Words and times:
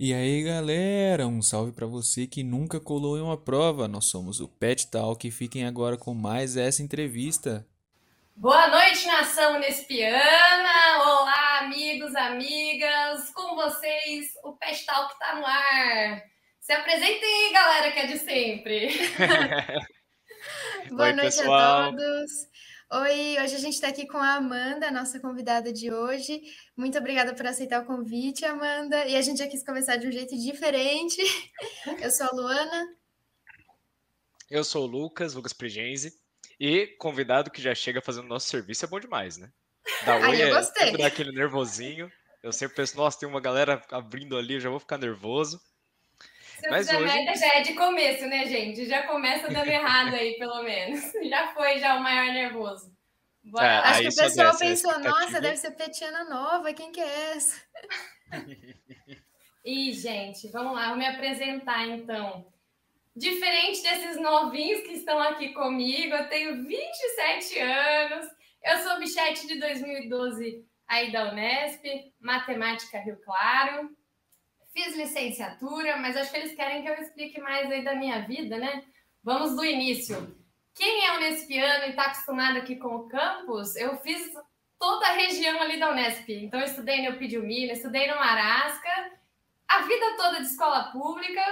E 0.00 0.14
aí, 0.14 0.44
galera, 0.44 1.26
um 1.26 1.42
salve 1.42 1.72
para 1.72 1.84
você 1.84 2.24
que 2.24 2.44
nunca 2.44 2.78
colou 2.78 3.18
em 3.18 3.20
uma 3.20 3.36
prova. 3.36 3.88
Nós 3.88 4.04
somos 4.04 4.38
o 4.38 4.46
Pet 4.46 4.88
Talk 4.88 5.26
e 5.26 5.30
fiquem 5.32 5.66
agora 5.66 5.96
com 5.96 6.14
mais 6.14 6.56
essa 6.56 6.84
entrevista. 6.84 7.66
Boa 8.36 8.68
noite, 8.68 9.04
nação 9.08 9.58
Nespiana! 9.58 11.02
Olá, 11.02 11.58
amigos, 11.62 12.14
amigas! 12.14 13.28
Com 13.30 13.56
vocês, 13.56 14.28
o 14.44 14.52
Pet 14.52 14.86
Talk 14.86 15.18
tá 15.18 15.34
no 15.34 15.44
ar. 15.44 16.22
Se 16.60 16.72
apresentem 16.72 17.46
aí, 17.46 17.52
galera, 17.52 17.90
que 17.90 17.98
é 17.98 18.06
de 18.06 18.18
sempre. 18.18 18.90
Boa 20.90 21.08
Oi, 21.08 21.12
noite 21.12 21.36
pessoal. 21.36 21.80
a 21.80 21.84
todos. 21.86 22.30
Oi, 22.90 23.36
hoje 23.42 23.54
a 23.54 23.58
gente 23.58 23.74
está 23.74 23.88
aqui 23.88 24.06
com 24.06 24.16
a 24.16 24.36
Amanda, 24.36 24.90
nossa 24.90 25.20
convidada 25.20 25.70
de 25.70 25.92
hoje. 25.92 26.40
Muito 26.74 26.96
obrigada 26.96 27.34
por 27.34 27.46
aceitar 27.46 27.82
o 27.82 27.86
convite, 27.86 28.46
Amanda. 28.46 29.04
E 29.04 29.14
a 29.14 29.20
gente 29.20 29.36
já 29.36 29.46
quis 29.46 29.62
começar 29.62 29.96
de 29.96 30.06
um 30.06 30.10
jeito 30.10 30.34
diferente. 30.34 31.20
Eu 32.02 32.10
sou 32.10 32.26
a 32.26 32.30
Luana. 32.30 32.96
Eu 34.50 34.64
sou 34.64 34.84
o 34.84 34.86
Lucas, 34.86 35.34
Lucas 35.34 35.52
Prigenzi. 35.52 36.14
E 36.58 36.86
convidado 36.98 37.50
que 37.50 37.60
já 37.60 37.74
chega 37.74 38.00
fazendo 38.00 38.26
nosso 38.26 38.48
serviço 38.48 38.86
é 38.86 38.88
bom 38.88 38.98
demais, 38.98 39.36
né? 39.36 39.52
Da 40.06 40.16
Oi 40.16 40.42
eu 40.42 40.54
gostei. 40.54 40.86
sempre 40.86 41.02
dá 41.02 41.08
aquele 41.08 41.32
nervosinho. 41.32 42.10
Eu 42.42 42.54
sempre 42.54 42.76
penso, 42.76 42.96
nossa, 42.96 43.18
tem 43.18 43.28
uma 43.28 43.40
galera 43.40 43.82
abrindo 43.90 44.34
ali, 44.34 44.54
eu 44.54 44.60
já 44.60 44.70
vou 44.70 44.80
ficar 44.80 44.96
nervoso. 44.96 45.60
Se 46.58 46.68
Mas 46.68 46.88
hoje... 46.88 47.04
merda 47.04 47.34
já 47.36 47.54
é 47.54 47.60
de 47.60 47.74
começo, 47.74 48.26
né, 48.26 48.44
gente? 48.46 48.84
Já 48.86 49.04
começa 49.04 49.48
dando 49.48 49.68
errado 49.68 50.14
aí, 50.14 50.36
pelo 50.38 50.62
menos. 50.64 51.12
Já 51.28 51.48
foi 51.54 51.78
já 51.78 51.96
o 51.96 52.02
maior 52.02 52.32
nervoso. 52.32 52.92
É, 53.58 53.66
Acho 53.66 54.00
que 54.02 54.08
o 54.08 54.16
pessoal 54.16 54.58
pensou, 54.58 54.98
nossa, 54.98 55.40
deve 55.40 55.56
ser 55.56 55.70
Petiana 55.70 56.24
Nova, 56.24 56.72
quem 56.74 56.92
que 56.92 57.00
é 57.00 57.30
essa? 57.30 57.62
Ih, 59.64 59.92
gente, 59.92 60.48
vamos 60.48 60.74
lá, 60.74 60.88
vou 60.88 60.96
me 60.96 61.06
apresentar 61.06 61.86
então. 61.86 62.46
Diferente 63.14 63.82
desses 63.82 64.20
novinhos 64.20 64.82
que 64.82 64.92
estão 64.94 65.18
aqui 65.18 65.52
comigo, 65.52 66.14
eu 66.14 66.28
tenho 66.28 66.64
27 66.66 67.58
anos, 67.58 68.26
eu 68.64 68.78
sou 68.78 68.98
bichete 68.98 69.46
de 69.46 69.58
2012 69.58 70.64
aí 70.86 71.12
da 71.12 71.30
Unesp, 71.30 71.84
Matemática 72.20 72.98
Rio 72.98 73.18
Claro, 73.24 73.96
Fiz 74.78 74.96
licenciatura, 74.96 75.96
mas 75.96 76.16
acho 76.16 76.30
que 76.30 76.36
eles 76.36 76.54
querem 76.54 76.82
que 76.82 76.88
eu 76.88 76.94
explique 76.94 77.40
mais 77.40 77.68
aí 77.68 77.82
da 77.82 77.96
minha 77.96 78.20
vida, 78.20 78.56
né? 78.58 78.84
Vamos 79.24 79.56
do 79.56 79.64
início. 79.64 80.36
Quem 80.72 81.04
é 81.04 81.16
unespiano 81.16 81.86
e 81.86 81.90
está 81.90 82.04
acostumado 82.04 82.58
aqui 82.58 82.76
com 82.76 82.94
o 82.94 83.08
campus, 83.08 83.74
eu 83.74 83.96
fiz 83.96 84.32
toda 84.78 85.04
a 85.08 85.14
região 85.14 85.60
ali 85.60 85.80
da 85.80 85.90
Unesp. 85.90 86.28
Então, 86.28 86.60
estudei 86.60 86.98
no 86.98 87.14
Eupidilmina, 87.14 87.72
estudei 87.72 88.06
no 88.06 88.14
Marasca, 88.14 89.18
a 89.66 89.80
vida 89.80 90.16
toda 90.16 90.38
de 90.38 90.46
escola 90.46 90.92
pública 90.92 91.42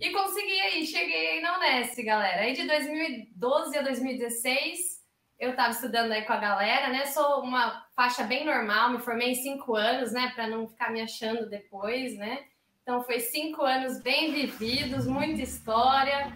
e 0.00 0.10
consegui 0.10 0.58
aí, 0.58 0.86
cheguei 0.86 1.32
aí 1.32 1.40
na 1.42 1.58
Unesp, 1.58 2.02
galera. 2.02 2.40
Aí 2.40 2.54
de 2.54 2.66
2012 2.66 3.76
a 3.76 3.82
2016 3.82 4.95
eu 5.38 5.50
estava 5.50 5.70
estudando 5.70 6.12
aí 6.12 6.22
com 6.22 6.32
a 6.32 6.38
galera, 6.38 6.88
né? 6.88 7.06
Sou 7.06 7.40
uma 7.42 7.86
faixa 7.94 8.24
bem 8.24 8.44
normal, 8.44 8.90
me 8.90 8.98
formei 8.98 9.32
em 9.32 9.34
cinco 9.34 9.74
anos, 9.76 10.12
né? 10.12 10.32
Para 10.34 10.48
não 10.48 10.66
ficar 10.66 10.90
me 10.90 11.00
achando 11.00 11.48
depois, 11.48 12.16
né? 12.16 12.44
Então 12.82 13.02
foi 13.02 13.20
cinco 13.20 13.62
anos 13.62 14.00
bem 14.00 14.32
vividos, 14.32 15.06
muita 15.06 15.42
história. 15.42 16.32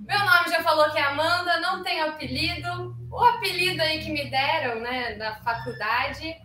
Meu 0.00 0.18
nome 0.18 0.48
já 0.48 0.62
falou 0.62 0.90
que 0.90 0.98
é 0.98 1.02
Amanda, 1.02 1.60
não 1.60 1.82
tenho 1.82 2.08
apelido. 2.08 2.96
O 3.10 3.22
apelido 3.22 3.82
aí 3.82 4.02
que 4.02 4.10
me 4.10 4.30
deram, 4.30 4.80
né, 4.80 5.16
na 5.16 5.36
faculdade 5.42 6.40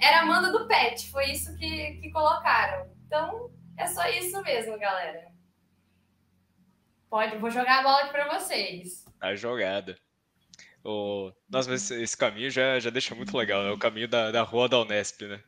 era 0.00 0.20
Amanda 0.20 0.52
do 0.52 0.66
Pet, 0.66 1.10
foi 1.10 1.30
isso 1.30 1.56
que, 1.56 1.92
que 2.00 2.10
colocaram. 2.10 2.90
Então 3.06 3.50
é 3.76 3.86
só 3.86 4.06
isso 4.08 4.42
mesmo, 4.42 4.78
galera. 4.78 5.28
Pode, 7.08 7.38
vou 7.38 7.50
jogar 7.50 7.78
a 7.78 7.82
bola 7.82 8.00
aqui 8.02 8.12
para 8.12 8.38
vocês. 8.38 9.04
A 9.20 9.34
jogada. 9.34 9.96
O... 10.84 11.32
Nossa, 11.48 11.70
mas 11.70 11.90
esse 11.90 12.16
caminho 12.16 12.50
já, 12.50 12.78
já 12.78 12.90
deixa 12.90 13.14
muito 13.14 13.36
legal, 13.36 13.62
é 13.62 13.70
o 13.70 13.78
caminho 13.78 14.08
da, 14.08 14.30
da 14.30 14.42
rua 14.42 14.68
da 14.68 14.80
Unesp, 14.80 15.22
né? 15.22 15.42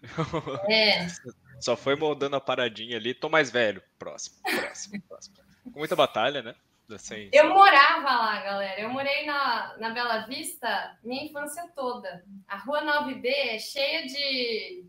É. 0.69 1.07
Só 1.61 1.77
foi 1.77 1.95
moldando 1.95 2.37
a 2.37 2.41
paradinha 2.41 2.97
ali, 2.97 3.13
tô 3.13 3.29
mais 3.29 3.51
velho. 3.51 3.83
Próximo, 3.99 4.37
próximo, 4.43 5.03
próximo. 5.03 5.37
Com 5.73 5.79
muita 5.79 5.95
batalha, 5.95 6.43
né? 6.43 6.55
Assim, 6.95 7.29
eu 7.33 7.51
morava 7.51 8.09
lá, 8.09 8.41
galera. 8.41 8.81
Eu 8.81 8.89
morei 8.89 9.25
na, 9.25 9.77
na 9.79 9.91
Bela 9.91 10.27
Vista 10.27 10.99
minha 11.05 11.25
infância 11.25 11.69
toda. 11.75 12.25
A 12.49 12.57
rua 12.57 12.83
9B 12.83 13.27
é 13.27 13.59
cheia 13.59 14.07
de, 14.07 14.85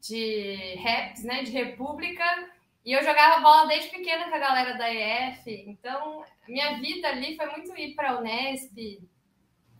de 0.00 0.74
raps, 0.82 1.24
né? 1.24 1.42
De 1.44 1.50
República. 1.50 2.24
E 2.84 2.92
eu 2.92 3.02
jogava 3.02 3.40
bola 3.40 3.66
desde 3.66 3.90
pequena 3.90 4.28
com 4.28 4.34
a 4.34 4.38
galera 4.38 4.74
da 4.74 4.92
EF. 4.92 5.46
Então, 5.46 6.24
minha 6.46 6.78
vida 6.78 7.08
ali 7.08 7.36
foi 7.36 7.46
muito 7.46 7.76
ir 7.76 7.94
para 7.94 8.10
a 8.10 8.18
Unesp, 8.18 9.00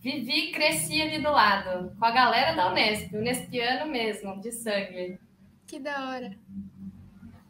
Vivi 0.01 0.51
e 0.51 0.53
cresci 0.53 1.03
ali 1.03 1.21
do 1.21 1.31
lado, 1.31 1.95
com 1.99 2.05
a 2.05 2.11
galera 2.11 2.55
da 2.55 2.71
Unesp, 2.71 3.13
Unespiano 3.15 3.91
mesmo, 3.91 4.41
de 4.41 4.53
sangue. 4.53 5.19
Que 5.67 5.81
da 5.81 6.11
hora. 6.11 6.39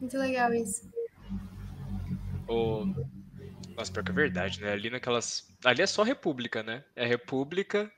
Muito 0.00 0.16
legal 0.16 0.52
isso. 0.54 0.90
O... 2.48 2.86
Nossa, 3.76 3.92
pior 3.92 4.02
que 4.02 4.10
é 4.10 4.14
verdade, 4.14 4.60
né? 4.62 4.72
Ali 4.72 4.88
naquelas. 4.88 5.54
Ali 5.62 5.82
é 5.82 5.86
só 5.86 6.02
República, 6.02 6.62
né? 6.62 6.82
É 6.96 7.06
República 7.06 7.92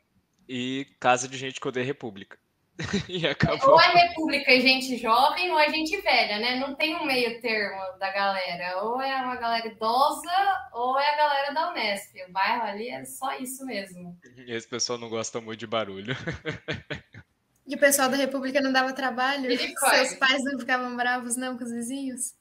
e 0.48 0.86
casa 0.98 1.28
de 1.28 1.38
gente 1.38 1.60
que 1.60 1.68
odeia 1.68 1.86
República. 1.86 2.36
e 3.08 3.26
acabou. 3.26 3.70
Ou 3.70 3.80
é 3.80 4.08
República 4.08 4.52
e 4.52 4.60
gente 4.60 4.96
jovem, 4.96 5.50
ou 5.50 5.58
é 5.58 5.68
gente 5.70 6.00
velha, 6.00 6.38
né? 6.38 6.56
Não 6.56 6.74
tem 6.74 6.96
um 6.96 7.04
meio 7.04 7.40
termo 7.40 7.80
da 7.98 8.10
galera. 8.12 8.82
Ou 8.82 9.00
é 9.00 9.16
uma 9.22 9.36
galera 9.36 9.66
idosa, 9.66 10.30
ou 10.72 10.98
é 10.98 11.14
a 11.14 11.16
galera 11.16 11.52
da 11.52 11.70
Unesp. 11.70 12.16
O 12.28 12.32
bairro 12.32 12.62
ali 12.62 12.88
é 12.88 13.04
só 13.04 13.36
isso 13.38 13.64
mesmo. 13.64 14.18
E 14.36 14.52
esse 14.52 14.68
pessoal 14.68 14.98
não 14.98 15.08
gosta 15.08 15.40
muito 15.40 15.60
de 15.60 15.66
barulho. 15.66 16.16
E 17.66 17.76
o 17.76 17.78
pessoal 17.78 18.08
da 18.08 18.16
República 18.16 18.60
não 18.60 18.72
dava 18.72 18.92
trabalho? 18.92 19.48
Seus 19.56 20.14
pais 20.14 20.42
não 20.42 20.58
ficavam 20.58 20.96
bravos, 20.96 21.36
não, 21.36 21.56
com 21.56 21.62
os 21.62 21.70
vizinhos? 21.70 22.34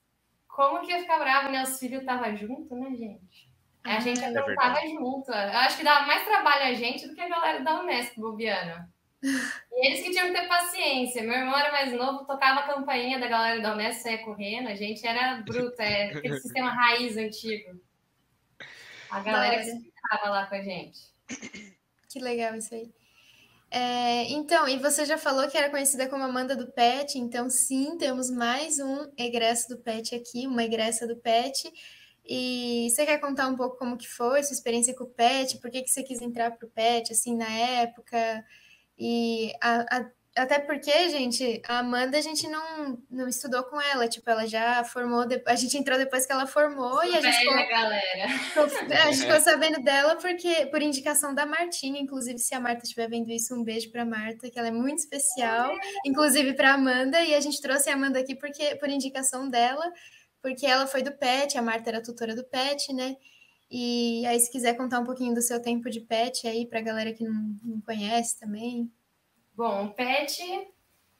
Como 0.47 0.81
que 0.81 0.91
ia 0.91 1.01
ficar 1.01 1.19
bravo, 1.19 1.51
né? 1.51 1.61
Os 1.61 1.77
filhos 1.77 1.99
estavam 1.99 2.35
juntos, 2.35 2.75
né, 2.75 2.89
gente? 2.95 3.47
A 3.83 3.97
ah, 3.97 3.99
gente 3.99 4.23
aprontava 4.23 4.79
é 4.79 4.87
junto. 4.87 5.31
Eu 5.31 5.57
acho 5.59 5.77
que 5.77 5.83
dava 5.83 6.07
mais 6.07 6.25
trabalho 6.25 6.63
a 6.63 6.73
gente 6.73 7.07
do 7.07 7.13
que 7.13 7.21
a 7.21 7.29
galera 7.29 7.63
da 7.63 7.79
Unesp, 7.79 8.19
Bobiana. 8.19 8.91
E 9.21 9.87
eles 9.87 10.01
que 10.01 10.11
tinham 10.11 10.27
que 10.27 10.39
ter 10.39 10.47
paciência. 10.47 11.23
Meu 11.23 11.33
irmão 11.33 11.57
era 11.57 11.71
mais 11.71 11.93
novo, 11.93 12.25
tocava 12.25 12.61
a 12.61 12.73
campainha 12.73 13.19
da 13.19 13.27
galera 13.27 13.61
da 13.61 13.73
Unesp, 13.73 14.01
saia 14.01 14.23
correndo. 14.23 14.67
A 14.67 14.75
gente 14.75 15.05
era 15.05 15.41
bruta, 15.41 15.83
é 15.83 16.11
aquele 16.15 16.39
sistema 16.39 16.69
raiz 16.71 17.17
antigo. 17.17 17.79
A 19.09 19.19
galera 19.21 19.61
que 19.63 19.69
estava 19.69 20.29
lá 20.29 20.45
com 20.45 20.55
a 20.55 20.61
gente. 20.61 20.99
Que 22.09 22.19
legal 22.19 22.55
isso 22.55 22.73
aí. 22.73 22.91
É, 23.71 24.23
então, 24.31 24.67
e 24.67 24.77
você 24.77 25.05
já 25.05 25.17
falou 25.17 25.47
que 25.47 25.57
era 25.57 25.69
conhecida 25.69 26.09
como 26.09 26.23
Amanda 26.23 26.55
do 26.55 26.71
Pet, 26.71 27.19
então 27.19 27.49
sim, 27.49 27.97
temos 27.97 28.31
mais 28.31 28.79
um 28.79 29.11
egresso 29.15 29.69
do 29.69 29.77
Pet 29.77 30.15
aqui, 30.15 30.47
uma 30.47 30.63
egressa 30.63 31.05
do 31.05 31.15
Pet. 31.15 31.71
E 32.25 32.87
você 32.89 33.05
quer 33.05 33.19
contar 33.19 33.47
um 33.47 33.55
pouco 33.55 33.77
como 33.77 33.97
que 33.97 34.07
foi, 34.07 34.43
sua 34.43 34.53
experiência 34.53 34.95
com 34.95 35.03
o 35.03 35.09
Pet, 35.09 35.59
por 35.59 35.69
que, 35.69 35.83
que 35.83 35.89
você 35.89 36.03
quis 36.03 36.21
entrar 36.21 36.51
para 36.51 36.67
o 36.67 36.71
Pet, 36.71 37.11
assim, 37.11 37.35
na 37.35 37.49
época? 37.49 38.43
E 38.99 39.53
a, 39.61 39.97
a, 39.97 40.05
até 40.39 40.59
porque, 40.59 40.91
gente, 41.09 41.61
a 41.67 41.79
Amanda 41.79 42.17
a 42.17 42.21
gente 42.21 42.47
não, 42.47 42.97
não 43.09 43.27
estudou 43.27 43.63
com 43.63 43.79
ela, 43.81 44.07
tipo, 44.07 44.29
ela 44.29 44.45
já 44.45 44.83
formou, 44.83 45.25
a 45.45 45.55
gente 45.55 45.77
entrou 45.77 45.97
depois 45.97 46.25
que 46.25 46.31
ela 46.31 46.45
formou 46.45 47.03
e 47.03 47.15
a 47.15 47.21
gente 47.21 47.37
ficou, 47.37 47.67
galera. 47.67 48.29
Ficou, 48.49 48.63
a 48.63 49.11
gente 49.11 49.21
ficou 49.21 49.39
sabendo 49.39 49.83
dela 49.83 50.15
porque 50.15 50.65
por 50.67 50.81
indicação 50.81 51.33
da 51.33 51.45
Martinha, 51.45 51.99
inclusive 51.99 52.39
se 52.39 52.53
a 52.55 52.59
Marta 52.59 52.83
estiver 52.83 53.09
vendo 53.09 53.29
isso, 53.31 53.55
um 53.55 53.63
beijo 53.63 53.91
para 53.91 54.05
Marta, 54.05 54.49
que 54.49 54.57
ela 54.57 54.67
é 54.67 54.71
muito 54.71 54.99
especial, 54.99 55.73
inclusive 56.05 56.53
para 56.53 56.73
Amanda, 56.73 57.21
e 57.21 57.33
a 57.33 57.39
gente 57.39 57.61
trouxe 57.61 57.89
a 57.89 57.93
Amanda 57.93 58.19
aqui 58.19 58.35
porque 58.35 58.75
por 58.75 58.89
indicação 58.89 59.49
dela, 59.49 59.91
porque 60.41 60.65
ela 60.65 60.87
foi 60.87 61.01
do 61.03 61.11
PET, 61.11 61.57
a 61.57 61.61
Marta 61.61 61.89
era 61.89 62.03
tutora 62.03 62.35
do 62.35 62.45
PET, 62.45 62.93
né? 62.93 63.15
E 63.69 64.25
aí, 64.25 64.39
se 64.39 64.51
quiser 64.51 64.75
contar 64.75 64.99
um 64.99 65.05
pouquinho 65.05 65.35
do 65.35 65.41
seu 65.41 65.61
tempo 65.61 65.89
de 65.89 66.01
pet 66.01 66.47
aí, 66.47 66.65
para 66.65 66.79
a 66.79 66.83
galera 66.83 67.13
que 67.13 67.23
não, 67.23 67.55
não 67.63 67.81
conhece 67.81 68.39
também. 68.39 68.91
Bom, 69.55 69.85
o 69.85 69.93
pet, 69.93 70.41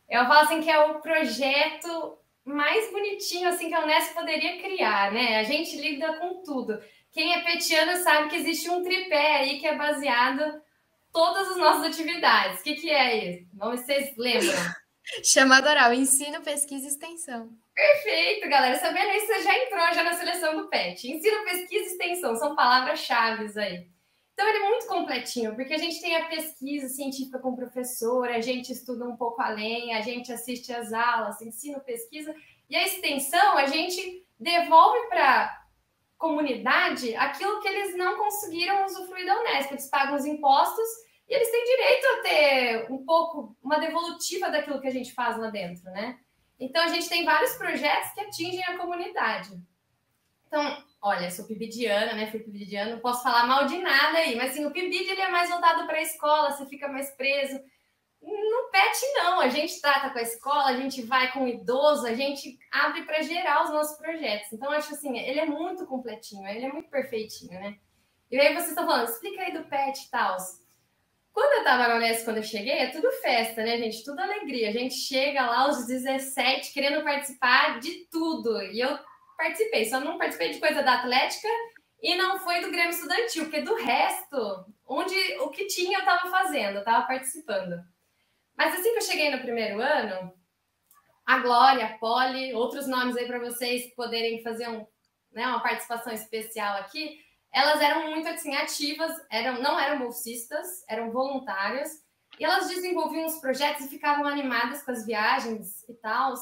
eu 0.10 0.26
falo 0.26 0.40
assim 0.40 0.62
que 0.62 0.70
é 0.70 0.80
o 0.80 1.00
projeto 1.00 2.18
mais 2.44 2.92
bonitinho 2.92 3.48
assim 3.48 3.68
que 3.68 3.76
a 3.76 3.84
Unesco 3.84 4.16
poderia 4.16 4.60
criar, 4.60 5.12
né? 5.12 5.38
A 5.38 5.44
gente 5.44 5.80
lida 5.80 6.14
com 6.14 6.42
tudo. 6.42 6.82
Quem 7.12 7.34
é 7.34 7.44
petiano 7.44 8.02
sabe 8.04 8.30
que 8.30 8.38
existe 8.38 8.70
um 8.70 8.84
tripé 8.84 9.38
aí 9.38 9.60
que 9.60 9.68
é 9.68 9.76
baseado 9.76 10.62
todas 11.12 11.50
as 11.50 11.58
nossas 11.58 11.86
atividades. 11.86 12.60
O 12.60 12.64
que, 12.64 12.76
que 12.76 12.90
é 12.90 13.32
isso? 13.32 13.50
Vamos 13.54 13.82
vocês 13.82 14.16
lembram? 14.18 14.58
Chamado 15.24 15.68
oral, 15.68 15.94
ensino, 15.94 16.42
pesquisa 16.42 16.86
e 16.86 16.90
extensão. 16.90 17.50
Perfeito, 17.80 18.50
galera. 18.50 18.78
Sabendo 18.78 19.10
isso, 19.12 19.28
você 19.28 19.42
já 19.42 19.58
entrou 19.58 19.94
já 19.94 20.04
na 20.04 20.12
seleção 20.12 20.58
do 20.58 20.68
PET. 20.68 21.10
Ensino, 21.10 21.46
pesquisa 21.46 21.86
e 21.86 21.88
extensão 21.94 22.36
são 22.36 22.54
palavras-chave 22.54 23.58
aí. 23.58 23.88
Então, 24.34 24.50
ele 24.50 24.58
é 24.58 24.70
muito 24.70 24.86
completinho, 24.86 25.56
porque 25.56 25.74
a 25.74 25.78
gente 25.78 26.02
tem 26.02 26.14
a 26.18 26.28
pesquisa 26.28 26.90
científica 26.90 27.40
com 27.40 27.52
o 27.52 27.56
professor, 27.56 28.28
a 28.28 28.42
gente 28.42 28.74
estuda 28.74 29.06
um 29.06 29.16
pouco 29.16 29.42
além, 29.42 29.94
a 29.94 30.02
gente 30.02 30.30
assiste 30.30 30.74
às 30.74 30.92
aulas, 30.92 31.42
ensino, 31.42 31.80
pesquisa, 31.80 32.36
E 32.70 32.76
a 32.76 32.86
extensão, 32.86 33.58
a 33.58 33.66
gente 33.66 34.28
devolve 34.38 35.08
para 35.08 35.64
comunidade 36.18 37.16
aquilo 37.16 37.62
que 37.62 37.68
eles 37.68 37.96
não 37.96 38.18
conseguiram 38.18 38.86
usufruir 38.86 39.26
da 39.26 39.40
Unesp. 39.40 39.72
Eles 39.72 39.90
pagam 39.90 40.16
os 40.16 40.26
impostos 40.26 40.88
e 41.30 41.34
eles 41.34 41.50
têm 41.50 41.64
direito 41.64 42.06
a 42.06 42.22
ter 42.24 42.92
um 42.92 43.06
pouco, 43.06 43.56
uma 43.64 43.80
devolutiva 43.80 44.50
daquilo 44.50 44.82
que 44.82 44.88
a 44.88 44.92
gente 44.92 45.14
faz 45.14 45.38
lá 45.38 45.50
dentro, 45.50 45.86
né? 45.86 46.20
Então, 46.60 46.84
a 46.84 46.88
gente 46.88 47.08
tem 47.08 47.24
vários 47.24 47.54
projetos 47.54 48.12
que 48.12 48.22
atingem 48.22 48.64
a 48.66 48.78
comunidade. 48.78 49.52
Então, 50.48 50.84
olha, 51.02 51.30
sou 51.32 51.46
pibidiana, 51.46 52.14
né? 52.14 52.30
Fui 52.30 52.40
pibidiana, 52.40 52.92
não 52.92 53.00
posso 53.00 53.24
falar 53.24 53.46
mal 53.46 53.66
de 53.66 53.78
nada 53.78 54.18
aí, 54.18 54.36
mas 54.36 54.52
assim, 54.52 54.66
o 54.66 54.72
pibid 54.72 55.08
ele 55.08 55.22
é 55.22 55.30
mais 55.30 55.50
voltado 55.50 55.86
para 55.86 55.98
a 55.98 56.02
escola, 56.02 56.52
você 56.52 56.66
fica 56.66 56.88
mais 56.88 57.12
preso. 57.16 57.62
No 58.22 58.70
PET, 58.72 59.14
não. 59.14 59.40
A 59.40 59.48
gente 59.48 59.80
trata 59.80 60.10
com 60.10 60.20
a 60.20 60.24
escola, 60.24 60.66
a 60.66 60.76
gente 60.76 61.02
vai 61.04 61.32
com 61.32 61.46
o 61.46 61.48
idoso, 61.48 62.06
a 62.06 62.14
gente 62.14 62.60
abre 62.72 63.04
para 63.04 63.22
gerar 63.22 63.64
os 63.64 63.70
nossos 63.70 63.98
projetos. 63.98 64.52
Então, 64.52 64.72
acho 64.72 64.94
assim, 64.94 65.18
ele 65.18 65.40
é 65.40 65.46
muito 65.46 65.86
completinho, 65.86 66.46
ele 66.48 66.66
é 66.66 66.72
muito 66.74 66.90
perfeitinho, 66.90 67.54
né? 67.54 67.78
E 68.30 68.40
aí 68.40 68.54
vocês 68.54 68.70
estão 68.70 68.86
falando, 68.86 69.08
explica 69.08 69.42
aí 69.42 69.54
do 69.54 69.64
PET 69.64 70.06
e 70.06 70.10
tal. 70.10 70.36
Quando 71.40 71.54
eu 71.54 71.64
tava 71.64 71.88
na 71.88 71.96
Unesco, 71.96 72.26
quando 72.26 72.38
eu 72.38 72.44
cheguei, 72.44 72.74
é 72.74 72.88
tudo 72.88 73.10
festa, 73.22 73.64
né, 73.64 73.78
gente? 73.78 74.04
Tudo 74.04 74.20
alegria. 74.20 74.68
A 74.68 74.74
gente 74.74 74.94
chega 74.96 75.46
lá 75.46 75.60
aos 75.62 75.86
17 75.86 76.74
querendo 76.74 77.02
participar 77.02 77.80
de 77.80 78.10
tudo. 78.12 78.62
E 78.62 78.82
eu 78.82 79.00
participei, 79.38 79.86
só 79.86 80.02
não 80.02 80.18
participei 80.18 80.50
de 80.50 80.60
coisa 80.60 80.84
da 80.84 80.96
Atlética 80.96 81.48
e 82.02 82.14
não 82.18 82.40
foi 82.40 82.60
do 82.60 82.70
Grêmio 82.70 82.90
Estudantil, 82.90 83.46
porque 83.46 83.62
do 83.62 83.74
resto, 83.76 84.66
onde 84.86 85.16
o 85.38 85.50
que 85.50 85.68
tinha 85.68 86.00
eu 86.00 86.04
tava 86.04 86.30
fazendo, 86.30 86.80
eu 86.80 86.84
tava 86.84 87.08
participando. 87.08 87.82
Mas 88.58 88.74
assim 88.74 88.92
que 88.92 88.98
eu 88.98 89.04
cheguei 89.04 89.32
no 89.32 89.42
primeiro 89.42 89.80
ano, 89.80 90.34
a 91.26 91.40
Glória, 91.40 91.86
a 91.86 91.98
Poli, 92.00 92.54
outros 92.54 92.86
nomes 92.86 93.16
aí 93.16 93.26
para 93.26 93.40
vocês 93.40 93.96
poderem 93.96 94.44
fazer 94.44 94.68
um, 94.68 94.86
né, 95.32 95.48
uma 95.48 95.64
participação 95.64 96.12
especial 96.12 96.76
aqui 96.80 97.18
elas 97.54 97.82
eram 97.82 98.12
muito 98.12 98.28
assim 98.28 98.56
ativas, 98.56 99.12
eram 99.30 99.62
não 99.62 99.80
eram 99.80 100.00
bolsistas, 100.00 100.84
eram 100.88 101.12
voluntárias, 101.12 102.04
e 102.40 102.46
elas 102.46 102.68
desenvolviam 102.68 103.26
os 103.26 103.40
projetos 103.40 103.86
e 103.86 103.90
ficavam 103.90 104.26
animadas 104.26 104.84
com 104.84 104.92
as 104.92 105.06
viagens 105.06 105.84
e 105.90 105.94
tal. 105.96 106.34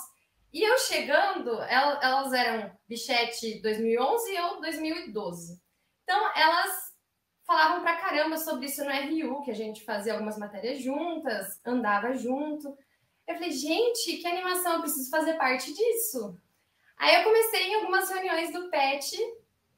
E 0.54 0.62
eu 0.64 0.78
chegando, 0.78 1.62
elas 1.62 2.34
eram 2.34 2.72
Bichete 2.88 3.62
2011 3.62 4.40
ou 4.42 4.62
2012. 4.62 5.62
Então, 6.04 6.32
elas 6.36 6.88
falavam 7.46 7.82
pra 7.82 7.98
caramba 7.98 8.38
sobre 8.38 8.66
isso 8.66 8.84
no 8.84 8.92
RU, 8.92 9.44
que 9.44 9.52
a 9.52 9.56
gente 9.56 9.84
fazia 9.84 10.14
algumas 10.14 10.38
matérias 10.38 10.82
juntas, 10.82 11.60
andava 11.66 12.14
junto. 12.14 12.78
Eu 13.28 13.36
falei, 13.36 13.52
gente, 13.52 14.18
que 14.18 14.28
animação, 14.28 14.74
eu 14.74 14.82
preciso 14.82 15.10
fazer 15.10 15.34
parte 15.36 15.74
disso. 15.74 16.38
Aí 16.98 17.16
eu 17.16 17.24
comecei 17.24 17.68
em 17.68 17.76
algumas 17.76 18.10
reuniões 18.10 18.52
do 18.52 18.70
PET 18.70 19.18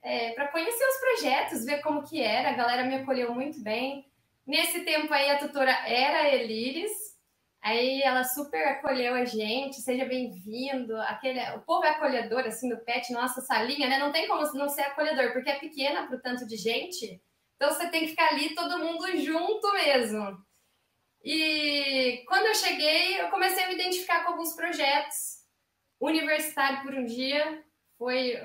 é, 0.02 0.32
para 0.32 0.48
conhecer 0.48 0.86
os 0.86 0.98
projetos, 0.98 1.66
ver 1.66 1.82
como 1.82 2.04
que 2.04 2.22
era. 2.22 2.50
A 2.50 2.54
galera 2.54 2.84
me 2.84 2.96
acolheu 2.96 3.34
muito 3.34 3.62
bem. 3.62 4.06
Nesse 4.46 4.82
tempo 4.82 5.14
aí, 5.14 5.30
a 5.30 5.38
tutora 5.38 5.72
era 5.88 6.20
a 6.20 6.36
Elires. 6.36 6.92
Aí 7.62 8.02
ela 8.02 8.24
super 8.24 8.66
acolheu 8.68 9.14
a 9.14 9.26
gente, 9.26 9.82
seja 9.82 10.06
bem-vindo. 10.06 10.96
Aquele, 11.02 11.40
o 11.56 11.62
povo 11.62 11.84
é 11.86 11.90
acolhedor, 11.90 12.46
assim, 12.46 12.70
do 12.70 12.78
PET, 12.78 13.12
nossa 13.12 13.42
salinha, 13.42 13.90
né? 13.90 13.98
Não 13.98 14.12
tem 14.12 14.28
como 14.28 14.42
não 14.54 14.70
ser 14.70 14.84
acolhedor, 14.84 15.34
porque 15.34 15.50
é 15.50 15.60
pequena 15.60 16.08
para 16.08 16.16
o 16.16 16.22
tanto 16.22 16.48
de 16.48 16.56
gente. 16.56 17.22
Então 17.56 17.70
você 17.70 17.90
tem 17.90 18.02
que 18.02 18.08
ficar 18.10 18.30
ali 18.30 18.56
todo 18.56 18.80
mundo 18.80 19.06
junto 19.18 19.74
mesmo. 19.74 20.38
E 21.22 22.24
quando 22.26 22.46
eu 22.46 22.56
cheguei, 22.56 23.20
eu 23.20 23.30
comecei 23.30 23.64
a 23.64 23.68
me 23.68 23.74
identificar 23.74 24.24
com 24.24 24.32
alguns 24.32 24.56
projetos. 24.56 25.40
Universitário 26.00 26.82
por 26.82 26.94
um 26.94 27.04
dia 27.04 27.62
foi 27.98 28.38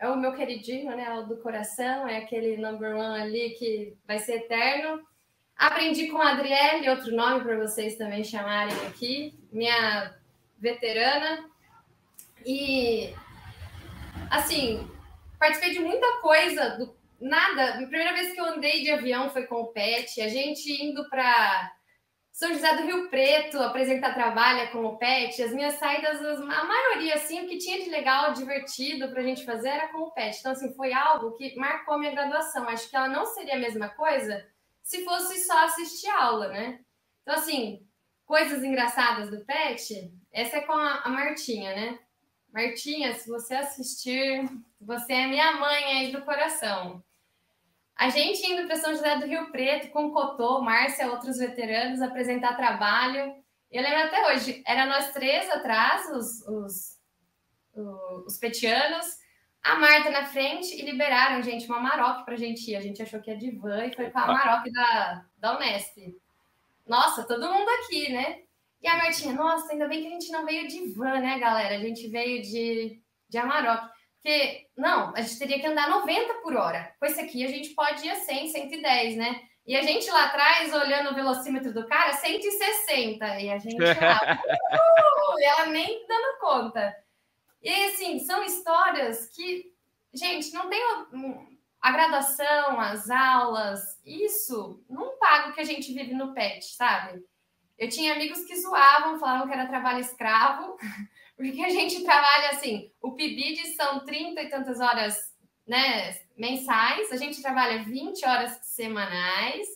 é 0.00 0.08
o 0.08 0.16
meu 0.16 0.32
queridinho, 0.32 0.96
né? 0.96 1.12
O 1.18 1.24
do 1.24 1.36
coração, 1.36 2.08
é 2.08 2.16
aquele 2.16 2.56
number 2.56 2.96
one 2.96 3.20
ali 3.20 3.50
que 3.50 3.94
vai 4.06 4.18
ser 4.18 4.36
eterno. 4.36 5.06
Aprendi 5.54 6.08
com 6.08 6.16
a 6.16 6.30
Adriele, 6.30 6.88
outro 6.88 7.14
nome 7.14 7.44
para 7.44 7.58
vocês 7.58 7.96
também 7.96 8.24
chamarem 8.24 8.74
aqui, 8.86 9.38
minha 9.52 10.14
veterana. 10.58 11.44
E, 12.46 13.14
assim, 14.30 14.90
participei 15.38 15.74
de 15.74 15.80
muita 15.80 16.20
coisa, 16.22 16.78
do, 16.78 16.96
nada. 17.20 17.74
A 17.74 17.86
primeira 17.86 18.14
vez 18.14 18.32
que 18.32 18.40
eu 18.40 18.46
andei 18.46 18.82
de 18.82 18.90
avião 18.90 19.28
foi 19.28 19.46
com 19.46 19.56
o 19.56 19.66
Pet, 19.66 20.18
a 20.22 20.28
gente 20.28 20.82
indo 20.82 21.06
para 21.10 21.72
são 22.32 22.52
José 22.52 22.76
do 22.76 22.84
Rio 22.84 23.10
Preto, 23.10 23.58
apresentar 23.58 24.14
trabalho 24.14 24.70
com 24.70 24.84
o 24.84 24.96
PET, 24.96 25.42
as 25.42 25.52
minhas 25.52 25.74
saídas, 25.74 26.20
a 26.20 26.64
maioria, 26.64 27.14
assim, 27.14 27.44
o 27.44 27.48
que 27.48 27.58
tinha 27.58 27.82
de 27.82 27.90
legal, 27.90 28.32
divertido 28.32 29.08
para 29.08 29.20
a 29.20 29.24
gente 29.24 29.44
fazer 29.44 29.68
era 29.68 29.88
com 29.88 29.98
o 29.98 30.10
PET. 30.12 30.38
Então, 30.38 30.52
assim, 30.52 30.72
foi 30.74 30.92
algo 30.92 31.32
que 31.36 31.54
marcou 31.56 31.94
a 31.94 31.98
minha 31.98 32.12
graduação. 32.12 32.68
Acho 32.68 32.88
que 32.88 32.96
ela 32.96 33.08
não 33.08 33.26
seria 33.26 33.56
a 33.56 33.58
mesma 33.58 33.88
coisa 33.90 34.46
se 34.82 35.04
fosse 35.04 35.44
só 35.44 35.66
assistir 35.66 36.08
aula, 36.08 36.48
né? 36.48 36.80
Então, 37.22 37.34
assim, 37.34 37.86
coisas 38.24 38.64
engraçadas 38.64 39.30
do 39.30 39.44
PET, 39.44 40.12
essa 40.32 40.56
é 40.56 40.60
com 40.62 40.72
a, 40.72 41.08
Martinha, 41.08 41.74
né? 41.74 41.98
Martinha, 42.52 43.14
se 43.14 43.28
você 43.28 43.54
assistir, 43.54 44.48
você 44.80 45.12
é 45.12 45.26
minha 45.26 45.52
mãe 45.52 45.84
aí 45.84 46.12
do 46.12 46.22
coração. 46.22 47.02
A 48.00 48.08
gente 48.08 48.50
indo 48.50 48.66
para 48.66 48.76
São 48.76 48.94
José 48.94 49.18
do 49.18 49.26
Rio 49.26 49.52
Preto 49.52 49.90
com 49.90 50.10
Cotô, 50.10 50.62
Márcia, 50.62 51.10
outros 51.10 51.36
veteranos, 51.36 52.00
apresentar 52.00 52.56
trabalho. 52.56 53.34
Eu 53.70 53.82
lembro 53.82 54.04
até 54.04 54.32
hoje, 54.32 54.62
era 54.66 54.86
nós 54.86 55.12
três 55.12 55.50
atrás, 55.50 56.08
os, 56.08 56.40
os, 56.48 56.98
os 58.24 58.38
petianos, 58.38 59.04
a 59.62 59.74
Marta 59.74 60.08
na 60.08 60.24
frente 60.24 60.80
e 60.80 60.82
liberaram, 60.82 61.42
gente, 61.42 61.66
uma 61.66 61.78
Maroc 61.78 62.24
para 62.24 62.32
a 62.32 62.38
gente 62.38 62.70
ir. 62.70 62.76
A 62.76 62.80
gente 62.80 63.02
achou 63.02 63.20
que 63.20 63.30
ia 63.30 63.36
de 63.36 63.50
van 63.50 63.84
e 63.84 63.94
foi 63.94 64.10
com 64.10 64.18
a 64.18 64.28
Maroc 64.28 64.64
da, 64.72 65.26
da 65.36 65.56
Unesp. 65.58 66.18
Nossa, 66.88 67.24
todo 67.24 67.52
mundo 67.52 67.68
aqui, 67.68 68.10
né? 68.10 68.44
E 68.80 68.88
a 68.88 68.96
Martinha, 68.96 69.34
nossa, 69.34 69.72
ainda 69.72 69.86
bem 69.86 70.00
que 70.00 70.06
a 70.06 70.12
gente 70.12 70.32
não 70.32 70.46
veio 70.46 70.66
de 70.66 70.90
van, 70.94 71.20
né, 71.20 71.38
galera? 71.38 71.74
A 71.74 71.80
gente 71.80 72.08
veio 72.08 72.40
de, 72.40 72.98
de 73.28 73.36
Amarok. 73.36 73.90
Porque, 74.22 74.66
não, 74.76 75.14
a 75.16 75.22
gente 75.22 75.38
teria 75.38 75.58
que 75.58 75.66
andar 75.66 75.88
90 75.88 76.34
por 76.42 76.54
hora. 76.54 76.94
Com 76.98 77.06
esse 77.06 77.20
aqui, 77.20 77.44
a 77.44 77.48
gente 77.48 77.70
pode 77.70 78.04
ir 78.06 78.10
a 78.10 78.16
100, 78.16 78.48
110, 78.48 79.16
né? 79.16 79.40
E 79.66 79.76
a 79.76 79.82
gente 79.82 80.10
lá 80.10 80.24
atrás, 80.26 80.74
olhando 80.74 81.10
o 81.10 81.14
velocímetro 81.14 81.72
do 81.72 81.86
cara, 81.86 82.12
160. 82.12 83.40
E 83.40 83.50
a 83.50 83.58
gente 83.58 83.78
lá, 83.78 84.20
uh, 85.32 85.38
e 85.38 85.44
ela 85.44 85.66
nem 85.66 86.06
dando 86.06 86.38
conta. 86.38 86.94
E 87.62 87.72
assim, 87.86 88.18
são 88.18 88.42
histórias 88.44 89.26
que, 89.28 89.72
gente, 90.12 90.52
não 90.52 90.68
tem 90.68 90.82
a 91.80 91.92
graduação, 91.92 92.78
as 92.78 93.08
aulas, 93.10 93.80
isso 94.04 94.82
não 94.88 95.18
paga 95.18 95.50
o 95.50 95.52
que 95.54 95.60
a 95.60 95.64
gente 95.64 95.92
vive 95.94 96.12
no 96.14 96.34
PET, 96.34 96.64
sabe? 96.74 97.22
Eu 97.78 97.88
tinha 97.88 98.12
amigos 98.12 98.44
que 98.44 98.60
zoavam, 98.60 99.18
falavam 99.18 99.48
que 99.48 99.54
era 99.54 99.66
trabalho 99.66 100.00
escravo, 100.00 100.76
porque 101.40 101.64
a 101.64 101.70
gente 101.70 102.04
trabalha 102.04 102.50
assim, 102.50 102.92
o 103.00 103.12
PIBID 103.12 103.74
são 103.74 104.04
30 104.04 104.42
e 104.42 104.50
tantas 104.50 104.78
horas 104.78 105.16
né, 105.66 106.14
mensais, 106.36 107.10
a 107.10 107.16
gente 107.16 107.40
trabalha 107.40 107.82
20 107.82 108.26
horas 108.26 108.58
semanais. 108.62 109.66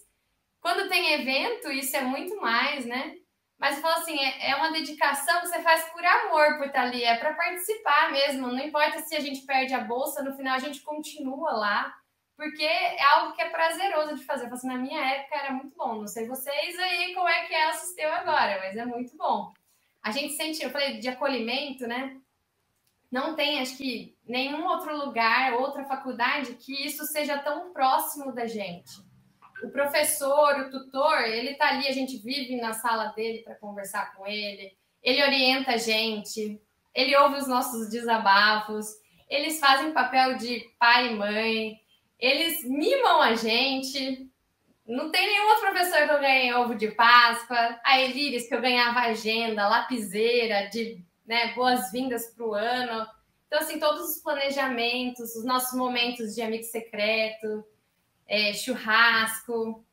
Quando 0.61 0.90
tem 0.90 1.14
evento, 1.14 1.73
isso 1.73 1.97
é 1.97 2.02
muito 2.02 2.38
mais, 2.38 2.85
né? 2.85 3.16
Mas 3.59 3.80
falo 3.80 3.94
assim, 3.94 4.18
é, 4.18 4.50
é 4.50 4.56
uma 4.56 4.73
dedicação 4.73 5.40
que 5.40 5.47
você 5.47 5.62
faz 5.62 5.88
por 5.90 6.04
amor 6.04 6.59
por 6.59 6.66
estar 6.66 6.83
ali, 6.83 7.02
é 7.02 7.16
para 7.16 7.33
participar 7.33 8.12
mesmo. 8.12 8.49
Não 8.49 8.59
importa 8.59 8.99
se 8.99 9.16
a 9.16 9.21
gente 9.21 9.47
perde 9.47 9.73
a 9.73 9.80
bolsa, 9.80 10.23
no 10.23 10.37
final 10.37 10.56
a 10.56 10.59
gente 10.59 10.83
continua 10.83 11.52
lá, 11.52 11.94
porque 12.37 12.62
é 12.62 13.02
algo 13.04 13.33
que 13.33 13.40
é 13.40 13.49
prazeroso 13.49 14.16
de 14.16 14.25
fazer. 14.25 14.52
Assim, 14.52 14.68
na 14.68 14.76
minha 14.76 15.00
época 15.00 15.35
era 15.35 15.52
muito 15.54 15.75
bom. 15.75 15.94
Não 15.94 16.06
sei 16.06 16.28
vocês 16.28 16.78
aí 16.78 17.14
como 17.14 17.26
é 17.26 17.47
que 17.47 17.54
é 17.54 17.71
o 17.71 17.73
sistema 17.73 18.16
agora, 18.16 18.59
mas 18.59 18.76
é 18.76 18.85
muito 18.85 19.16
bom 19.16 19.54
a 20.04 20.11
gente 20.11 20.34
sente, 20.34 20.62
eu 20.62 20.68
falei 20.68 20.99
de 20.99 21.08
acolhimento, 21.08 21.87
né? 21.87 22.20
Não 23.11 23.34
tem, 23.34 23.58
acho 23.58 23.78
que, 23.78 24.14
nenhum 24.28 24.66
outro 24.66 24.94
lugar, 24.94 25.54
outra 25.54 25.84
faculdade 25.87 26.56
que 26.56 26.87
isso 26.87 27.06
seja 27.06 27.38
tão 27.38 27.73
próximo 27.73 28.30
da 28.30 28.46
gente. 28.46 28.92
O 29.62 29.70
professor, 29.70 30.61
o 30.61 30.70
tutor, 30.70 31.23
ele 31.23 31.54
tá 31.54 31.68
ali, 31.68 31.88
a 31.88 31.92
gente 31.92 32.18
vive 32.18 32.61
na 32.61 32.75
sala 32.75 33.06
dele 33.12 33.38
para 33.38 33.54
conversar 33.54 34.14
com 34.14 34.26
ele, 34.26 34.76
ele 35.02 35.23
orienta 35.23 35.73
a 35.73 35.76
gente, 35.78 36.61
ele 36.94 37.16
ouve 37.16 37.38
os 37.38 37.49
nossos 37.49 37.88
desabafos, 37.88 38.87
eles 39.30 39.58
fazem 39.58 39.94
papel 39.94 40.37
de 40.37 40.61
pai 40.78 41.12
e 41.12 41.16
mãe, 41.16 41.80
eles 42.18 42.62
mimam 42.64 43.23
a 43.23 43.34
gente, 43.34 44.30
não 44.87 45.11
tem 45.11 45.26
nenhum 45.26 45.49
outro 45.49 45.71
professor 45.71 46.07
que 46.07 46.12
eu 46.12 46.21
ganhei 46.21 46.53
ovo 46.55 46.75
de 46.75 46.88
Páscoa. 46.91 47.81
A 47.83 48.00
Elíris, 48.00 48.47
que 48.47 48.55
eu 48.55 48.61
ganhava 48.61 49.00
agenda, 49.00 49.69
lapiseira, 49.69 50.69
de 50.69 51.03
né, 51.26 51.55
boas-vindas 51.55 52.26
para 52.35 52.47
o 52.47 52.55
ano. 52.55 53.07
Então, 53.47 53.61
assim, 53.61 53.79
todos 53.79 54.11
os 54.11 54.23
planejamentos, 54.23 55.35
os 55.37 55.45
nossos 55.45 55.79
momentos 55.79 56.35
de 56.35 56.43
amigo 56.43 56.64
secreto, 56.64 57.64
é, 58.26 58.53
churrasco. 58.53 59.85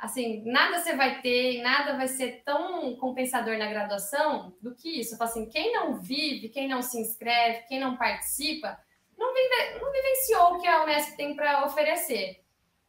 assim, 0.00 0.44
nada 0.44 0.78
você 0.78 0.94
vai 0.94 1.20
ter, 1.20 1.62
nada 1.62 1.96
vai 1.96 2.06
ser 2.06 2.42
tão 2.44 2.94
compensador 2.96 3.58
na 3.58 3.68
graduação 3.68 4.54
do 4.60 4.74
que 4.76 5.00
isso. 5.00 5.14
Eu 5.14 5.18
falo 5.18 5.30
assim, 5.30 5.48
quem 5.48 5.72
não 5.72 6.00
vive, 6.00 6.50
quem 6.50 6.68
não 6.68 6.82
se 6.82 7.00
inscreve, 7.00 7.66
quem 7.66 7.80
não 7.80 7.96
participa, 7.96 8.78
não, 9.18 9.32
vive, 9.32 9.78
não 9.80 9.90
vivenciou 9.90 10.54
o 10.54 10.60
que 10.60 10.68
a 10.68 10.84
Unesp 10.84 11.16
tem 11.16 11.34
para 11.34 11.64
oferecer. 11.64 12.44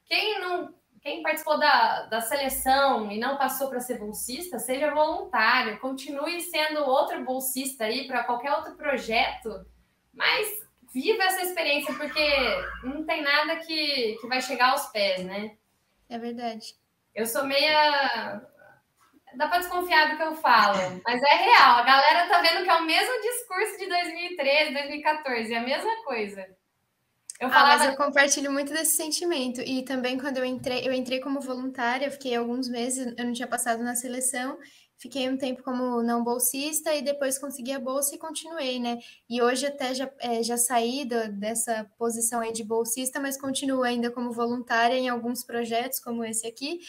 Quem 0.06 0.40
não 0.40 0.74
quem 1.06 1.22
participou 1.22 1.60
da, 1.60 2.08
da 2.08 2.20
seleção 2.20 3.12
e 3.12 3.20
não 3.20 3.38
passou 3.38 3.70
para 3.70 3.80
ser 3.80 4.00
bolsista, 4.00 4.58
seja 4.58 4.92
voluntário, 4.92 5.80
continue 5.80 6.42
sendo 6.42 6.80
outro 6.80 7.24
bolsista 7.24 7.84
aí 7.84 8.08
para 8.08 8.24
qualquer 8.24 8.52
outro 8.54 8.76
projeto, 8.76 9.64
mas 10.12 10.48
viva 10.92 11.22
essa 11.22 11.44
experiência, 11.44 11.94
porque 11.94 12.28
não 12.84 13.06
tem 13.06 13.22
nada 13.22 13.58
que, 13.58 14.18
que 14.20 14.28
vai 14.28 14.42
chegar 14.42 14.72
aos 14.72 14.88
pés, 14.88 15.24
né? 15.24 15.56
É 16.10 16.18
verdade. 16.18 16.74
Eu 17.14 17.28
sou 17.28 17.46
meia. 17.46 18.42
Dá 19.36 19.48
para 19.48 19.60
desconfiar 19.60 20.10
do 20.10 20.18
que 20.18 20.24
eu 20.24 20.36
falo, 20.36 20.80
mas 21.06 21.22
é 21.22 21.36
real. 21.36 21.78
A 21.78 21.84
galera 21.84 22.28
tá 22.28 22.42
vendo 22.42 22.64
que 22.64 22.70
é 22.70 22.76
o 22.78 22.86
mesmo 22.86 23.22
discurso 23.22 23.78
de 23.78 23.88
2013, 23.88 24.74
2014, 24.74 25.54
é 25.54 25.58
a 25.58 25.62
mesma 25.62 26.04
coisa. 26.04 26.48
Eu 27.40 27.50
falava... 27.50 27.74
Ah, 27.74 27.78
mas 27.78 27.88
eu 27.90 27.98
compartilho 27.98 28.52
muito 28.52 28.72
desse 28.72 28.96
sentimento. 28.96 29.62
E 29.62 29.84
também 29.84 30.18
quando 30.18 30.38
eu 30.38 30.46
entrei, 30.46 30.88
eu 30.88 30.94
entrei 30.94 31.20
como 31.20 31.42
voluntária, 31.42 32.10
fiquei 32.10 32.36
alguns 32.36 32.70
meses, 32.70 33.14
eu 33.18 33.26
não 33.26 33.34
tinha 33.34 33.48
passado 33.48 33.84
na 33.84 33.94
seleção, 33.94 34.58
fiquei 34.98 35.30
um 35.30 35.38
tempo 35.38 35.62
como 35.62 36.02
não 36.02 36.24
bolsista 36.24 36.94
e 36.96 37.02
depois 37.02 37.38
consegui 37.38 37.74
a 37.74 37.80
bolsa 37.80 38.16
e 38.16 38.18
continuei, 38.18 38.80
né? 38.80 39.00
E 39.30 39.42
hoje 39.42 39.66
até 39.66 39.94
já, 39.94 40.10
é, 40.20 40.42
já 40.42 40.58
saí 40.58 41.04
do, 41.04 41.30
dessa 41.34 41.86
posição 41.98 42.40
aí 42.40 42.54
de 42.54 42.64
bolsista, 42.64 43.20
mas 43.20 43.40
continuo 43.40 43.84
ainda 43.84 44.10
como 44.10 44.32
voluntária 44.32 44.96
em 44.96 45.10
alguns 45.10 45.44
projetos, 45.44 46.00
como 46.00 46.24
esse 46.24 46.48
aqui. 46.48 46.80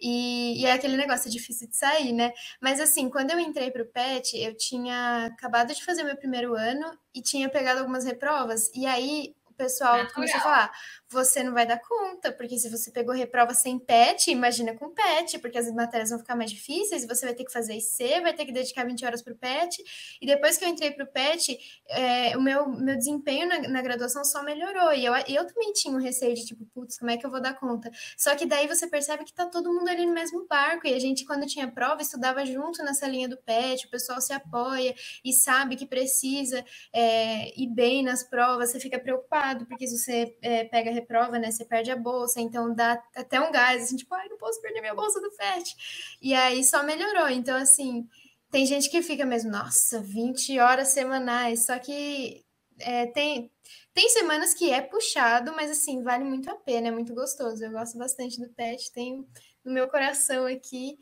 E, 0.00 0.62
e 0.62 0.64
é 0.64 0.72
aquele 0.72 0.96
negócio 0.96 1.28
é 1.28 1.30
difícil 1.30 1.68
de 1.68 1.76
sair, 1.76 2.12
né? 2.12 2.32
Mas 2.60 2.80
assim, 2.80 3.10
quando 3.10 3.32
eu 3.32 3.38
entrei 3.38 3.70
para 3.70 3.82
o 3.82 3.86
PET, 3.86 4.38
eu 4.38 4.56
tinha 4.56 5.26
acabado 5.26 5.74
de 5.74 5.84
fazer 5.84 6.02
meu 6.04 6.16
primeiro 6.16 6.54
ano 6.54 6.90
e 7.14 7.20
tinha 7.20 7.50
pegado 7.50 7.80
algumas 7.80 8.04
reprovas. 8.04 8.70
E 8.74 8.86
aí 8.86 9.34
pessoal 9.60 9.96
Natural. 9.98 10.14
começou 10.14 10.38
a 10.38 10.42
falar: 10.42 10.72
você 11.10 11.42
não 11.42 11.52
vai 11.52 11.66
dar 11.66 11.80
conta, 11.80 12.30
porque 12.32 12.56
se 12.56 12.68
você 12.68 12.90
pegou 12.90 13.12
reprova 13.12 13.52
sem 13.52 13.78
PET, 13.78 14.30
imagina 14.30 14.74
com 14.76 14.90
PET, 14.90 15.40
porque 15.40 15.58
as 15.58 15.70
matérias 15.72 16.10
vão 16.10 16.20
ficar 16.20 16.36
mais 16.36 16.52
difíceis, 16.52 17.04
você 17.04 17.26
vai 17.26 17.34
ter 17.34 17.44
que 17.44 17.52
fazer 17.52 17.74
IC, 17.74 18.20
vai 18.20 18.32
ter 18.32 18.44
que 18.44 18.52
dedicar 18.52 18.86
20 18.86 19.04
horas 19.04 19.20
para 19.20 19.32
o 19.32 19.36
PET. 19.36 19.82
E 20.20 20.26
depois 20.26 20.56
que 20.56 20.64
eu 20.64 20.68
entrei 20.68 20.92
para 20.92 21.04
o 21.04 21.08
PET, 21.08 21.58
é, 21.88 22.36
o 22.36 22.40
meu, 22.40 22.68
meu 22.68 22.96
desempenho 22.96 23.48
na, 23.48 23.58
na, 23.68 23.82
graduação 23.82 24.24
só 24.24 24.44
melhorou. 24.44 24.92
E 24.92 25.04
eu, 25.04 25.12
eu 25.26 25.44
também 25.46 25.72
tinha 25.72 25.92
um 25.92 26.00
receio 26.00 26.34
de 26.34 26.44
tipo, 26.44 26.64
putz, 26.66 26.98
como 26.98 27.10
é 27.10 27.16
que 27.16 27.26
eu 27.26 27.30
vou 27.30 27.40
dar 27.40 27.54
conta? 27.54 27.90
Só 28.16 28.36
que 28.36 28.46
daí 28.46 28.68
você 28.68 28.86
percebe 28.86 29.24
que 29.24 29.32
tá 29.32 29.46
todo 29.46 29.72
mundo 29.72 29.88
ali 29.88 30.06
no 30.06 30.12
mesmo 30.12 30.46
barco. 30.46 30.86
E 30.86 30.94
a 30.94 30.98
gente, 31.00 31.24
quando 31.24 31.44
tinha 31.44 31.66
prova, 31.66 32.02
estudava 32.02 32.46
junto 32.46 32.84
nessa 32.84 33.08
linha 33.08 33.28
do 33.28 33.36
PET, 33.36 33.86
o 33.86 33.90
pessoal 33.90 34.20
se 34.20 34.32
apoia 34.32 34.94
e 35.24 35.32
sabe 35.32 35.74
que 35.74 35.86
precisa 35.86 36.64
é, 36.92 37.60
ir 37.60 37.68
bem 37.68 38.02
nas 38.04 38.22
provas, 38.22 38.70
você 38.70 38.78
fica 38.78 38.98
preocupado, 38.98 39.66
porque 39.66 39.88
se 39.88 39.98
você 39.98 40.36
é, 40.40 40.64
pega 40.64 40.99
reprova, 41.00 41.38
né? 41.38 41.50
Você 41.50 41.64
perde 41.64 41.90
a 41.90 41.96
bolsa, 41.96 42.40
então 42.40 42.74
dá 42.74 43.02
até 43.14 43.40
um 43.40 43.50
gás, 43.50 43.82
assim, 43.82 43.96
tipo, 43.96 44.14
ai, 44.14 44.28
não 44.28 44.38
posso 44.38 44.60
perder 44.60 44.80
minha 44.80 44.94
bolsa 44.94 45.20
do 45.20 45.30
FET. 45.32 46.16
E 46.22 46.34
aí 46.34 46.62
só 46.64 46.82
melhorou. 46.82 47.28
Então, 47.28 47.56
assim, 47.56 48.08
tem 48.50 48.66
gente 48.66 48.90
que 48.90 49.02
fica 49.02 49.24
mesmo, 49.24 49.50
nossa, 49.50 50.00
20 50.00 50.58
horas 50.58 50.88
semanais, 50.88 51.66
só 51.66 51.78
que 51.78 52.44
é, 52.78 53.06
tem, 53.06 53.50
tem 53.92 54.08
semanas 54.08 54.54
que 54.54 54.70
é 54.70 54.80
puxado, 54.80 55.52
mas 55.54 55.70
assim, 55.70 56.02
vale 56.02 56.24
muito 56.24 56.50
a 56.50 56.56
pena, 56.56 56.88
é 56.88 56.90
muito 56.90 57.14
gostoso. 57.14 57.64
Eu 57.64 57.72
gosto 57.72 57.98
bastante 57.98 58.40
do 58.40 58.48
PET, 58.50 58.92
tenho 58.92 59.26
no 59.64 59.72
meu 59.72 59.88
coração 59.88 60.46
aqui. 60.46 60.98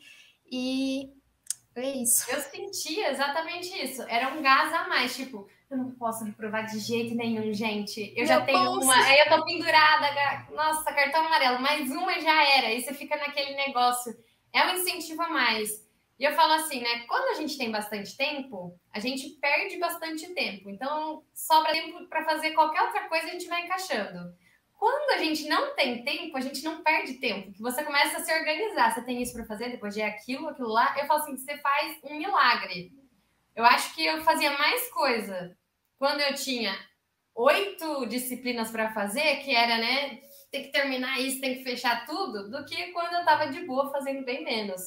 E 0.51 1.11
é 1.75 1.91
isso. 1.91 2.31
Eu 2.31 2.41
sentia 2.41 3.11
exatamente 3.11 3.69
isso. 3.83 4.03
Era 4.03 4.35
um 4.35 4.43
gás 4.43 4.73
a 4.73 4.89
mais, 4.89 5.15
tipo, 5.15 5.49
eu 5.71 5.77
não 5.77 5.91
posso 5.93 6.25
reprovar 6.25 6.65
de 6.67 6.79
jeito 6.79 7.15
nenhum, 7.15 7.53
gente. 7.53 8.13
Eu 8.17 8.25
já 8.25 8.41
tenho 8.41 8.73
uma. 8.73 8.95
Aí 8.95 9.19
eu 9.21 9.29
tô 9.29 9.45
pendurada. 9.45 10.47
Nossa, 10.51 10.93
cartão 10.93 11.27
amarelo, 11.27 11.61
mais 11.61 11.91
uma 11.91 12.19
já 12.21 12.43
era. 12.57 12.73
E 12.73 12.81
você 12.81 12.95
fica 12.95 13.17
naquele 13.17 13.55
negócio. 13.55 14.17
É 14.53 14.65
um 14.65 14.75
incentivo 14.75 15.23
a 15.23 15.29
mais. 15.29 15.87
E 16.19 16.25
eu 16.25 16.33
falo 16.33 16.55
assim, 16.55 16.81
né? 16.81 17.01
Quando 17.07 17.37
a 17.37 17.41
gente 17.41 17.57
tem 17.59 17.71
bastante 17.71 18.17
tempo, 18.17 18.75
a 18.93 18.99
gente 18.99 19.29
perde 19.41 19.79
bastante 19.79 20.35
tempo. 20.35 20.71
Então, 20.71 21.23
sobra 21.35 21.71
tempo 21.71 22.07
para 22.09 22.25
fazer 22.25 22.53
qualquer 22.53 22.83
outra 22.83 23.09
coisa, 23.09 23.27
a 23.27 23.31
gente 23.31 23.47
vai 23.47 23.65
encaixando. 23.65 24.35
Quando 24.75 25.13
a 25.13 25.19
gente 25.19 25.47
não 25.49 25.75
tem 25.75 26.03
tempo, 26.03 26.37
a 26.37 26.41
gente 26.41 26.65
não 26.65 26.83
perde 26.83 27.15
tempo. 27.15 27.53
Que 27.53 27.61
você 27.61 27.85
começa 27.85 28.17
a 28.17 28.21
se 28.21 28.33
organizar. 28.33 28.95
Você 28.95 29.03
tem 29.03 29.21
isso 29.21 29.35
para 29.35 29.45
fazer, 29.45 29.71
depois 29.71 29.93
de 29.93 30.01
aquilo, 30.01 30.49
aquilo 30.49 30.69
lá. 30.69 30.97
Eu 30.99 31.07
falo 31.07 31.21
assim, 31.21 31.37
você 31.37 31.59
faz 31.59 31.99
um 32.03 32.17
milagre. 32.17 32.93
Eu 33.59 33.65
acho 33.65 33.93
que 33.93 34.07
eu 34.07 34.23
fazia 34.23 34.57
mais 34.57 34.89
coisa 34.93 35.53
quando 35.99 36.21
eu 36.21 36.33
tinha 36.33 36.73
oito 37.35 38.07
disciplinas 38.07 38.71
para 38.71 38.93
fazer, 38.93 39.39
que 39.39 39.53
era, 39.53 39.77
né, 39.79 40.21
tem 40.49 40.63
que 40.63 40.71
terminar 40.71 41.19
isso, 41.19 41.41
tem 41.41 41.57
que 41.57 41.65
fechar 41.65 42.07
tudo, 42.07 42.49
do 42.53 42.65
que 42.65 42.93
quando 42.93 43.15
eu 43.15 43.19
estava 43.19 43.51
de 43.51 43.67
boa 43.67 43.91
fazendo 43.91 44.25
bem 44.25 44.45
menos. 44.45 44.81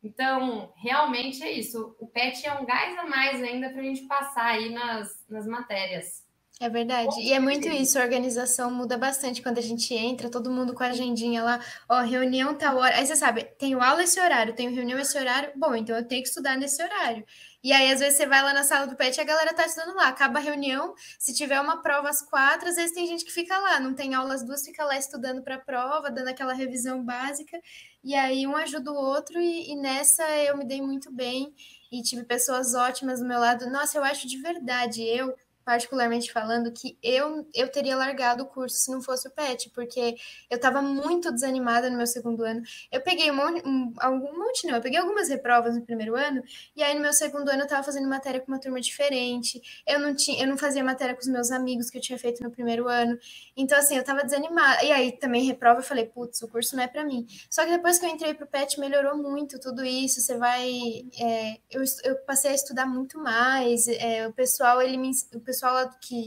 Então, 0.00 0.72
realmente 0.76 1.42
é 1.42 1.50
isso. 1.50 1.96
O 1.98 2.06
PET 2.06 2.46
é 2.46 2.52
um 2.52 2.64
gás 2.64 2.96
a 2.96 3.04
mais 3.04 3.42
ainda 3.42 3.70
para 3.70 3.80
a 3.80 3.84
gente 3.84 4.06
passar 4.06 4.46
aí 4.46 4.70
nas, 4.70 5.08
nas 5.28 5.44
matérias. 5.44 6.22
É 6.60 6.68
verdade. 6.68 7.20
E 7.20 7.32
é 7.32 7.40
muito 7.40 7.66
isso, 7.66 7.98
a 7.98 8.02
organização 8.02 8.70
muda 8.70 8.96
bastante 8.96 9.42
quando 9.42 9.58
a 9.58 9.62
gente 9.62 9.92
entra, 9.92 10.30
todo 10.30 10.52
mundo 10.52 10.72
com 10.72 10.84
a 10.84 10.88
agendinha 10.88 11.42
lá, 11.42 11.60
ó, 11.88 12.00
reunião 12.02 12.54
tal 12.54 12.76
hora. 12.76 12.94
Aí 12.94 13.04
você 13.04 13.16
sabe, 13.16 13.42
tenho 13.58 13.82
aula 13.82 14.04
esse 14.04 14.20
horário, 14.20 14.54
tenho 14.54 14.72
reunião 14.72 15.00
esse 15.00 15.18
horário, 15.18 15.50
bom, 15.56 15.74
então 15.74 15.96
eu 15.96 16.06
tenho 16.06 16.22
que 16.22 16.28
estudar 16.28 16.56
nesse 16.56 16.80
horário. 16.80 17.24
E 17.64 17.72
aí, 17.72 17.90
às 17.90 17.98
vezes, 18.00 18.18
você 18.18 18.26
vai 18.26 18.42
lá 18.42 18.52
na 18.52 18.62
sala 18.62 18.86
do 18.86 18.94
PET 18.94 19.16
e 19.16 19.20
a 19.22 19.24
galera 19.24 19.54
tá 19.54 19.64
estudando 19.64 19.96
lá. 19.96 20.08
Acaba 20.08 20.38
a 20.38 20.42
reunião, 20.42 20.94
se 21.18 21.32
tiver 21.34 21.58
uma 21.58 21.80
prova 21.80 22.10
às 22.10 22.20
quatro, 22.20 22.68
às 22.68 22.76
vezes 22.76 22.92
tem 22.92 23.06
gente 23.06 23.24
que 23.24 23.32
fica 23.32 23.58
lá, 23.58 23.80
não 23.80 23.94
tem 23.94 24.14
aula 24.14 24.34
às 24.34 24.44
duas, 24.44 24.62
fica 24.66 24.84
lá 24.84 24.98
estudando 24.98 25.42
para 25.42 25.54
a 25.54 25.58
prova, 25.58 26.10
dando 26.10 26.28
aquela 26.28 26.52
revisão 26.52 27.02
básica. 27.02 27.58
E 28.04 28.14
aí, 28.14 28.46
um 28.46 28.54
ajuda 28.54 28.92
o 28.92 28.94
outro, 28.94 29.40
e, 29.40 29.72
e 29.72 29.76
nessa 29.76 30.28
eu 30.40 30.58
me 30.58 30.66
dei 30.66 30.82
muito 30.82 31.10
bem 31.10 31.54
e 31.90 32.02
tive 32.02 32.24
pessoas 32.24 32.74
ótimas 32.74 33.20
do 33.20 33.26
meu 33.26 33.40
lado. 33.40 33.70
Nossa, 33.70 33.96
eu 33.96 34.04
acho 34.04 34.28
de 34.28 34.36
verdade, 34.42 35.02
eu 35.02 35.34
particularmente 35.64 36.32
falando, 36.32 36.70
que 36.72 36.98
eu, 37.02 37.46
eu 37.54 37.68
teria 37.68 37.96
largado 37.96 38.42
o 38.42 38.46
curso 38.46 38.76
se 38.76 38.90
não 38.90 39.00
fosse 39.00 39.28
o 39.28 39.30
PET, 39.30 39.70
porque 39.70 40.16
eu 40.50 40.56
estava 40.56 40.82
muito 40.82 41.32
desanimada 41.32 41.90
no 41.90 41.96
meu 41.96 42.06
segundo 42.06 42.44
ano. 42.44 42.62
Eu 42.92 43.00
peguei 43.00 43.30
um 43.30 43.36
monte, 43.36 43.66
um, 43.66 43.92
algum 43.98 44.38
monte, 44.38 44.66
não, 44.66 44.76
eu 44.76 44.82
peguei 44.82 44.98
algumas 44.98 45.28
reprovas 45.28 45.74
no 45.74 45.82
primeiro 45.82 46.14
ano, 46.16 46.42
e 46.76 46.82
aí 46.82 46.94
no 46.94 47.00
meu 47.00 47.12
segundo 47.12 47.48
ano 47.48 47.60
eu 47.60 47.64
estava 47.64 47.82
fazendo 47.82 48.08
matéria 48.08 48.40
com 48.40 48.52
uma 48.52 48.60
turma 48.60 48.80
diferente, 48.80 49.60
eu 49.86 49.98
não, 49.98 50.14
tinha, 50.14 50.42
eu 50.42 50.46
não 50.46 50.58
fazia 50.58 50.84
matéria 50.84 51.14
com 51.14 51.20
os 51.20 51.28
meus 51.28 51.50
amigos 51.50 51.90
que 51.90 51.98
eu 51.98 52.02
tinha 52.02 52.18
feito 52.18 52.42
no 52.42 52.50
primeiro 52.50 52.88
ano, 52.88 53.18
então 53.56 53.78
assim, 53.78 53.94
eu 53.94 54.00
estava 54.00 54.22
desanimada. 54.22 54.84
E 54.84 54.92
aí 54.92 55.12
também 55.12 55.44
reprova, 55.44 55.80
eu 55.80 55.84
falei, 55.84 56.06
putz, 56.06 56.42
o 56.42 56.48
curso 56.48 56.76
não 56.76 56.82
é 56.82 56.86
para 56.88 57.04
mim. 57.04 57.26
Só 57.48 57.64
que 57.64 57.70
depois 57.70 57.98
que 57.98 58.06
eu 58.06 58.10
entrei 58.10 58.34
pro 58.34 58.46
PET, 58.46 58.78
melhorou 58.78 59.16
muito 59.16 59.58
tudo 59.58 59.84
isso, 59.84 60.20
você 60.20 60.36
vai... 60.36 60.70
É, 61.18 61.58
eu, 61.70 61.82
eu 62.04 62.16
passei 62.26 62.50
a 62.50 62.54
estudar 62.54 62.86
muito 62.86 63.18
mais, 63.18 63.88
é, 63.88 64.26
o 64.26 64.32
pessoal, 64.32 64.82
ele 64.82 64.96
me... 64.96 65.10
O 65.34 65.40
pessoal 65.40 65.53
pessoal 65.54 65.88
que 66.00 66.24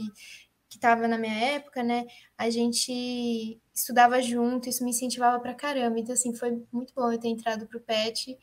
que 0.68 0.76
estava 0.76 1.08
na 1.08 1.16
minha 1.16 1.34
época, 1.54 1.82
né? 1.82 2.06
A 2.36 2.50
gente 2.50 3.58
estudava 3.74 4.20
junto, 4.20 4.68
isso 4.68 4.84
me 4.84 4.90
incentivava 4.90 5.40
pra 5.40 5.54
caramba. 5.54 5.98
Então, 5.98 6.12
assim, 6.12 6.34
foi 6.34 6.62
muito 6.70 6.92
bom 6.94 7.10
eu 7.10 7.18
ter 7.18 7.28
entrado 7.28 7.66
pro 7.66 7.80
PET 7.80 8.38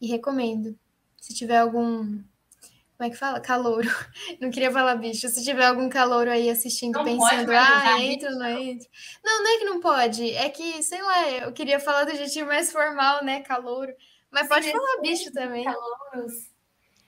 e 0.00 0.06
recomendo. 0.08 0.76
Se 1.16 1.32
tiver 1.34 1.58
algum. 1.58 2.20
Como 2.96 3.06
é 3.06 3.10
que 3.10 3.16
fala? 3.16 3.38
Calouro. 3.38 3.88
Não 4.40 4.50
queria 4.50 4.72
falar 4.72 4.96
bicho. 4.96 5.28
Se 5.28 5.44
tiver 5.44 5.66
algum 5.66 5.88
calouro 5.88 6.28
aí 6.32 6.50
assistindo, 6.50 6.96
não 6.96 7.04
pensando, 7.04 7.52
ah, 7.52 8.02
entra, 8.02 8.30
não 8.32 8.46
entra. 8.48 8.88
Não, 9.24 9.44
não 9.44 9.50
é 9.54 9.58
que 9.58 9.64
não 9.64 9.78
pode. 9.78 10.30
É 10.34 10.48
que, 10.48 10.82
sei 10.82 11.00
lá, 11.00 11.30
eu 11.30 11.52
queria 11.52 11.78
falar 11.78 12.02
do 12.02 12.16
jeitinho 12.16 12.46
mais 12.46 12.72
formal, 12.72 13.24
né? 13.24 13.40
Calouro. 13.42 13.92
Mas 14.32 14.42
Sim, 14.42 14.48
pode 14.48 14.72
falar 14.72 15.00
bicho 15.00 15.32
também. 15.32 15.62
Calouros. 15.62 16.50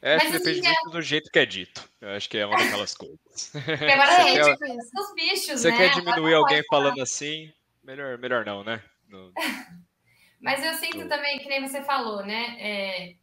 É, 0.03 0.19
que 0.19 0.31
depende 0.31 0.63
muito 0.63 0.91
do 0.91 1.03
jeito 1.03 1.31
que 1.31 1.39
é 1.39 1.45
dito. 1.45 1.89
Eu 2.01 2.11
acho 2.11 2.29
que 2.29 2.39
é 2.39 2.47
uma 2.47 2.57
daquelas 2.57 2.95
coisas. 2.95 3.19
Porque 3.53 3.85
agora 3.85 4.13
é, 4.13 4.33
quer, 4.33 4.53
tipo 4.53 4.65
isso. 4.65 4.91
Os 4.99 5.15
bichos, 5.15 5.61
você 5.61 5.71
né? 5.71 5.77
quer 5.77 5.95
diminuir 5.95 6.35
alguém 6.35 6.63
falando 6.71 7.03
assim, 7.03 7.53
melhor, 7.85 8.17
melhor 8.19 8.45
não, 8.45 8.65
né? 8.65 8.83
No... 9.09 9.33
Mas 10.41 10.65
eu 10.65 10.73
sinto 10.75 11.07
também, 11.07 11.39
que 11.39 11.49
nem 11.49 11.61
você 11.61 11.83
falou, 11.83 12.25
né? 12.25 12.57
É, 12.59 13.15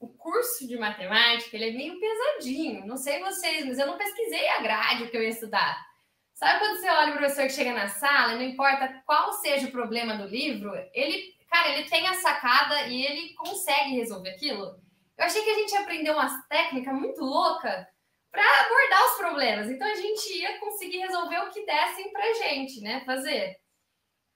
o 0.00 0.08
curso 0.08 0.66
de 0.66 0.78
matemática, 0.78 1.54
ele 1.54 1.68
é 1.68 1.72
meio 1.72 2.00
pesadinho. 2.00 2.86
Não 2.86 2.96
sei 2.96 3.20
vocês, 3.20 3.66
mas 3.66 3.78
eu 3.78 3.86
não 3.86 3.98
pesquisei 3.98 4.48
a 4.48 4.60
grade 4.60 5.08
que 5.08 5.16
eu 5.16 5.22
ia 5.22 5.28
estudar. 5.28 5.78
Sabe 6.34 6.58
quando 6.58 6.80
você 6.80 6.88
olha 6.88 7.12
o 7.12 7.16
professor 7.18 7.44
que 7.44 7.52
chega 7.52 7.72
na 7.72 7.88
sala, 7.88 8.34
não 8.34 8.42
importa 8.42 9.00
qual 9.06 9.32
seja 9.34 9.68
o 9.68 9.70
problema 9.70 10.16
do 10.16 10.26
livro, 10.26 10.72
ele, 10.92 11.34
cara, 11.48 11.68
ele 11.68 11.88
tem 11.88 12.08
a 12.08 12.14
sacada 12.14 12.86
e 12.88 13.04
ele 13.04 13.34
consegue 13.34 13.94
resolver 13.94 14.30
aquilo. 14.30 14.80
Eu 15.22 15.26
achei 15.26 15.44
que 15.44 15.50
a 15.50 15.54
gente 15.54 15.76
aprendeu 15.76 16.14
umas 16.14 16.32
técnicas 16.48 16.92
muito 16.94 17.20
loucas 17.20 17.86
para 18.28 18.42
abordar 18.42 19.04
os 19.04 19.16
problemas. 19.18 19.70
Então 19.70 19.86
a 19.86 19.94
gente 19.94 20.36
ia 20.36 20.58
conseguir 20.58 20.98
resolver 20.98 21.38
o 21.38 21.50
que 21.50 21.64
dessem 21.64 22.10
para 22.10 22.34
gente, 22.34 22.80
né? 22.80 23.04
Fazer. 23.04 23.56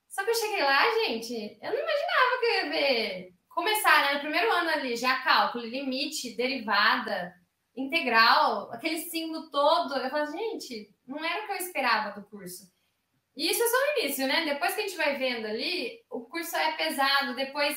Só 0.07 0.23
que 0.23 0.29
eu 0.29 0.35
cheguei 0.35 0.63
lá, 0.63 0.89
gente, 1.03 1.59
eu 1.61 1.73
não 1.73 1.77
imaginava 1.77 2.39
que 2.39 2.45
eu 2.45 2.51
ia 2.53 2.69
ver. 2.69 3.33
Começar, 3.49 4.05
né? 4.05 4.13
No 4.13 4.19
primeiro 4.21 4.49
ano 4.49 4.69
ali, 4.69 4.95
já 4.95 5.21
cálculo, 5.23 5.65
limite, 5.65 6.37
derivada, 6.37 7.33
integral, 7.75 8.71
aquele 8.71 8.99
símbolo 8.99 9.49
todo. 9.49 9.93
Eu 9.97 10.09
falei, 10.09 10.27
gente, 10.27 10.89
não 11.05 11.21
era 11.21 11.43
o 11.43 11.47
que 11.47 11.51
eu 11.51 11.57
esperava 11.57 12.17
do 12.17 12.25
curso. 12.29 12.63
E 13.35 13.51
isso 13.51 13.61
é 13.61 13.67
só 13.67 13.75
o 13.75 13.99
início, 13.99 14.25
né? 14.25 14.45
Depois 14.45 14.73
que 14.73 14.79
a 14.79 14.87
gente 14.87 14.95
vai 14.95 15.17
vendo 15.17 15.47
ali, 15.47 15.99
o 16.09 16.21
curso 16.21 16.55
é 16.55 16.77
pesado, 16.77 17.35
depois 17.35 17.75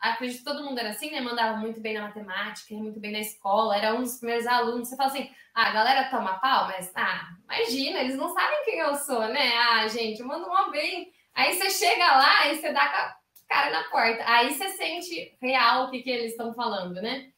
acredito 0.00 0.38
que 0.38 0.44
todo 0.44 0.64
mundo 0.64 0.78
era 0.78 0.90
assim, 0.90 1.10
né? 1.10 1.20
Mandava 1.20 1.56
muito 1.56 1.80
bem 1.80 1.94
na 1.94 2.02
matemática, 2.02 2.74
muito 2.74 3.00
bem 3.00 3.12
na 3.12 3.20
escola, 3.20 3.76
era 3.76 3.94
um 3.94 4.02
dos 4.02 4.18
primeiros 4.18 4.46
alunos. 4.46 4.88
Você 4.88 4.96
fala 4.96 5.10
assim, 5.10 5.30
ah, 5.54 5.68
a 5.68 5.72
galera 5.72 6.10
toma 6.10 6.38
pau, 6.38 6.66
mas, 6.66 6.92
ah, 6.94 7.30
imagina, 7.44 8.00
eles 8.00 8.16
não 8.16 8.32
sabem 8.32 8.64
quem 8.64 8.78
eu 8.78 8.94
sou, 8.94 9.26
né? 9.28 9.56
Ah, 9.56 9.88
gente, 9.88 10.20
eu 10.20 10.26
mando 10.26 10.48
mal 10.48 10.70
bem. 10.70 11.12
Aí 11.34 11.54
você 11.54 11.70
chega 11.70 12.16
lá 12.16 12.48
e 12.48 12.56
você 12.56 12.72
dá 12.72 12.88
com 12.88 12.96
a 12.96 13.16
cara 13.48 13.70
na 13.70 13.84
porta. 13.84 14.24
Aí 14.26 14.54
você 14.54 14.68
sente 14.70 15.36
real 15.40 15.84
o 15.84 15.90
que, 15.90 16.02
que 16.02 16.10
eles 16.10 16.32
estão 16.32 16.54
falando, 16.54 16.94
né? 17.00 17.30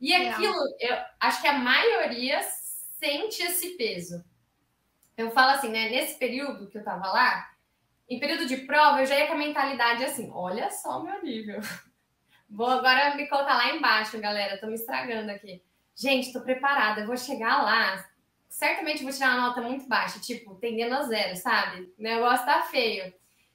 E 0.00 0.14
aquilo, 0.14 0.54
eu 0.80 0.96
acho 1.20 1.40
que 1.40 1.48
a 1.48 1.58
maioria 1.58 2.40
sente 2.42 3.42
esse 3.42 3.70
peso. 3.76 4.24
Eu 5.16 5.30
falo 5.30 5.52
assim, 5.52 5.68
né? 5.68 5.88
Nesse 5.88 6.18
período 6.18 6.68
que 6.68 6.76
eu 6.76 6.84
tava 6.84 7.06
lá, 7.06 7.50
em 8.08 8.18
período 8.18 8.46
de 8.46 8.58
prova, 8.58 9.00
eu 9.00 9.06
já 9.06 9.18
ia 9.18 9.26
com 9.26 9.34
a 9.34 9.38
mentalidade 9.38 10.04
assim: 10.04 10.30
olha 10.32 10.70
só 10.70 11.00
o 11.00 11.04
meu 11.04 11.22
nível. 11.22 11.60
Vou 12.48 12.66
agora 12.66 13.14
me 13.16 13.26
colocar 13.28 13.56
lá 13.56 13.74
embaixo, 13.74 14.18
galera. 14.18 14.58
Tô 14.58 14.66
me 14.66 14.74
estragando 14.74 15.30
aqui. 15.30 15.62
Gente, 15.94 16.32
tô 16.32 16.40
preparada. 16.40 17.00
Eu 17.00 17.06
vou 17.06 17.16
chegar 17.16 17.62
lá. 17.62 18.04
Certamente 18.48 19.02
vou 19.02 19.12
tirar 19.12 19.36
uma 19.36 19.48
nota 19.48 19.60
muito 19.60 19.88
baixa, 19.88 20.20
tipo, 20.20 20.54
tendendo 20.56 20.94
a 20.94 21.02
zero, 21.02 21.36
sabe? 21.36 21.92
O 21.98 22.02
negócio 22.02 22.46
tá 22.46 22.62
feio. 22.62 23.12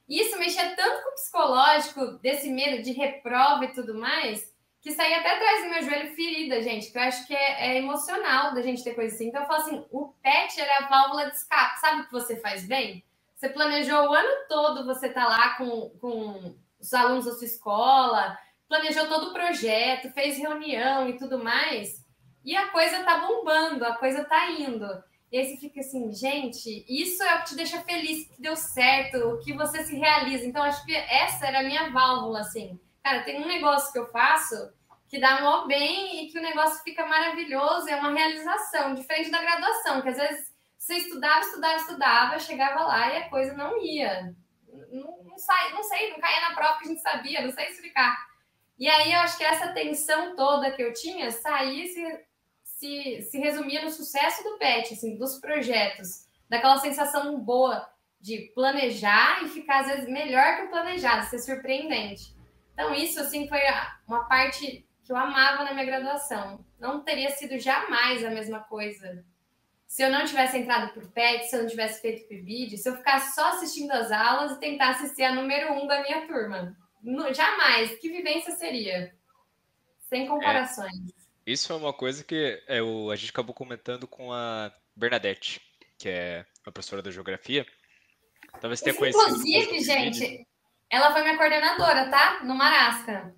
Isso 0.07 0.37
mexia 0.39 0.75
tanto 0.75 1.03
com 1.03 1.09
o 1.09 1.13
psicológico, 1.13 2.05
desse 2.19 2.49
medo 2.49 2.81
de 2.81 2.91
reprova 2.91 3.63
e 3.63 3.73
tudo 3.73 3.93
mais, 3.93 4.53
que 4.81 4.91
saía 4.91 5.19
até 5.19 5.35
atrás 5.35 5.63
do 5.63 5.69
meu 5.69 5.83
joelho 5.83 6.15
ferida, 6.15 6.61
gente. 6.61 6.91
Que 6.91 6.97
eu 6.97 7.03
acho 7.03 7.27
que 7.27 7.35
é, 7.35 7.67
é 7.67 7.77
emocional 7.77 8.53
da 8.53 8.61
gente 8.61 8.83
ter 8.83 8.95
coisa 8.95 9.13
assim. 9.13 9.27
Então 9.27 9.41
eu 9.41 9.47
falo 9.47 9.61
assim: 9.61 9.85
o 9.91 10.07
PET 10.21 10.59
era 10.59 10.85
a 10.85 10.89
válvula 10.89 11.29
de 11.29 11.35
escape. 11.35 11.79
Sabe 11.79 12.01
o 12.01 12.05
que 12.05 12.11
você 12.11 12.37
faz 12.37 12.65
bem? 12.65 13.03
Você 13.35 13.49
planejou 13.49 14.09
o 14.09 14.13
ano 14.13 14.47
todo, 14.49 14.85
você 14.85 15.09
tá 15.09 15.27
lá 15.27 15.55
com, 15.55 15.89
com 16.01 16.55
os 16.79 16.93
alunos 16.93 17.25
da 17.25 17.31
sua 17.31 17.45
escola, 17.45 18.37
planejou 18.69 19.07
todo 19.07 19.29
o 19.29 19.33
projeto, 19.33 20.13
fez 20.13 20.37
reunião 20.37 21.09
e 21.09 21.17
tudo 21.17 21.43
mais, 21.43 22.05
e 22.45 22.55
a 22.55 22.67
coisa 22.67 23.03
tá 23.03 23.17
bombando, 23.17 23.83
a 23.83 23.97
coisa 23.97 24.23
tá 24.23 24.51
indo. 24.51 24.85
E 25.31 25.37
aí 25.37 25.45
você 25.45 25.57
fica 25.57 25.81
assim, 25.81 26.11
gente, 26.13 26.85
isso 26.87 27.21
é 27.21 27.35
o 27.35 27.39
que 27.39 27.49
te 27.49 27.55
deixa 27.55 27.81
feliz, 27.81 28.27
que 28.27 28.41
deu 28.41 28.55
certo, 28.55 29.17
o 29.17 29.39
que 29.39 29.53
você 29.53 29.83
se 29.83 29.95
realiza. 29.95 30.45
Então, 30.45 30.63
acho 30.63 30.83
que 30.85 30.95
essa 30.95 31.45
era 31.45 31.59
a 31.59 31.63
minha 31.63 31.91
válvula, 31.91 32.39
assim. 32.39 32.79
Cara, 33.03 33.23
tem 33.23 33.39
um 33.39 33.47
negócio 33.47 33.91
que 33.91 33.99
eu 33.99 34.07
faço 34.07 34.55
que 35.07 35.19
dá 35.19 35.41
mó 35.41 35.65
bem 35.65 36.23
e 36.23 36.31
que 36.31 36.37
o 36.37 36.41
negócio 36.41 36.83
fica 36.83 37.05
maravilhoso, 37.05 37.89
é 37.89 37.95
uma 37.95 38.11
realização, 38.11 38.93
diferente 38.93 39.31
da 39.31 39.41
graduação, 39.41 40.01
que 40.01 40.09
às 40.09 40.17
vezes 40.17 40.53
você 40.77 40.95
estudava, 40.95 41.39
estudava, 41.41 41.75
estudava, 41.75 42.39
chegava 42.39 42.81
lá 42.83 43.13
e 43.13 43.17
a 43.17 43.29
coisa 43.29 43.53
não 43.53 43.77
ia. 43.83 44.33
Não, 44.91 45.23
não, 45.23 45.37
sai, 45.37 45.73
não 45.73 45.83
sei, 45.83 46.11
não 46.11 46.19
caía 46.19 46.41
na 46.41 46.55
prova 46.55 46.77
que 46.77 46.85
a 46.85 46.87
gente 46.87 47.01
sabia, 47.01 47.41
não 47.41 47.51
sei 47.51 47.67
explicar. 47.67 48.28
E 48.79 48.87
aí 48.87 49.11
eu 49.11 49.19
acho 49.19 49.37
que 49.37 49.43
essa 49.43 49.73
tensão 49.73 50.35
toda 50.35 50.71
que 50.71 50.81
eu 50.81 50.93
tinha 50.93 51.29
saía 51.31 51.85
se, 51.85 52.25
se, 52.63 53.21
se 53.23 53.37
resumia 53.37 53.83
no 53.83 53.91
sucesso 53.91 54.43
do 54.43 54.57
PET, 54.57 54.93
assim, 54.93 55.17
dos 55.17 55.39
projetos, 55.39 56.27
daquela 56.47 56.77
sensação 56.77 57.37
boa 57.39 57.87
de 58.21 58.51
planejar 58.55 59.43
e 59.43 59.49
ficar 59.49 59.81
às 59.81 59.87
vezes 59.87 60.09
melhor 60.09 60.55
que 60.55 60.63
o 60.63 60.69
planejado, 60.69 61.29
ser 61.29 61.39
surpreendente. 61.39 62.33
Então, 62.73 62.93
isso 62.93 63.19
assim 63.19 63.47
foi 63.47 63.59
uma 64.07 64.23
parte 64.25 64.87
que 65.03 65.11
eu 65.11 65.17
amava 65.17 65.65
na 65.65 65.73
minha 65.73 65.85
graduação. 65.85 66.63
Não 66.79 67.03
teria 67.03 67.29
sido 67.31 67.59
jamais 67.59 68.23
a 68.23 68.29
mesma 68.29 68.61
coisa 68.61 69.25
se 69.89 70.03
eu 70.03 70.11
não 70.11 70.23
tivesse 70.23 70.55
entrado 70.55 70.93
por 70.93 71.07
PET, 71.07 71.49
se 71.49 71.55
eu 71.55 71.63
não 71.63 71.69
tivesse 71.69 71.99
feito 71.99 72.27
PIBID, 72.27 72.77
se 72.77 72.87
eu 72.87 72.95
ficasse 72.95 73.33
só 73.33 73.49
assistindo 73.49 73.89
as 73.91 74.11
aulas 74.11 74.51
e 74.51 74.59
tentasse 74.59 75.09
ser 75.09 75.23
a 75.23 75.33
número 75.33 75.73
um 75.73 75.87
da 75.87 76.03
minha 76.03 76.27
turma. 76.27 76.77
Jamais. 77.33 77.97
Que 77.99 78.09
vivência 78.09 78.51
seria? 78.55 79.13
Sem 80.09 80.27
comparações. 80.27 81.09
É, 81.45 81.51
isso 81.51 81.71
é 81.71 81.75
uma 81.75 81.93
coisa 81.93 82.23
que 82.23 82.61
é, 82.67 82.81
o, 82.81 83.11
a 83.11 83.15
gente 83.15 83.29
acabou 83.29 83.53
comentando 83.53 84.07
com 84.07 84.31
a 84.33 84.71
Bernadette, 84.95 85.61
que 85.97 86.09
é 86.09 86.45
a 86.65 86.71
professora 86.71 87.01
da 87.01 87.11
geografia. 87.11 87.65
Talvez 88.59 88.81
tenha 88.81 88.95
conhecido. 88.95 89.23
Inclusive, 89.23 89.79
gente, 89.81 90.47
ela 90.89 91.11
foi 91.11 91.21
minha 91.21 91.37
coordenadora, 91.37 92.09
tá? 92.09 92.43
No 92.43 92.55
Marasca. 92.55 93.33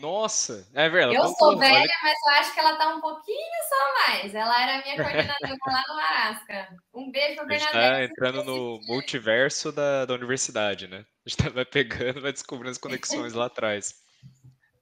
Nossa, 0.00 0.66
é 0.72 0.88
verdade. 0.88 1.16
Eu 1.16 1.28
sou 1.34 1.58
velha, 1.58 1.94
mas 2.02 2.16
eu 2.26 2.34
acho 2.40 2.54
que 2.54 2.60
ela 2.60 2.76
tá 2.76 2.88
um 2.88 3.00
pouquinho 3.02 3.52
só 3.68 4.08
mais. 4.08 4.34
Ela 4.34 4.62
era 4.62 4.82
minha 4.82 4.96
coordenadora 4.96 5.58
lá 5.66 5.84
no 5.88 5.94
Marasca. 5.94 6.68
Um 6.94 7.10
beijo 7.10 7.36
pra 7.36 7.44
Bernadette. 7.44 7.76
A 7.76 7.82
gente 7.82 7.92
tá 7.92 8.04
entrando 8.04 8.44
no 8.44 8.80
multiverso 8.86 9.70
da, 9.70 10.06
da 10.06 10.14
universidade, 10.14 10.88
né? 10.88 11.04
A 11.38 11.44
gente 11.44 11.54
vai 11.54 11.64
pegando, 11.64 12.20
vai 12.20 12.32
descobrindo 12.32 12.70
as 12.70 12.78
conexões 12.78 13.32
lá 13.32 13.46
atrás. 13.46 13.94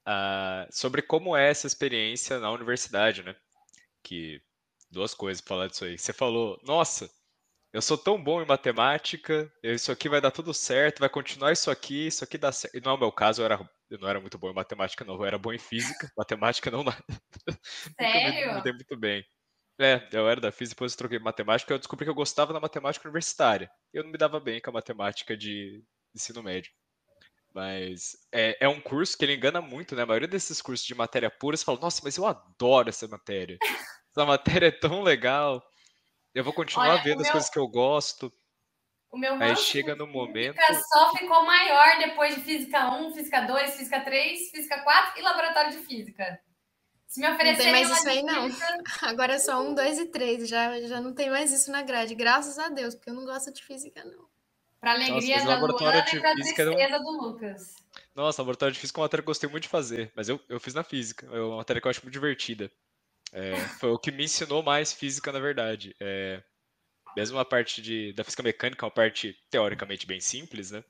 Uh, 0.07 0.67
sobre 0.71 1.03
como 1.03 1.37
é 1.37 1.51
essa 1.51 1.67
experiência 1.67 2.39
na 2.39 2.51
universidade, 2.51 3.23
né? 3.23 3.37
Que 4.03 4.41
duas 4.91 5.13
coisas 5.13 5.41
pra 5.41 5.49
falar 5.49 5.67
disso 5.69 5.85
aí. 5.85 5.99
Você 5.99 6.13
falou, 6.13 6.59
nossa, 6.65 7.11
eu 7.73 7.83
sou 7.83 7.99
tão 7.99 8.23
bom 8.23 8.41
em 8.41 8.47
matemática, 8.47 9.53
isso 9.63 9.93
aqui 9.93 10.09
vai 10.09 10.21
dar 10.21 10.31
tudo 10.31 10.55
certo, 10.55 11.01
vai 11.01 11.09
continuar 11.11 11.53
isso 11.53 11.71
aqui, 11.71 12.07
isso 12.07 12.25
aqui 12.25 12.39
dá 12.39 12.51
certo. 12.51 12.75
E 12.77 12.81
não 12.81 12.93
é 12.93 12.95
o 12.95 12.99
meu 12.99 13.13
caso, 13.13 13.43
eu 13.43 13.45
era 13.45 13.71
eu 13.91 13.99
não 13.99 14.09
era 14.09 14.21
muito 14.21 14.39
bom 14.39 14.51
em 14.51 14.55
matemática, 14.55 15.05
não. 15.05 15.15
Eu 15.15 15.25
era 15.25 15.39
bom 15.39 15.53
em 15.53 15.59
física, 15.59 16.11
matemática 16.17 16.71
não. 16.71 16.85
Sério? 17.99 18.55
me, 18.55 18.63
dei 18.63 18.73
muito 18.73 18.97
bem. 18.97 19.25
É, 19.81 20.09
eu 20.13 20.29
era 20.29 20.41
da 20.41 20.51
física, 20.51 20.75
depois 20.75 20.93
eu 20.93 20.99
troquei 20.99 21.19
matemática, 21.19 21.73
eu 21.73 21.79
descobri 21.79 22.05
que 22.05 22.11
eu 22.11 22.15
gostava 22.15 22.53
da 22.53 22.61
matemática 22.61 23.07
universitária. 23.07 23.71
Eu 23.93 24.03
não 24.03 24.11
me 24.11 24.19
dava 24.19 24.41
bem 24.41 24.61
com 24.61 24.71
a 24.71 24.73
matemática 24.73 25.37
de 25.37 25.83
ensino 26.19 26.43
médio. 26.43 26.71
Mas 27.55 28.17
é, 28.31 28.57
é 28.61 28.69
um 28.69 28.81
curso 28.81 29.17
que 29.17 29.25
ele 29.25 29.35
engana 29.35 29.61
muito, 29.61 29.97
né? 29.97 30.03
A 30.03 30.07
maioria 30.07 30.29
desses 30.29 30.61
cursos 30.61 30.87
de 30.87 30.95
matéria 30.95 31.31
pura, 31.31 31.57
você 31.57 31.65
fala, 31.65 31.81
nossa, 31.81 32.01
mas 32.05 32.17
eu 32.17 32.27
adoro 32.27 32.89
essa 32.89 33.09
matéria. 33.09 33.59
Essa 34.11 34.27
matéria 34.27 34.67
é 34.67 34.71
tão 34.71 35.03
legal. 35.03 35.63
Eu 36.35 36.45
vou 36.45 36.53
continuar 36.53 36.91
Olha, 36.91 37.03
vendo 37.03 37.21
as 37.21 37.27
meu... 37.27 37.33
coisas 37.33 37.51
que 37.51 37.59
eu 37.59 37.67
gosto. 37.67 38.33
O 39.11 39.17
meu 39.17 39.35
Aí 39.35 39.57
chega 39.57 39.97
no 39.97 40.07
momento. 40.07 40.59
só 40.93 41.17
ficou 41.17 41.45
maior 41.45 41.99
depois 41.99 42.35
de 42.35 42.43
física 42.43 42.91
1, 42.91 43.15
física 43.15 43.41
2, 43.41 43.75
física 43.75 44.01
3, 44.01 44.51
física 44.51 44.83
4 44.83 45.19
e 45.19 45.23
laboratório 45.23 45.71
de 45.73 45.79
física. 45.79 46.39
Se 47.07 47.21
me 47.21 47.31
oferecerem. 47.31 47.73
Não 47.73 47.81
tem 47.81 47.87
mais 47.87 47.99
isso 47.99 48.09
aí, 48.09 48.23
não. 48.23 48.49
Agora 49.09 49.35
é 49.35 49.39
só 49.39 49.63
1, 49.63 49.75
2 49.75 49.99
e 49.99 50.07
3. 50.07 50.49
Já, 50.49 50.81
já 50.83 51.01
não 51.01 51.15
tem 51.15 51.31
mais 51.31 51.51
isso 51.51 51.73
na 51.73 51.81
grade. 51.83 52.15
Graças 52.15 52.59
a 52.59 52.69
Deus, 52.69 52.95
porque 52.95 53.09
eu 53.09 53.15
não 53.15 53.25
gosto 53.25 53.51
de 53.51 53.65
física, 53.65 54.05
não. 54.05 54.28
Para 54.81 54.93
alegria 54.93 55.37
Nossa, 55.37 55.47
da 55.49 55.59
Luana 55.59 55.99
e 55.99 56.21
para 56.21 56.35
tristeza 56.35 56.71
não... 56.71 57.03
do 57.03 57.23
Lucas. 57.23 57.77
Nossa, 58.15 58.43
laboratório 58.43 58.73
de 58.73 58.81
física 58.81 58.99
é 58.99 59.01
uma 59.01 59.05
matéria 59.05 59.23
que 59.23 59.29
eu 59.29 59.31
gostei 59.31 59.51
muito 59.51 59.65
de 59.65 59.69
fazer, 59.69 60.13
mas 60.15 60.29
eu, 60.29 60.41
eu 60.49 60.61
fiz 60.61 60.75
na 60.75 60.85
física. 60.85 61.27
É 61.27 61.41
uma 61.41 61.57
matéria 61.57 61.81
que 61.81 61.87
eu 61.87 61.91
acho 61.91 62.03
muito 62.03 62.13
divertida. 62.13 62.71
É, 63.33 63.57
foi 63.81 63.91
o 63.91 63.99
que 63.99 64.11
me 64.11 64.25
ensinou 64.25 64.63
mais 64.63 64.93
física, 64.93 65.33
na 65.33 65.41
verdade. 65.41 65.95
É, 66.01 66.43
mesmo 67.17 67.39
a 67.39 67.45
parte 67.45 67.83
de, 67.83 68.13
da 68.13 68.23
física 68.23 68.43
mecânica, 68.43 68.85
é 68.85 68.87
uma 68.87 68.95
parte 68.95 69.37
teoricamente 69.51 70.07
bem 70.07 70.21
simples, 70.21 70.71
né? 70.71 70.85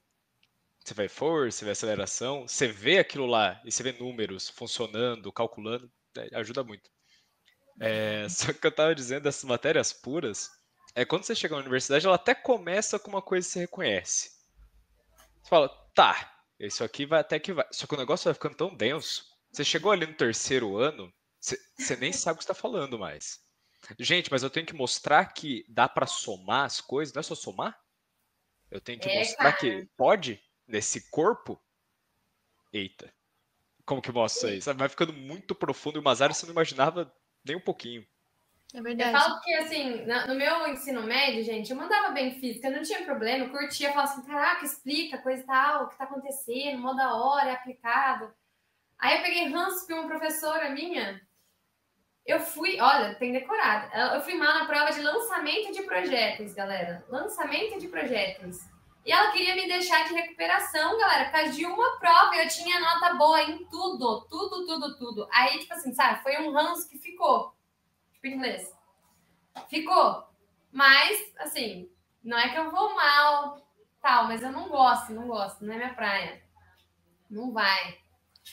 Você 0.84 0.94
vai 0.94 1.08
força, 1.08 1.58
você 1.58 1.64
vê 1.64 1.70
aceleração, 1.70 2.48
você 2.48 2.66
vê 2.66 2.98
aquilo 2.98 3.26
lá 3.26 3.60
e 3.64 3.72
você 3.72 3.82
vê 3.82 3.92
números 3.92 4.48
funcionando, 4.48 5.32
calculando, 5.32 5.90
né? 6.16 6.28
ajuda 6.34 6.62
muito. 6.64 6.90
É, 7.80 8.26
só 8.30 8.52
que 8.52 8.66
eu 8.66 8.70
estava 8.70 8.94
dizendo 8.94 9.24
dessas 9.24 9.44
matérias 9.44 9.92
puras, 9.92 10.50
é 10.98 11.04
quando 11.04 11.22
você 11.22 11.32
chega 11.32 11.54
na 11.54 11.60
universidade, 11.60 12.06
ela 12.06 12.16
até 12.16 12.34
começa 12.34 12.98
com 12.98 13.08
uma 13.08 13.22
coisa 13.22 13.46
que 13.46 13.52
você 13.52 13.60
reconhece. 13.60 14.32
Você 15.40 15.48
fala, 15.48 15.68
tá, 15.94 16.42
isso 16.58 16.82
aqui 16.82 17.06
vai 17.06 17.20
até 17.20 17.38
que 17.38 17.52
vai. 17.52 17.64
Só 17.70 17.86
que 17.86 17.94
o 17.94 17.98
negócio 17.98 18.24
vai 18.24 18.34
ficando 18.34 18.56
tão 18.56 18.74
denso. 18.74 19.24
Você 19.52 19.64
chegou 19.64 19.92
ali 19.92 20.06
no 20.06 20.14
terceiro 20.14 20.76
ano, 20.76 21.12
você, 21.38 21.56
você 21.78 21.94
nem 21.94 22.12
sabe 22.12 22.34
o 22.34 22.38
que 22.38 22.42
está 22.42 22.52
falando 22.52 22.98
mais. 22.98 23.40
Gente, 23.96 24.28
mas 24.28 24.42
eu 24.42 24.50
tenho 24.50 24.66
que 24.66 24.74
mostrar 24.74 25.24
que 25.26 25.64
dá 25.68 25.88
para 25.88 26.04
somar 26.04 26.64
as 26.64 26.80
coisas, 26.80 27.14
não 27.14 27.20
é 27.20 27.22
só 27.22 27.36
somar? 27.36 27.78
Eu 28.68 28.80
tenho 28.80 28.98
que 28.98 29.08
é, 29.08 29.20
mostrar 29.20 29.52
cara. 29.52 29.56
que 29.56 29.88
pode 29.96 30.42
nesse 30.66 31.08
corpo? 31.10 31.62
Eita. 32.72 33.14
Como 33.86 34.02
que 34.02 34.10
mostra 34.10 34.52
isso 34.52 34.68
aí? 34.68 34.76
Vai 34.76 34.88
ficando 34.88 35.12
muito 35.12 35.54
profundo 35.54 35.96
e 35.96 36.00
umas 36.00 36.20
áreas 36.20 36.38
você 36.38 36.46
não 36.46 36.52
imaginava 36.52 37.14
nem 37.44 37.56
um 37.56 37.60
pouquinho. 37.60 38.04
É 38.74 38.82
verdade. 38.82 39.14
Eu 39.14 39.20
falo 39.20 39.40
que, 39.40 39.54
assim, 39.54 40.04
no 40.26 40.34
meu 40.34 40.68
ensino 40.68 41.02
médio, 41.02 41.42
gente, 41.42 41.70
eu 41.70 41.76
mandava 41.76 42.10
bem 42.10 42.38
física, 42.38 42.68
não 42.68 42.82
tinha 42.82 43.04
problema, 43.04 43.46
eu 43.46 43.50
curtia, 43.50 43.92
falava 43.92 44.12
assim, 44.12 44.26
caraca, 44.26 44.64
explica, 44.64 45.18
coisa 45.18 45.42
e 45.42 45.46
tal, 45.46 45.84
o 45.84 45.88
que 45.88 45.96
tá 45.96 46.04
acontecendo, 46.04 46.78
mó 46.78 46.92
da 46.92 47.14
hora, 47.16 47.50
é 47.50 47.54
aplicado. 47.54 48.32
Aí 48.98 49.16
eu 49.16 49.22
peguei 49.22 49.48
ranço 49.48 49.86
com 49.86 49.94
uma 49.94 50.08
professora 50.08 50.68
minha, 50.70 51.20
eu 52.28 52.40
fui, 52.40 52.78
olha, 52.78 53.14
tem 53.14 53.32
decorado. 53.32 53.90
Eu 54.14 54.20
fui 54.20 54.34
mal 54.34 54.52
na 54.52 54.66
prova 54.66 54.92
de 54.92 55.00
lançamento 55.00 55.72
de 55.72 55.82
projetos, 55.84 56.52
galera. 56.52 57.02
Lançamento 57.08 57.80
de 57.80 57.88
projetos. 57.88 58.58
E 59.06 59.10
ela 59.10 59.32
queria 59.32 59.54
me 59.54 59.66
deixar 59.66 60.06
de 60.06 60.12
recuperação, 60.12 60.98
galera, 60.98 61.24
por 61.24 61.32
causa 61.32 61.52
de 61.52 61.64
uma 61.64 61.98
prova. 61.98 62.36
Eu 62.36 62.46
tinha 62.48 62.78
nota 62.80 63.14
boa 63.14 63.42
em 63.44 63.64
tudo, 63.70 64.26
tudo, 64.28 64.66
tudo, 64.66 64.98
tudo. 64.98 65.28
Aí, 65.32 65.58
tipo 65.58 65.72
assim, 65.72 65.94
sabe, 65.94 66.22
foi 66.22 66.36
um 66.36 66.52
ranço 66.52 66.86
que 66.90 66.98
ficou. 66.98 67.56
Tipo, 68.20 68.34
inglês. 68.34 68.76
Ficou. 69.68 70.28
Mas, 70.72 71.32
assim, 71.38 71.90
não 72.22 72.36
é 72.36 72.48
que 72.48 72.58
eu 72.58 72.70
vou 72.70 72.94
mal, 72.94 73.66
tal, 74.02 74.26
mas 74.26 74.42
eu 74.42 74.52
não 74.52 74.68
gosto, 74.68 75.12
não 75.12 75.26
gosto, 75.26 75.64
não 75.64 75.74
é 75.74 75.76
minha 75.76 75.94
praia. 75.94 76.42
Não 77.30 77.52
vai. 77.52 77.98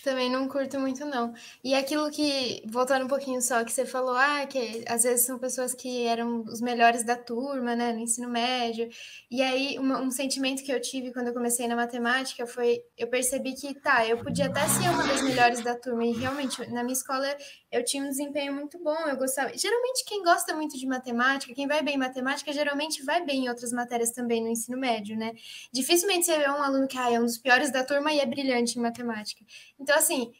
Também 0.03 0.29
não 0.29 0.47
curto 0.47 0.79
muito, 0.79 1.03
não. 1.05 1.34
E 1.63 1.73
aquilo 1.73 2.10
que, 2.12 2.62
voltando 2.67 3.05
um 3.05 3.08
pouquinho 3.08 3.41
só, 3.41 3.63
que 3.63 3.71
você 3.71 3.86
falou, 3.86 4.15
ah, 4.15 4.45
que 4.45 4.84
às 4.88 5.03
vezes 5.03 5.25
são 5.25 5.39
pessoas 5.39 5.73
que 5.73 6.05
eram 6.05 6.41
os 6.43 6.62
melhores 6.62 7.03
da 7.03 7.15
turma, 7.15 7.75
né, 7.75 7.91
no 7.91 7.99
ensino 7.99 8.29
médio. 8.29 8.88
E 9.31 9.41
aí, 9.41 9.79
um 9.79 10.12
sentimento 10.12 10.63
que 10.63 10.71
eu 10.71 10.79
tive 10.79 11.12
quando 11.12 11.27
eu 11.29 11.34
comecei 11.34 11.67
na 11.67 11.75
matemática 11.75 12.45
foi, 12.45 12.84
eu 12.97 13.08
percebi 13.08 13.53
que, 13.53 13.73
tá, 13.73 14.08
eu 14.08 14.17
podia 14.19 14.45
até 14.45 14.67
ser 14.67 14.89
uma 14.89 15.08
das 15.08 15.23
melhores 15.23 15.62
da 15.63 15.75
turma, 15.75 16.05
e 16.05 16.12
realmente, 16.12 16.60
na 16.71 16.84
minha 16.84 16.93
escola, 16.93 17.25
eu 17.71 17.84
tinha 17.84 18.03
um 18.03 18.10
desempenho 18.10 18.53
muito 18.53 18.77
bom, 18.81 18.97
eu 19.08 19.17
gostava. 19.17 19.51
Geralmente, 19.58 20.05
quem 20.05 20.23
gosta 20.23 20.55
muito 20.55 20.77
de 20.77 20.86
matemática, 20.88 21.53
quem 21.53 21.67
vai 21.67 21.81
bem 21.81 21.95
em 21.95 21.97
matemática, 21.97 22.53
geralmente 22.53 23.03
vai 23.03 23.25
bem 23.25 23.45
em 23.45 23.49
outras 23.49 23.71
matérias 23.71 24.12
também 24.12 24.41
no 24.41 24.49
ensino 24.49 24.77
médio, 24.77 25.17
né? 25.17 25.34
Dificilmente 25.73 26.25
você 26.25 26.38
vê 26.38 26.49
um 26.49 26.62
aluno 26.62 26.88
que 26.88 26.97
ah, 26.97 27.12
é 27.12 27.19
um 27.19 27.25
dos 27.25 27.38
piores 27.38 27.71
da 27.71 27.84
turma 27.84 28.13
e 28.13 28.19
é 28.19 28.25
brilhante 28.25 28.77
em 28.77 28.81
matemática. 28.81 29.43
Então, 29.85 29.95
assim, 29.95 30.33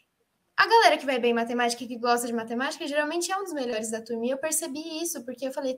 a 0.58 0.68
galera 0.68 0.98
que 0.98 1.06
vai 1.06 1.20
bem 1.20 1.30
em 1.30 1.36
matemática 1.36 1.86
que 1.86 2.00
gosta 2.00 2.26
de 2.26 2.34
matemática 2.34 2.88
geralmente 2.88 3.32
é 3.32 3.38
um 3.38 3.44
dos 3.44 3.54
melhores 3.54 3.92
da 3.92 4.02
turma. 4.02 4.26
E 4.26 4.32
eu 4.32 4.40
percebi 4.40 5.04
isso, 5.04 5.24
porque 5.24 5.46
eu 5.48 5.54
falei, 5.54 5.78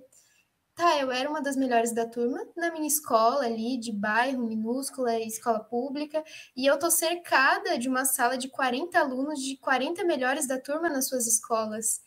tá, 0.73 0.97
eu 1.01 1.11
era 1.11 1.29
uma 1.29 1.41
das 1.41 1.57
melhores 1.57 1.91
da 1.93 2.07
turma 2.07 2.39
na 2.55 2.71
minha 2.71 2.87
escola 2.87 3.43
ali, 3.43 3.77
de 3.77 3.91
bairro, 3.91 4.47
minúscula, 4.47 5.19
escola 5.19 5.59
pública, 5.59 6.23
e 6.55 6.65
eu 6.65 6.79
tô 6.79 6.89
cercada 6.89 7.77
de 7.77 7.89
uma 7.89 8.05
sala 8.05 8.37
de 8.37 8.47
40 8.47 8.97
alunos, 8.97 9.41
de 9.43 9.57
40 9.57 10.05
melhores 10.05 10.47
da 10.47 10.57
turma 10.57 10.87
nas 10.87 11.09
suas 11.09 11.27
escolas. 11.27 11.99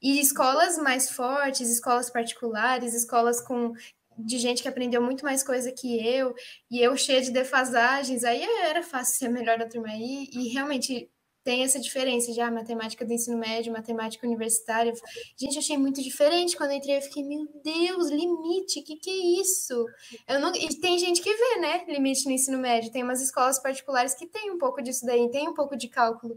E 0.00 0.20
escolas 0.20 0.78
mais 0.78 1.10
fortes, 1.10 1.68
escolas 1.68 2.10
particulares, 2.10 2.94
escolas 2.94 3.40
com 3.40 3.72
de 4.18 4.38
gente 4.38 4.62
que 4.62 4.68
aprendeu 4.68 5.00
muito 5.00 5.24
mais 5.24 5.42
coisa 5.42 5.72
que 5.72 6.04
eu, 6.06 6.34
e 6.70 6.80
eu 6.80 6.96
cheia 6.96 7.22
de 7.22 7.30
defasagens, 7.30 8.24
aí 8.24 8.42
era 8.42 8.82
fácil 8.82 9.16
ser 9.16 9.28
melhor 9.28 9.58
da 9.58 9.68
turma 9.68 9.88
aí, 9.88 10.28
e 10.32 10.48
realmente 10.48 11.10
tem 11.44 11.62
essa 11.64 11.80
diferença 11.80 12.30
já, 12.34 12.50
matemática 12.50 13.06
do 13.06 13.12
ensino 13.12 13.38
médio, 13.38 13.72
matemática 13.72 14.26
universitária. 14.26 14.92
Gente, 15.34 15.54
eu 15.54 15.60
achei 15.60 15.78
muito 15.78 16.02
diferente 16.02 16.54
quando 16.54 16.72
eu 16.72 16.76
entrei, 16.76 16.98
eu 16.98 17.00
fiquei, 17.00 17.24
meu 17.24 17.46
Deus, 17.64 18.10
limite, 18.10 18.82
que, 18.82 18.96
que 18.96 19.08
é 19.08 19.40
isso? 19.40 19.86
Eu 20.28 20.40
não... 20.40 20.54
E 20.54 20.68
tem 20.78 20.98
gente 20.98 21.22
que 21.22 21.32
vê, 21.32 21.60
né, 21.60 21.86
limite 21.88 22.26
no 22.26 22.32
ensino 22.32 22.58
médio, 22.58 22.92
tem 22.92 23.02
umas 23.02 23.22
escolas 23.22 23.58
particulares 23.62 24.14
que 24.14 24.26
tem 24.26 24.50
um 24.50 24.58
pouco 24.58 24.82
disso 24.82 25.06
daí, 25.06 25.30
tem 25.30 25.48
um 25.48 25.54
pouco 25.54 25.74
de 25.74 25.88
cálculo, 25.88 26.36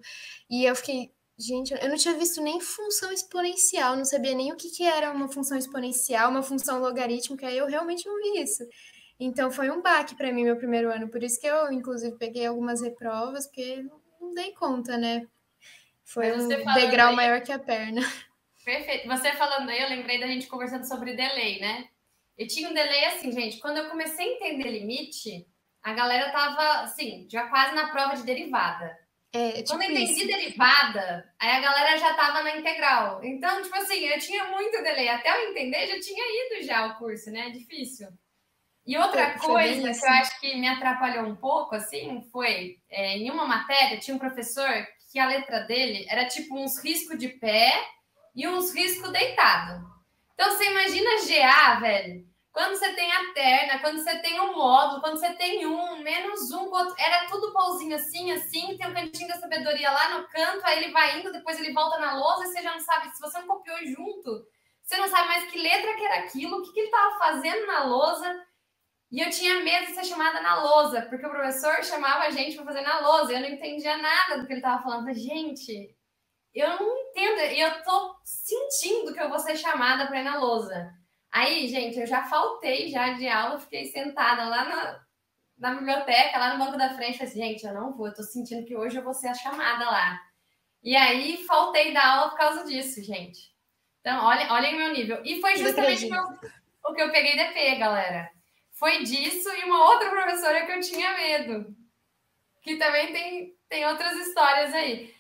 e 0.50 0.64
eu 0.64 0.76
fiquei, 0.78 1.12
Gente, 1.42 1.74
eu 1.74 1.90
não 1.90 1.96
tinha 1.96 2.14
visto 2.14 2.40
nem 2.40 2.62
função 2.62 3.12
exponencial, 3.12 3.96
não 3.96 4.06
sabia 4.06 4.36
nem 4.36 4.54
o 4.54 4.56
que, 4.56 4.70
que 4.70 4.84
era 4.84 5.12
uma 5.12 5.28
função 5.28 5.58
exponencial, 5.58 6.30
uma 6.30 6.44
função 6.44 6.80
logarítmica, 6.80 7.50
eu 7.50 7.66
realmente 7.66 8.06
não 8.06 8.16
vi 8.18 8.44
isso. 8.44 8.64
Então 9.20 9.50
foi 9.50 9.72
um 9.72 9.82
baque 9.82 10.14
para 10.14 10.32
mim 10.32 10.44
meu 10.44 10.56
primeiro 10.56 10.92
ano, 10.92 11.10
por 11.10 11.24
isso 11.24 11.40
que 11.42 11.48
eu, 11.48 11.72
inclusive, 11.72 12.16
peguei 12.18 12.46
algumas 12.46 12.82
reprovas, 12.82 13.48
porque 13.48 13.84
não 14.20 14.34
dei 14.36 14.52
conta, 14.54 14.98
né? 14.98 15.26
Foi 16.06 16.32
um 16.32 16.48
degrau 16.48 17.10
aí, 17.10 17.16
maior 17.16 17.42
que 17.42 17.52
a 17.52 17.58
perna. 17.58 18.02
Perfeito. 18.64 19.08
Você 19.08 19.34
falando 19.34 19.70
aí, 19.70 19.82
eu 19.82 19.90
lembrei 19.90 20.20
da 20.20 20.28
gente 20.28 20.46
conversando 20.46 20.88
sobre 20.88 21.16
delay, 21.16 21.60
né? 21.60 21.88
E 22.38 22.46
tinha 22.46 22.70
um 22.70 22.74
delay 22.74 23.06
assim, 23.06 23.32
gente, 23.32 23.60
quando 23.60 23.78
eu 23.78 23.90
comecei 23.90 24.28
a 24.28 24.34
entender 24.36 24.70
limite, 24.70 25.48
a 25.82 25.94
galera 25.94 26.32
tava, 26.32 26.84
assim, 26.84 27.28
já 27.30 27.48
quase 27.48 27.74
na 27.74 27.90
prova 27.90 28.16
de 28.16 28.24
derivada. 28.24 29.01
É, 29.34 29.62
tipo 29.62 29.70
Quando 29.70 29.84
eu 29.84 29.92
entendi 29.92 30.12
isso. 30.12 30.28
derivada, 30.28 31.34
aí 31.40 31.52
a 31.52 31.60
galera 31.62 31.98
já 31.98 32.14
tava 32.16 32.44
na 32.44 32.58
integral. 32.58 33.24
Então, 33.24 33.62
tipo 33.62 33.76
assim, 33.78 34.06
eu 34.06 34.20
tinha 34.20 34.46
muito 34.46 34.84
delay. 34.84 35.08
Até 35.08 35.30
eu 35.30 35.50
entender, 35.50 35.88
já 35.88 36.00
tinha 36.00 36.24
ido 36.46 36.66
já 36.66 36.88
o 36.88 36.98
curso, 36.98 37.32
né? 37.32 37.50
Difícil. 37.50 38.10
E 38.86 38.98
outra 38.98 39.38
foi, 39.38 39.48
coisa 39.48 39.82
foi 39.82 39.94
que 39.94 40.06
eu 40.06 40.10
acho 40.10 40.40
que 40.40 40.56
me 40.56 40.68
atrapalhou 40.68 41.26
um 41.26 41.36
pouco, 41.36 41.76
assim, 41.76 42.28
foi 42.32 42.78
é, 42.90 43.18
em 43.18 43.30
uma 43.30 43.46
matéria 43.46 44.00
tinha 44.00 44.16
um 44.16 44.20
professor 44.20 44.70
que 45.12 45.20
a 45.20 45.28
letra 45.28 45.62
dele 45.62 46.06
era 46.10 46.26
tipo 46.28 46.58
uns 46.58 46.84
riscos 46.84 47.18
de 47.18 47.30
pé 47.30 47.72
e 48.36 48.48
uns 48.48 48.74
riscos 48.74 49.12
deitado. 49.12 49.86
Então 50.34 50.52
você 50.52 50.66
imagina 50.66 51.10
GA, 51.28 51.80
velho. 51.80 52.31
Quando 52.52 52.76
você 52.76 52.94
tem 52.94 53.10
a 53.10 53.34
terna, 53.34 53.80
quando 53.80 54.04
você 54.04 54.20
tem 54.20 54.40
um 54.40 54.54
módulo, 54.54 55.00
quando 55.00 55.18
você 55.18 55.34
tem 55.36 55.66
um, 55.66 56.04
menos 56.04 56.52
um, 56.52 56.70
era 56.98 57.26
tudo 57.30 57.54
pauzinho 57.54 57.96
assim, 57.96 58.32
assim, 58.32 58.78
tem 58.78 58.88
um 58.88 58.94
cantinho 58.94 59.30
da 59.30 59.40
sabedoria 59.40 59.90
lá 59.90 60.18
no 60.18 60.28
canto, 60.28 60.66
aí 60.66 60.84
ele 60.84 60.92
vai 60.92 61.20
indo, 61.20 61.32
depois 61.32 61.58
ele 61.58 61.72
volta 61.72 61.98
na 62.00 62.14
lousa, 62.14 62.44
e 62.44 62.48
você 62.48 62.62
já 62.62 62.74
não 62.74 62.80
sabe, 62.82 63.10
se 63.16 63.22
você 63.22 63.40
não 63.40 63.48
copiou 63.48 63.78
junto, 63.86 64.46
você 64.84 64.98
não 64.98 65.08
sabe 65.08 65.30
mais 65.30 65.50
que 65.50 65.58
letra 65.58 65.96
que 65.96 66.04
era 66.04 66.20
aquilo, 66.26 66.58
o 66.58 66.62
que, 66.62 66.74
que 66.74 66.80
ele 66.82 66.88
estava 66.88 67.18
fazendo 67.18 67.66
na 67.68 67.84
lousa. 67.86 68.46
E 69.10 69.22
eu 69.22 69.30
tinha 69.30 69.62
medo 69.62 69.88
de 69.88 69.94
ser 69.94 70.04
chamada 70.06 70.42
na 70.42 70.62
lousa, 70.62 71.04
porque 71.04 71.26
o 71.26 71.30
professor 71.30 71.84
chamava 71.84 72.26
a 72.26 72.30
gente 72.30 72.56
para 72.56 72.66
fazer 72.66 72.82
na 72.82 73.00
lousa, 73.00 73.32
eu 73.32 73.40
não 73.40 73.48
entendia 73.48 73.98
nada 73.98 74.38
do 74.38 74.46
que 74.46 74.54
ele 74.54 74.60
estava 74.60 74.84
falando. 74.84 75.14
Gente, 75.14 75.96
eu 76.54 76.68
não 76.68 76.98
entendo, 76.98 77.40
e 77.54 77.62
eu 77.62 77.84
tô 77.84 78.16
sentindo 78.26 79.14
que 79.14 79.22
eu 79.22 79.30
vou 79.30 79.40
ser 79.40 79.56
chamada 79.56 80.08
para 80.08 80.20
ir 80.20 80.24
na 80.24 80.38
lousa. 80.38 81.01
Aí, 81.32 81.68
gente, 81.68 81.98
eu 82.00 82.06
já 82.06 82.24
faltei 82.24 82.90
já 82.90 83.14
de 83.14 83.28
aula, 83.28 83.60
fiquei 83.60 83.86
sentada 83.86 84.44
lá 84.46 84.66
na, 84.66 85.06
na 85.58 85.76
biblioteca, 85.76 86.38
lá 86.38 86.54
no 86.54 86.66
banco 86.66 86.78
da 86.78 86.94
frente, 86.94 87.18
falei 87.18 87.32
assim, 87.32 87.40
gente, 87.40 87.66
eu 87.66 87.74
não 87.74 87.94
vou, 87.94 88.08
eu 88.08 88.14
tô 88.14 88.24
sentindo 88.24 88.66
que 88.66 88.76
hoje 88.76 88.98
eu 88.98 89.04
vou 89.04 89.14
ser 89.14 89.30
a 89.30 89.34
chamada 89.34 89.86
lá. 89.86 90.22
E 90.84 90.96
aí, 90.96 91.46
faltei 91.46 91.94
da 91.94 92.06
aula 92.06 92.30
por 92.32 92.38
causa 92.38 92.66
disso, 92.66 93.02
gente. 93.02 93.52
Então, 94.02 94.26
olhem, 94.26 94.52
olhem 94.52 94.76
o 94.76 94.78
meu 94.80 94.94
nível. 94.94 95.22
E 95.24 95.40
foi 95.40 95.56
justamente 95.56 96.10
o 96.84 96.94
que 96.94 97.02
eu 97.02 97.12
peguei 97.12 97.38
DP, 97.38 97.76
galera. 97.76 98.30
Foi 98.72 99.04
disso 99.04 99.48
e 99.50 99.64
uma 99.66 99.86
outra 99.86 100.10
professora 100.10 100.66
que 100.66 100.72
eu 100.72 100.82
tinha 100.82 101.14
medo. 101.14 101.76
Que 102.64 102.78
também 102.78 103.14
tem, 103.14 103.56
tem 103.70 103.86
outras 103.86 104.14
histórias 104.18 104.74
aí. 104.74 105.14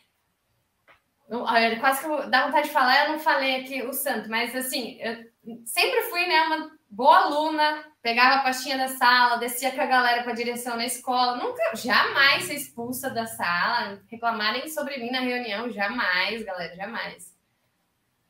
Quase 1.79 2.01
que 2.01 2.07
eu, 2.07 2.29
dá 2.29 2.47
vontade 2.47 2.67
de 2.67 2.73
falar, 2.73 3.05
eu 3.05 3.11
não 3.13 3.19
falei 3.19 3.57
aqui 3.57 3.83
o 3.83 3.93
santo, 3.93 4.29
mas 4.29 4.53
assim, 4.55 4.97
eu 4.99 5.30
sempre 5.65 6.01
fui 6.03 6.25
né, 6.27 6.41
uma 6.43 6.71
boa 6.89 7.17
aluna, 7.25 7.83
pegava 8.01 8.35
a 8.35 8.43
pastinha 8.43 8.77
da 8.77 8.89
sala, 8.89 9.37
descia 9.37 9.71
com 9.71 9.81
a 9.81 9.85
galera 9.85 10.23
para 10.23 10.33
a 10.33 10.35
direção 10.35 10.75
na 10.75 10.85
escola, 10.85 11.37
nunca, 11.37 11.75
jamais 11.75 12.43
ser 12.43 12.55
expulsa 12.55 13.09
da 13.09 13.25
sala, 13.25 14.01
reclamarem 14.07 14.67
sobre 14.69 14.97
mim 14.97 15.11
na 15.11 15.19
reunião, 15.19 15.71
jamais, 15.71 16.43
galera, 16.43 16.75
jamais. 16.75 17.33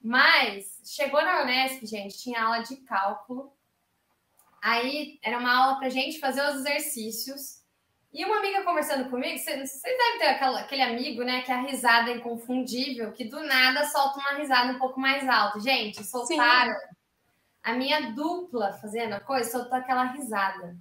Mas 0.01 0.81
chegou 0.85 1.21
na 1.21 1.43
Unesp, 1.43 1.85
gente, 1.85 2.17
tinha 2.17 2.41
aula 2.41 2.59
de 2.63 2.75
cálculo. 2.77 3.53
Aí 4.61 5.19
era 5.23 5.37
uma 5.37 5.53
aula 5.53 5.79
para 5.79 5.89
gente 5.89 6.19
fazer 6.19 6.41
os 6.43 6.55
exercícios. 6.55 7.61
E 8.11 8.25
uma 8.25 8.39
amiga 8.39 8.63
conversando 8.63 9.09
comigo, 9.09 9.37
vocês 9.37 9.81
devem 9.81 10.19
ter 10.19 10.25
aquela, 10.25 10.59
aquele 10.59 10.81
amigo, 10.81 11.23
né, 11.23 11.41
que 11.43 11.51
é 11.51 11.55
a 11.55 11.61
risada 11.61 12.11
inconfundível, 12.11 13.11
que 13.13 13.23
do 13.23 13.41
nada 13.43 13.85
solta 13.85 14.19
uma 14.19 14.33
risada 14.33 14.73
um 14.73 14.79
pouco 14.79 14.99
mais 14.99 15.27
alta. 15.29 15.59
Gente, 15.59 16.03
soltaram 16.03 16.73
Sim 16.73 17.00
a 17.63 17.73
minha 17.73 18.11
dupla 18.11 18.73
fazendo 18.73 19.13
a 19.13 19.19
coisa 19.19 19.51
soltou 19.51 19.77
aquela 19.77 20.05
risada. 20.05 20.75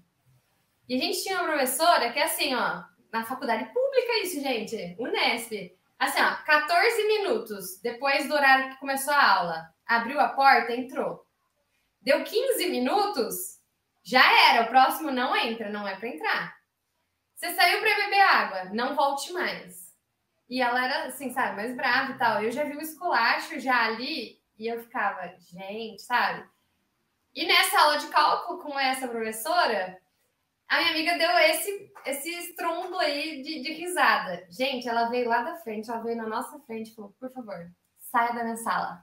E 0.89 0.97
a 0.97 0.99
gente 0.99 1.23
tinha 1.23 1.41
uma 1.41 1.53
professora 1.53 2.11
que 2.13 2.19
é 2.19 2.25
assim, 2.25 2.55
ó, 2.55 2.83
na 3.13 3.25
faculdade 3.25 3.65
pública 3.73 4.23
isso, 4.23 4.41
gente, 4.41 4.97
Unesp. 4.99 5.77
Assim, 5.99 6.21
ó, 6.21 6.35
14 6.45 7.07
minutos 7.07 7.81
depois 7.83 8.27
do 8.27 8.35
horário 8.35 8.71
que 8.71 8.81
começou 8.81 9.13
a 9.13 9.39
aula, 9.39 9.75
abriu 9.87 10.19
a 10.19 10.29
porta, 10.29 10.73
entrou. 10.73 11.27
Deu 12.01 12.25
15 12.25 12.71
minutos, 12.71 13.61
já 14.03 14.23
era, 14.51 14.65
o 14.65 14.69
próximo 14.69 15.11
não 15.11 15.37
entra, 15.37 15.69
não 15.69 15.87
é 15.87 15.97
para 15.97 16.09
entrar. 16.09 16.57
Você 17.37 17.55
saiu 17.55 17.81
para 17.81 17.95
beber 17.95 18.21
água, 18.21 18.65
não 18.73 18.95
volte 18.95 19.33
mais. 19.33 19.95
E 20.49 20.61
ela 20.61 20.85
era 20.85 21.05
assim, 21.05 21.31
sabe, 21.33 21.57
mais 21.57 21.77
brava 21.77 22.13
e 22.13 22.19
tal. 22.19 22.43
Eu 22.43 22.51
já 22.51 22.65
vi 22.65 22.77
o 22.77 22.81
esculacho 22.81 23.61
já 23.61 23.85
ali 23.85 24.41
e 24.59 24.67
eu 24.67 24.83
ficava, 24.83 25.29
gente, 25.39 26.03
sabe? 26.03 26.49
E 27.35 27.47
nessa 27.47 27.81
aula 27.81 27.99
de 27.99 28.09
cálculo 28.09 28.61
com 28.61 28.79
essa 28.79 29.07
professora, 29.07 29.99
a 30.69 30.79
minha 30.79 30.91
amiga 30.91 31.19
deu 31.19 31.31
esse, 31.39 31.93
esse 32.07 32.31
estrondo 32.31 32.99
aí 32.99 33.43
de, 33.43 33.63
de 33.63 33.73
risada. 33.73 34.47
Gente, 34.51 34.89
ela 34.89 35.09
veio 35.09 35.29
lá 35.29 35.43
da 35.43 35.57
frente, 35.57 35.91
ela 35.91 36.01
veio 36.01 36.17
na 36.17 36.27
nossa 36.27 36.59
frente 36.61 36.91
e 36.91 36.95
falou: 36.95 37.15
por 37.19 37.31
favor, 37.33 37.71
saia 37.99 38.33
da 38.33 38.45
minha 38.45 38.57
sala. 38.57 39.03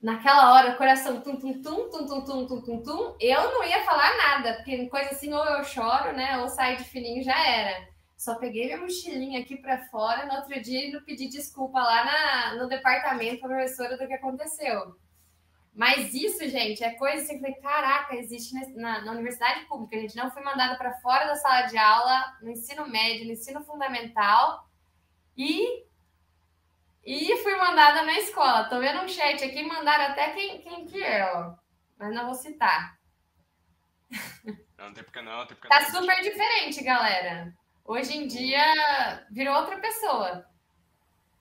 Naquela 0.00 0.52
hora, 0.52 0.76
coração 0.76 1.20
tum, 1.20 1.36
tum, 1.36 1.62
tum, 1.62 1.90
tum, 1.90 2.06
tum, 2.06 2.24
tum, 2.24 2.46
tum, 2.46 2.62
tum, 2.62 2.82
tum. 2.82 3.16
Eu 3.18 3.52
não 3.52 3.64
ia 3.64 3.82
falar 3.84 4.16
nada, 4.16 4.54
porque 4.54 4.88
coisa 4.88 5.10
assim, 5.10 5.32
ou 5.32 5.44
eu 5.44 5.64
choro, 5.64 6.12
né? 6.12 6.38
Ou 6.38 6.48
saio 6.48 6.76
de 6.76 6.84
fininho, 6.84 7.22
já 7.22 7.38
era. 7.46 7.88
Só 8.16 8.36
peguei 8.36 8.66
minha 8.66 8.78
mochilinha 8.78 9.40
aqui 9.40 9.56
para 9.56 9.86
fora. 9.86 10.26
No 10.26 10.34
outro 10.36 10.60
dia, 10.60 10.92
não 10.92 11.02
pedi 11.02 11.28
desculpa 11.28 11.80
lá 11.80 12.04
na, 12.04 12.54
no 12.54 12.68
departamento, 12.68 13.40
professora, 13.40 13.96
do 13.96 14.06
que 14.06 14.14
aconteceu. 14.14 14.96
Mas 15.76 16.14
isso, 16.14 16.48
gente, 16.48 16.82
é 16.82 16.94
coisa 16.94 17.22
assim, 17.22 17.38
falei, 17.38 17.54
caraca, 17.56 18.16
existe 18.16 18.54
na, 18.74 19.02
na 19.02 19.12
universidade 19.12 19.66
pública, 19.66 19.94
a 19.94 20.00
gente 20.00 20.16
não 20.16 20.30
foi 20.30 20.42
mandada 20.42 20.74
para 20.78 20.98
fora 21.00 21.26
da 21.26 21.36
sala 21.36 21.66
de 21.66 21.76
aula, 21.76 22.34
no 22.40 22.50
ensino 22.50 22.88
médio, 22.88 23.26
no 23.26 23.32
ensino 23.32 23.62
fundamental, 23.62 24.66
e 25.36 25.84
e 27.04 27.36
fui 27.42 27.54
mandada 27.56 28.02
na 28.02 28.18
escola. 28.18 28.64
Tô 28.64 28.80
vendo 28.80 29.02
um 29.02 29.08
chat 29.08 29.44
aqui, 29.44 29.62
mandaram 29.62 30.06
até 30.06 30.30
quem, 30.32 30.62
quem 30.62 30.86
que 30.86 31.00
é, 31.00 31.30
ó. 31.30 31.54
Mas 31.98 32.14
não 32.14 32.24
vou 32.24 32.34
citar. 32.34 32.98
Não, 34.78 34.92
tem 34.92 35.04
porque 35.04 35.22
não, 35.22 35.46
tem 35.46 35.56
porque 35.56 35.68
tá 35.68 35.80
não. 35.80 35.90
Super 35.90 36.20
diferente, 36.22 36.82
galera. 36.82 37.54
Hoje 37.84 38.16
em 38.16 38.26
dia 38.26 39.26
virou 39.30 39.56
outra 39.56 39.78
pessoa. 39.78 40.46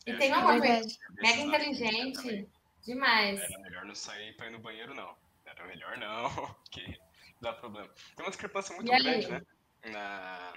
E 0.06 0.12
é, 0.12 0.18
tem 0.18 0.32
uma 0.32 0.44
coisa 0.44 0.82
mega 1.22 1.42
inteligente. 1.42 2.50
Demais. 2.86 3.40
Era 3.40 3.60
melhor 3.60 3.86
não 3.86 3.96
sair 3.96 4.36
pra 4.38 4.48
ir 4.48 4.52
no 4.52 4.60
banheiro, 4.60 4.94
não. 4.94 5.18
Era 5.46 5.66
melhor 5.66 5.98
não, 5.98 6.56
que 6.72 7.00
dá 7.42 7.54
problema. 7.54 7.88
Tem 8.16 8.26
uma 8.26 8.30
discrepância 8.30 8.76
muito 8.76 8.92
grande, 8.92 9.28
né? 9.28 9.42
Na, 9.86 10.54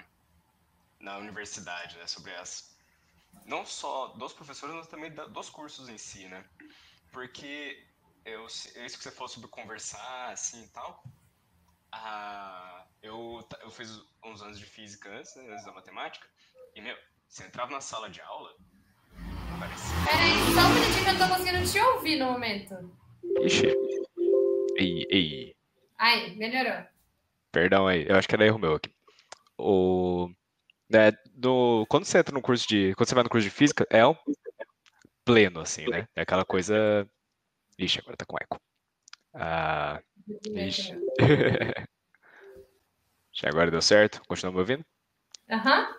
na 1.00 1.18
universidade, 1.18 1.96
né? 1.96 2.06
Sobre 2.06 2.34
as. 2.34 2.76
Não 3.44 3.64
só 3.64 4.08
dos 4.08 4.32
professores, 4.32 4.74
mas 4.74 4.88
também 4.88 5.10
dos 5.10 5.50
cursos 5.50 5.88
em 5.88 5.98
si, 5.98 6.26
né? 6.28 6.44
Porque 7.12 7.86
eu, 8.24 8.46
isso 8.46 8.72
que 8.74 9.02
você 9.02 9.10
falou 9.10 9.28
sobre 9.28 9.48
conversar, 9.48 10.32
assim 10.32 10.64
e 10.64 10.68
tal. 10.68 11.02
Ah, 11.92 12.86
eu, 13.02 13.46
eu 13.62 13.70
fiz 13.70 14.02
uns 14.22 14.42
anos 14.42 14.58
de 14.58 14.66
física 14.66 15.10
antes, 15.10 15.34
né, 15.36 15.50
antes 15.50 15.64
da 15.64 15.72
matemática. 15.72 16.28
E, 16.74 16.80
meu, 16.82 16.96
você 17.26 17.44
entrava 17.44 17.72
na 17.72 17.80
sala 17.80 18.10
de 18.10 18.20
aula, 18.20 18.54
Peraí, 20.04 20.32
só 20.54 20.60
um 20.66 20.74
minutinho 20.74 21.04
que 21.04 21.10
eu 21.10 21.14
não 21.14 21.28
tô 21.28 21.34
conseguindo 21.34 21.70
te 21.70 21.80
ouvir 21.80 22.16
no 22.16 22.32
momento. 22.32 22.74
Ixi. 23.42 23.66
Ei, 24.76 25.06
ei. 25.10 25.56
Ai, 25.98 26.34
melhorou. 26.36 26.84
Perdão 27.52 27.86
aí, 27.86 28.06
eu 28.08 28.16
acho 28.16 28.28
que 28.28 28.34
era 28.34 28.46
erro 28.46 28.58
meu 28.58 28.74
aqui. 28.74 28.90
O... 29.58 30.30
Né, 30.88 31.12
do... 31.34 31.84
Quando 31.88 32.04
você 32.04 32.18
entra 32.18 32.34
no 32.34 32.40
curso 32.40 32.66
de. 32.66 32.94
Quando 32.94 33.08
você 33.08 33.14
vai 33.14 33.24
no 33.24 33.30
curso 33.30 33.46
de 33.46 33.54
física, 33.54 33.86
é 33.90 34.06
um 34.06 34.14
pleno, 35.24 35.60
assim, 35.60 35.86
né? 35.88 36.06
É 36.16 36.22
aquela 36.22 36.44
coisa. 36.44 37.06
Ixi, 37.78 38.00
agora 38.00 38.16
tá 38.16 38.24
com 38.24 38.36
eco. 38.40 38.60
Ah. 39.34 40.00
Ixi. 40.54 40.94
agora 43.44 43.70
deu 43.70 43.82
certo? 43.82 44.22
Continua 44.26 44.52
me 44.52 44.58
ouvindo? 44.58 44.84
Aham. 45.50 45.80
Uhum. 45.80 45.94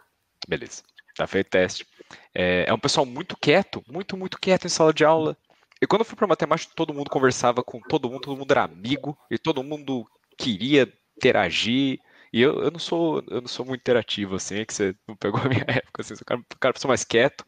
Beleza. 0.48 0.84
Tá 1.16 1.28
feito 1.28 1.48
o 1.48 1.52
teste. 1.52 1.86
É, 2.34 2.66
é, 2.68 2.74
um 2.74 2.80
pessoal 2.80 3.06
muito 3.06 3.38
quieto, 3.38 3.84
muito, 3.88 4.18
muito 4.18 4.40
quieto 4.40 4.66
em 4.66 4.70
sala 4.70 4.94
de 4.94 5.06
aula. 5.06 5.38
E 5.82 5.88
quando 5.88 6.02
eu 6.02 6.06
fui 6.06 6.16
para 6.16 6.28
matemática, 6.28 6.74
todo 6.76 6.94
mundo 6.94 7.10
conversava 7.10 7.64
com 7.64 7.80
todo 7.80 8.10
mundo, 8.10 8.22
todo 8.22 8.38
mundo 8.38 8.52
era 8.52 8.64
amigo, 8.64 9.18
e 9.32 9.38
todo 9.38 9.64
mundo 9.64 10.06
queria 10.38 10.92
interagir. 11.18 12.00
E 12.32 12.42
eu, 12.42 12.62
eu, 12.64 12.72
não 12.72 12.80
sou 12.80 13.24
eu 13.30 13.42
não 13.42 13.48
sou 13.48 13.66
muito 13.66 13.82
interativo, 13.82 14.36
assim, 14.36 14.60
é 14.60 14.66
que 14.66 14.74
você 14.74 14.96
não 15.08 15.16
pegou 15.16 15.40
a 15.42 15.50
minha 15.50 15.66
época, 15.68 16.02
assim, 16.02 16.14
o 16.14 16.26
cara, 16.26 16.42
cara 16.60 16.74
pessoa 16.74 16.90
mais 16.90 17.04
quieto. 17.04 17.46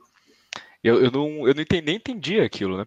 Eu, 0.84 1.04
eu 1.04 1.12
não, 1.12 1.48
eu 1.48 1.54
não 1.54 1.62
entendi, 1.62 1.86
nem 1.86 1.96
entendi 1.98 2.40
aquilo, 2.42 2.78
né? 2.78 2.86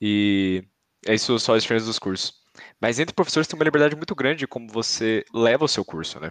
E 0.00 0.64
é 1.06 1.14
isso 1.14 1.38
só 1.38 1.54
as 1.54 1.62
diferenças 1.62 1.88
dos 1.88 1.98
cursos. 1.98 2.34
Mas 2.80 2.98
entre 2.98 3.14
professores 3.14 3.46
tem 3.46 3.58
uma 3.58 3.64
liberdade 3.64 3.96
muito 3.96 4.14
grande 4.14 4.40
de 4.40 4.46
como 4.46 4.68
você 4.68 5.24
leva 5.32 5.64
o 5.64 5.68
seu 5.68 5.84
curso, 5.84 6.20
né? 6.20 6.30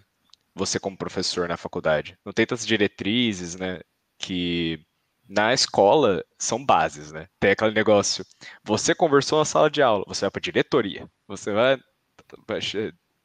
Você 0.55 0.79
como 0.79 0.97
professor 0.97 1.47
na 1.47 1.57
faculdade. 1.57 2.17
Não 2.25 2.33
tem 2.33 2.45
tantas 2.45 2.65
diretrizes, 2.65 3.55
né? 3.55 3.79
Que 4.21 4.79
na 5.27 5.53
escola 5.53 6.23
são 6.37 6.63
bases, 6.63 7.11
né? 7.11 7.27
Tem 7.39 7.51
aquele 7.51 7.71
negócio. 7.71 8.25
Você 8.63 8.93
conversou 8.93 9.39
na 9.39 9.45
sala 9.45 9.69
de 9.69 9.81
aula, 9.81 10.03
você 10.07 10.21
vai 10.21 10.31
para 10.31 10.41
diretoria. 10.41 11.09
Você 11.27 11.51
vai, 11.51 11.79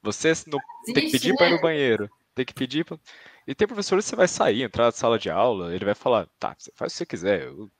você 0.03 0.33
não 0.47 0.59
tem 0.87 1.07
que 1.07 1.13
pedir 1.13 1.35
para 1.37 1.47
ir 1.47 1.51
no 1.51 1.57
né? 1.57 1.63
banheiro, 1.63 2.11
tem 2.35 2.45
que 2.45 2.55
pedir 2.55 2.85
pra... 2.85 2.99
E 3.47 3.55
tem 3.55 3.67
professores 3.67 4.05
que 4.05 4.11
você 4.11 4.17
vai 4.17 4.29
sair, 4.29 4.63
entrar 4.63 4.87
na 4.87 4.93
sala 4.93 5.19
de 5.19 5.31
aula, 5.31 5.75
ele 5.75 5.85
vai 5.85 5.95
falar, 5.95 6.29
tá, 6.39 6.55
você 6.59 6.73
faz 6.75 6.93
o 6.93 6.95
que 6.95 6.99
você 6.99 7.07
quiser, 7.07 7.43
eu 7.45 7.71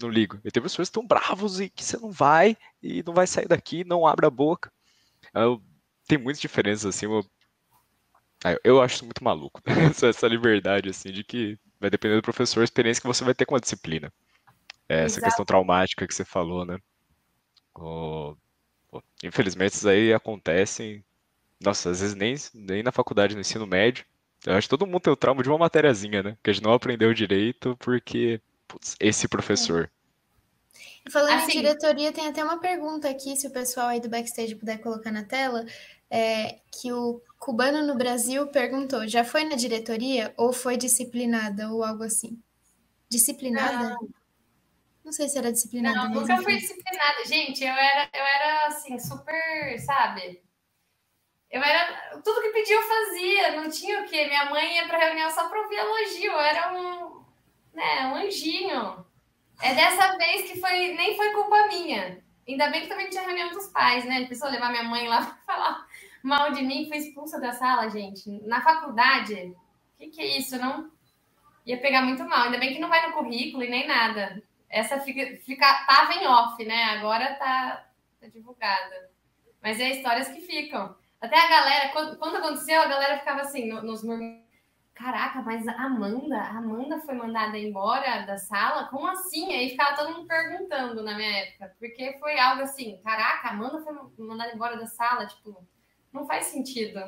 não 0.00 0.08
ligo. 0.08 0.38
E 0.44 0.50
tem 0.50 0.62
professores 0.62 0.88
que 0.88 0.98
estão 0.98 1.06
bravos 1.06 1.60
e 1.60 1.68
que 1.68 1.84
você 1.84 1.98
não 1.98 2.10
vai 2.10 2.56
e 2.82 3.02
não 3.02 3.12
vai 3.12 3.26
sair 3.26 3.48
daqui, 3.48 3.84
não 3.84 4.06
abre 4.06 4.26
a 4.26 4.30
boca. 4.30 4.72
Eu, 5.34 5.62
tem 6.06 6.18
muitas 6.18 6.40
diferenças 6.40 6.86
assim. 6.86 7.06
Eu, 7.06 7.24
eu 8.64 8.82
acho 8.82 9.04
muito 9.04 9.22
maluco 9.22 9.60
essa 10.02 10.26
liberdade 10.26 10.88
assim 10.88 11.12
de 11.12 11.22
que 11.22 11.58
vai 11.80 11.90
depender 11.90 12.16
do 12.16 12.22
professor, 12.22 12.60
a 12.60 12.64
experiência 12.64 13.00
que 13.00 13.06
você 13.06 13.24
vai 13.24 13.34
ter 13.34 13.46
com 13.46 13.56
a 13.56 13.60
disciplina. 13.60 14.12
É, 14.88 15.04
essa 15.04 15.20
questão 15.20 15.44
traumática 15.44 16.06
que 16.06 16.14
você 16.14 16.24
falou, 16.24 16.64
né? 16.64 16.78
Oh, 17.74 18.34
infelizmente, 19.22 19.74
isso 19.74 19.88
aí 19.88 20.12
acontecem. 20.12 21.04
Nossa, 21.60 21.90
às 21.90 22.00
vezes 22.00 22.14
nem, 22.14 22.34
nem 22.54 22.82
na 22.82 22.92
faculdade, 22.92 23.34
no 23.34 23.40
ensino 23.40 23.66
médio. 23.66 24.04
Eu 24.44 24.54
acho 24.54 24.66
que 24.66 24.76
todo 24.76 24.86
mundo 24.86 25.00
tem 25.00 25.12
o 25.12 25.16
trauma 25.16 25.42
de 25.42 25.48
uma 25.48 25.58
matériazinha, 25.58 26.22
né? 26.22 26.36
Que 26.42 26.50
a 26.50 26.52
gente 26.52 26.64
não 26.64 26.72
aprendeu 26.72 27.14
direito 27.14 27.76
porque, 27.78 28.40
putz, 28.66 28.96
esse 28.98 29.28
professor. 29.28 29.90
Falando 31.10 31.34
assim, 31.34 31.58
em 31.58 31.62
diretoria, 31.62 32.12
tem 32.12 32.26
até 32.26 32.42
uma 32.42 32.58
pergunta 32.58 33.08
aqui, 33.08 33.36
se 33.36 33.46
o 33.46 33.50
pessoal 33.50 33.88
aí 33.88 34.00
do 34.00 34.08
backstage 34.08 34.54
puder 34.54 34.78
colocar 34.78 35.10
na 35.10 35.24
tela, 35.24 35.64
é, 36.10 36.60
que 36.72 36.92
o 36.92 37.22
cubano 37.38 37.86
no 37.86 37.96
Brasil 37.96 38.46
perguntou: 38.48 39.06
já 39.06 39.24
foi 39.24 39.44
na 39.44 39.54
diretoria 39.54 40.34
ou 40.36 40.52
foi 40.52 40.76
disciplinada 40.76 41.70
ou 41.70 41.84
algo 41.84 42.02
assim? 42.02 42.42
Disciplinada? 43.08 43.90
Não, 43.90 44.08
não 45.04 45.12
sei 45.12 45.28
se 45.28 45.38
era 45.38 45.52
disciplinada. 45.52 46.08
Não, 46.08 46.20
nunca 46.20 46.36
fui 46.42 46.56
disciplinada. 46.56 47.24
Gente, 47.24 47.62
eu 47.62 47.72
era, 47.72 48.08
eu 48.12 48.24
era 48.24 48.66
assim, 48.66 48.98
super, 48.98 49.78
sabe? 49.78 50.42
Eu 51.50 51.62
era. 51.62 52.20
Tudo 52.24 52.42
que 52.42 52.50
pedia 52.50 52.76
eu 52.76 52.82
fazia. 52.82 53.56
Não 53.60 53.70
tinha 53.70 54.02
o 54.02 54.04
quê? 54.06 54.26
Minha 54.26 54.50
mãe 54.50 54.76
ia 54.76 54.86
pra 54.86 54.98
reunião 54.98 55.30
só 55.30 55.48
pra 55.48 55.60
ouvir 55.60 55.76
elogio. 55.76 56.32
Eu 56.32 56.40
era 56.40 56.72
um. 56.72 57.20
Né, 57.72 58.06
um 58.06 58.16
anjinho. 58.16 59.06
É 59.62 59.74
dessa 59.74 60.16
vez 60.16 60.50
que 60.50 60.58
foi, 60.58 60.94
nem 60.94 61.16
foi 61.16 61.32
culpa 61.32 61.68
minha. 61.68 62.22
Ainda 62.48 62.68
bem 62.68 62.82
que 62.82 62.88
também 62.88 63.08
tinha 63.08 63.22
reunião 63.22 63.50
dos 63.50 63.68
pais, 63.68 64.04
né? 64.04 64.16
Ele 64.16 64.26
precisou 64.26 64.50
levar 64.50 64.70
minha 64.70 64.82
mãe 64.82 65.06
lá 65.06 65.24
pra 65.24 65.36
falar 65.46 65.86
mal 66.22 66.52
de 66.52 66.62
mim, 66.62 66.88
foi 66.88 66.98
expulsa 66.98 67.40
da 67.40 67.52
sala, 67.52 67.88
gente. 67.88 68.30
Na 68.46 68.60
faculdade, 68.60 69.34
o 69.34 69.98
que, 69.98 70.08
que 70.08 70.20
é 70.20 70.38
isso? 70.38 70.58
Não 70.58 70.90
ia 71.66 71.80
pegar 71.80 72.02
muito 72.02 72.24
mal. 72.24 72.44
Ainda 72.44 72.58
bem 72.58 72.72
que 72.72 72.80
não 72.80 72.88
vai 72.88 73.06
no 73.06 73.14
currículo 73.14 73.62
e 73.62 73.70
nem 73.70 73.86
nada. 73.86 74.42
Essa 74.68 75.00
fica, 75.00 75.36
fica 75.42 75.84
tava 75.86 76.14
em 76.14 76.26
off, 76.26 76.64
né? 76.64 76.84
Agora 76.84 77.34
tá, 77.34 77.86
tá 78.20 78.28
divulgada. 78.28 79.10
Mas 79.62 79.78
é 79.80 79.90
histórias 79.90 80.28
que 80.28 80.40
ficam. 80.40 80.94
Até 81.20 81.38
a 81.38 81.48
galera, 81.48 81.88
quando, 81.90 82.18
quando 82.18 82.36
aconteceu, 82.36 82.80
a 82.80 82.86
galera 82.86 83.18
ficava 83.18 83.42
assim, 83.42 83.68
no, 83.68 83.82
nos 83.82 84.02
murmúrios 84.02 84.50
caraca, 85.00 85.40
mas 85.40 85.66
a 85.66 85.72
Amanda, 85.72 86.36
a 86.36 86.58
Amanda 86.58 87.00
foi 87.00 87.14
mandada 87.14 87.58
embora 87.58 88.26
da 88.26 88.36
sala? 88.36 88.86
Como 88.88 89.06
assim? 89.06 89.50
Aí 89.54 89.70
ficava 89.70 89.96
todo 89.96 90.12
mundo 90.12 90.26
perguntando 90.26 91.02
na 91.02 91.16
minha 91.16 91.38
época, 91.38 91.74
porque 91.78 92.18
foi 92.20 92.38
algo 92.38 92.62
assim, 92.62 93.00
caraca, 93.02 93.48
a 93.48 93.52
Amanda 93.52 93.80
foi 93.80 93.94
mandada 94.18 94.54
embora 94.54 94.76
da 94.76 94.86
sala, 94.86 95.26
tipo, 95.26 95.66
não 96.12 96.26
faz 96.26 96.46
sentido. 96.46 97.00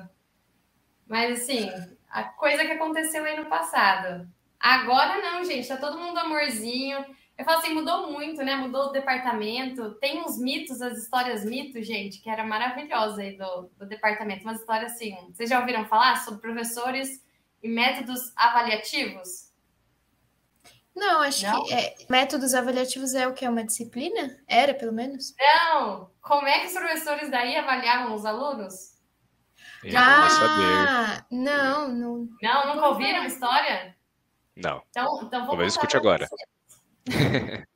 Mas 1.06 1.42
assim, 1.42 1.70
a 2.08 2.24
coisa 2.24 2.64
que 2.64 2.72
aconteceu 2.72 3.24
aí 3.24 3.36
no 3.36 3.46
passado. 3.46 4.28
Agora 4.58 5.20
não, 5.20 5.44
gente, 5.44 5.66
tá 5.68 5.76
todo 5.76 5.98
mundo 5.98 6.18
amorzinho. 6.18 7.04
Eu 7.36 7.44
falo 7.44 7.58
assim, 7.58 7.74
mudou 7.74 8.12
muito, 8.12 8.42
né? 8.44 8.54
Mudou 8.54 8.88
o 8.88 8.92
departamento. 8.92 9.94
Tem 9.94 10.20
uns 10.20 10.38
mitos, 10.38 10.80
as 10.80 10.98
histórias 10.98 11.44
mitos, 11.44 11.86
gente, 11.86 12.20
que 12.20 12.30
era 12.30 12.44
maravilhosa 12.44 13.22
aí 13.22 13.36
do, 13.36 13.70
do 13.76 13.86
departamento. 13.86 14.42
Umas 14.42 14.60
histórias 14.60 14.92
assim. 14.92 15.16
Vocês 15.32 15.50
já 15.50 15.58
ouviram 15.58 15.84
falar 15.86 16.22
sobre 16.24 16.40
professores 16.40 17.24
e 17.62 17.68
métodos 17.68 18.32
avaliativos? 18.36 19.50
Não, 20.94 21.22
acho 21.22 21.46
não? 21.46 21.64
que 21.64 21.72
é, 21.72 21.96
métodos 22.08 22.54
avaliativos 22.54 23.14
é 23.14 23.26
o 23.26 23.32
que? 23.32 23.44
É 23.44 23.50
uma 23.50 23.64
disciplina? 23.64 24.38
Era, 24.46 24.74
pelo 24.74 24.92
menos? 24.92 25.34
Não! 25.38 26.10
Como 26.20 26.46
é 26.46 26.60
que 26.60 26.66
os 26.66 26.74
professores 26.74 27.30
daí 27.30 27.56
avaliavam 27.56 28.14
os 28.14 28.26
alunos? 28.26 28.91
Eu 29.82 29.98
ah, 29.98 31.26
não, 31.30 31.88
não. 31.88 32.28
Não, 32.40 32.74
nunca 32.74 32.88
ouviram 32.88 33.22
a 33.22 33.26
história? 33.26 33.96
Não. 34.54 34.82
Então, 34.90 35.22
então 35.24 35.40
vou 35.40 35.48
Talvez 35.48 35.72
escute 35.72 35.96
agora. 35.96 36.28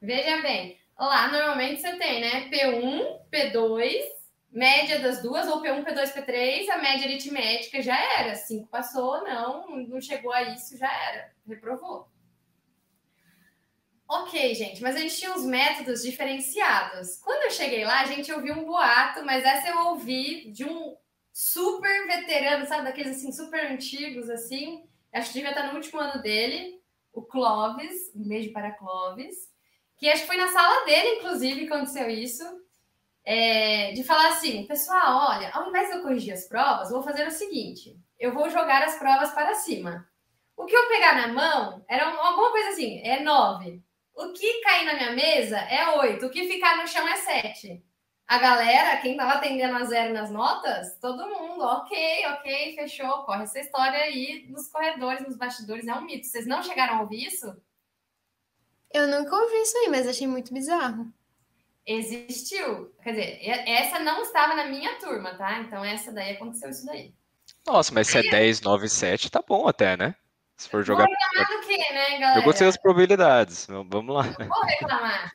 Veja 0.00 0.40
bem, 0.40 0.78
lá 0.98 1.28
normalmente 1.28 1.82
você 1.82 1.94
tem, 1.96 2.22
né? 2.22 2.48
P1, 2.48 3.20
P2, 3.30 4.02
média 4.50 4.98
das 5.00 5.20
duas, 5.20 5.46
ou 5.46 5.60
P1, 5.60 5.84
P2, 5.84 6.14
P3, 6.14 6.70
a 6.70 6.78
média 6.78 7.06
aritmética 7.06 7.82
já 7.82 7.98
era. 8.18 8.34
Cinco 8.34 8.68
passou, 8.68 9.22
não, 9.22 9.68
não 9.80 10.00
chegou 10.00 10.32
a 10.32 10.42
isso, 10.42 10.78
já 10.78 10.90
era. 10.90 11.32
Reprovou. 11.46 12.08
Ok, 14.08 14.54
gente, 14.54 14.80
mas 14.80 14.96
a 14.96 15.00
gente 15.00 15.16
tinha 15.16 15.34
uns 15.34 15.44
métodos 15.44 16.02
diferenciados. 16.02 17.18
Quando 17.18 17.42
eu 17.42 17.50
cheguei 17.50 17.84
lá, 17.84 18.00
a 18.00 18.06
gente 18.06 18.32
ouviu 18.32 18.54
um 18.54 18.64
boato, 18.64 19.24
mas 19.24 19.44
essa 19.44 19.68
eu 19.68 19.88
ouvi 19.88 20.50
de 20.52 20.64
um 20.64 20.96
super 21.36 22.06
veterano, 22.06 22.64
sabe? 22.64 22.84
Daqueles 22.84 23.18
assim, 23.18 23.30
super 23.30 23.70
antigos, 23.70 24.30
assim. 24.30 24.88
Acho 25.12 25.28
que 25.28 25.34
devia 25.34 25.50
estar 25.50 25.66
no 25.66 25.74
último 25.74 26.00
ano 26.00 26.22
dele, 26.22 26.80
o 27.12 27.20
Clóvis, 27.20 28.10
um 28.14 28.26
beijo 28.26 28.54
para 28.54 28.70
Clóvis. 28.70 29.36
que 29.98 30.08
acho 30.08 30.22
que 30.22 30.28
foi 30.28 30.38
na 30.38 30.48
sala 30.48 30.86
dele, 30.86 31.16
inclusive, 31.16 31.66
que 31.66 31.72
aconteceu 31.72 32.08
isso, 32.08 32.42
é, 33.22 33.92
de 33.92 34.02
falar 34.02 34.28
assim, 34.28 34.66
pessoal, 34.66 35.36
olha, 35.36 35.50
ao 35.50 35.68
invés 35.68 35.90
de 35.90 35.96
eu 35.96 36.02
corrigir 36.02 36.32
as 36.32 36.48
provas, 36.48 36.90
vou 36.90 37.02
fazer 37.02 37.26
o 37.26 37.30
seguinte, 37.30 37.94
eu 38.18 38.32
vou 38.32 38.48
jogar 38.48 38.82
as 38.82 38.98
provas 38.98 39.30
para 39.32 39.54
cima. 39.54 40.08
O 40.56 40.64
que 40.64 40.74
eu 40.74 40.88
pegar 40.88 41.16
na 41.16 41.28
mão 41.28 41.84
era 41.86 42.06
alguma 42.06 42.50
coisa 42.50 42.70
assim, 42.70 43.02
é 43.02 43.20
nove. 43.20 43.82
O 44.14 44.32
que 44.32 44.60
cair 44.62 44.86
na 44.86 44.94
minha 44.94 45.12
mesa 45.12 45.58
é 45.58 45.98
oito. 45.98 46.24
O 46.24 46.30
que 46.30 46.48
ficar 46.48 46.78
no 46.78 46.88
chão 46.88 47.06
é 47.06 47.16
sete. 47.16 47.84
A 48.26 48.38
galera, 48.38 49.00
quem 49.00 49.12
estava 49.12 49.34
atendendo 49.34 49.76
a 49.76 49.84
zero 49.84 50.12
nas 50.12 50.30
notas, 50.30 50.98
todo 51.00 51.28
mundo, 51.28 51.62
ok, 51.62 52.26
ok, 52.26 52.74
fechou, 52.74 53.22
corre 53.24 53.44
essa 53.44 53.60
história 53.60 54.00
aí 54.00 54.46
nos 54.48 54.68
corredores, 54.68 55.24
nos 55.24 55.36
bastidores, 55.36 55.86
é 55.86 55.94
um 55.94 56.00
mito. 56.00 56.26
Vocês 56.26 56.44
não 56.44 56.60
chegaram 56.60 56.98
a 56.98 57.02
ouvir 57.02 57.24
isso? 57.24 57.56
Eu 58.92 59.06
nunca 59.06 59.36
ouvi 59.36 59.62
isso 59.62 59.78
aí, 59.78 59.88
mas 59.88 60.08
achei 60.08 60.26
muito 60.26 60.52
bizarro. 60.52 61.06
Existiu. 61.86 62.92
Quer 63.00 63.10
dizer, 63.10 63.48
essa 63.68 64.00
não 64.00 64.22
estava 64.22 64.56
na 64.56 64.64
minha 64.64 64.98
turma, 64.98 65.36
tá? 65.36 65.60
Então 65.60 65.84
essa 65.84 66.10
daí 66.10 66.32
aconteceu 66.32 66.70
isso 66.70 66.84
daí. 66.84 67.14
Nossa, 67.64 67.94
mas 67.94 68.08
se 68.08 68.18
é 68.18 68.22
10, 68.22 68.60
9, 68.60 68.88
7, 68.88 69.30
tá 69.30 69.40
bom 69.46 69.68
até, 69.68 69.96
né? 69.96 70.16
Se 70.56 70.68
for 70.68 70.82
jogar. 70.82 71.04
Vou 71.04 71.14
reclamar 71.14 71.60
do 71.60 71.66
quê, 71.66 71.92
né, 71.92 72.18
galera? 72.18 72.40
Eu 72.40 72.44
gostei 72.44 72.66
das 72.66 72.76
probabilidades. 72.76 73.66
Vamos 73.66 74.14
lá. 74.14 74.22
vou 74.22 74.62
reclamar. 74.64 75.32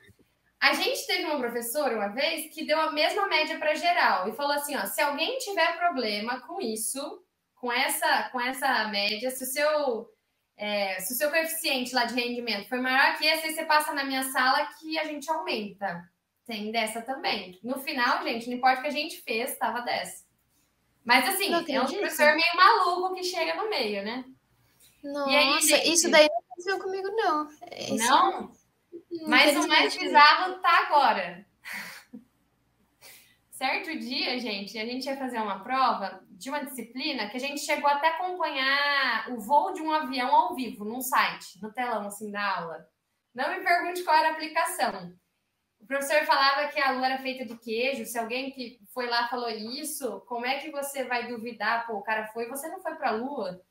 A 0.61 0.73
gente 0.73 1.07
teve 1.07 1.25
uma 1.25 1.39
professora 1.39 1.95
uma 1.95 2.09
vez 2.09 2.53
que 2.53 2.63
deu 2.63 2.79
a 2.79 2.91
mesma 2.91 3.27
média 3.27 3.57
para 3.57 3.73
geral 3.73 4.29
e 4.29 4.35
falou 4.35 4.51
assim: 4.51 4.75
ó, 4.77 4.85
se 4.85 5.01
alguém 5.01 5.39
tiver 5.39 5.75
problema 5.79 6.39
com 6.41 6.61
isso, 6.61 7.23
com 7.55 7.71
essa, 7.71 8.29
com 8.31 8.39
essa 8.39 8.87
média, 8.89 9.31
se 9.31 9.43
o 9.43 9.47
seu, 9.47 10.07
é, 10.55 10.99
se 10.99 11.13
o 11.13 11.17
seu 11.17 11.31
coeficiente 11.31 11.95
lá 11.95 12.05
de 12.05 12.13
rendimento 12.13 12.69
foi 12.69 12.79
maior 12.79 13.17
que 13.17 13.25
esse, 13.25 13.47
aí 13.47 13.55
você 13.55 13.65
passa 13.65 13.91
na 13.91 14.03
minha 14.03 14.21
sala 14.31 14.67
que 14.79 14.99
a 14.99 15.03
gente 15.05 15.27
aumenta. 15.31 16.07
Tem 16.45 16.71
dessa 16.71 17.01
também. 17.01 17.59
No 17.63 17.79
final, 17.79 18.21
gente, 18.23 18.47
não 18.47 18.57
importa 18.57 18.79
o 18.79 18.81
que 18.83 18.87
a 18.87 18.91
gente 18.91 19.19
fez, 19.21 19.51
estava 19.51 19.81
dessa. 19.81 20.25
Mas 21.03 21.27
assim, 21.27 21.51
é 21.51 21.81
um 21.81 21.85
professor 21.85 22.35
meio 22.35 22.55
maluco 22.55 23.15
que 23.15 23.23
chega 23.23 23.55
no 23.55 23.67
meio, 23.67 24.03
né? 24.03 24.25
Nossa, 25.03 25.31
aí, 25.31 25.61
gente, 25.61 25.91
isso 25.91 26.11
daí 26.11 26.27
não 26.27 26.37
aconteceu 26.37 26.79
comigo, 26.79 27.07
não. 27.15 27.49
Isso 27.75 28.07
não? 28.07 28.60
Mas 29.27 29.55
o 29.55 29.67
mais 29.67 29.95
bizarro 29.95 30.59
tá 30.59 30.85
agora. 30.85 31.45
Certo 33.51 33.97
dia, 33.99 34.39
gente, 34.39 34.77
a 34.77 34.85
gente 34.85 35.05
ia 35.05 35.17
fazer 35.17 35.39
uma 35.39 35.63
prova 35.63 36.23
de 36.31 36.49
uma 36.49 36.65
disciplina 36.65 37.29
que 37.29 37.37
a 37.37 37.39
gente 37.39 37.61
chegou 37.61 37.89
até 37.89 38.07
a 38.07 38.15
acompanhar 38.15 39.29
o 39.31 39.39
voo 39.39 39.73
de 39.73 39.81
um 39.81 39.91
avião 39.91 40.33
ao 40.33 40.55
vivo, 40.55 40.83
num 40.83 41.01
site, 41.01 41.61
no 41.61 41.71
telão, 41.71 42.07
assim, 42.07 42.31
da 42.31 42.57
aula. 42.57 42.87
Não 43.33 43.49
me 43.51 43.63
pergunte 43.63 44.03
qual 44.03 44.17
era 44.17 44.29
a 44.29 44.31
aplicação. 44.31 45.13
O 45.79 45.85
professor 45.85 46.25
falava 46.25 46.67
que 46.69 46.79
a 46.79 46.91
lua 46.91 47.05
era 47.05 47.17
feita 47.19 47.45
de 47.45 47.57
queijo. 47.57 48.05
Se 48.05 48.17
alguém 48.17 48.51
que 48.51 48.79
foi 48.93 49.07
lá 49.07 49.27
falou 49.27 49.49
isso, 49.49 50.21
como 50.27 50.45
é 50.45 50.59
que 50.59 50.71
você 50.71 51.03
vai 51.03 51.27
duvidar? 51.27 51.85
Pô, 51.87 51.97
o 51.97 52.03
cara 52.03 52.27
foi, 52.27 52.47
você 52.47 52.67
não 52.69 52.81
foi 52.81 52.95
para 52.95 53.09
a 53.09 53.13
lua. 53.13 53.61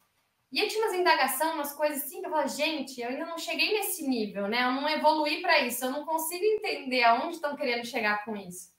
E 0.52 0.60
aí 0.60 0.68
tinha 0.68 0.84
umas 0.84 0.94
indagações, 0.94 1.54
umas 1.54 1.72
coisas 1.72 2.02
assim, 2.02 2.20
que 2.20 2.26
eu 2.26 2.30
falava, 2.30 2.48
gente, 2.48 3.00
eu 3.00 3.08
ainda 3.08 3.26
não 3.26 3.38
cheguei 3.38 3.72
nesse 3.72 4.06
nível, 4.06 4.48
né? 4.48 4.64
Eu 4.64 4.72
não 4.72 4.88
evoluí 4.88 5.40
para 5.40 5.60
isso, 5.60 5.84
eu 5.84 5.92
não 5.92 6.04
consigo 6.04 6.44
entender 6.44 7.04
aonde 7.04 7.36
estão 7.36 7.54
querendo 7.54 7.86
chegar 7.86 8.24
com 8.24 8.36
isso. 8.36 8.72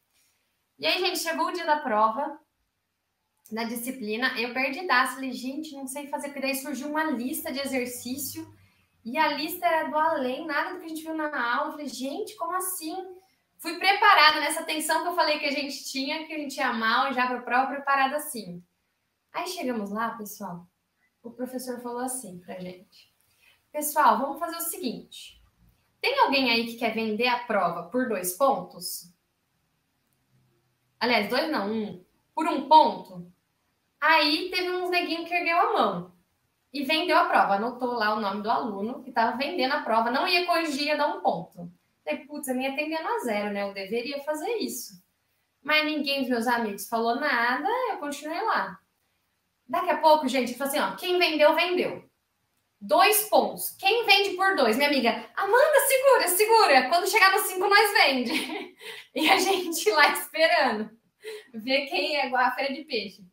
E 0.78 0.86
aí, 0.86 1.00
gente, 1.00 1.20
chegou 1.20 1.48
o 1.48 1.52
dia 1.52 1.66
da 1.66 1.80
prova, 1.80 2.40
da 3.52 3.64
disciplina, 3.64 4.38
eu 4.40 4.54
perdi 4.54 4.86
daço, 4.86 5.16
falei, 5.16 5.32
gente, 5.32 5.76
não 5.76 5.88
sei 5.88 6.08
fazer, 6.08 6.30
porque 6.30 6.42
daí 6.42 6.56
surgiu 6.56 6.90
uma 6.90 7.04
lista 7.04 7.52
de 7.52 7.60
exercício, 7.60 8.46
e 9.04 9.18
a 9.18 9.30
lista 9.30 9.66
era 9.66 9.90
do 9.90 9.98
além, 9.98 10.46
nada 10.46 10.74
do 10.74 10.80
que 10.80 10.86
a 10.86 10.90
gente 10.90 11.02
viu 11.02 11.16
na 11.16 11.56
aula. 11.56 11.70
Eu 11.70 11.72
falei, 11.72 11.88
gente, 11.88 12.36
como 12.36 12.56
assim? 12.56 12.96
Fui 13.58 13.78
preparada 13.78 14.40
nessa 14.40 14.64
tensão 14.64 15.02
que 15.02 15.10
eu 15.10 15.16
falei 15.16 15.40
que 15.40 15.46
a 15.46 15.52
gente 15.52 15.86
tinha, 15.86 16.26
que 16.26 16.34
a 16.34 16.38
gente 16.38 16.58
ia 16.58 16.74
mal, 16.74 17.14
já 17.14 17.28
para 17.28 17.42
prova, 17.42 17.72
preparada 17.72 18.18
assim. 18.18 18.64
Aí 19.34 19.48
chegamos 19.48 19.92
lá, 19.92 20.12
pessoal, 20.12 20.68
o 21.24 21.32
professor 21.32 21.80
falou 21.82 22.00
assim 22.00 22.40
pra 22.40 22.60
gente: 22.60 23.14
Pessoal, 23.72 24.20
vamos 24.20 24.40
fazer 24.40 24.58
o 24.58 24.62
seguinte. 24.62 25.42
Tem 26.02 26.18
alguém 26.20 26.52
aí 26.52 26.66
que 26.66 26.78
quer 26.78 26.94
vender 26.94 27.28
a 27.28 27.44
prova 27.46 27.84
por 27.90 28.10
dois 28.10 28.34
pontos? 28.34 29.14
Aliás, 31.00 31.30
dois 31.30 31.50
não, 31.52 31.72
um. 31.72 32.06
Por 32.34 32.48
um 32.48 32.68
ponto? 32.68 33.32
Aí 34.00 34.50
teve 34.50 34.72
uns 34.72 34.90
neguinhos 34.90 35.28
que 35.28 35.34
ergueu 35.34 35.60
a 35.60 35.74
mão 35.74 36.12
e 36.74 36.84
vendeu 36.84 37.18
a 37.18 37.26
prova. 37.26 37.56
Anotou 37.56 37.94
lá 37.94 38.16
o 38.16 38.20
nome 38.20 38.42
do 38.42 38.50
aluno 38.50 39.04
que 39.04 39.10
estava 39.10 39.38
vendendo 39.38 39.74
a 39.74 39.82
prova. 39.82 40.10
Não 40.10 40.28
ia 40.28 40.46
corrigir, 40.46 40.88
ia 40.88 40.98
dar 40.98 41.08
um 41.08 41.22
ponto. 41.22 41.72
Falei, 42.04 42.26
putz, 42.26 42.48
eu 42.48 42.56
me 42.56 42.66
atendendo 42.66 43.08
a 43.08 43.20
zero, 43.20 43.54
né? 43.54 43.62
Eu 43.62 43.74
deveria 43.74 44.24
fazer 44.24 44.58
isso. 44.58 45.04
Mas 45.62 45.86
ninguém 45.86 46.22
dos 46.22 46.30
meus 46.30 46.48
amigos 46.48 46.90
falou 46.90 47.16
nada, 47.16 47.70
eu 47.92 47.98
continuei 48.00 48.42
lá. 48.42 48.81
Daqui 49.72 49.90
a 49.90 49.98
pouco, 50.00 50.28
gente, 50.28 50.54
falou 50.54 50.68
assim: 50.68 50.80
ó, 50.82 50.98
quem 50.98 51.18
vendeu, 51.18 51.56
vendeu. 51.56 52.04
Dois 52.82 53.30
pontos. 53.30 53.70
Quem 53.80 54.06
vende 54.06 54.32
por 54.32 54.54
dois? 54.54 54.76
Minha 54.76 54.90
amiga, 54.90 55.30
Amanda, 55.34 55.80
segura, 55.88 56.28
segura. 56.28 56.90
Quando 56.90 57.10
chegar 57.10 57.32
no 57.32 57.40
cinco, 57.40 57.70
nós 57.70 57.94
vende. 57.94 58.34
e 59.16 59.30
a 59.30 59.38
gente 59.38 59.90
lá 59.92 60.12
esperando. 60.12 60.92
Ver 61.54 61.86
quem 61.86 62.18
é 62.18 62.28
a 62.36 62.52
feira 62.52 62.74
de 62.74 62.84
peixe. 62.84 63.24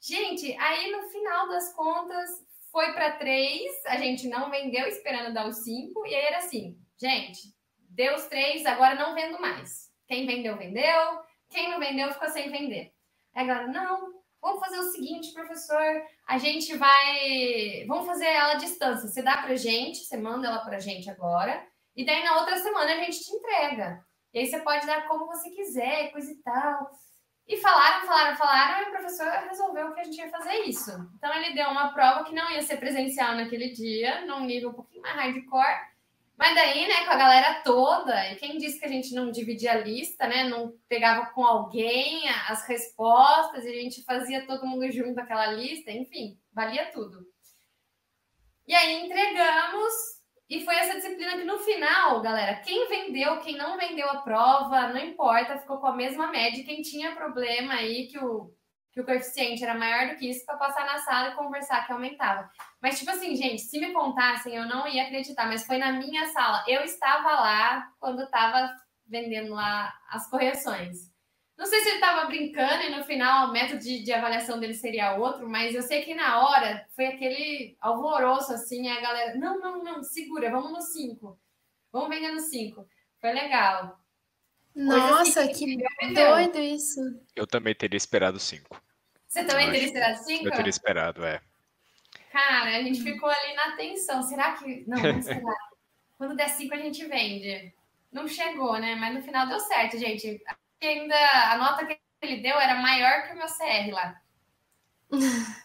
Gente, 0.00 0.52
aí 0.58 0.90
no 0.90 1.08
final 1.10 1.46
das 1.46 1.72
contas, 1.74 2.28
foi 2.72 2.92
para 2.92 3.12
três. 3.12 3.70
A 3.86 3.96
gente 3.96 4.26
não 4.26 4.50
vendeu, 4.50 4.88
esperando 4.88 5.32
dar 5.32 5.46
os 5.46 5.58
cinco. 5.58 6.04
E 6.08 6.12
aí 6.12 6.24
era 6.24 6.38
assim: 6.38 6.76
gente, 7.00 7.54
deu 7.88 8.16
os 8.16 8.26
três, 8.26 8.66
agora 8.66 8.96
não 8.96 9.14
vendo 9.14 9.40
mais. 9.40 9.92
Quem 10.08 10.26
vendeu, 10.26 10.56
vendeu. 10.58 11.20
Quem 11.50 11.70
não 11.70 11.78
vendeu, 11.78 12.12
ficou 12.12 12.30
sem 12.30 12.50
vender. 12.50 12.92
Aí 13.32 13.44
a 13.44 13.46
galera, 13.46 13.68
não, 13.68 14.23
Vamos 14.44 14.60
fazer 14.60 14.78
o 14.78 14.92
seguinte, 14.92 15.32
professor, 15.32 16.02
a 16.28 16.36
gente 16.36 16.76
vai. 16.76 17.86
Vamos 17.88 18.04
fazer 18.04 18.26
ela 18.26 18.52
à 18.52 18.56
distância. 18.56 19.08
Você 19.08 19.22
dá 19.22 19.38
pra 19.38 19.56
gente, 19.56 20.04
você 20.04 20.18
manda 20.18 20.46
ela 20.46 20.58
pra 20.58 20.78
gente 20.78 21.08
agora, 21.08 21.66
e 21.96 22.04
daí 22.04 22.22
na 22.22 22.36
outra 22.38 22.58
semana 22.58 22.92
a 22.92 22.96
gente 22.96 23.24
te 23.24 23.32
entrega. 23.32 24.04
E 24.34 24.40
aí 24.40 24.46
você 24.46 24.60
pode 24.60 24.86
dar 24.86 25.08
como 25.08 25.26
você 25.26 25.48
quiser, 25.48 26.12
coisa 26.12 26.30
e 26.30 26.36
tal. 26.42 26.90
E 27.48 27.56
falaram, 27.56 28.06
falaram, 28.06 28.36
falaram, 28.36 28.82
e 28.84 28.88
o 28.88 28.90
professor 28.90 29.26
resolveu 29.48 29.94
que 29.94 30.00
a 30.00 30.04
gente 30.04 30.18
ia 30.18 30.28
fazer 30.28 30.56
isso. 30.64 30.90
Então 31.16 31.34
ele 31.34 31.54
deu 31.54 31.70
uma 31.70 31.94
prova 31.94 32.24
que 32.24 32.34
não 32.34 32.50
ia 32.50 32.60
ser 32.60 32.76
presencial 32.76 33.34
naquele 33.36 33.70
dia, 33.70 34.26
num 34.26 34.44
nível 34.44 34.70
um 34.70 34.74
pouquinho 34.74 35.00
mais 35.00 35.16
hardcore, 35.16 35.93
mas 36.36 36.54
daí, 36.54 36.88
né, 36.88 37.04
com 37.04 37.12
a 37.12 37.16
galera 37.16 37.62
toda, 37.62 38.32
e 38.32 38.36
quem 38.36 38.58
disse 38.58 38.78
que 38.78 38.84
a 38.84 38.88
gente 38.88 39.14
não 39.14 39.30
dividia 39.30 39.72
a 39.72 39.78
lista, 39.78 40.26
né, 40.26 40.44
não 40.44 40.72
pegava 40.88 41.26
com 41.26 41.44
alguém 41.44 42.28
as 42.48 42.66
respostas 42.66 43.64
e 43.64 43.68
a 43.68 43.82
gente 43.82 44.02
fazia 44.04 44.46
todo 44.46 44.66
mundo 44.66 44.90
junto 44.90 45.20
aquela 45.20 45.46
lista, 45.52 45.92
enfim, 45.92 46.38
valia 46.52 46.90
tudo. 46.90 47.24
E 48.66 48.74
aí 48.74 49.04
entregamos, 49.04 49.92
e 50.48 50.64
foi 50.64 50.74
essa 50.74 50.94
disciplina 50.94 51.36
que 51.36 51.44
no 51.44 51.58
final, 51.58 52.22
galera, 52.22 52.60
quem 52.60 52.88
vendeu, 52.88 53.40
quem 53.40 53.56
não 53.56 53.76
vendeu 53.76 54.08
a 54.08 54.22
prova, 54.22 54.88
não 54.88 54.98
importa, 54.98 55.58
ficou 55.58 55.78
com 55.78 55.86
a 55.86 55.96
mesma 55.96 56.28
média. 56.28 56.64
Quem 56.64 56.80
tinha 56.80 57.14
problema 57.14 57.74
aí 57.74 58.06
que 58.08 58.18
o 58.18 58.53
que 58.94 59.00
o 59.00 59.04
coeficiente 59.04 59.64
era 59.64 59.74
maior 59.74 60.08
do 60.08 60.16
que 60.16 60.30
isso 60.30 60.46
para 60.46 60.56
passar 60.56 60.86
na 60.86 60.98
sala 60.98 61.30
e 61.30 61.34
conversar 61.34 61.84
que 61.84 61.92
aumentava. 61.92 62.48
Mas, 62.80 62.96
tipo 62.96 63.10
assim, 63.10 63.34
gente, 63.34 63.60
se 63.60 63.80
me 63.80 63.92
contassem, 63.92 64.54
eu 64.54 64.66
não 64.66 64.86
ia 64.86 65.02
acreditar, 65.02 65.48
mas 65.48 65.66
foi 65.66 65.78
na 65.78 65.92
minha 65.92 66.26
sala. 66.28 66.64
Eu 66.68 66.82
estava 66.82 67.28
lá 67.32 67.92
quando 67.98 68.22
estava 68.22 68.72
vendendo 69.04 69.52
lá 69.52 69.92
as 70.08 70.30
correções. 70.30 71.12
Não 71.58 71.66
sei 71.66 71.80
se 71.80 71.88
ele 71.88 71.96
estava 71.96 72.26
brincando 72.26 72.82
e 72.84 72.96
no 72.96 73.04
final 73.04 73.48
o 73.48 73.52
método 73.52 73.80
de, 73.80 74.02
de, 74.02 74.12
avaliação 74.12 74.58
dele 74.58 74.74
seria 74.74 75.14
outro, 75.16 75.48
mas 75.48 75.74
eu 75.74 75.82
sei 75.82 76.02
que 76.02 76.14
na 76.14 76.44
hora 76.44 76.84
foi 76.94 77.06
aquele 77.06 77.76
alvoroço 77.80 78.52
assim, 78.52 78.88
a 78.88 79.00
galera, 79.00 79.36
não, 79.36 79.60
não, 79.60 79.82
não, 79.82 80.02
segura, 80.02 80.50
vamos 80.50 80.72
no 80.72 80.80
5. 80.80 81.38
Vamos 81.92 82.08
vender 82.08 82.32
no 82.32 82.40
5. 82.40 82.86
Foi 83.20 83.32
legal. 83.32 84.03
Nossa, 84.74 85.42
assim, 85.42 85.78
que 85.78 86.14
doido 86.14 86.58
isso. 86.58 87.00
Eu 87.36 87.46
também 87.46 87.74
teria 87.74 87.96
esperado 87.96 88.38
5. 88.40 88.84
Você 89.34 89.44
também 89.44 89.68
teria 89.72 89.86
esperado 89.86 90.22
cinco? 90.22 90.46
Eu 90.46 90.52
teria 90.52 90.70
esperado, 90.70 91.24
é. 91.24 91.40
Cara, 92.30 92.76
a 92.76 92.82
gente 92.84 93.02
ficou 93.02 93.28
ali 93.28 93.54
na 93.54 93.74
tensão. 93.74 94.22
Será 94.22 94.52
que. 94.52 94.84
Não, 94.86 94.96
vamos 94.96 95.26
esperar. 95.26 95.56
Quando 96.16 96.36
der 96.36 96.48
cinco, 96.50 96.72
a 96.72 96.76
gente 96.76 97.04
vende. 97.06 97.74
Não 98.12 98.28
chegou, 98.28 98.78
né? 98.78 98.94
Mas 98.94 99.12
no 99.12 99.22
final 99.22 99.48
deu 99.48 99.58
certo, 99.58 99.98
gente. 99.98 100.40
Ainda 100.80 101.16
a 101.50 101.58
nota 101.58 101.84
que 101.84 101.98
ele 102.22 102.42
deu 102.42 102.56
era 102.60 102.76
maior 102.76 103.26
que 103.26 103.32
o 103.32 103.36
meu 103.36 103.48
CR 103.48 103.92
lá. 103.92 104.20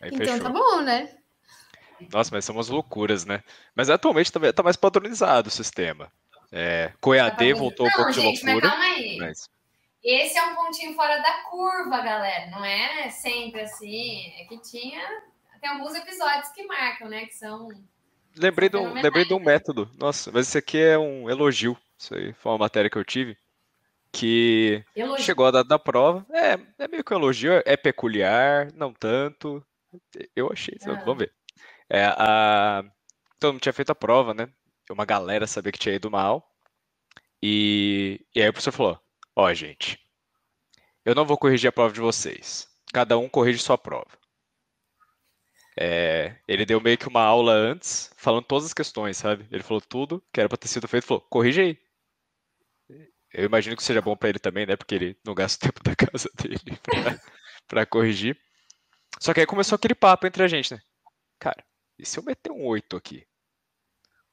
Aí 0.00 0.10
então 0.12 0.18
fechou. 0.18 0.40
tá 0.40 0.50
bom, 0.50 0.80
né? 0.82 1.16
Nossa, 2.12 2.30
mas 2.32 2.44
são 2.44 2.54
umas 2.54 2.68
loucuras, 2.68 3.24
né? 3.24 3.42
Mas 3.74 3.90
atualmente 3.90 4.30
tá, 4.30 4.52
tá 4.52 4.62
mais 4.62 4.76
padronizado 4.76 5.48
o 5.48 5.52
sistema. 5.52 6.12
É, 6.50 6.92
Coiadê 7.00 7.52
tá 7.52 7.58
voltou 7.58 7.86
um 7.86 7.90
pouco 7.90 8.12
gente, 8.12 8.40
de 8.40 8.46
loucura. 8.46 8.68
Mas 8.68 8.78
calma 8.78 8.84
aí. 8.84 9.16
Mas... 9.18 9.50
Esse 10.02 10.38
é 10.38 10.44
um 10.44 10.54
pontinho 10.54 10.94
fora 10.94 11.18
da 11.18 11.32
curva, 11.50 12.00
galera. 12.00 12.50
Não 12.50 12.64
é 12.64 13.10
sempre 13.10 13.62
assim. 13.62 14.32
É 14.38 14.44
que 14.44 14.58
tinha. 14.62 15.02
Tem 15.60 15.70
alguns 15.70 15.94
episódios 15.94 16.48
que 16.50 16.64
marcam, 16.64 17.08
né? 17.08 17.26
Que 17.26 17.34
são. 17.34 17.68
lembrei, 18.36 18.68
de 18.68 18.76
um, 18.76 18.92
lembrei 18.92 19.24
de 19.24 19.34
um 19.34 19.40
método. 19.40 19.90
Nossa, 19.98 20.30
mas 20.32 20.48
isso 20.48 20.58
aqui 20.58 20.78
é 20.78 20.96
um 20.96 21.28
elogio. 21.28 21.76
Isso 21.98 22.14
aí 22.14 22.32
foi 22.32 22.52
uma 22.52 22.58
matéria 22.58 22.88
que 22.88 22.96
eu 22.96 23.04
tive. 23.04 23.36
Que 24.12 24.84
elogio. 24.94 25.24
chegou 25.24 25.46
a 25.46 25.50
data 25.50 25.68
da 25.68 25.78
prova. 25.78 26.24
É, 26.30 26.58
é 26.78 26.88
meio 26.88 27.04
que 27.04 27.12
um 27.12 27.18
elogio, 27.18 27.60
é 27.66 27.76
peculiar, 27.76 28.72
não 28.72 28.92
tanto. 28.94 29.62
Eu 30.34 30.50
achei, 30.52 30.78
ah. 30.82 30.94
vamos 31.04 31.18
ver. 31.18 31.32
É, 31.90 32.04
a... 32.04 32.84
Todo 33.38 33.54
mundo 33.54 33.62
tinha 33.62 33.72
feito 33.72 33.90
a 33.90 33.94
prova, 33.94 34.32
né? 34.32 34.48
Uma 34.90 35.04
galera 35.04 35.46
sabia 35.46 35.72
que 35.72 35.78
tinha 35.78 35.94
ido 35.94 36.10
mal. 36.10 36.48
E, 37.42 38.24
e 38.34 38.42
aí 38.42 38.48
o 38.48 38.52
professor 38.52 38.72
falou: 38.72 39.00
Ó, 39.36 39.46
oh, 39.46 39.54
gente, 39.54 40.00
eu 41.04 41.14
não 41.14 41.24
vou 41.24 41.38
corrigir 41.38 41.68
a 41.68 41.72
prova 41.72 41.92
de 41.92 42.00
vocês. 42.00 42.68
Cada 42.92 43.18
um 43.18 43.28
corrige 43.28 43.58
sua 43.58 43.78
prova. 43.78 44.18
É, 45.80 46.36
ele 46.48 46.66
deu 46.66 46.80
meio 46.80 46.98
que 46.98 47.06
uma 47.06 47.22
aula 47.22 47.52
antes, 47.52 48.10
falando 48.16 48.44
todas 48.44 48.64
as 48.64 48.74
questões, 48.74 49.16
sabe? 49.16 49.46
Ele 49.50 49.62
falou 49.62 49.80
tudo 49.80 50.20
que 50.32 50.40
era 50.40 50.48
para 50.48 50.58
ter 50.58 50.66
sido 50.66 50.88
feito, 50.88 51.06
falou, 51.06 51.20
corrige 51.30 51.60
aí. 51.60 51.78
Eu 53.32 53.44
imagino 53.44 53.76
que 53.76 53.82
seja 53.82 54.02
bom 54.02 54.16
para 54.16 54.30
ele 54.30 54.38
também, 54.40 54.66
né? 54.66 54.76
Porque 54.76 54.94
ele 54.94 55.16
não 55.24 55.34
gasta 55.34 55.64
o 55.64 55.70
tempo 55.70 55.84
da 55.84 55.94
casa 55.94 56.28
dele 56.34 56.80
para 57.68 57.86
corrigir. 57.86 58.36
Só 59.20 59.34
que 59.34 59.40
aí 59.40 59.46
começou 59.46 59.76
aquele 59.76 59.94
papo 59.94 60.26
entre 60.26 60.42
a 60.42 60.48
gente, 60.48 60.74
né? 60.74 60.80
Cara, 61.38 61.64
e 61.98 62.06
se 62.06 62.18
eu 62.18 62.24
meter 62.24 62.50
um 62.50 62.64
8 62.64 62.96
aqui? 62.96 63.24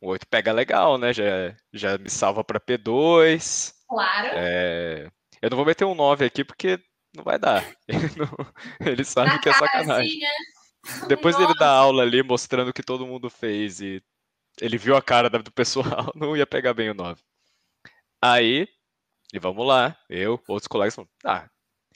Um 0.02 0.08
8 0.10 0.28
pega 0.28 0.52
legal, 0.52 0.98
né? 0.98 1.14
Já, 1.14 1.56
já 1.74 1.98
me 1.98 2.10
salva 2.10 2.44
para 2.44 2.60
P2. 2.60 3.74
Claro. 3.88 4.30
É, 4.34 5.10
eu 5.42 5.50
não 5.50 5.58
vou 5.58 5.66
meter 5.66 5.86
um 5.86 5.96
9 5.96 6.26
aqui 6.26 6.44
porque 6.44 6.80
não 7.16 7.24
vai 7.24 7.40
dar. 7.40 7.64
Ele, 7.88 8.10
não, 8.18 8.28
ele 8.80 9.06
sabe 9.06 9.30
Na 9.30 9.40
que 9.40 9.50
é 9.50 9.54
sacanagem. 9.54 10.20
Né? 10.20 11.08
Depois 11.08 11.36
dele 11.38 11.54
dar 11.56 11.70
aula 11.70 12.04
ali, 12.04 12.22
mostrando 12.22 12.70
o 12.70 12.74
que 12.74 12.84
todo 12.84 13.08
mundo 13.08 13.30
fez 13.30 13.80
e 13.80 14.04
ele 14.60 14.78
viu 14.78 14.96
a 14.96 15.02
cara 15.02 15.30
do 15.30 15.52
pessoal, 15.52 16.12
não 16.16 16.36
ia 16.36 16.46
pegar 16.46 16.74
bem 16.74 16.90
o 16.90 16.94
9. 16.94 17.22
Aí, 18.22 18.68
e 19.34 19.40
vamos 19.40 19.66
lá, 19.66 19.98
eu, 20.10 20.42
outros 20.48 20.68
colegas 20.68 20.96
falaram, 20.96 21.12
ah, 21.26 21.50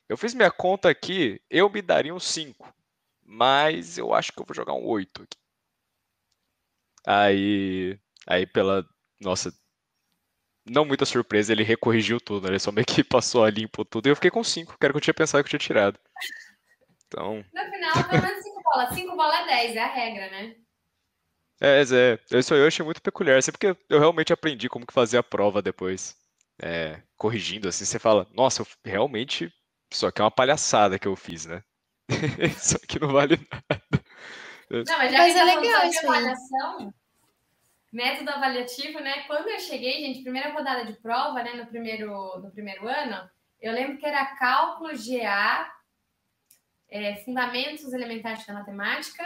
eu 0.07 0.17
fiz 0.17 0.33
minha 0.33 0.51
conta 0.51 0.89
aqui, 0.89 1.41
eu 1.49 1.69
me 1.69 1.81
daria 1.81 2.13
um 2.13 2.19
5, 2.19 2.73
mas 3.23 3.97
eu 3.97 4.13
acho 4.13 4.31
que 4.31 4.41
eu 4.41 4.45
vou 4.45 4.55
jogar 4.55 4.73
um 4.73 4.85
8 4.85 5.23
aqui. 5.23 5.37
Aí, 7.05 7.97
aí 8.27 8.45
pela 8.45 8.85
nossa 9.21 9.51
não 10.65 10.85
muita 10.85 11.05
surpresa, 11.05 11.51
ele 11.51 11.63
recorrigiu 11.63 12.19
tudo, 12.19 12.43
né? 12.43 12.51
ele 12.51 12.59
só 12.59 12.71
meio 12.71 12.85
que 12.85 13.03
passou 13.03 13.43
a 13.43 13.49
limpo 13.49 13.83
tudo 13.83 14.07
e 14.07 14.09
eu 14.09 14.15
fiquei 14.15 14.31
com 14.31 14.43
5, 14.43 14.77
que 14.77 14.85
era 14.85 14.91
o 14.91 14.93
que 14.93 14.97
eu 14.97 15.01
tinha 15.01 15.13
pensado 15.13 15.43
que 15.43 15.47
eu 15.47 15.59
tinha 15.59 15.67
tirado. 15.67 15.99
Então... 17.07 17.43
No 17.53 17.61
final, 17.71 18.09
pelo 18.09 18.21
menos 18.23 18.43
5 18.43 18.63
bolas. 18.63 18.93
5 18.93 19.15
bolas 19.15 19.39
é 19.39 19.45
10, 19.45 19.75
é 19.75 19.79
a 19.79 19.87
regra, 19.87 20.29
né? 20.29 20.55
É, 21.61 21.81
é, 21.81 22.39
isso 22.39 22.53
aí 22.53 22.61
eu 22.61 22.67
achei 22.67 22.85
muito 22.85 23.01
peculiar, 23.01 23.37
assim, 23.37 23.51
porque 23.51 23.75
eu 23.89 23.99
realmente 23.99 24.31
aprendi 24.31 24.69
como 24.69 24.85
que 24.85 24.93
fazer 24.93 25.17
a 25.17 25.23
prova 25.23 25.61
depois. 25.61 26.15
É, 26.61 27.01
corrigindo, 27.17 27.67
assim, 27.67 27.83
você 27.83 27.99
fala, 27.99 28.27
nossa, 28.33 28.61
eu 28.61 28.67
realmente, 28.85 29.51
isso 29.91 30.05
aqui 30.05 30.21
é 30.21 30.23
uma 30.23 30.31
palhaçada 30.31 30.97
que 30.97 31.07
eu 31.07 31.15
fiz, 31.15 31.45
né? 31.45 31.63
isso 32.57 32.77
aqui 32.77 32.99
não 32.99 33.09
vale 33.09 33.37
nada. 33.51 34.03
Não, 34.69 34.97
mas 34.97 35.11
já 35.11 35.17
mas 35.17 35.33
que 35.33 35.39
é 35.39 35.45
tá 35.45 35.45
legal 35.45 35.85
isso 35.87 36.07
avaliação, 36.07 36.93
método 37.91 38.29
avaliativo, 38.29 38.99
né? 38.99 39.23
Quando 39.23 39.47
eu 39.49 39.59
cheguei, 39.59 40.01
gente, 40.01 40.21
primeira 40.21 40.51
rodada 40.51 40.85
de 40.85 40.93
prova, 40.93 41.41
né, 41.41 41.53
no 41.53 41.65
primeiro, 41.65 42.39
no 42.39 42.51
primeiro 42.51 42.87
ano, 42.87 43.29
eu 43.61 43.73
lembro 43.73 43.97
que 43.97 44.05
era 44.05 44.35
cálculo 44.35 44.91
GA, 44.93 45.71
é, 46.89 47.15
fundamentos 47.17 47.91
elementares 47.93 48.45
da 48.45 48.53
matemática, 48.53 49.23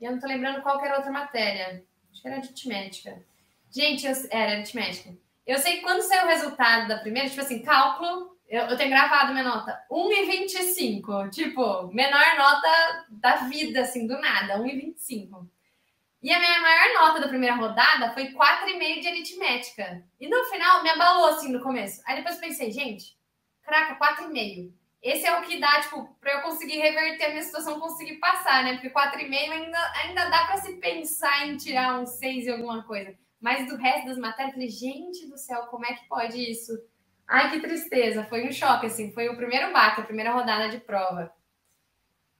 e 0.00 0.04
eu 0.04 0.12
não 0.12 0.18
tô 0.18 0.26
lembrando 0.26 0.62
qual 0.62 0.82
era 0.84 0.96
outra 0.96 1.12
matéria. 1.12 1.84
Acho 2.10 2.22
que 2.22 2.28
era 2.28 2.38
aritmética. 2.38 3.22
Gente, 3.70 4.06
eu, 4.06 4.12
era 4.30 4.52
aritmética. 4.52 5.14
Eu 5.46 5.58
sei 5.58 5.76
que 5.76 5.82
quando 5.82 6.02
saiu 6.02 6.24
o 6.24 6.28
resultado 6.28 6.88
da 6.88 6.98
primeira, 6.98 7.28
tipo 7.28 7.40
assim, 7.40 7.62
cálculo, 7.62 8.36
eu, 8.50 8.64
eu 8.64 8.76
tenho 8.76 8.90
gravado 8.90 9.32
minha 9.32 9.44
nota 9.44 9.80
1,25. 9.90 11.30
Tipo, 11.30 11.86
menor 11.88 12.36
nota 12.36 13.06
da 13.08 13.36
vida, 13.48 13.80
assim, 13.80 14.06
do 14.06 14.20
nada, 14.20 14.58
1,25. 14.58 15.48
E 16.22 16.30
a 16.30 16.38
minha 16.38 16.60
maior 16.60 17.00
nota 17.00 17.20
da 17.20 17.28
primeira 17.28 17.56
rodada 17.56 18.12
foi 18.12 18.32
4,5 18.32 19.00
de 19.00 19.08
aritmética. 19.08 20.04
E 20.20 20.28
no 20.28 20.44
final 20.44 20.82
me 20.82 20.90
abalou 20.90 21.30
assim 21.30 21.50
no 21.50 21.62
começo. 21.62 22.02
Aí 22.04 22.16
depois 22.16 22.36
pensei, 22.36 22.70
gente, 22.70 23.16
caraca, 23.62 23.98
4,5 23.98 24.72
esse 25.02 25.24
é 25.24 25.38
o 25.38 25.42
que 25.42 25.58
dá, 25.58 25.80
tipo, 25.80 26.14
para 26.20 26.32
eu 26.34 26.42
conseguir 26.42 26.78
reverter 26.78 27.24
a 27.24 27.28
minha 27.30 27.42
situação, 27.42 27.80
conseguir 27.80 28.16
passar, 28.16 28.62
né? 28.62 28.74
Porque 28.74 28.90
4,5 28.90 29.32
ainda, 29.32 29.92
ainda 30.04 30.28
dá 30.28 30.44
para 30.44 30.58
se 30.58 30.74
pensar 30.74 31.46
em 31.46 31.56
tirar 31.56 31.98
um 31.98 32.04
6 32.04 32.44
e 32.44 32.50
alguma 32.50 32.82
coisa. 32.82 33.16
Mas 33.40 33.66
do 33.66 33.76
resto 33.76 34.06
das 34.06 34.18
matérias, 34.18 34.54
eu 34.54 34.60
falei, 34.60 34.68
gente 34.68 35.26
do 35.26 35.38
céu, 35.38 35.62
como 35.68 35.86
é 35.86 35.94
que 35.94 36.06
pode 36.06 36.38
isso? 36.38 36.72
Ai, 37.30 37.48
que 37.48 37.60
tristeza. 37.60 38.24
Foi 38.24 38.44
um 38.46 38.52
choque, 38.52 38.86
assim. 38.86 39.12
Foi 39.12 39.28
o 39.28 39.36
primeiro 39.36 39.72
baque, 39.72 40.00
a 40.00 40.04
primeira 40.04 40.32
rodada 40.32 40.68
de 40.68 40.78
prova. 40.78 41.32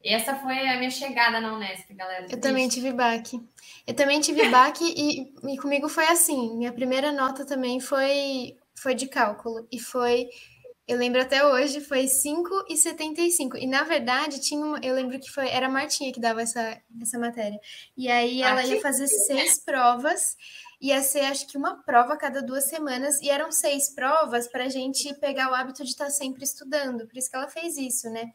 Essa 0.04 0.34
foi 0.34 0.66
a 0.66 0.78
minha 0.78 0.90
chegada 0.90 1.40
na 1.40 1.54
Unesp, 1.54 1.92
galera. 1.94 2.26
Eu 2.28 2.40
também 2.40 2.68
tive 2.68 2.92
baque. 2.92 3.40
Eu 3.86 3.94
também 3.94 4.20
tive 4.20 4.48
baque 4.50 4.84
e, 4.84 5.52
e 5.52 5.58
comigo 5.58 5.88
foi 5.88 6.06
assim. 6.08 6.56
Minha 6.56 6.72
primeira 6.72 7.12
nota 7.12 7.46
também 7.46 7.78
foi, 7.78 8.56
foi 8.74 8.96
de 8.96 9.06
cálculo. 9.06 9.68
E 9.70 9.78
foi 9.78 10.28
eu 10.90 10.98
lembro 10.98 11.20
até 11.22 11.46
hoje, 11.46 11.80
foi 11.80 12.06
5,75. 12.06 13.56
E 13.60 13.64
na 13.64 13.84
verdade, 13.84 14.40
tinha 14.40 14.60
uma, 14.60 14.80
eu 14.82 14.92
lembro 14.92 15.20
que 15.20 15.30
foi 15.30 15.48
era 15.48 15.66
a 15.66 15.70
Martinha 15.70 16.12
que 16.12 16.18
dava 16.18 16.42
essa, 16.42 16.82
essa 17.00 17.16
matéria. 17.16 17.60
E 17.96 18.08
aí 18.10 18.42
ela 18.42 18.64
ia 18.64 18.80
fazer 18.80 19.06
seis 19.06 19.64
provas, 19.64 20.36
ia 20.80 21.02
ser 21.02 21.20
acho 21.20 21.46
que 21.46 21.58
uma 21.58 21.82
prova 21.82 22.14
a 22.14 22.16
cada 22.16 22.42
duas 22.42 22.64
semanas, 22.64 23.20
e 23.20 23.28
eram 23.28 23.52
seis 23.52 23.90
provas 23.90 24.48
para 24.48 24.64
a 24.64 24.68
gente 24.68 25.12
pegar 25.14 25.50
o 25.50 25.54
hábito 25.54 25.84
de 25.84 25.90
estar 25.90 26.06
tá 26.06 26.10
sempre 26.10 26.44
estudando. 26.44 27.06
Por 27.06 27.16
isso 27.16 27.30
que 27.30 27.36
ela 27.36 27.48
fez 27.48 27.76
isso, 27.76 28.08
né? 28.10 28.32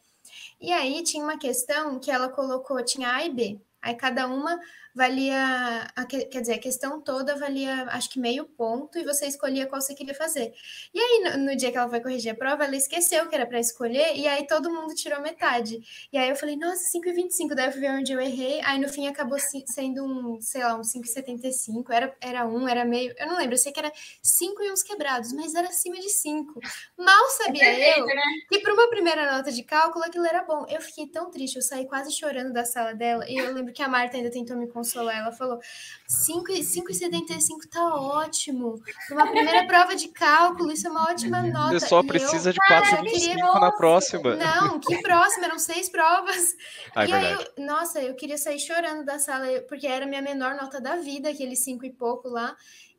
E 0.60 0.72
aí 0.72 1.02
tinha 1.02 1.22
uma 1.24 1.38
questão 1.38 1.98
que 1.98 2.10
ela 2.10 2.28
colocou, 2.28 2.82
tinha 2.84 3.12
A 3.14 3.24
e 3.24 3.30
B. 3.32 3.60
Aí 3.86 3.94
cada 3.94 4.26
uma 4.26 4.58
valia, 4.96 5.86
quer 6.08 6.40
dizer, 6.40 6.54
a 6.54 6.58
questão 6.58 7.02
toda 7.02 7.36
valia 7.36 7.84
acho 7.90 8.08
que 8.08 8.18
meio 8.18 8.46
ponto 8.46 8.98
e 8.98 9.04
você 9.04 9.26
escolhia 9.26 9.66
qual 9.66 9.78
você 9.78 9.94
queria 9.94 10.14
fazer. 10.14 10.54
E 10.94 10.98
aí, 10.98 11.36
no, 11.36 11.50
no 11.50 11.56
dia 11.56 11.70
que 11.70 11.76
ela 11.76 11.88
foi 11.88 12.00
corrigir 12.00 12.32
a 12.32 12.34
prova, 12.34 12.64
ela 12.64 12.74
esqueceu 12.74 13.28
que 13.28 13.34
era 13.34 13.46
para 13.46 13.60
escolher 13.60 14.16
e 14.16 14.26
aí 14.26 14.46
todo 14.46 14.72
mundo 14.72 14.94
tirou 14.94 15.20
metade. 15.20 15.78
E 16.10 16.16
aí 16.16 16.30
eu 16.30 16.34
falei, 16.34 16.56
nossa, 16.56 16.82
5,25, 16.98 17.54
daí 17.54 17.66
eu 17.66 17.72
fui 17.72 17.82
ver 17.82 17.90
onde 17.90 18.10
eu 18.10 18.18
errei, 18.18 18.62
aí 18.62 18.78
no 18.78 18.88
fim 18.88 19.06
acabou 19.06 19.38
sendo 19.38 20.02
um, 20.02 20.40
sei 20.40 20.64
lá, 20.64 20.74
um 20.74 20.80
5,75, 20.80 21.84
era, 21.90 22.16
era 22.18 22.46
um, 22.46 22.66
era 22.66 22.82
meio, 22.82 23.14
eu 23.18 23.26
não 23.26 23.36
lembro, 23.36 23.52
eu 23.52 23.58
sei 23.58 23.72
que 23.72 23.78
era 23.78 23.92
5 24.22 24.62
e 24.62 24.72
uns 24.72 24.82
quebrados, 24.82 25.30
mas 25.34 25.54
era 25.54 25.68
acima 25.68 25.96
de 25.96 26.08
5. 26.08 26.58
Mal 26.98 27.28
sabia 27.30 27.62
é 27.62 27.76
perfeito, 27.76 28.10
eu 28.10 28.16
né? 28.16 28.22
que 28.48 28.58
para 28.60 28.72
uma 28.72 28.88
primeira 28.88 29.30
nota 29.30 29.52
de 29.52 29.62
cálculo 29.62 30.06
aquilo 30.06 30.24
era 30.24 30.42
bom. 30.42 30.64
Eu 30.70 30.80
fiquei 30.80 31.06
tão 31.06 31.30
triste, 31.30 31.56
eu 31.56 31.62
saí 31.62 31.86
quase 31.86 32.10
chorando 32.12 32.52
da 32.52 32.64
sala 32.64 32.94
dela 32.94 33.28
e 33.28 33.36
eu 33.36 33.52
lembro 33.52 33.74
que 33.76 33.82
a 33.82 33.88
Marta 33.88 34.16
ainda 34.16 34.30
tentou 34.30 34.56
me 34.56 34.66
consolar. 34.66 35.18
Ela 35.18 35.32
falou: 35.32 35.60
5,75 36.08 37.68
tá 37.70 37.94
ótimo. 37.94 38.80
Uma 39.10 39.30
primeira 39.30 39.66
prova 39.68 39.94
de 39.94 40.08
cálculo, 40.08 40.72
isso 40.72 40.88
é 40.88 40.90
uma 40.90 41.10
ótima 41.10 41.42
nota. 41.42 41.78
Você 41.78 41.86
só 41.86 42.02
precisa 42.02 42.48
eu, 42.48 42.52
de 42.54 42.58
4,25 42.60 43.60
na 43.60 43.70
próxima. 43.72 44.34
Não, 44.34 44.80
que 44.80 45.00
próxima? 45.02 45.44
Eram 45.46 45.58
seis 45.58 45.88
provas. 45.88 46.56
Ah, 46.94 47.04
é 47.04 47.08
e 47.08 47.12
aí, 47.12 47.32
eu, 47.32 47.64
nossa, 47.64 48.00
eu 48.00 48.14
queria 48.14 48.38
sair 48.38 48.58
chorando 48.58 49.04
da 49.04 49.18
sala, 49.18 49.46
porque 49.68 49.86
era 49.86 50.06
a 50.06 50.08
minha 50.08 50.22
menor 50.22 50.54
nota 50.54 50.80
da 50.80 50.96
vida, 50.96 51.28
aquele 51.28 51.54
cinco 51.54 51.84
e 51.84 51.92
pouco 51.92 52.28
lá. 52.28 52.56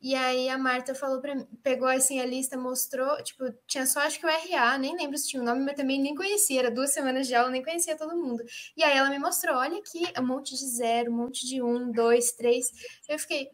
E 0.07 0.15
aí 0.15 0.47
a 0.47 0.57
Marta 0.57 0.95
falou 0.95 1.19
para 1.19 1.35
pegou 1.61 1.85
assim 1.85 2.21
a 2.21 2.25
lista, 2.25 2.57
mostrou, 2.57 3.21
tipo, 3.23 3.43
tinha 3.67 3.85
só 3.85 3.99
acho 3.99 4.17
que 4.17 4.25
o 4.25 4.29
RA, 4.29 4.77
nem 4.77 4.95
lembro 4.95 5.17
se 5.17 5.27
tinha 5.27 5.41
o 5.41 5.45
nome, 5.45 5.65
mas 5.65 5.75
também 5.75 5.99
nem 6.01 6.15
conhecia, 6.15 6.59
era 6.61 6.71
duas 6.71 6.93
semanas 6.93 7.27
de 7.27 7.35
aula, 7.35 7.49
nem 7.49 7.61
conhecia 7.61 7.97
todo 7.97 8.15
mundo. 8.15 8.41
E 8.77 8.85
aí 8.85 8.97
ela 8.97 9.09
me 9.09 9.19
mostrou, 9.19 9.57
olha 9.57 9.77
aqui, 9.77 10.05
um 10.17 10.25
monte 10.25 10.55
de 10.55 10.65
zero, 10.65 11.11
um 11.11 11.15
monte 11.17 11.45
de 11.45 11.61
um, 11.61 11.91
dois, 11.91 12.31
três. 12.31 12.71
Eu 13.09 13.19
fiquei, 13.19 13.49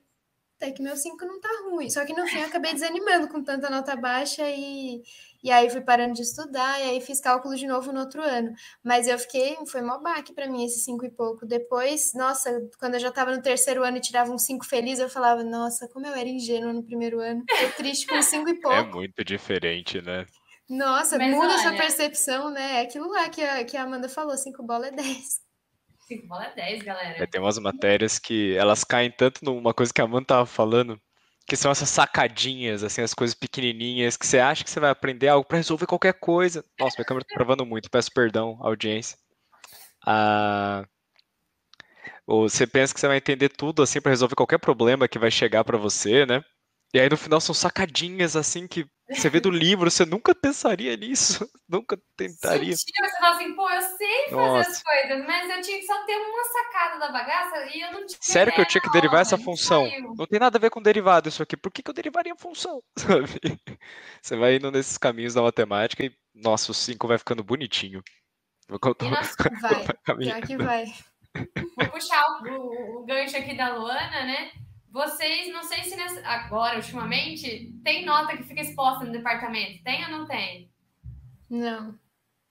até 0.57 0.71
que 0.71 0.83
meu 0.83 0.95
cinco 0.95 1.25
não 1.25 1.39
tá 1.41 1.49
ruim. 1.71 1.89
Só 1.89 2.05
que 2.05 2.13
no 2.13 2.27
fim 2.27 2.37
eu 2.41 2.45
acabei 2.45 2.71
desanimando 2.71 3.27
com 3.29 3.43
tanta 3.43 3.67
nota 3.67 3.95
baixa 3.95 4.47
e 4.47 5.01
e 5.43 5.51
aí 5.51 5.69
fui 5.69 5.81
parando 5.81 6.13
de 6.13 6.21
estudar, 6.21 6.79
e 6.79 6.83
aí 6.83 7.01
fiz 7.01 7.19
cálculo 7.19 7.55
de 7.55 7.67
novo 7.67 7.91
no 7.91 7.99
outro 7.99 8.21
ano. 8.21 8.53
Mas 8.81 9.07
eu 9.07 9.19
fiquei, 9.19 9.57
foi 9.67 9.81
mó 9.81 9.97
baque 9.99 10.33
para 10.33 10.49
mim 10.49 10.63
esse 10.63 10.79
cinco 10.79 11.05
e 11.05 11.11
pouco. 11.11 11.45
Depois, 11.45 12.13
nossa, 12.13 12.65
quando 12.79 12.93
eu 12.93 12.99
já 13.01 13.09
estava 13.09 13.35
no 13.35 13.41
terceiro 13.41 13.83
ano 13.83 13.97
e 13.97 14.01
tirava 14.01 14.31
um 14.31 14.37
cinco 14.37 14.65
feliz, 14.65 14.99
eu 14.99 15.09
falava, 15.09 15.43
nossa, 15.43 15.87
como 15.89 16.07
eu 16.07 16.13
era 16.13 16.29
ingênua 16.29 16.71
no 16.71 16.81
primeiro 16.81 17.19
ano. 17.19 17.43
Tô 17.45 17.75
triste 17.75 18.07
com 18.07 18.21
cinco 18.21 18.49
e 18.49 18.53
é 18.57 18.61
pouco. 18.61 18.77
É 18.77 18.83
muito 18.83 19.23
diferente, 19.25 20.01
né? 20.01 20.25
Nossa, 20.69 21.17
Mas 21.17 21.29
muda 21.31 21.47
olha... 21.47 21.55
essa 21.55 21.71
percepção, 21.73 22.49
né? 22.49 22.77
É 22.77 22.81
aquilo 22.81 23.09
lá 23.09 23.29
que 23.29 23.41
a, 23.41 23.65
que 23.65 23.75
a 23.75 23.83
Amanda 23.83 24.07
falou, 24.07 24.37
cinco 24.37 24.63
bola 24.63 24.87
é 24.87 24.91
dez. 24.91 25.41
Cinco 26.07 26.27
bola 26.27 26.45
é 26.45 26.55
dez, 26.55 26.81
galera. 26.81 27.21
É, 27.21 27.27
tem 27.27 27.41
umas 27.41 27.59
matérias 27.59 28.17
que 28.17 28.55
elas 28.55 28.83
caem 28.83 29.11
tanto 29.11 29.43
numa 29.43 29.73
coisa 29.73 29.93
que 29.93 30.01
a 30.01 30.05
Amanda 30.05 30.27
tava 30.27 30.45
falando, 30.45 30.99
que 31.45 31.55
são 31.55 31.71
essas 31.71 31.89
sacadinhas, 31.89 32.83
assim, 32.83 33.01
as 33.01 33.13
coisas 33.13 33.35
pequenininhas, 33.35 34.15
que 34.17 34.25
você 34.25 34.39
acha 34.39 34.63
que 34.63 34.69
você 34.69 34.79
vai 34.79 34.89
aprender 34.89 35.27
algo 35.27 35.47
para 35.47 35.57
resolver 35.57 35.85
qualquer 35.85 36.13
coisa. 36.13 36.63
Nossa, 36.79 36.95
minha 36.97 37.05
câmera 37.05 37.25
tá 37.27 37.35
travando 37.35 37.65
muito, 37.65 37.89
peço 37.89 38.11
perdão, 38.13 38.57
audiência. 38.61 39.17
Ah, 40.05 40.85
Ou 42.25 42.47
você 42.49 42.65
pensa 42.65 42.93
que 42.93 42.99
você 42.99 43.07
vai 43.07 43.17
entender 43.17 43.49
tudo 43.49 43.81
assim 43.81 44.01
para 44.01 44.11
resolver 44.11 44.35
qualquer 44.35 44.57
problema 44.57 45.07
que 45.07 45.19
vai 45.19 45.29
chegar 45.31 45.63
para 45.63 45.77
você, 45.77 46.25
né? 46.25 46.41
E 46.93 46.99
aí 46.99 47.09
no 47.09 47.17
final 47.17 47.41
são 47.41 47.53
sacadinhas 47.53 48.35
assim 48.35 48.67
que 48.67 48.85
você 49.09 49.29
vê 49.29 49.39
do 49.39 49.51
livro, 49.51 49.91
você 49.91 50.05
nunca 50.05 50.33
pensaria 50.33 50.95
nisso, 50.95 51.49
nunca 51.67 51.99
tentaria. 52.15 52.75
Sutil, 52.75 53.05
você 53.05 53.17
fala 53.17 53.35
assim, 53.35 53.53
pô, 53.53 53.69
eu 53.69 53.81
sei 53.81 54.23
fazer 54.29 54.35
Nossa. 54.35 54.69
as 54.69 54.83
coisas, 54.83 55.25
mas 55.25 55.49
eu 55.49 55.61
tinha 55.61 55.79
que 55.79 55.85
só 55.85 56.05
ter 56.05 56.15
uma 56.15 56.43
sacada 56.45 56.99
da 56.99 57.11
bagaça 57.11 57.65
e 57.75 57.81
eu 57.81 57.91
não 57.91 58.05
tinha. 58.05 58.19
Sério 58.21 58.53
que 58.53 58.61
eu 58.61 58.67
tinha 58.67 58.81
que 58.81 58.91
derivar 58.91 59.21
essa 59.21 59.37
função? 59.37 59.89
Saiu. 59.89 60.13
Não 60.15 60.25
tem 60.25 60.39
nada 60.39 60.57
a 60.57 60.61
ver 60.61 60.69
com 60.69 60.81
derivado 60.81 61.27
isso 61.27 61.43
aqui. 61.43 61.57
Por 61.57 61.71
que, 61.71 61.83
que 61.83 61.89
eu 61.89 61.93
derivaria 61.93 62.33
a 62.33 62.37
função? 62.37 62.81
Sabe? 62.97 63.29
Você 64.21 64.37
vai 64.37 64.55
indo 64.55 64.71
nesses 64.71 64.97
caminhos 64.97 65.33
da 65.33 65.41
matemática 65.41 66.03
e, 66.03 66.11
nossa, 66.33 66.71
o 66.71 66.75
5 66.75 67.07
vai 67.07 67.17
ficando 67.17 67.43
bonitinho. 67.43 68.01
Vou 68.69 68.79
contar. 68.79 69.05
Vai, 69.61 70.15
pior 70.17 70.41
que 70.41 70.57
vai. 70.57 70.85
Vou 71.77 71.89
puxar 71.89 72.23
o, 72.43 73.01
o, 73.01 73.05
gancho 73.05 73.35
aqui 73.37 73.55
da 73.57 73.75
Luana, 73.75 74.25
né? 74.25 74.51
Vocês, 74.93 75.51
não 75.51 75.63
sei 75.63 75.83
se 75.85 75.95
nessa, 75.95 76.21
agora, 76.27 76.77
ultimamente, 76.77 77.73
tem 77.83 78.05
nota 78.05 78.37
que 78.37 78.43
fica 78.43 78.61
exposta 78.61 79.03
no 79.03 79.11
departamento. 79.11 79.83
Tem 79.83 80.05
ou 80.05 80.11
não 80.11 80.27
tem? 80.27 80.71
Não. 81.49 81.97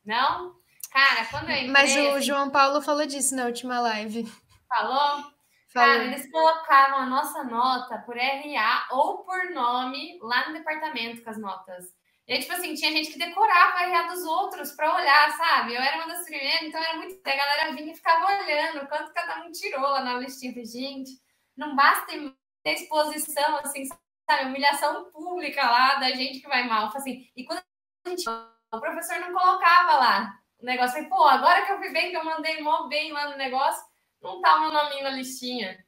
Não? 0.04 0.56
Cara, 0.90 1.24
quando 1.26 1.50
eu 1.50 1.56
entrei, 1.56 1.70
Mas 1.70 1.94
o 1.94 2.00
assim, 2.00 2.22
João 2.22 2.50
Paulo 2.50 2.82
falou 2.82 3.06
disso 3.06 3.36
na 3.36 3.44
última 3.44 3.78
live. 3.78 4.24
Falou? 4.68 5.32
Falou. 5.72 5.88
Cara, 5.88 6.04
eles 6.04 6.28
colocavam 6.32 6.98
a 6.98 7.06
nossa 7.06 7.44
nota 7.44 7.98
por 7.98 8.16
RA 8.16 8.88
ou 8.90 9.18
por 9.18 9.50
nome 9.52 10.18
lá 10.20 10.48
no 10.48 10.54
departamento 10.54 11.22
com 11.22 11.30
as 11.30 11.38
notas. 11.38 11.94
E 12.26 12.40
tipo 12.40 12.52
assim, 12.54 12.74
tinha 12.74 12.90
gente 12.90 13.12
que 13.12 13.18
decorava 13.20 13.78
a 13.78 13.86
RA 13.86 14.02
dos 14.08 14.24
outros 14.24 14.72
para 14.72 14.92
olhar, 14.96 15.30
sabe? 15.36 15.74
Eu 15.74 15.80
era 15.80 15.96
uma 15.96 16.12
das 16.12 16.24
primeiras, 16.24 16.62
então 16.62 16.82
era 16.82 16.96
muito. 16.96 17.20
A 17.24 17.36
galera 17.36 17.72
vinha 17.72 17.92
e 17.92 17.96
ficava 17.96 18.42
olhando 18.42 18.88
quanto 18.88 19.12
cada 19.12 19.44
um 19.44 19.52
tirou 19.52 19.80
lá 19.82 20.02
na 20.02 20.18
listinha. 20.18 20.52
gente, 20.64 21.12
não 21.56 21.74
basta 21.74 22.06
ter 22.06 22.72
exposição, 22.72 23.56
assim, 23.58 23.84
sabe? 24.28 24.46
Humilhação 24.46 25.10
pública 25.10 25.62
lá 25.62 25.96
da 25.96 26.10
gente 26.10 26.40
que 26.40 26.48
vai 26.48 26.66
mal. 26.66 26.90
Assim, 26.94 27.28
e 27.36 27.44
quando 27.44 27.62
a 28.06 28.08
gente. 28.10 28.28
O 28.28 28.80
professor 28.80 29.20
não 29.20 29.34
colocava 29.34 29.98
lá 29.98 30.38
o 30.58 30.64
negócio. 30.64 30.94
Falei, 30.94 31.08
pô, 31.08 31.24
agora 31.24 31.66
que 31.66 31.72
eu 31.72 31.78
fui 31.78 31.92
bem, 31.92 32.10
que 32.10 32.16
eu 32.16 32.24
mandei 32.24 32.62
mó 32.62 32.88
bem 32.88 33.12
lá 33.12 33.30
no 33.30 33.36
negócio, 33.36 33.84
não 34.22 34.40
tá 34.40 34.56
o 34.56 34.60
meu 34.60 34.72
nominho 34.72 35.04
na 35.04 35.10
listinha. 35.10 35.84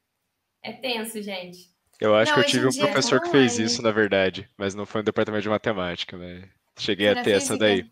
É 0.62 0.72
tenso, 0.72 1.22
gente. 1.22 1.72
Eu 2.00 2.14
acho 2.14 2.32
não, 2.32 2.40
que 2.40 2.46
eu 2.46 2.50
tive 2.50 2.66
um 2.66 2.78
professor 2.86 3.20
que 3.22 3.30
fez 3.30 3.58
isso, 3.58 3.80
na 3.80 3.90
verdade, 3.90 4.48
mas 4.56 4.74
não 4.74 4.84
foi 4.84 5.00
no 5.00 5.06
departamento 5.06 5.42
de 5.42 5.48
matemática, 5.48 6.16
né? 6.16 6.48
Cheguei 6.76 7.08
a 7.08 7.22
ter 7.22 7.32
essa 7.32 7.56
daí. 7.56 7.90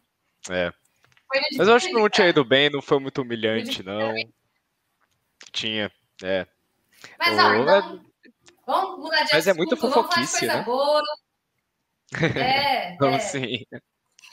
É. 0.50 0.72
Mas 1.56 1.68
eu 1.68 1.74
acho 1.74 1.86
que 1.86 1.94
não 1.94 2.08
tinha 2.10 2.28
ido 2.28 2.44
bem, 2.44 2.68
não 2.68 2.82
foi 2.82 2.98
muito 2.98 3.22
humilhante, 3.22 3.82
não. 3.82 4.12
Tinha, 5.52 5.90
é. 6.22 6.46
Mas, 7.18 7.38
ó, 7.38 7.54
então, 7.54 8.00
vamos 8.66 8.98
mudar 8.98 9.24
de 9.24 9.34
Mas 9.34 9.46
é 9.46 9.54
muito 9.54 9.76
fofoquice, 9.76 10.46
né? 10.46 10.62
Boa. 10.62 11.02
É, 12.14 12.92
então, 12.92 13.08
é. 13.08 13.18
sim. 13.18 13.64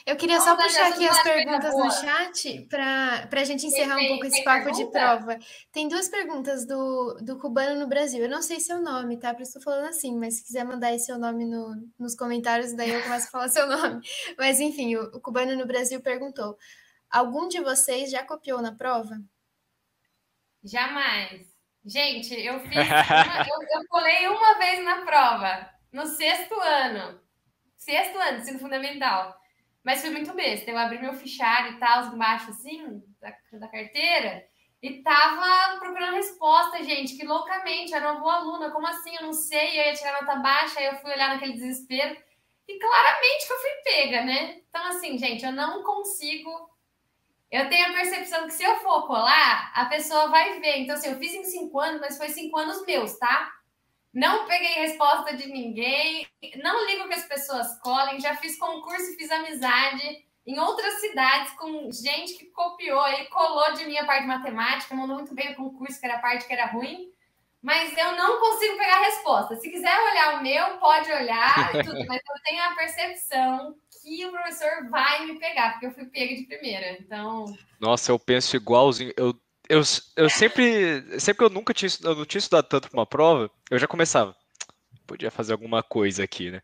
Eu 0.06 0.16
queria 0.16 0.40
só 0.40 0.56
puxar 0.56 0.88
aqui 0.88 1.06
as 1.06 1.22
perguntas 1.22 1.74
no 1.74 1.90
chat 1.90 2.66
para 2.68 3.28
a 3.30 3.44
gente 3.44 3.66
encerrar 3.66 3.96
um 3.96 4.08
pouco 4.08 4.26
esse 4.26 4.42
papo 4.42 4.70
de 4.72 4.90
prova. 4.90 5.38
Tem 5.70 5.88
duas 5.88 6.08
perguntas 6.08 6.66
do, 6.66 7.18
do 7.22 7.38
Cubano 7.38 7.78
no 7.78 7.86
Brasil. 7.86 8.22
Eu 8.22 8.28
não 8.28 8.42
sei 8.42 8.60
seu 8.60 8.80
nome, 8.80 9.18
tá? 9.18 9.34
Por 9.34 9.42
isso 9.42 9.58
estou 9.58 9.62
falando 9.62 9.88
assim, 9.88 10.18
mas 10.18 10.34
se 10.34 10.44
quiser 10.44 10.64
mandar 10.64 10.88
aí 10.88 10.98
seu 10.98 11.18
nome 11.18 11.44
no, 11.44 11.74
nos 11.98 12.14
comentários, 12.14 12.74
daí 12.74 12.90
eu 12.90 13.02
começo 13.02 13.28
a 13.28 13.30
falar 13.30 13.48
seu 13.50 13.66
nome. 13.66 14.00
Mas 14.38 14.58
enfim, 14.58 14.96
o, 14.96 15.02
o 15.16 15.20
Cubano 15.20 15.54
no 15.56 15.66
Brasil 15.66 16.00
perguntou: 16.00 16.56
algum 17.10 17.48
de 17.48 17.60
vocês 17.60 18.10
já 18.10 18.24
copiou 18.24 18.62
na 18.62 18.74
prova? 18.74 19.20
Jamais. 20.64 21.49
Gente, 21.84 22.34
eu 22.34 22.60
fiz. 22.66 22.76
Uma, 22.76 23.46
eu, 23.48 23.80
eu 23.80 23.88
colei 23.88 24.26
uma 24.28 24.58
vez 24.58 24.84
na 24.84 25.02
prova, 25.02 25.70
no 25.92 26.06
sexto 26.06 26.54
ano. 26.60 27.20
Sexto 27.76 28.18
ano, 28.18 28.38
ensino 28.38 28.58
fundamental. 28.58 29.38
Mas 29.82 30.00
foi 30.00 30.10
muito 30.10 30.32
besta. 30.34 30.70
Eu 30.70 30.78
abri 30.78 30.98
meu 30.98 31.14
fichário 31.14 31.72
e 31.72 31.78
tal, 31.78 32.06
embaixo 32.06 32.50
assim, 32.50 33.02
da, 33.20 33.34
da 33.52 33.68
carteira, 33.68 34.46
e 34.82 35.02
tava 35.02 35.78
procurando 35.78 36.14
resposta, 36.14 36.82
gente, 36.82 37.16
que 37.16 37.26
loucamente, 37.26 37.92
era 37.92 38.12
uma 38.12 38.20
boa 38.20 38.36
aluna, 38.36 38.70
como 38.70 38.86
assim? 38.86 39.14
Eu 39.14 39.26
não 39.26 39.32
sei, 39.32 39.78
eu 39.78 39.84
ia 39.84 39.92
tirar 39.92 40.22
nota 40.22 40.36
baixa, 40.36 40.80
aí 40.80 40.86
eu 40.86 40.96
fui 40.96 41.12
olhar 41.12 41.28
naquele 41.28 41.52
desespero, 41.52 42.16
e 42.66 42.78
claramente 42.78 43.46
que 43.46 43.52
eu 43.52 43.58
fui 43.58 43.70
pega, 43.84 44.24
né? 44.24 44.62
Então, 44.68 44.86
assim, 44.86 45.18
gente, 45.18 45.44
eu 45.44 45.52
não 45.52 45.82
consigo. 45.82 46.69
Eu 47.50 47.68
tenho 47.68 47.88
a 47.88 47.92
percepção 47.92 48.46
que 48.46 48.52
se 48.52 48.62
eu 48.62 48.76
for 48.76 49.06
colar, 49.06 49.72
a 49.74 49.86
pessoa 49.86 50.28
vai 50.28 50.60
ver. 50.60 50.78
Então, 50.78 50.94
assim, 50.94 51.10
eu 51.10 51.18
fiz 51.18 51.34
em 51.34 51.44
cinco 51.44 51.80
anos, 51.80 52.00
mas 52.00 52.16
foi 52.16 52.28
cinco 52.28 52.56
anos 52.56 52.84
meus, 52.86 53.18
tá? 53.18 53.52
Não 54.12 54.46
peguei 54.46 54.74
resposta 54.74 55.36
de 55.36 55.46
ninguém, 55.46 56.26
não 56.62 56.86
ligo 56.86 57.08
que 57.08 57.14
as 57.14 57.26
pessoas 57.26 57.78
colhem, 57.80 58.20
já 58.20 58.36
fiz 58.36 58.58
concurso 58.58 59.12
e 59.12 59.16
fiz 59.16 59.30
amizade 59.30 60.24
em 60.46 60.58
outras 60.58 61.00
cidades 61.00 61.52
com 61.52 61.90
gente 61.92 62.34
que 62.34 62.46
copiou 62.46 63.06
e 63.08 63.26
colou 63.26 63.72
de 63.74 63.84
minha 63.84 64.04
parte 64.04 64.22
de 64.22 64.28
matemática, 64.28 64.94
mandou 64.94 65.16
muito 65.16 65.34
bem 65.34 65.52
o 65.52 65.56
concurso, 65.56 66.00
que 66.00 66.06
era 66.06 66.16
a 66.16 66.20
parte 66.20 66.46
que 66.46 66.52
era 66.52 66.66
ruim, 66.66 67.12
mas 67.62 67.96
eu 67.96 68.12
não 68.16 68.40
consigo 68.40 68.76
pegar 68.76 68.96
a 68.96 69.04
resposta. 69.04 69.56
Se 69.56 69.70
quiser 69.70 69.96
olhar 69.96 70.38
o 70.38 70.42
meu, 70.42 70.78
pode 70.78 71.12
olhar, 71.12 71.70
tudo, 71.84 72.04
mas 72.08 72.20
eu 72.28 72.42
tenho 72.44 72.64
a 72.64 72.74
percepção 72.74 73.76
que 74.02 74.26
o 74.26 74.30
professor 74.30 74.88
vai 74.90 75.26
me 75.26 75.38
pegar, 75.38 75.72
porque 75.72 75.86
eu 75.86 75.92
fui 75.92 76.06
pega 76.06 76.34
de 76.34 76.44
primeira. 76.44 76.92
Então. 77.00 77.56
Nossa, 77.78 78.10
eu 78.12 78.18
penso 78.18 78.56
igualzinho. 78.56 79.12
Eu 79.16 79.34
eu, 79.70 79.82
eu 80.16 80.28
sempre, 80.28 81.20
sempre 81.20 81.38
que 81.38 81.44
eu 81.44 81.48
nunca 81.48 81.72
tinha, 81.72 81.88
eu 82.02 82.16
não 82.16 82.26
tinha 82.26 82.40
estudado 82.40 82.66
tanto 82.66 82.90
para 82.90 82.98
uma 82.98 83.06
prova, 83.06 83.48
eu 83.70 83.78
já 83.78 83.86
começava. 83.86 84.34
Podia 85.06 85.30
fazer 85.30 85.52
alguma 85.52 85.80
coisa 85.80 86.24
aqui, 86.24 86.50
né? 86.50 86.60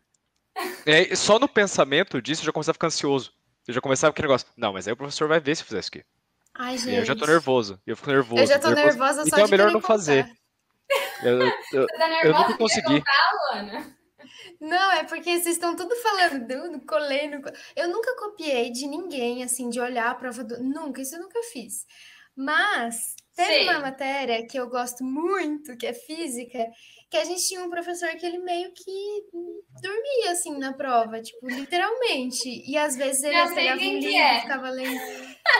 E 0.85 1.15
só 1.15 1.39
no 1.39 1.47
pensamento 1.47 2.21
disso 2.21 2.41
eu 2.41 2.47
já 2.47 2.51
começava 2.51 2.73
a 2.73 2.75
ficar 2.75 2.87
ansioso. 2.87 3.31
Eu 3.65 3.73
já 3.73 3.79
começava 3.79 4.11
aquele 4.11 4.27
negócio. 4.27 4.47
Não, 4.57 4.73
mas 4.73 4.87
aí 4.87 4.93
o 4.93 4.97
professor 4.97 5.25
vai 5.29 5.39
ver 5.39 5.55
se 5.55 5.63
eu 5.63 5.67
fizer 5.67 5.79
isso 5.79 5.89
aqui. 5.89 6.03
Ai, 6.53 6.77
gente. 6.77 6.89
E 6.89 6.95
eu 6.97 7.05
já 7.05 7.15
tô 7.15 7.25
nervoso. 7.25 7.81
Eu 7.87 7.95
fico 7.95 8.09
nervoso. 8.09 8.41
Eu 8.41 8.47
já 8.47 8.59
tô 8.59 8.69
nervoso. 8.71 8.97
nervosa 8.97 9.21
só 9.21 9.27
Então 9.27 9.45
é 9.45 9.47
melhor 9.47 9.71
não 9.71 9.79
contar. 9.79 9.87
fazer. 9.87 10.29
Eu, 11.23 11.41
eu, 11.41 11.51
eu, 11.73 11.87
tá 11.87 12.25
eu 12.25 12.33
nunca 12.33 12.57
consegui. 12.57 12.99
Contar, 12.99 13.95
não, 14.59 14.91
é 14.93 15.03
porque 15.03 15.31
vocês 15.31 15.55
estão 15.55 15.75
tudo 15.75 15.95
falando, 15.97 16.85
colei, 16.85 17.27
no... 17.29 17.41
eu 17.75 17.87
nunca 17.89 18.15
copiei 18.15 18.71
de 18.71 18.87
ninguém, 18.87 19.43
assim, 19.43 19.69
de 19.69 19.79
olhar 19.79 20.09
a 20.09 20.15
prova 20.15 20.43
do... 20.43 20.61
Nunca, 20.63 21.01
isso 21.01 21.15
eu 21.15 21.21
nunca 21.21 21.41
fiz. 21.51 21.85
Mas 22.35 23.15
teve 23.37 23.59
Sim. 23.59 23.69
uma 23.69 23.79
matéria 23.79 24.45
que 24.47 24.57
eu 24.57 24.67
gosto 24.67 25.03
muito, 25.03 25.77
que 25.77 25.85
é 25.85 25.93
física, 25.93 26.65
que 27.09 27.17
a 27.17 27.23
gente 27.23 27.47
tinha 27.47 27.63
um 27.63 27.69
professor 27.69 28.09
que 28.09 28.25
ele 28.25 28.39
meio 28.39 28.71
que 28.73 29.23
dormia 29.81 30.31
assim 30.31 30.57
na 30.57 30.73
prova, 30.73 31.21
tipo, 31.21 31.47
literalmente. 31.47 32.49
E 32.67 32.75
às 32.75 32.97
vezes 32.97 33.23
ele 33.23 33.35
pegava 33.53 33.79
um 33.79 33.99
livro 33.99 34.09
é. 34.09 34.37
e 34.37 34.41
ficava 34.41 34.69
lendo. 34.69 34.99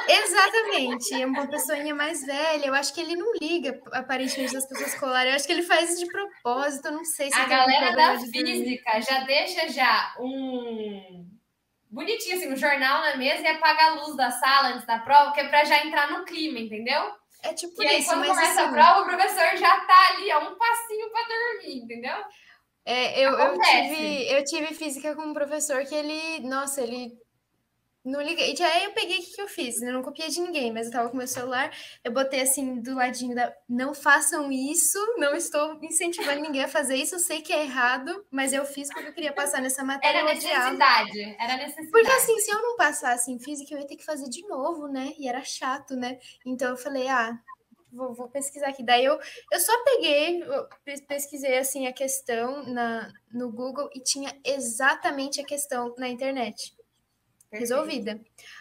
Exatamente, 0.10 1.22
é 1.22 1.26
uma 1.26 1.48
pessoinha 1.48 1.94
mais 1.94 2.26
velha. 2.26 2.66
Eu 2.66 2.74
acho 2.74 2.94
que 2.94 3.00
ele 3.00 3.16
não 3.16 3.32
liga, 3.40 3.80
aparentemente, 3.94 4.54
das 4.54 4.68
pessoas 4.68 4.96
colarem. 4.96 5.32
Eu 5.32 5.36
acho 5.36 5.46
que 5.46 5.54
ele 5.54 5.64
faz 5.64 5.92
isso 5.92 6.04
de 6.04 6.12
propósito, 6.12 6.88
eu 6.88 6.94
não 6.94 7.06
sei 7.06 7.30
se 7.30 7.40
A 7.40 7.46
galera 7.46 7.96
da 7.96 8.20
física 8.20 9.02
já 9.02 9.24
deixa 9.24 9.70
já 9.70 10.16
um 10.20 11.28
bonitinho, 11.90 12.38
assim, 12.38 12.52
um 12.52 12.58
jornal 12.58 13.02
na 13.02 13.16
mesa 13.18 13.44
e 13.44 13.48
apaga 13.48 13.86
a 13.86 13.94
luz 13.96 14.18
da 14.18 14.32
sala 14.32 14.70
antes 14.70 14.86
da 14.86 15.00
prova, 15.00 15.32
que 15.32 15.40
é 15.40 15.48
para 15.48 15.64
já 15.64 15.86
entrar 15.86 16.12
no 16.12 16.26
clima, 16.26 16.60
entendeu? 16.60 17.12
É 17.44 17.54
tipo 17.54 17.82
e 17.82 17.88
aí, 17.88 18.00
isso, 18.00 18.10
quando 18.10 18.28
começa 18.28 18.50
assim... 18.50 18.60
a 18.62 18.72
prova, 18.72 19.02
o 19.02 19.06
professor 19.06 19.58
já 19.58 19.80
tá 19.86 20.08
ali, 20.12 20.32
a 20.32 20.40
um 20.40 20.56
passinho 20.56 21.10
para 21.12 21.28
dormir, 21.28 21.84
entendeu? 21.84 22.18
É, 22.86 23.20
eu, 23.20 23.32
eu, 23.38 23.60
tive, 23.60 24.32
eu 24.32 24.44
tive 24.46 24.74
física 24.74 25.16
com 25.16 25.24
um 25.24 25.34
professor 25.34 25.84
que 25.86 25.94
ele, 25.94 26.40
nossa, 26.48 26.82
ele 26.82 27.12
não 28.08 28.22
liguei. 28.22 28.56
E 28.58 28.64
aí 28.64 28.86
eu 28.86 28.94
peguei 28.94 29.20
o 29.20 29.22
que, 29.22 29.36
que 29.36 29.42
eu 29.42 29.48
fiz. 29.50 29.82
Eu 29.82 29.92
não 29.92 30.02
copiei 30.02 30.30
de 30.30 30.40
ninguém, 30.40 30.72
mas 30.72 30.88
eu 30.88 30.94
tava 30.94 31.10
com 31.10 31.18
meu 31.18 31.28
celular. 31.28 31.70
Eu 32.04 32.14
botei 32.14 32.40
assim 32.40 32.80
do 32.82 32.96
ladinho 32.96 33.36
da. 33.36 33.54
Não 33.68 33.94
façam 33.94 34.50
isso. 34.50 34.98
Não 35.18 35.36
estou 35.36 35.78
incentivando 35.84 36.42
ninguém 36.42 36.64
a 36.64 36.70
fazer 36.70 36.96
isso. 36.96 37.16
Eu 37.16 37.20
sei 37.20 37.42
que 37.42 37.52
é 37.52 37.64
errado, 37.64 38.26
mas 38.32 38.54
eu 38.54 38.64
fiz 38.66 38.88
porque 38.88 39.10
eu 39.10 39.14
queria 39.14 39.34
passar 39.34 39.62
nessa 39.62 39.84
matéria. 39.84 40.20
Era 40.20 40.34
necessidade. 40.34 41.36
Era 41.38 41.58
necessidade. 41.58 41.92
Porque 41.92 42.12
assim, 42.12 42.40
se 42.40 42.50
eu 42.50 42.62
não 42.62 42.78
passasse 42.78 43.30
em 43.30 43.40
física, 43.40 43.74
eu 43.74 43.80
ia 43.80 43.88
ter 43.88 43.98
que 43.98 44.06
fazer 44.06 44.30
de 44.30 44.42
novo, 44.48 44.88
né? 44.88 45.14
E 45.20 45.28
era 45.28 45.44
chato, 45.44 45.94
né? 45.96 46.18
Então 46.46 46.70
eu 46.70 46.78
falei, 46.78 47.08
ah. 47.08 47.38
Vou, 47.90 48.14
vou 48.14 48.28
pesquisar 48.28 48.68
aqui. 48.68 48.84
Daí 48.84 49.06
eu, 49.06 49.18
eu 49.52 49.60
só 49.62 49.72
peguei, 49.86 50.44
eu 50.44 50.68
pesquisei 51.08 51.58
assim 51.58 51.88
a 51.88 51.94
questão 51.94 52.64
na, 52.66 53.10
no 53.32 53.50
Google 53.50 53.90
e 53.96 54.02
tinha 54.02 54.38
exatamente 54.46 55.40
a 55.40 55.46
questão 55.46 55.96
na 55.98 56.10
internet 56.10 56.77
resolvida. 57.52 58.20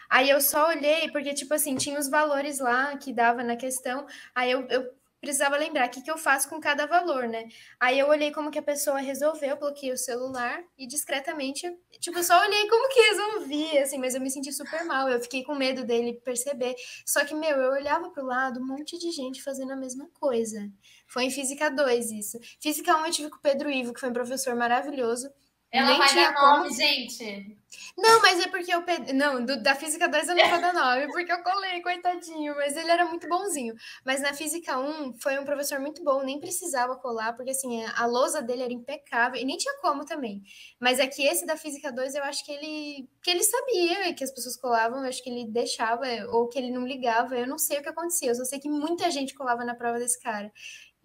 Aí 0.08 0.30
eu 0.30 0.40
só 0.40 0.68
olhei, 0.68 1.10
porque, 1.10 1.34
tipo 1.34 1.54
assim, 1.54 1.76
tinha 1.76 1.98
os 1.98 2.08
valores 2.08 2.58
lá 2.60 2.96
que 2.96 3.12
dava 3.12 3.42
na 3.42 3.56
questão. 3.56 4.06
Aí 4.34 4.50
eu, 4.50 4.66
eu 4.68 4.90
precisava 5.20 5.56
lembrar 5.56 5.88
o 5.88 5.90
que, 5.90 6.02
que 6.02 6.10
eu 6.10 6.16
faço 6.16 6.48
com 6.48 6.60
cada 6.60 6.86
valor, 6.86 7.26
né? 7.26 7.48
Aí 7.80 7.98
eu 7.98 8.08
olhei 8.08 8.30
como 8.30 8.50
que 8.50 8.58
a 8.58 8.62
pessoa 8.62 8.98
resolveu, 8.98 9.56
bloqueei 9.56 9.92
o 9.92 9.96
celular 9.96 10.62
e 10.78 10.86
discretamente, 10.86 11.66
tipo, 11.98 12.22
só 12.22 12.40
olhei 12.42 12.68
como 12.68 12.88
que 12.88 13.00
resolvia, 13.00 13.82
assim, 13.82 13.98
mas 13.98 14.14
eu 14.14 14.20
me 14.20 14.30
senti 14.30 14.52
super 14.52 14.84
mal, 14.84 15.08
eu 15.08 15.20
fiquei 15.20 15.42
com 15.42 15.54
medo 15.54 15.84
dele 15.84 16.20
perceber. 16.24 16.74
Só 17.04 17.24
que, 17.24 17.34
meu, 17.34 17.56
eu 17.56 17.72
olhava 17.72 18.10
pro 18.10 18.24
lado, 18.24 18.60
um 18.60 18.66
monte 18.66 18.98
de 18.98 19.10
gente 19.10 19.42
fazendo 19.42 19.72
a 19.72 19.76
mesma 19.76 20.08
coisa. 20.14 20.70
Foi 21.08 21.24
em 21.24 21.30
Física 21.30 21.70
2 21.70 22.12
isso. 22.12 22.38
Física 22.60 22.96
1 22.96 23.06
eu 23.06 23.12
tive 23.12 23.30
com 23.30 23.36
o 23.36 23.40
Pedro 23.40 23.70
Ivo, 23.70 23.92
que 23.92 24.00
foi 24.00 24.10
um 24.10 24.14
professor 24.14 24.54
maravilhoso. 24.54 25.28
Ela 25.76 25.88
Nem 25.90 25.98
vai 25.98 26.08
tinha 26.08 26.30
dar 26.30 26.34
como- 26.40 26.56
nome, 26.64 26.74
gente. 26.74 27.56
Não, 27.98 28.20
mas 28.20 28.40
é 28.40 28.48
porque 28.48 28.72
eu. 28.74 28.82
Pe... 28.82 29.12
Não, 29.14 29.44
do- 29.44 29.62
da 29.62 29.74
Física 29.74 30.06
2 30.08 30.28
eu 30.28 30.36
não 30.36 30.48
vou 30.50 30.60
dar 30.60 30.72
nome, 30.72 31.06
porque 31.12 31.32
eu 31.32 31.42
colei, 31.42 31.80
coitadinho. 31.82 32.54
Mas 32.54 32.76
ele 32.76 32.90
era 32.90 33.06
muito 33.06 33.26
bonzinho. 33.28 33.74
Mas 34.04 34.20
na 34.20 34.32
Física 34.34 34.78
1 34.78 35.14
foi 35.18 35.38
um 35.38 35.44
professor 35.44 35.80
muito 35.80 36.02
bom, 36.04 36.22
nem 36.22 36.38
precisava 36.38 36.96
colar, 36.96 37.32
porque 37.34 37.50
assim, 37.50 37.84
a 37.84 38.02
a 38.02 38.06
lousa 38.06 38.40
dele 38.42 38.62
era 38.62 38.72
impecável 38.72 39.40
e 39.40 39.44
nem 39.44 39.56
tinha 39.56 39.74
como 39.80 40.04
também. 40.04 40.42
Mas 40.78 40.98
é 40.98 41.06
que 41.06 41.22
esse 41.26 41.44
da 41.46 41.56
Física 41.56 41.90
2 41.90 42.14
eu 42.14 42.22
acho 42.24 42.44
que 42.44 42.52
ele. 42.52 43.08
que 43.22 43.30
ele 43.30 43.42
sabia 43.42 44.14
que 44.14 44.22
as 44.24 44.30
pessoas 44.32 44.56
colavam, 44.56 45.02
eu 45.02 45.08
acho 45.08 45.22
que 45.22 45.30
ele 45.30 45.50
deixava, 45.50 46.06
ou 46.30 46.48
que 46.48 46.58
ele 46.58 46.70
não 46.70 46.86
ligava, 46.86 47.36
eu 47.36 47.46
não 47.46 47.58
sei 47.58 47.78
o 47.78 47.82
que 47.82 47.88
acontecia. 47.88 48.30
Eu 48.30 48.34
só 48.34 48.44
sei 48.44 48.58
que 48.60 48.68
muita 48.68 49.10
gente 49.10 49.34
colava 49.34 49.64
na 49.64 49.74
prova 49.74 49.98
desse 49.98 50.20
cara. 50.20 50.52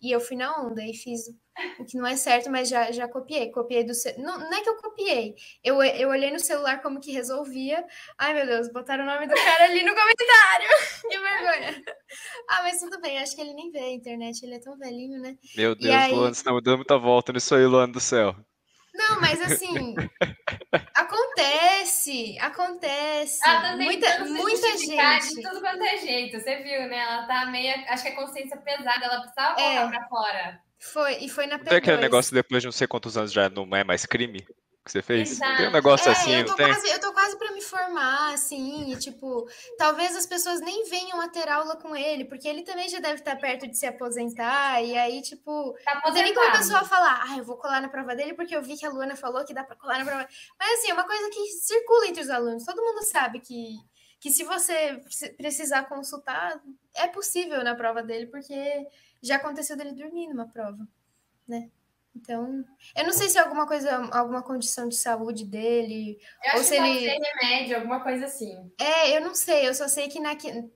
E 0.01 0.11
eu 0.11 0.19
fui 0.19 0.35
na 0.35 0.59
onda 0.61 0.81
e 0.83 0.93
fiz 0.95 1.21
o 1.77 1.85
que 1.85 1.95
não 1.97 2.07
é 2.07 2.15
certo, 2.15 2.49
mas 2.49 2.67
já, 2.67 2.91
já 2.91 3.07
copiei. 3.07 3.51
Copiei 3.51 3.83
do. 3.83 3.93
ce- 3.93 4.15
Não, 4.17 4.39
não 4.39 4.51
é 4.53 4.61
que 4.61 4.69
eu 4.69 4.77
copiei. 4.77 5.35
Eu, 5.63 5.81
eu 5.83 6.09
olhei 6.09 6.31
no 6.31 6.39
celular 6.39 6.81
como 6.81 6.99
que 6.99 7.11
resolvia. 7.11 7.85
Ai, 8.17 8.33
meu 8.33 8.45
Deus, 8.47 8.71
botaram 8.71 9.03
o 9.03 9.07
nome 9.07 9.27
do 9.27 9.35
cara 9.35 9.65
ali 9.65 9.83
no 9.83 9.93
comentário. 9.93 10.67
que 11.07 11.19
vergonha. 11.19 11.83
Ah, 12.49 12.63
mas 12.63 12.79
tudo 12.79 12.99
bem, 12.99 13.19
acho 13.19 13.35
que 13.35 13.41
ele 13.41 13.53
nem 13.53 13.69
vê 13.71 13.79
a 13.79 13.91
internet, 13.91 14.41
ele 14.43 14.55
é 14.55 14.59
tão 14.59 14.75
velhinho, 14.77 15.19
né? 15.21 15.37
Meu 15.55 15.73
E 15.73 15.75
Deus, 15.75 15.95
aí- 15.95 16.11
Luana, 16.13 16.33
você 16.33 16.43
tá 16.43 16.51
dando 16.51 16.77
muita 16.77 16.97
volta 16.97 17.31
nisso 17.31 17.53
aí, 17.53 17.65
Luana 17.65 17.93
do 17.93 17.99
céu. 17.99 18.35
Não, 18.95 19.21
mas 19.21 19.39
assim. 19.41 19.95
Acontece, 21.35 22.37
acontece. 22.39 23.39
Ela 23.45 23.61
tá 23.61 23.77
muita 23.77 24.19
muita 24.25 24.67
justificar 24.69 25.19
de 25.19 25.27
gente. 25.29 25.41
tudo 25.41 25.61
quanto 25.61 25.83
é 25.83 25.97
jeito. 25.97 26.39
Você 26.39 26.55
viu, 26.57 26.87
né? 26.87 26.97
Ela 26.99 27.25
tá 27.27 27.45
meio. 27.47 27.73
Acho 27.89 28.03
que 28.03 28.09
a 28.09 28.15
consciência 28.15 28.57
pesada, 28.57 29.05
ela 29.05 29.21
precisava 29.21 29.59
É. 29.61 29.77
colocar 29.79 29.99
pra 29.99 30.07
fora. 30.09 30.59
Foi, 30.79 31.13
e 31.23 31.29
foi 31.29 31.45
na 31.45 31.57
Não 31.57 31.63
tem 31.65 31.77
aquele 31.77 31.97
P2. 31.97 32.01
negócio 32.01 32.33
depois 32.33 32.61
de 32.63 32.67
não 32.67 32.71
sei 32.71 32.87
quantos 32.87 33.15
anos 33.17 33.31
já 33.31 33.49
não 33.49 33.67
é 33.75 33.83
mais 33.83 34.05
crime 34.05 34.45
que 34.91 34.99
você 34.99 35.01
fez? 35.01 35.39
Tem 35.39 35.47
um 35.49 35.53
Exato. 35.53 35.71
negócio 35.71 36.09
É, 36.09 36.11
assim, 36.11 36.35
eu 36.35 36.45
tô, 36.45 36.55
tem? 36.55 36.67
quase, 36.67 36.89
eu 36.89 36.99
tô 36.99 37.13
quase 37.13 37.37
pra 37.37 37.51
me 37.51 37.61
formar, 37.61 38.33
assim, 38.33 38.91
e 38.91 38.97
tipo, 38.97 39.47
talvez 39.77 40.15
as 40.15 40.25
pessoas 40.25 40.59
nem 40.59 40.83
venham 40.89 41.21
a 41.21 41.29
ter 41.29 41.47
aula 41.47 41.75
com 41.77 41.95
ele, 41.95 42.25
porque 42.25 42.47
ele 42.47 42.63
também 42.63 42.89
já 42.89 42.99
deve 42.99 43.15
estar 43.15 43.35
perto 43.37 43.67
de 43.67 43.77
se 43.77 43.85
aposentar, 43.85 44.83
e 44.83 44.97
aí, 44.97 45.21
tipo, 45.21 45.73
Tá 45.85 46.01
não 46.05 46.13
tem 46.13 46.23
nem 46.23 46.33
como 46.33 46.47
a 46.47 46.51
pessoa 46.57 46.83
falar, 46.83 47.23
ah, 47.23 47.37
eu 47.37 47.43
vou 47.43 47.57
colar 47.57 47.81
na 47.81 47.89
prova 47.89 48.15
dele 48.15 48.33
porque 48.33 48.55
eu 48.55 48.61
vi 48.61 48.77
que 48.77 48.85
a 48.85 48.89
Luana 48.89 49.15
falou 49.15 49.45
que 49.45 49.53
dá 49.53 49.63
pra 49.63 49.75
colar 49.75 49.99
na 49.99 50.05
prova. 50.05 50.27
Mas 50.59 50.79
assim, 50.79 50.91
é 50.91 50.93
uma 50.93 51.07
coisa 51.07 51.29
que 51.29 51.47
circula 51.47 52.07
entre 52.07 52.21
os 52.21 52.29
alunos, 52.29 52.65
todo 52.65 52.83
mundo 52.83 53.03
sabe 53.03 53.39
que, 53.39 53.77
que 54.19 54.29
se 54.29 54.43
você 54.43 55.01
pre- 55.19 55.29
precisar 55.33 55.83
consultar, 55.83 56.61
é 56.95 57.07
possível 57.07 57.63
na 57.63 57.75
prova 57.75 58.03
dele, 58.03 58.27
porque 58.27 58.87
já 59.21 59.37
aconteceu 59.37 59.77
dele 59.77 59.93
dormir 59.93 60.27
numa 60.27 60.47
prova, 60.47 60.85
né? 61.47 61.69
Então, 62.13 62.63
eu 62.95 63.05
não 63.05 63.13
sei 63.13 63.29
se 63.29 63.37
é 63.37 63.41
alguma 63.41 63.65
coisa, 63.65 63.95
alguma 64.11 64.43
condição 64.43 64.87
de 64.87 64.95
saúde 64.97 65.45
dele, 65.45 66.17
Eu 66.43 66.53
Ou 66.55 66.59
acho 66.59 66.69
se 66.69 66.75
ele- 66.75 67.17
remédio, 67.41 67.77
alguma 67.77 68.03
coisa 68.03 68.25
assim. 68.25 68.69
é, 68.79 69.15
eu 69.15 69.21
não 69.21 69.33
sei, 69.33 69.65
eu 69.67 69.73
só 69.73 69.87
sei 69.87 70.09
que 70.09 70.19
na, 70.19 70.31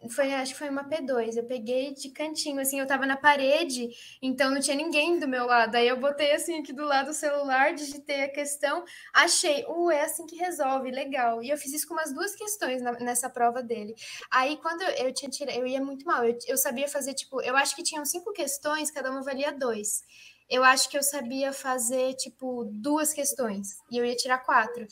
foi, 0.09 0.33
acho 0.33 0.53
que 0.53 0.59
foi 0.59 0.69
uma 0.69 0.85
P2, 0.87 1.35
eu 1.35 1.43
peguei 1.45 1.93
de 1.93 2.09
cantinho, 2.11 2.59
assim, 2.61 2.79
eu 2.79 2.87
tava 2.87 3.05
na 3.05 3.17
parede, 3.17 3.89
então 4.21 4.49
não 4.49 4.61
tinha 4.61 4.77
ninguém 4.77 5.19
do 5.19 5.27
meu 5.27 5.45
lado, 5.45 5.75
aí 5.75 5.87
eu 5.87 5.99
botei 5.99 6.31
assim 6.31 6.59
aqui 6.59 6.71
do 6.71 6.85
lado 6.85 7.07
do 7.07 7.13
celular, 7.13 7.73
digitei 7.73 8.23
a 8.23 8.29
questão, 8.31 8.83
achei, 9.13 9.65
uh, 9.67 9.91
é 9.91 10.01
assim 10.01 10.25
que 10.25 10.37
resolve, 10.37 10.89
legal, 10.89 11.43
e 11.43 11.49
eu 11.49 11.57
fiz 11.57 11.73
isso 11.73 11.87
com 11.87 11.93
umas 11.95 12.13
duas 12.13 12.33
questões 12.33 12.81
na- 12.81 12.93
nessa 12.93 13.29
prova 13.29 13.61
dele, 13.61 13.93
aí 14.31 14.55
quando 14.57 14.83
eu 14.83 15.13
tinha 15.13 15.29
tirado, 15.29 15.57
eu 15.57 15.67
ia 15.67 15.81
muito 15.83 16.05
mal, 16.05 16.23
eu, 16.25 16.37
eu 16.47 16.57
sabia 16.57 16.87
fazer, 16.87 17.13
tipo, 17.13 17.41
eu 17.41 17.57
acho 17.57 17.75
que 17.75 17.83
tinham 17.83 18.05
cinco 18.05 18.31
questões, 18.31 18.89
cada 18.89 19.11
uma 19.11 19.21
valia 19.21 19.51
dois, 19.51 20.01
eu 20.49 20.63
acho 20.63 20.89
que 20.89 20.97
eu 20.97 21.03
sabia 21.03 21.51
fazer, 21.51 22.13
tipo, 22.15 22.65
duas 22.65 23.13
questões, 23.13 23.77
e 23.91 23.97
eu 23.97 24.05
ia 24.05 24.15
tirar 24.15 24.39
quatro, 24.39 24.87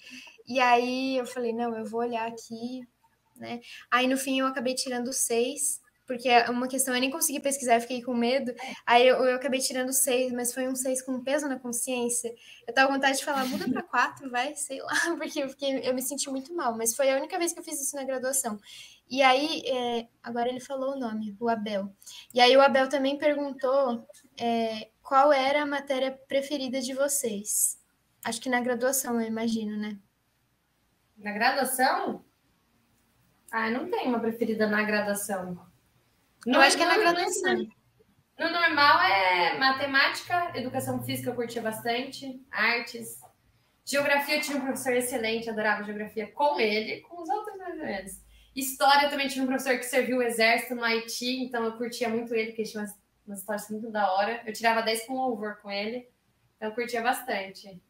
e 0.47 0.60
aí 0.60 1.18
eu 1.18 1.26
falei, 1.26 1.54
não, 1.54 1.78
eu 1.78 1.86
vou 1.86 2.01
olhar 2.01 2.28
aqui, 2.28 2.88
né? 3.36 3.60
Aí 3.91 4.08
no 4.08 4.18
fim 4.18 4.39
eu 4.39 4.47
acabei 4.47 4.76
tirando 4.76 5.12
seis, 5.14 5.82
porque 6.06 6.30
uma 6.49 6.68
questão 6.68 6.93
eu 6.93 6.99
nem 6.99 7.10
consegui 7.10 7.39
pesquisar, 7.39 7.76
eu 7.76 7.82
fiquei 7.82 8.01
com 8.01 8.14
medo. 8.14 8.54
Aí 8.86 9.08
eu, 9.08 9.24
eu 9.24 9.36
acabei 9.36 9.60
tirando 9.60 9.93
seis, 9.93 10.34
mas 10.34 10.54
foi 10.54 10.68
um 10.68 10.76
seis 10.76 11.01
com 11.01 11.24
peso 11.24 11.47
na 11.47 11.58
consciência. 11.58 12.34
Eu 12.68 12.74
tava 12.74 12.88
com 12.88 12.95
vontade 12.95 13.18
de 13.18 13.26
falar, 13.26 13.45
muda 13.45 13.70
para 13.70 13.82
quatro, 13.84 14.30
vai, 14.30 14.54
sei 14.56 14.82
lá, 14.82 14.93
porque 15.18 15.41
eu, 15.41 15.49
fiquei, 15.49 15.80
eu 15.88 15.93
me 15.93 16.01
senti 16.01 16.30
muito 16.30 16.54
mal. 16.54 16.76
Mas 16.78 16.93
foi 16.93 17.10
a 17.10 17.16
única 17.16 17.38
vez 17.39 17.54
que 17.54 17.60
eu 17.60 17.64
fiz 17.64 17.82
isso 17.82 17.95
na 17.95 18.04
graduação. 18.04 18.60
E 19.10 19.22
aí, 19.22 19.62
é, 19.66 20.08
agora 20.22 20.49
ele 20.49 20.60
falou 20.60 20.93
o 20.93 20.99
nome, 20.99 21.36
o 21.39 21.47
Abel. 21.47 21.89
E 22.34 22.41
aí 22.41 22.56
o 22.58 22.62
Abel 22.62 22.89
também 22.89 23.18
perguntou 23.18 24.06
é, 24.38 24.89
qual 25.04 25.32
era 25.34 25.62
a 25.62 25.66
matéria 25.66 26.12
preferida 26.28 26.82
de 26.82 26.93
vocês. 26.93 27.78
Acho 28.26 28.39
que 28.41 28.49
na 28.49 28.62
graduação, 28.62 29.20
eu 29.22 29.28
imagino, 29.28 29.76
né? 29.78 29.99
Na 31.18 31.32
graduação? 31.34 32.24
Ah, 33.51 33.70
não 33.70 33.89
tem 33.91 34.08
uma 34.08 34.20
preferida 34.20 34.66
na 34.68 34.82
graduação. 34.82 35.64
Eu 36.47 36.60
acho 36.60 36.76
que 36.78 36.84
é 36.84 36.86
na 36.88 36.95
no- 36.95 37.01
graduação. 37.01 37.68
No 38.39 38.49
normal 38.49 38.99
é 39.01 39.58
matemática, 39.60 40.51
educação 40.58 41.04
física 41.04 41.30
eu 41.30 41.36
curtia 41.36 41.62
bastante, 41.62 42.41
artes. 42.49 43.22
Geografia 43.86 44.38
eu 44.38 44.41
tinha 44.41 44.58
um 44.58 44.62
professor 44.62 44.93
excelente, 44.93 45.49
adorava 45.49 45.84
geografia 45.84 46.32
com 46.32 46.60
ele, 46.60 47.01
com 47.01 47.22
os 47.22 47.30
outros 47.30 47.58
mais 47.58 47.78
ou 47.78 47.86
menos. 47.86 48.22
História 48.56 49.06
eu 49.06 49.10
também 49.10 49.28
tinha 49.28 49.43
um 49.43 49.47
professor 49.47 49.78
que 49.78 49.84
serviu 49.84 50.18
o 50.18 50.22
exército 50.24 50.74
no 50.74 50.84
Haiti, 50.84 51.43
então 51.43 51.64
eu 51.64 51.78
curtia 51.78 52.10
muito 52.10 52.34
ele, 52.34 52.47
porque 52.47 52.62
ele 52.64 52.70
tinha 52.70 52.82
umas, 52.84 52.95
umas 53.26 53.39
histórias 53.39 53.69
muito 53.69 53.89
da 53.89 54.11
hora. 54.13 54.41
Eu 54.45 54.53
tirava 54.53 54.82
10 54.82 55.05
com 55.05 55.13
louvor 55.13 55.57
com 55.61 55.71
ele, 55.71 56.07
então 56.57 56.69
eu 56.69 56.76
curtia 56.76 57.01
bastante. 57.01 57.82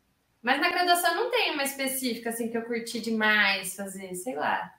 Mas 0.42 0.60
na 0.60 0.70
graduação 0.70 1.16
não 1.16 1.32
tem 1.32 1.52
uma 1.52 1.64
específica 1.64 2.30
assim 2.30 2.50
que 2.50 2.58
eu 2.58 2.66
curti 2.66 3.00
demais 3.00 3.76
fazer, 3.76 4.14
sei 4.16 4.36
lá. 4.36 4.74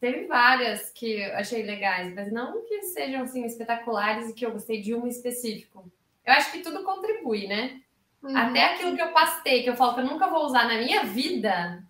Teve 0.00 0.26
várias 0.26 0.90
que 0.90 1.20
eu 1.20 1.36
achei 1.36 1.62
legais, 1.62 2.14
mas 2.14 2.32
não 2.32 2.64
que 2.64 2.82
sejam 2.84 3.22
assim 3.22 3.44
espetaculares 3.44 4.30
e 4.30 4.32
que 4.32 4.46
eu 4.46 4.52
gostei 4.52 4.80
de 4.80 4.94
uma 4.94 5.08
específico. 5.08 5.92
Eu 6.24 6.32
acho 6.32 6.50
que 6.50 6.60
tudo 6.60 6.82
contribui, 6.82 7.46
né? 7.46 7.82
Uhum. 8.22 8.34
Até 8.34 8.64
aquilo 8.64 8.96
que 8.96 9.02
eu 9.02 9.12
pastei, 9.12 9.62
que 9.62 9.68
eu 9.68 9.76
falo 9.76 9.94
que 9.94 10.00
eu 10.00 10.06
nunca 10.06 10.26
vou 10.26 10.44
usar 10.44 10.64
na 10.66 10.78
minha 10.78 11.04
vida, 11.04 11.82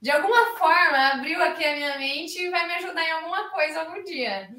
de 0.00 0.10
alguma 0.10 0.56
forma 0.56 1.12
abriu 1.12 1.42
aqui 1.42 1.62
a 1.62 1.74
minha 1.74 1.98
mente 1.98 2.40
e 2.40 2.48
vai 2.48 2.66
me 2.66 2.74
ajudar 2.76 3.04
em 3.06 3.12
alguma 3.12 3.50
coisa 3.50 3.80
algum 3.80 4.02
dia. 4.02 4.50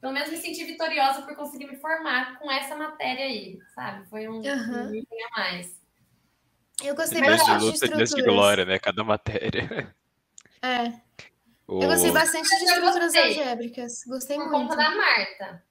Pelo 0.00 0.12
menos 0.12 0.30
me 0.30 0.36
senti 0.36 0.64
vitoriosa 0.64 1.22
por 1.22 1.34
conseguir 1.34 1.66
me 1.66 1.76
formar 1.76 2.38
com 2.38 2.50
essa 2.50 2.76
matéria 2.76 3.24
aí, 3.24 3.58
sabe? 3.74 4.06
Foi 4.08 4.28
um, 4.28 4.40
Aham. 4.46 4.88
um 4.90 4.94
item 4.94 5.18
a 5.24 5.40
mais. 5.40 5.80
Eu 6.84 6.94
gostei 6.94 7.22
bastante 7.22 7.58
de 7.58 7.64
luta, 7.64 7.88
dias 7.88 8.10
de 8.10 8.22
glória, 8.22 8.64
né? 8.66 8.78
Cada 8.78 9.02
matéria. 9.02 9.94
É, 10.62 10.88
O- 11.66 11.82
eu 11.82 11.88
gostei 11.88 12.10
bastante 12.12 12.48
de 12.48 12.64
estruturas 12.64 13.12
gostei. 13.14 13.38
algébricas. 13.40 14.04
Gostei 14.06 14.36
Por 14.36 14.50
muito. 14.50 14.68
conta 14.68 14.76
da 14.76 14.90
Marta. 14.94 15.64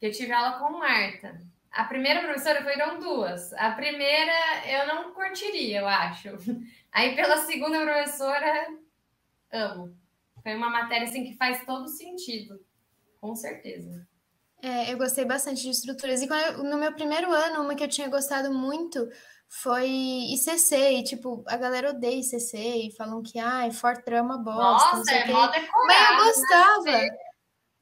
Eu 0.00 0.10
tive 0.10 0.32
aula 0.32 0.58
com 0.58 0.78
Marta. 0.78 1.40
A 1.70 1.84
primeira 1.84 2.20
professora 2.22 2.62
foram 2.64 2.98
duas. 2.98 3.52
A 3.54 3.70
primeira 3.70 4.32
eu 4.68 4.86
não 4.88 5.12
curtiria, 5.14 5.80
eu 5.80 5.88
acho. 5.88 6.28
Aí 6.92 7.14
pela 7.14 7.38
segunda 7.38 7.80
professora, 7.80 8.66
amo. 9.52 9.96
Foi 10.42 10.54
uma 10.56 10.68
matéria 10.68 11.06
assim 11.06 11.24
que 11.24 11.36
faz 11.36 11.64
todo 11.64 11.86
sentido. 11.88 12.60
Com 13.22 13.36
certeza. 13.36 14.04
É, 14.60 14.92
eu 14.92 14.98
gostei 14.98 15.24
bastante 15.24 15.62
de 15.62 15.70
estruturas. 15.70 16.20
E 16.22 16.26
quando 16.26 16.40
eu- 16.42 16.64
no 16.64 16.76
meu 16.76 16.92
primeiro 16.92 17.32
ano, 17.32 17.62
uma 17.62 17.74
que 17.76 17.84
eu 17.84 17.88
tinha 17.88 18.08
gostado 18.08 18.52
muito 18.52 19.08
foi 19.48 19.86
ICC. 19.88 20.98
E, 20.98 21.04
tipo, 21.04 21.44
a 21.46 21.56
galera 21.56 21.90
odeia 21.90 22.18
ICC 22.20 22.58
e 22.88 22.96
falam 22.96 23.22
que, 23.22 23.38
ai, 23.38 23.70
Fortran 23.70 24.16
é 24.16 24.22
uma 24.22 24.38
bosta, 24.38 24.96
Nossa, 24.96 25.12
é 25.14 25.24
Mas 25.26 25.46
eu 25.46 25.50
decorado. 25.52 26.24
gostava. 26.24 26.98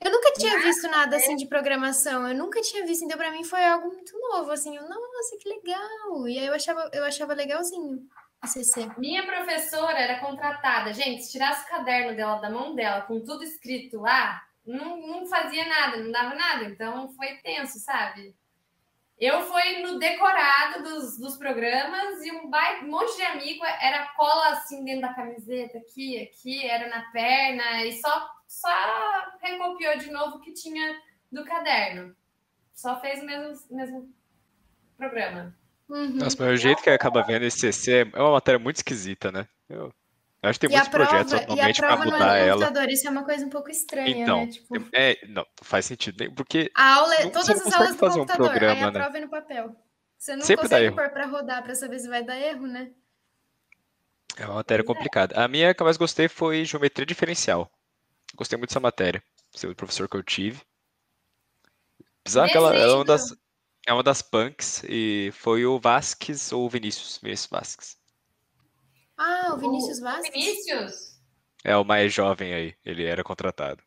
Eu 0.02 0.10
nunca 0.12 0.32
tinha 0.32 0.58
visto 0.60 0.88
nada 0.88 1.16
assim 1.16 1.36
de 1.36 1.46
programação. 1.46 2.26
Eu 2.28 2.34
nunca 2.34 2.60
tinha 2.60 2.84
visto, 2.86 3.04
então 3.04 3.18
pra 3.18 3.30
mim 3.30 3.44
foi 3.44 3.64
algo 3.64 3.88
muito 3.88 4.18
novo, 4.18 4.50
assim. 4.50 4.76
Eu, 4.76 4.86
nossa, 4.88 5.36
que 5.38 5.48
legal. 5.48 6.28
E 6.28 6.38
aí 6.38 6.46
eu 6.46 6.54
achava, 6.54 6.88
eu 6.92 7.04
achava 7.04 7.34
legalzinho 7.34 8.06
ICC. 8.44 8.90
Minha 8.98 9.26
professora 9.26 9.98
era 9.98 10.18
contratada. 10.20 10.92
Gente, 10.94 11.22
se 11.24 11.32
tirasse 11.32 11.64
o 11.66 11.68
caderno 11.68 12.14
dela 12.16 12.36
da 12.40 12.48
mão 12.50 12.74
dela, 12.74 13.02
com 13.02 13.20
tudo 13.22 13.44
escrito 13.44 14.00
lá, 14.00 14.42
não, 14.66 14.96
não 15.06 15.26
fazia 15.26 15.66
nada, 15.68 15.96
não 15.98 16.10
dava 16.10 16.34
nada. 16.34 16.64
Então 16.64 17.10
foi 17.12 17.36
tenso, 17.38 17.78
sabe? 17.78 18.34
Eu 19.18 19.42
fui 19.42 19.82
no 19.82 19.98
decorado 19.98 20.82
dos, 20.82 21.18
dos 21.18 21.36
programas 21.36 22.24
e 22.24 22.32
um, 22.32 22.48
bai- 22.48 22.82
um 22.82 22.88
monte 22.88 23.16
de 23.16 23.22
amigo 23.22 23.62
era 23.64 24.06
cola 24.16 24.48
assim 24.52 24.82
dentro 24.82 25.02
da 25.02 25.12
camiseta, 25.12 25.76
aqui, 25.76 26.18
aqui, 26.22 26.64
era 26.66 26.88
na 26.88 27.02
perna, 27.10 27.84
e 27.84 28.00
só, 28.00 28.30
só 28.48 28.68
recopiou 29.42 29.98
de 29.98 30.10
novo 30.10 30.36
o 30.36 30.40
que 30.40 30.54
tinha 30.54 30.98
do 31.30 31.44
caderno. 31.44 32.16
Só 32.74 32.98
fez 32.98 33.22
o 33.22 33.26
mesmo, 33.26 33.76
mesmo 33.76 34.14
programa. 34.96 35.54
Uhum. 35.86 36.16
Nossa, 36.16 36.36
mas 36.38 36.54
o 36.54 36.56
jeito 36.56 36.82
que 36.82 36.88
acaba 36.88 37.22
vendo 37.22 37.44
esse 37.44 37.58
CC 37.58 38.10
é 38.14 38.22
uma 38.22 38.32
matéria 38.32 38.58
muito 38.58 38.76
esquisita, 38.76 39.30
né? 39.30 39.46
Eu, 39.68 39.92
eu 40.42 40.50
acho 40.50 40.58
que 40.58 40.66
tem 40.66 40.74
E 40.74 40.78
muitos 40.78 40.90
projetos 40.90 41.30
prova, 41.32 41.42
a 41.42 41.44
atualmente 41.44 41.76
pra 41.78 41.88
prova 41.88 42.04
não 42.04 42.12
mudar 42.12 42.36
é 42.36 42.42
no 42.42 42.48
ela. 42.48 42.66
computador, 42.66 42.90
isso 42.90 43.06
é 43.06 43.10
uma 43.10 43.24
coisa 43.24 43.46
um 43.46 43.50
pouco 43.50 43.70
estranha, 43.70 44.22
Então, 44.22 44.46
né? 44.46 44.52
Tipo, 44.52 44.88
é, 44.92 45.26
não, 45.28 45.46
faz 45.62 45.86
sentido, 45.86 46.32
porque 46.32 46.70
a 46.74 46.94
aula 46.94 47.14
é 47.14 47.28
todas 47.28 47.46
você 47.46 47.52
as 47.52 47.74
aulas 47.74 47.92
do 47.92 47.98
fazer 47.98 48.20
um 48.20 48.26
computador, 48.26 48.46
aí 48.46 48.58
programa, 48.58 48.86
a 48.86 48.90
né? 48.90 49.00
prova 49.00 49.18
é 49.18 49.20
no 49.20 49.28
papel. 49.28 49.76
Você 50.18 50.36
não 50.36 50.42
Sempre 50.42 50.62
consegue 50.62 50.94
pôr 50.94 51.08
pra 51.10 51.26
rodar 51.26 51.62
pra 51.62 51.74
saber 51.74 51.98
se 51.98 52.08
vai 52.08 52.22
dar 52.22 52.38
erro, 52.38 52.66
né? 52.66 52.90
é 54.36 54.46
uma 54.46 54.56
matéria 54.56 54.82
é. 54.82 54.86
complicada. 54.86 55.42
A 55.42 55.48
minha 55.48 55.74
que 55.74 55.82
eu 55.82 55.84
mais 55.84 55.96
gostei 55.96 56.28
foi 56.28 56.64
geometria 56.64 57.06
diferencial. 57.06 57.70
Gostei 58.34 58.56
muito 58.56 58.70
dessa 58.70 58.80
matéria. 58.80 59.22
Seu 59.52 59.74
professor 59.74 60.08
que 60.08 60.16
eu 60.16 60.22
tive. 60.22 60.62
Apesar 62.22 62.48
que 62.48 62.56
ela, 62.56 62.74
ela 62.74 62.92
é 62.92 62.96
uma 62.96 63.04
das, 63.04 63.34
é 63.86 63.92
uma 63.92 64.02
das 64.02 64.22
punks 64.22 64.82
e 64.88 65.30
foi 65.34 65.66
o 65.66 65.78
Vasquez 65.78 66.52
ou 66.52 66.66
o 66.66 66.70
Vinícius, 66.70 67.18
Vinícius 67.22 67.50
Vasquez. 67.50 67.99
Ah, 69.20 69.54
o 69.54 69.58
Vinícius 69.58 70.00
O 70.00 70.02
Vasquez? 70.02 70.32
Vinícius, 70.32 71.20
É 71.64 71.74
o 71.74 71.84
mais 71.86 72.12
jovem 72.12 72.52
aí, 72.52 72.76
ele 72.84 73.04
era 73.06 73.24
contratado. 73.24 73.82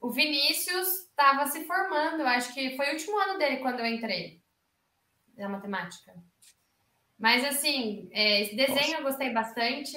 o 0.00 0.10
Vinícius 0.10 0.88
estava 1.08 1.46
se 1.46 1.64
formando, 1.64 2.22
acho 2.26 2.52
que 2.54 2.76
foi 2.76 2.88
o 2.88 2.92
último 2.92 3.16
ano 3.18 3.38
dele 3.38 3.58
quando 3.58 3.80
eu 3.80 3.86
entrei 3.86 4.42
na 5.36 5.48
matemática. 5.48 6.14
Mas 7.18 7.44
assim, 7.44 8.08
é, 8.12 8.42
esse 8.42 8.54
desenho 8.56 8.98
eu 8.98 9.02
gostei 9.02 9.32
bastante. 9.32 9.96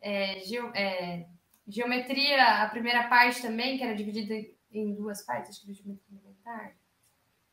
É, 0.00 0.40
geo- 0.40 0.72
é, 0.74 1.26
geometria, 1.66 2.62
a 2.62 2.68
primeira 2.68 3.08
parte 3.08 3.42
também, 3.42 3.76
que 3.76 3.84
era 3.84 3.94
dividida 3.94 4.34
em 4.70 4.94
duas 4.94 5.22
partes, 5.24 5.50
acho 5.50 5.66
que 5.66 5.72
geometria 5.74 6.18
elementar. 6.18 6.76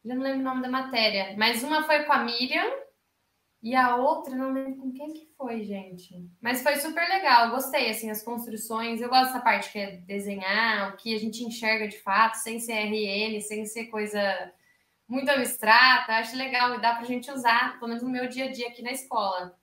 Já 0.05 0.15
não 0.15 0.23
lembro 0.23 0.41
o 0.41 0.43
nome 0.43 0.61
da 0.63 0.69
matéria, 0.69 1.36
mas 1.38 1.63
uma 1.63 1.84
foi 1.84 2.03
com 2.05 2.13
a 2.13 2.23
Miriam 2.23 2.71
e 3.64 3.74
a 3.74 3.95
outra 3.95 4.36
não 4.36 4.51
lembro 4.51 4.76
com 4.76 4.91
quem 4.91 5.14
que 5.14 5.26
foi, 5.38 5.64
gente. 5.64 6.30
Mas 6.41 6.61
foi 6.61 6.76
super 6.76 7.07
legal, 7.07 7.49
gostei, 7.49 7.89
assim, 7.89 8.09
as 8.09 8.22
construções. 8.22 8.99
Eu 8.99 9.07
gosto 9.07 9.28
dessa 9.28 9.39
parte 9.39 9.72
que 9.72 9.80
é 9.80 9.91
desenhar, 10.01 10.93
o 10.93 10.97
que 10.97 11.16
a 11.16 11.18
gente 11.18 11.45
enxerga 11.45 11.88
de 11.88 11.97
fato, 11.97 12.36
sem 12.36 12.59
ser 12.59 12.74
RN, 12.74 13.39
sem 13.39 13.66
ser 13.66 13.86
coisa 13.86 14.20
muito 15.07 15.32
abstrata. 15.32 16.11
Acho 16.11 16.36
legal 16.36 16.76
e 16.76 16.82
dá 16.82 16.95
pra 16.95 17.05
gente 17.05 17.32
usar, 17.32 17.80
pelo 17.80 17.88
menos 17.88 18.03
no 18.03 18.09
meu 18.09 18.28
dia 18.28 18.45
a 18.45 18.51
dia 18.51 18.68
aqui 18.68 18.82
na 18.82 18.91
escola. 18.91 19.57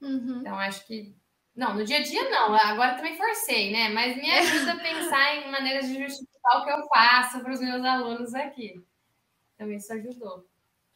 Uhum. 0.00 0.38
Então, 0.40 0.58
acho 0.58 0.86
que. 0.86 1.14
Não, 1.54 1.74
no 1.74 1.84
dia 1.84 1.98
a 1.98 2.02
dia 2.02 2.30
não, 2.30 2.54
agora 2.54 2.94
também 2.94 3.14
forcei, 3.18 3.70
né? 3.70 3.90
Mas 3.90 4.16
me 4.16 4.30
ajuda 4.32 4.72
a 4.72 4.80
pensar 4.80 5.36
em 5.36 5.50
maneiras 5.50 5.86
de 5.86 6.02
justificar 6.02 6.62
o 6.62 6.64
que 6.64 6.70
eu 6.70 6.88
faço 6.88 7.40
para 7.40 7.52
os 7.52 7.60
meus 7.60 7.84
alunos 7.84 8.34
aqui. 8.34 8.82
Então, 9.54 9.70
isso 9.70 9.92
ajudou. 9.92 10.46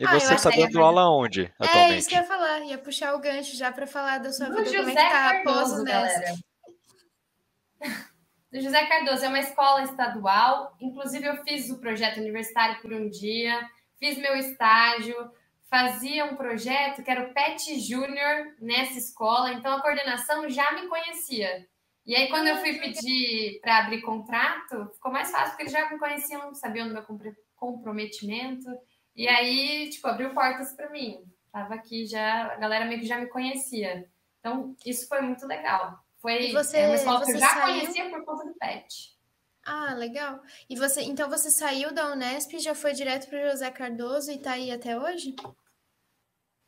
E 0.00 0.06
Ah, 0.06 0.12
você 0.20 0.36
tá 0.36 0.48
achei- 0.48 0.62
dando 0.66 0.80
aula 0.82 1.10
onde, 1.10 1.40
É 1.40 1.44
isso 1.44 1.54
atualmente? 1.58 2.06
que 2.08 2.14
eu 2.14 2.18
ia 2.20 2.24
falar, 2.24 2.60
ia 2.60 2.78
puxar 2.78 3.14
o 3.14 3.18
gancho 3.18 3.56
já 3.56 3.72
pra 3.72 3.86
falar 3.86 4.18
da 4.18 4.30
sua 4.32 4.46
Do 4.48 4.56
vida, 4.58 4.64
como 4.70 4.76
é 4.76 4.78
José 4.84 4.90
que 4.94 5.10
tá 5.10 5.10
Cardoso, 5.42 5.84
galera. 5.84 6.34
Do 8.50 8.60
José 8.60 8.86
Cardoso, 8.86 9.24
é 9.24 9.28
uma 9.28 9.40
escola 9.40 9.82
estadual. 9.82 10.74
Inclusive, 10.80 11.26
eu 11.26 11.42
fiz 11.44 11.68
o 11.70 11.78
projeto 11.80 12.18
universitário 12.18 12.80
por 12.80 12.92
um 12.92 13.10
dia, 13.10 13.60
fiz 13.98 14.16
meu 14.16 14.36
estágio, 14.36 15.30
fazia 15.68 16.24
um 16.24 16.34
projeto 16.36 17.02
que 17.02 17.10
era 17.10 17.28
o 17.28 17.34
PET 17.34 17.78
Júnior 17.80 18.54
nessa 18.60 18.96
escola, 18.98 19.52
então 19.52 19.74
a 19.76 19.82
coordenação 19.82 20.48
já 20.48 20.72
me 20.72 20.86
conhecia. 20.88 21.66
E 22.06 22.16
aí, 22.16 22.28
quando 22.30 22.46
eu 22.46 22.56
fui 22.56 22.78
pedir 22.78 23.60
para 23.60 23.78
abrir 23.80 24.00
contrato, 24.00 24.90
ficou 24.94 25.12
mais 25.12 25.30
fácil, 25.30 25.50
porque 25.50 25.64
eles 25.64 25.72
já 25.72 25.90
me 25.90 25.98
conheciam, 25.98 26.54
sabiam 26.54 26.88
do 26.88 26.94
meu 26.94 27.04
comprometimento. 27.56 28.64
E 29.18 29.26
aí, 29.28 29.90
tipo, 29.90 30.06
abriu 30.06 30.32
portas 30.32 30.72
para 30.74 30.88
mim. 30.90 31.24
Tava 31.52 31.74
aqui 31.74 32.06
já, 32.06 32.52
a 32.52 32.56
galera 32.56 32.84
meio 32.84 33.00
que 33.00 33.06
já 33.06 33.18
me 33.18 33.26
conhecia. 33.26 34.08
Então, 34.38 34.76
isso 34.86 35.08
foi 35.08 35.20
muito 35.20 35.44
legal. 35.44 35.98
Foi 36.22 36.50
E 36.50 36.52
você- 36.52 36.78
é 36.78 36.86
uma 36.86 36.94
escola 36.94 37.24
que 37.24 37.32
eu 37.32 37.38
já 37.38 37.48
saiu? 37.48 37.80
conhecia 37.80 38.10
por 38.10 38.24
conta 38.24 38.44
do 38.44 38.54
PET. 38.54 39.18
Ah, 39.66 39.92
legal. 39.94 40.40
E 40.70 40.76
você, 40.76 41.02
então 41.02 41.28
você 41.28 41.50
saiu 41.50 41.92
da 41.92 42.12
Unesp, 42.12 42.58
já 42.60 42.74
foi 42.76 42.92
direto 42.92 43.28
pro 43.28 43.50
José 43.50 43.68
Cardoso 43.72 44.30
e 44.30 44.38
tá 44.38 44.52
aí 44.52 44.70
até 44.70 44.96
hoje? 44.96 45.34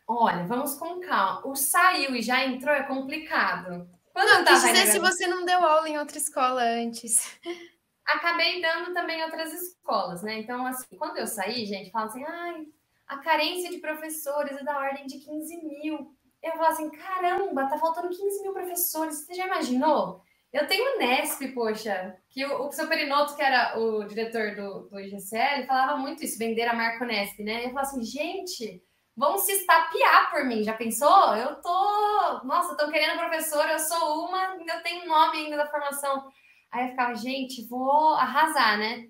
Olha, 0.08 0.44
vamos 0.44 0.74
com 0.74 0.98
calma. 1.00 1.46
O 1.46 1.54
saiu 1.54 2.16
e 2.16 2.20
já 2.22 2.44
entrou 2.44 2.74
é 2.74 2.82
complicado. 2.82 3.88
Quando 4.12 4.28
Não, 4.28 4.38
eu 4.40 4.44
quis 4.44 4.62
dizer 4.64 4.86
se 4.88 4.98
você 4.98 5.26
não 5.28 5.44
deu 5.44 5.64
aula 5.64 5.88
em 5.88 5.98
outra 5.98 6.18
escola 6.18 6.62
antes. 6.62 7.38
acabei 8.16 8.60
dando 8.60 8.92
também 8.92 9.22
outras 9.24 9.52
escolas, 9.52 10.22
né? 10.22 10.38
Então, 10.38 10.66
assim, 10.66 10.96
quando 10.96 11.16
eu 11.16 11.26
saí, 11.26 11.66
gente, 11.66 11.90
fala 11.90 12.06
assim, 12.06 12.24
ai, 12.24 12.66
a 13.06 13.18
carência 13.18 13.70
de 13.70 13.78
professores 13.78 14.56
é 14.56 14.62
da 14.62 14.78
ordem 14.78 15.06
de 15.06 15.18
15 15.18 15.56
mil. 15.64 16.14
Eu 16.42 16.52
falo 16.52 16.66
assim, 16.66 16.90
caramba, 16.90 17.68
tá 17.68 17.78
faltando 17.78 18.08
15 18.08 18.42
mil 18.42 18.52
professores. 18.52 19.24
Você 19.24 19.34
já 19.34 19.46
imaginou? 19.46 20.22
Eu 20.52 20.66
tenho 20.66 20.96
o 20.96 20.98
Nesp, 20.98 21.48
poxa, 21.54 22.16
que 22.28 22.44
o, 22.44 22.66
o 22.66 22.72
seu 22.72 22.88
Perinoto, 22.88 23.36
que 23.36 23.42
era 23.42 23.78
o 23.78 24.04
diretor 24.04 24.56
do, 24.56 24.88
do 24.88 24.98
IGCL, 24.98 25.66
falava 25.66 25.96
muito 25.96 26.24
isso, 26.24 26.38
vender 26.38 26.66
a 26.66 26.74
marca 26.74 27.04
Nesp, 27.04 27.42
né? 27.42 27.64
Eu 27.64 27.68
falava 27.70 27.86
assim, 27.86 28.02
gente, 28.02 28.82
vão 29.16 29.38
se 29.38 29.52
estapear 29.52 30.30
por 30.30 30.44
mim, 30.44 30.64
já 30.64 30.72
pensou? 30.72 31.36
Eu 31.36 31.56
tô, 31.56 32.40
nossa, 32.44 32.72
estão 32.72 32.90
querendo 32.90 33.18
professora, 33.18 33.72
eu 33.72 33.78
sou 33.78 34.26
uma, 34.26 34.52
ainda 34.52 34.80
tenho 34.80 35.06
nome 35.06 35.38
ainda 35.38 35.56
da 35.56 35.70
formação. 35.70 36.28
Aí 36.70 36.84
eu 36.84 36.90
ficava, 36.90 37.14
gente, 37.14 37.66
vou 37.68 38.14
arrasar, 38.14 38.78
né? 38.78 39.08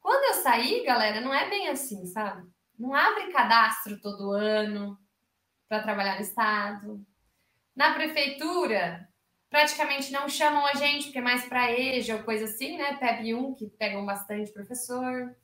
Quando 0.00 0.24
eu 0.24 0.42
saí, 0.42 0.84
galera, 0.84 1.20
não 1.20 1.34
é 1.34 1.48
bem 1.48 1.68
assim, 1.68 2.06
sabe? 2.06 2.48
Não 2.78 2.94
abre 2.94 3.32
cadastro 3.32 4.00
todo 4.00 4.32
ano 4.32 4.98
para 5.68 5.82
trabalhar 5.82 6.14
no 6.16 6.22
estado. 6.22 7.06
Na 7.76 7.94
prefeitura, 7.94 9.08
praticamente 9.50 10.12
não 10.12 10.28
chamam 10.28 10.64
a 10.66 10.74
gente, 10.74 11.04
porque 11.04 11.18
é 11.18 11.22
mais 11.22 11.44
para 11.46 11.70
EJA 11.72 12.16
ou 12.16 12.22
coisa 12.22 12.46
assim, 12.46 12.78
né? 12.78 12.98
PEB1, 12.98 13.56
que 13.56 13.66
pegam 13.70 14.06
bastante 14.06 14.52
professor. 14.52 15.36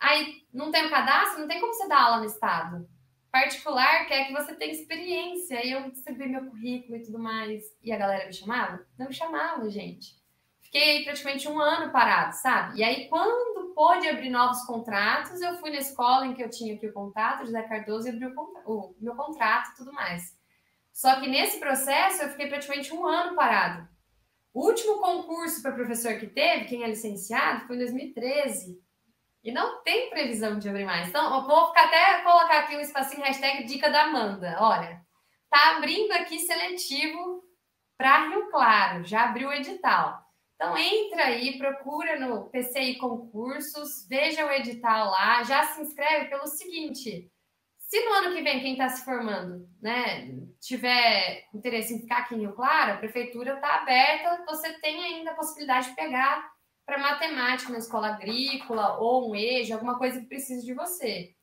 Aí 0.00 0.42
não 0.52 0.70
tem 0.70 0.86
o 0.86 0.90
cadastro, 0.90 1.40
não 1.40 1.48
tem 1.48 1.60
como 1.60 1.72
você 1.72 1.86
dar 1.86 2.02
aula 2.02 2.18
no 2.18 2.26
estado. 2.26 2.88
Particular 3.30 4.06
quer 4.06 4.26
que 4.26 4.32
você 4.32 4.54
tenha 4.54 4.72
experiência. 4.72 5.64
E 5.64 5.72
eu 5.72 5.90
distribuí 5.90 6.28
meu 6.28 6.46
currículo 6.46 6.96
e 6.96 7.02
tudo 7.02 7.18
mais. 7.18 7.64
E 7.82 7.92
a 7.92 7.96
galera 7.96 8.26
me 8.26 8.32
chamava? 8.32 8.84
Não 8.98 9.12
chamava, 9.12 9.68
gente. 9.70 10.17
Fiquei 10.70 11.02
praticamente 11.02 11.48
um 11.48 11.58
ano 11.58 11.90
parado, 11.90 12.34
sabe? 12.34 12.78
E 12.78 12.84
aí, 12.84 13.08
quando 13.08 13.72
pôde 13.74 14.06
abrir 14.06 14.28
novos 14.28 14.60
contratos, 14.64 15.40
eu 15.40 15.56
fui 15.56 15.70
na 15.70 15.78
escola 15.78 16.26
em 16.26 16.34
que 16.34 16.42
eu 16.42 16.50
tinha 16.50 16.74
aqui 16.74 16.86
o 16.86 16.92
contato, 16.92 17.46
José 17.46 17.62
Cardoso, 17.62 18.06
e 18.06 18.10
abri 18.10 18.26
o, 18.26 18.32
o 18.66 18.94
meu 19.00 19.16
contrato 19.16 19.70
e 19.70 19.76
tudo 19.76 19.94
mais. 19.94 20.36
Só 20.92 21.18
que 21.20 21.26
nesse 21.26 21.58
processo, 21.58 22.22
eu 22.22 22.28
fiquei 22.28 22.48
praticamente 22.48 22.92
um 22.92 23.06
ano 23.06 23.34
parado. 23.34 23.88
O 24.52 24.66
último 24.66 24.98
concurso 24.98 25.62
para 25.62 25.72
professor 25.72 26.18
que 26.18 26.26
teve, 26.26 26.66
quem 26.66 26.84
é 26.84 26.88
licenciado, 26.88 27.66
foi 27.66 27.76
em 27.76 27.78
2013. 27.78 28.78
E 29.42 29.50
não 29.50 29.82
tem 29.82 30.10
previsão 30.10 30.58
de 30.58 30.68
abrir 30.68 30.84
mais. 30.84 31.08
Então, 31.08 31.46
vou 31.46 31.68
ficar 31.68 31.86
até 31.86 32.20
colocar 32.22 32.58
aqui 32.58 32.76
um 32.76 32.80
espacinho, 32.80 33.22
hashtag 33.22 33.64
dica 33.64 33.88
da 33.88 34.02
Amanda. 34.02 34.58
Olha, 34.60 35.00
tá 35.48 35.76
abrindo 35.76 36.12
aqui 36.12 36.38
seletivo 36.40 37.42
para 37.96 38.28
Rio 38.28 38.50
Claro, 38.50 39.02
já 39.04 39.24
abriu 39.24 39.48
o 39.48 39.52
edital. 39.52 40.27
Então 40.58 40.76
entra 40.76 41.26
aí, 41.26 41.56
procura 41.56 42.18
no 42.18 42.50
PCI 42.50 42.96
Concursos, 42.98 44.08
veja 44.08 44.44
o 44.44 44.50
edital 44.50 45.08
lá, 45.12 45.44
já 45.44 45.62
se 45.62 45.80
inscreve 45.80 46.28
pelo 46.28 46.48
seguinte: 46.48 47.30
se 47.78 48.04
no 48.04 48.12
ano 48.14 48.34
que 48.34 48.42
vem 48.42 48.58
quem 48.58 48.72
está 48.72 48.88
se 48.88 49.04
formando, 49.04 49.68
né, 49.80 50.28
tiver 50.60 51.44
interesse 51.54 51.94
em 51.94 52.00
ficar 52.00 52.18
aqui 52.18 52.34
em 52.34 52.40
Rio 52.40 52.54
Claro, 52.54 52.94
a 52.94 52.96
prefeitura 52.96 53.54
está 53.54 53.76
aberta, 53.76 54.44
você 54.48 54.72
tem 54.80 55.00
ainda 55.00 55.30
a 55.30 55.34
possibilidade 55.36 55.90
de 55.90 55.94
pegar 55.94 56.50
para 56.84 56.98
matemática 56.98 57.70
na 57.70 57.78
escola 57.78 58.08
agrícola 58.08 58.98
ou 58.98 59.30
um 59.30 59.36
EJA, 59.36 59.76
alguma 59.76 59.96
coisa 59.96 60.18
que 60.20 60.26
precise 60.26 60.66
de 60.66 60.74
você. 60.74 61.36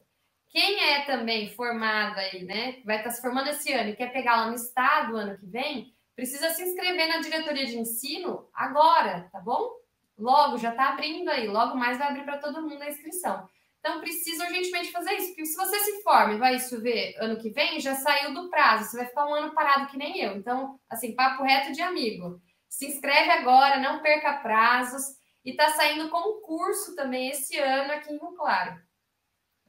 Quem 0.50 0.90
é 0.90 1.06
também 1.06 1.54
formado 1.56 2.18
aí, 2.18 2.44
né, 2.44 2.82
vai 2.84 2.98
estar 2.98 3.12
se 3.12 3.22
formando 3.22 3.48
esse 3.48 3.72
ano 3.72 3.92
e 3.92 3.96
quer 3.96 4.12
pegar 4.12 4.36
lá 4.36 4.48
no 4.48 4.56
estado 4.56 5.16
ano 5.16 5.38
que 5.38 5.46
vem, 5.46 5.95
precisa 6.16 6.50
se 6.52 6.64
inscrever 6.64 7.08
na 7.08 7.20
diretoria 7.20 7.66
de 7.66 7.78
ensino 7.78 8.48
agora, 8.54 9.30
tá 9.32 9.40
bom? 9.40 9.70
Logo, 10.18 10.58
já 10.58 10.72
está 10.72 10.90
abrindo 10.90 11.30
aí, 11.30 11.48
logo 11.48 11.76
mais 11.76 11.98
vai 11.98 12.08
abrir 12.08 12.24
para 12.24 12.38
todo 12.38 12.62
mundo 12.62 12.82
a 12.82 12.90
inscrição. 12.90 13.48
Então, 13.80 14.00
precisa 14.00 14.46
urgentemente 14.46 14.92
fazer 14.92 15.14
isso, 15.14 15.28
porque 15.28 15.46
se 15.46 15.56
você 15.56 15.78
se 15.80 16.02
forma 16.02 16.34
e 16.34 16.40
vai 16.40 16.60
chover 16.60 17.16
ano 17.20 17.38
que 17.38 17.52
vem, 17.52 17.80
já 17.80 17.94
saiu 17.94 18.34
do 18.34 18.50
prazo, 18.50 18.90
você 18.90 18.98
vai 18.98 19.06
ficar 19.06 19.28
um 19.28 19.36
ano 19.36 19.54
parado 19.54 19.88
que 19.88 19.98
nem 19.98 20.20
eu. 20.20 20.36
Então, 20.38 20.80
assim, 20.90 21.14
papo 21.14 21.44
reto 21.44 21.72
de 21.72 21.84
amigo. 21.84 22.42
Se 22.68 22.88
inscreve 22.88 23.30
agora, 23.30 23.78
não 23.78 24.02
perca 24.02 24.40
prazos. 24.40 25.04
E 25.46 25.52
está 25.52 25.70
saindo 25.70 26.10
concurso 26.10 26.96
também 26.96 27.30
esse 27.30 27.60
ano 27.60 27.92
aqui 27.92 28.12
em 28.12 28.18
Rio 28.18 28.34
Claro. 28.34 28.76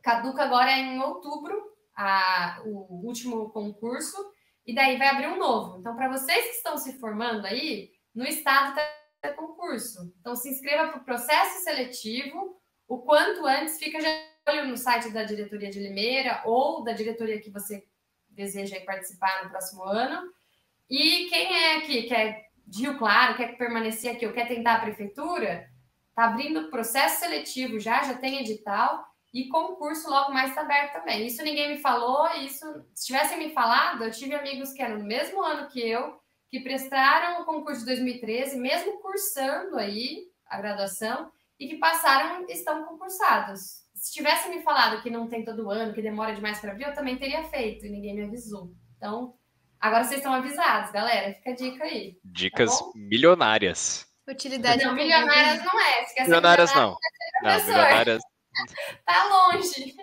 Caduca 0.03 0.45
agora 0.45 0.71
é 0.71 0.79
em 0.79 0.99
outubro, 0.99 1.55
a, 1.95 2.63
o 2.65 3.07
último 3.07 3.51
concurso, 3.51 4.17
e 4.67 4.75
daí 4.75 4.99
vai 4.99 5.09
abrir 5.09 5.29
um 5.29 5.39
novo. 5.39 5.79
Então, 5.79 5.95
para 5.95 6.09
vocês 6.09 6.45
que 6.47 6.57
estão 6.57 6.77
se 6.77 6.99
formando 6.99 7.47
aí, 7.47 7.93
no 8.15 8.25
estado 8.25 8.75
tem 8.75 9.35
concurso. 9.35 10.13
Então, 10.21 10.35
se 10.35 10.51
inscreva 10.51 10.89
para 10.89 11.01
o 11.01 11.05
processo 11.05 11.63
seletivo 11.65 12.61
o 12.89 12.99
quanto 12.99 13.47
antes 13.47 13.79
fica 13.79 14.01
já 14.01 14.09
olho 14.49 14.69
no 14.69 14.77
site 14.77 15.11
da 15.11 15.25
diretoria 15.25 15.71
de 15.71 15.81
Limeira 15.81 16.43
ou 16.45 16.85
da 16.85 16.93
diretoria 16.93 17.41
que 17.41 17.51
você 17.51 17.85
deseja 18.29 18.81
participar 18.85 19.45
no 19.45 19.51
próximo 19.51 19.83
ano. 19.83 20.31
E 20.89 21.27
quem 21.29 21.53
é 21.53 21.77
aqui, 21.79 22.03
quer 22.05 22.47
de 22.67 22.83
Rio 22.83 22.99
Claro, 22.99 23.37
quer 23.37 23.57
permanecer 23.57 24.13
aqui 24.13 24.27
ou 24.27 24.33
quer 24.33 24.47
tentar 24.47 24.75
a 24.75 24.81
prefeitura, 24.81 25.69
tá 26.15 26.25
abrindo 26.25 26.71
processo 26.71 27.21
seletivo 27.21 27.79
já, 27.79 28.03
já 28.03 28.15
tem 28.15 28.41
edital 28.41 29.05
e 29.37 29.49
concurso 29.49 30.09
logo 30.09 30.33
mais 30.33 30.49
está 30.49 30.63
aberto 30.63 30.95
também. 30.95 31.27
Isso 31.27 31.43
ninguém 31.43 31.69
me 31.69 31.79
falou, 31.79 32.27
isso 32.37 32.65
se 32.95 33.07
tivessem 33.07 33.37
me 33.37 33.51
falado, 33.51 34.03
eu 34.03 34.11
tive 34.11 34.35
amigos 34.35 34.73
que 34.73 34.81
eram 34.81 34.99
no 34.99 35.05
mesmo 35.05 35.43
ano 35.43 35.69
que 35.69 35.79
eu, 35.79 36.19
que 36.49 36.61
prestaram 36.61 37.43
o 37.43 37.45
concurso 37.45 37.81
de 37.81 37.87
2013, 37.87 38.59
mesmo 38.59 38.99
cursando 39.01 39.77
aí 39.77 40.25
a 40.47 40.57
graduação, 40.57 41.31
e 41.61 41.69
que 41.69 41.77
passaram 41.77 42.47
estão 42.49 42.85
concursados. 42.85 43.85
Se 43.95 44.15
tivesse 44.15 44.49
me 44.49 44.63
falado 44.63 45.03
que 45.03 45.11
não 45.11 45.29
tem 45.29 45.45
todo 45.45 45.71
ano, 45.71 45.93
que 45.93 46.01
demora 46.01 46.35
demais 46.35 46.59
para 46.59 46.73
vir, 46.73 46.87
eu 46.87 46.95
também 46.95 47.19
teria 47.19 47.45
feito 47.45 47.85
e 47.85 47.91
ninguém 47.91 48.15
me 48.15 48.25
avisou. 48.25 48.73
Então, 48.97 49.35
agora 49.79 50.05
vocês 50.05 50.21
estão 50.21 50.33
avisados, 50.33 50.93
galera. 50.93 51.35
Fica 51.35 51.51
a 51.51 51.55
dica 51.55 51.85
aí. 51.85 52.19
Dicas 52.25 52.79
tá 52.79 52.87
milionárias. 52.95 54.07
Utilidade 54.27 54.83
não, 54.83 54.95
milionárias 54.95 55.63
não 55.63 55.81
é. 55.81 56.23
Milionárias 56.23 56.75
não. 56.75 56.97
Não, 57.43 57.57
milionárias. 57.57 58.23
Tá 59.05 59.25
longe. 59.25 59.95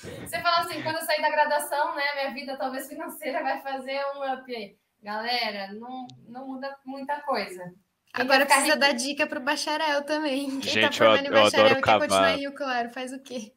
Você 0.00 0.40
fala 0.40 0.58
assim, 0.58 0.82
quando 0.82 0.96
eu 0.96 1.02
sair 1.02 1.22
da 1.22 1.30
graduação, 1.30 1.94
né, 1.94 2.04
minha 2.14 2.34
vida 2.34 2.56
talvez 2.56 2.88
financeira 2.88 3.42
vai 3.42 3.60
fazer 3.60 4.00
um 4.14 4.32
up 4.34 4.54
aí. 4.54 4.76
Galera, 5.02 5.72
não, 5.74 6.06
não 6.28 6.46
muda 6.46 6.76
muita 6.84 7.20
coisa. 7.20 7.72
Agora 8.12 8.46
precisa 8.46 8.66
rico. 8.74 8.78
dar 8.78 8.92
dica 8.92 9.26
pro 9.26 9.40
bacharel 9.40 10.02
também. 10.04 10.58
Quem 10.60 10.72
Gente, 10.72 10.86
tá 10.86 10.92
formando 10.92 11.26
eu, 11.26 11.32
eu 11.34 11.42
bacharel 11.44 11.66
adoro 11.66 11.80
cavar. 11.82 12.00
quer 12.00 12.08
continuar 12.08 12.32
em 12.32 12.38
Rio 12.38 12.54
Claro, 12.54 12.90
faz 12.90 13.12
o 13.12 13.22
quê? 13.22 13.52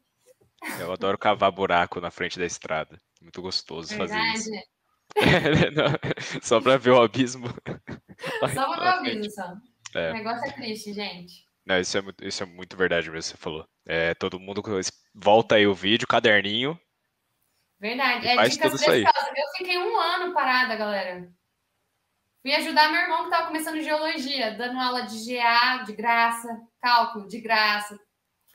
Eu 0.79 0.91
adoro 0.91 1.17
cavar 1.17 1.51
buraco 1.51 2.01
na 2.01 2.11
frente 2.11 2.37
da 2.37 2.45
estrada. 2.45 2.99
Muito 3.21 3.41
gostoso 3.41 3.95
fazer 3.95 4.19
isso. 4.33 4.49
Não, 5.73 5.93
só 6.43 6.61
pra 6.61 6.77
ver 6.77 6.91
o 6.91 7.01
abismo. 7.01 7.47
Só 8.53 8.75
pra 8.75 8.99
ver 8.99 9.07
o 9.07 9.09
abismo, 9.09 9.31
só. 9.31 9.53
É. 9.95 10.11
O 10.11 10.13
negócio 10.13 10.47
é 10.47 10.51
triste, 10.51 10.93
gente. 10.93 11.48
Não, 11.70 11.80
isso 11.80 11.95
é, 11.95 12.01
muito, 12.01 12.28
isso 12.28 12.41
é 12.41 12.45
muito 12.47 12.76
verdade 12.76 13.11
mesmo, 13.11 13.22
você 13.22 13.38
falou. 13.38 13.63
É, 13.86 14.15
todo 14.15 14.39
mundo 14.39 14.63
volta 15.13 15.53
aí 15.53 15.67
o 15.67 15.76
vídeo, 15.76 16.07
caderninho. 16.07 16.80
Verdade. 17.80 18.28
É 18.28 18.36
faz 18.36 18.53
dicas 18.53 18.72
tudo 18.72 18.82
isso 18.82 18.89
aí. 18.89 19.03
preciosas. 19.03 19.38
Eu 19.38 19.47
fiquei 19.55 19.78
um 19.78 19.95
ano 19.95 20.34
parada, 20.34 20.76
galera. 20.76 21.32
Fui 22.41 22.55
ajudar 22.55 22.91
meu 22.91 23.01
irmão 23.01 23.20
que 23.20 23.26
estava 23.26 23.45
começando 23.45 23.84
geologia, 23.84 24.57
dando 24.57 24.80
aula 24.80 25.03
de 25.03 25.24
GA 25.24 25.84
de 25.84 25.93
graça, 25.93 26.59
cálculo 26.82 27.28
de 27.28 27.39
graça. 27.39 27.99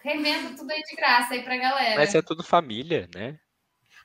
Revendo 0.03 0.57
tudo 0.57 0.73
aí 0.73 0.83
de 0.83 0.97
graça 0.97 1.35
aí 1.35 1.45
pra 1.45 1.57
galera. 1.57 1.95
Mas 1.95 2.17
é 2.17 2.21
tudo 2.21 2.43
família, 2.43 3.09
né? 3.15 3.39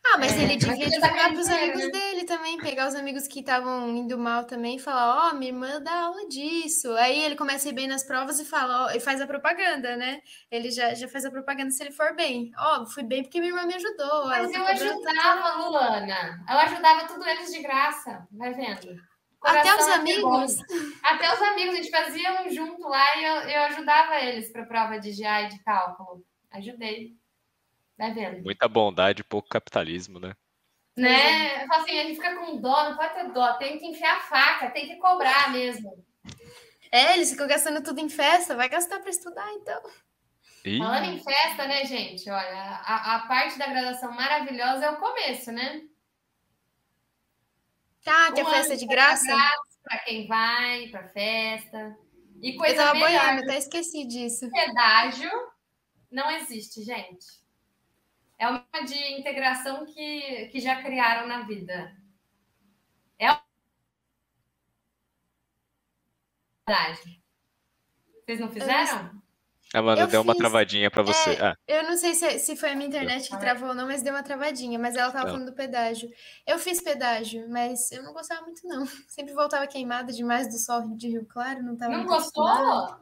Ah, 0.06 0.18
mas 0.18 0.32
É, 0.32 0.44
ele 0.44 0.56
devia 0.56 0.90
divulgar 0.90 1.34
pros 1.34 1.48
ganhando 1.48 1.64
amigos 1.64 1.82
dinheiro, 1.82 1.92
dele 1.92 2.26
também, 2.26 2.58
pegar 2.58 2.88
os 2.88 2.96
amigos 2.96 3.28
que 3.28 3.42
estavam 3.42 3.90
indo 3.96 4.18
mal 4.18 4.46
também 4.46 4.78
e 4.78 4.80
falar, 4.80 5.30
ó, 5.30 5.34
minha 5.36 5.52
irmã 5.52 5.82
dá 5.82 6.06
aula 6.06 6.28
disso. 6.28 6.92
Aí 6.96 7.20
ele 7.20 7.36
começa 7.36 7.68
a 7.68 7.72
ir 7.72 7.76
bem 7.76 7.88
nas 7.88 8.04
provas 8.04 8.40
e 8.40 8.46
fala, 8.46 8.86
ó, 8.86 8.92
e 8.92 9.00
faz 9.00 9.22
a 9.22 9.28
propaganda, 9.28 9.96
né? 9.98 10.22
Ele 10.50 10.72
já, 10.72 10.94
já 10.94 11.08
faz 11.08 11.26
a 11.26 11.32
propaganda 11.32 11.70
se 11.72 11.84
ele 11.84 11.92
for 11.92 12.16
bem. 12.16 12.52
Ó, 12.58 12.86
fui 12.86 13.04
bem 13.04 13.24
porque 13.24 13.40
minha 13.40 13.52
irmã 13.52 13.66
me 13.66 13.76
ajudou. 13.76 14.28
Mas 14.28 14.52
tá 14.52 14.58
eu 14.58 14.66
ajudava, 14.68 15.58
Luana. 15.64 16.44
Eu 16.50 16.58
ajudava 16.60 17.08
tudo 17.08 17.28
eles 17.28 17.52
de 17.52 17.62
graça. 17.62 18.26
Vai 18.32 18.54
vendo? 18.54 18.96
Até 19.44 19.62
Coração 19.62 19.80
os 19.80 19.88
é 19.88 19.94
amigos? 19.94 20.56
bom. 20.56 20.64
Até 21.04 21.34
os 21.34 21.42
amigos. 21.42 21.74
A 21.76 21.78
gente 21.78 21.92
fazia 21.92 22.42
um 22.42 22.50
junto 22.50 22.88
lá 22.88 23.18
e 23.18 23.24
eu, 23.24 23.36
eu 23.50 23.62
ajudava 23.64 24.16
eles 24.22 24.52
para 24.52 24.66
prova 24.66 25.00
de 25.00 25.12
GA 25.12 25.44
e 25.44 25.50
de 25.50 25.64
cálculo. 25.64 26.24
Ajudei. 26.52 27.19
Vai 28.00 28.14
vendo? 28.14 28.42
Muita 28.44 28.66
bondade, 28.70 29.26
pouco 29.26 29.50
capitalismo, 29.50 30.22
né? 30.22 30.34
Né? 30.96 31.64
Eu 31.64 31.68
falo 31.68 31.84
assim, 31.84 32.00
a 32.00 32.04
gente 32.04 32.16
fica 32.16 32.34
com 32.38 32.60
dó, 32.62 32.90
não 32.90 32.96
pode 32.96 33.14
ter 33.14 33.32
dó, 33.34 33.54
tem 33.56 33.78
que 33.78 33.86
enfiar 33.88 34.18
a 34.18 34.22
faca, 34.22 34.72
tem 34.72 34.88
que 34.88 34.96
cobrar 34.96 35.52
mesmo. 35.52 36.02
É, 36.92 37.14
eles 37.14 37.30
ficam 37.32 37.46
gastando 37.46 37.84
tudo 37.84 38.00
em 38.00 38.10
festa, 38.10 38.56
vai 38.56 38.70
gastar 38.70 39.00
para 39.00 39.10
estudar, 39.10 39.52
então. 39.54 39.82
Ih, 40.64 40.80
Falando 40.80 41.06
em 41.06 41.22
festa, 41.22 41.68
né, 41.68 41.86
gente? 41.86 42.30
Olha, 42.30 42.82
a, 42.86 43.16
a 43.16 43.20
parte 43.28 43.60
da 43.60 43.68
graduação 43.68 44.14
maravilhosa 44.14 44.86
é 44.86 44.92
o 44.92 44.98
começo, 44.98 45.52
né? 45.52 45.82
Tá, 48.04 48.32
que 48.32 48.40
a 48.40 48.46
Um 48.46 48.50
festa 48.50 48.74
é 48.74 48.76
ano 48.76 48.80
de 48.80 48.88
graça? 48.88 49.38
Para 49.84 50.00
quem 50.00 50.26
vai 50.26 50.88
pra 50.88 51.10
festa. 51.10 51.98
E 52.42 52.52
Eu 52.54 52.58
coisa 52.58 52.76
tava 52.78 52.94
melhor, 52.94 53.10
boiando, 53.10 53.44
até 53.44 53.58
esqueci 53.58 54.06
disso. 54.08 54.50
pedágio 54.50 55.30
não 56.10 56.32
existe, 56.32 56.84
gente. 56.84 57.39
É 58.40 58.48
uma 58.48 58.66
de 58.86 59.20
integração 59.20 59.86
que, 59.86 60.48
que 60.48 60.60
já 60.60 60.82
criaram 60.82 61.28
na 61.28 61.44
vida. 61.44 61.94
É 63.20 63.30
uma 63.32 63.44
pedágio. 66.66 67.20
Vocês 68.26 68.40
não 68.40 68.52
fizeram? 68.52 69.20
a 69.72 69.78
Amanda 69.80 70.02
eu 70.02 70.08
deu 70.08 70.22
uma 70.22 70.34
fiz. 70.34 70.40
travadinha 70.40 70.90
pra 70.90 71.04
você. 71.04 71.32
É, 71.32 71.48
Ah, 71.48 71.56
Eu 71.68 71.84
não 71.84 71.96
sei 71.96 72.16
se, 72.16 72.40
se 72.40 72.56
foi 72.56 72.72
a 72.72 72.76
minha 72.76 72.88
internet 72.88 73.30
que 73.30 73.38
travou 73.40 73.70
ou 73.70 73.76
não, 73.76 73.86
mas 73.86 74.02
deu 74.02 74.14
uma 74.14 74.24
travadinha. 74.24 74.80
Mas 74.80 74.96
ela 74.96 75.12
tava 75.12 75.26
Não. 75.26 75.32
falando 75.34 75.50
do 75.52 75.56
pedágio. 75.56 76.10
Eu 76.48 76.58
fiz 76.58 76.82
pedágio, 76.82 77.48
mas 77.50 77.92
eu 77.92 78.02
não 78.02 78.14
gostava 78.14 78.42
muito, 78.42 78.66
não. 78.68 78.84
Sempre 79.08 79.34
voltava 79.34 79.68
queimada 79.68 80.12
demais 80.12 80.48
do 80.48 80.58
sol 80.58 80.96
de 80.96 81.10
Rio 81.10 81.26
Claro, 81.28 81.62
não 81.62 81.76
tava 81.78 81.92
Não 81.92 82.00
muito 82.00 82.14
acostumada. 82.14 83.00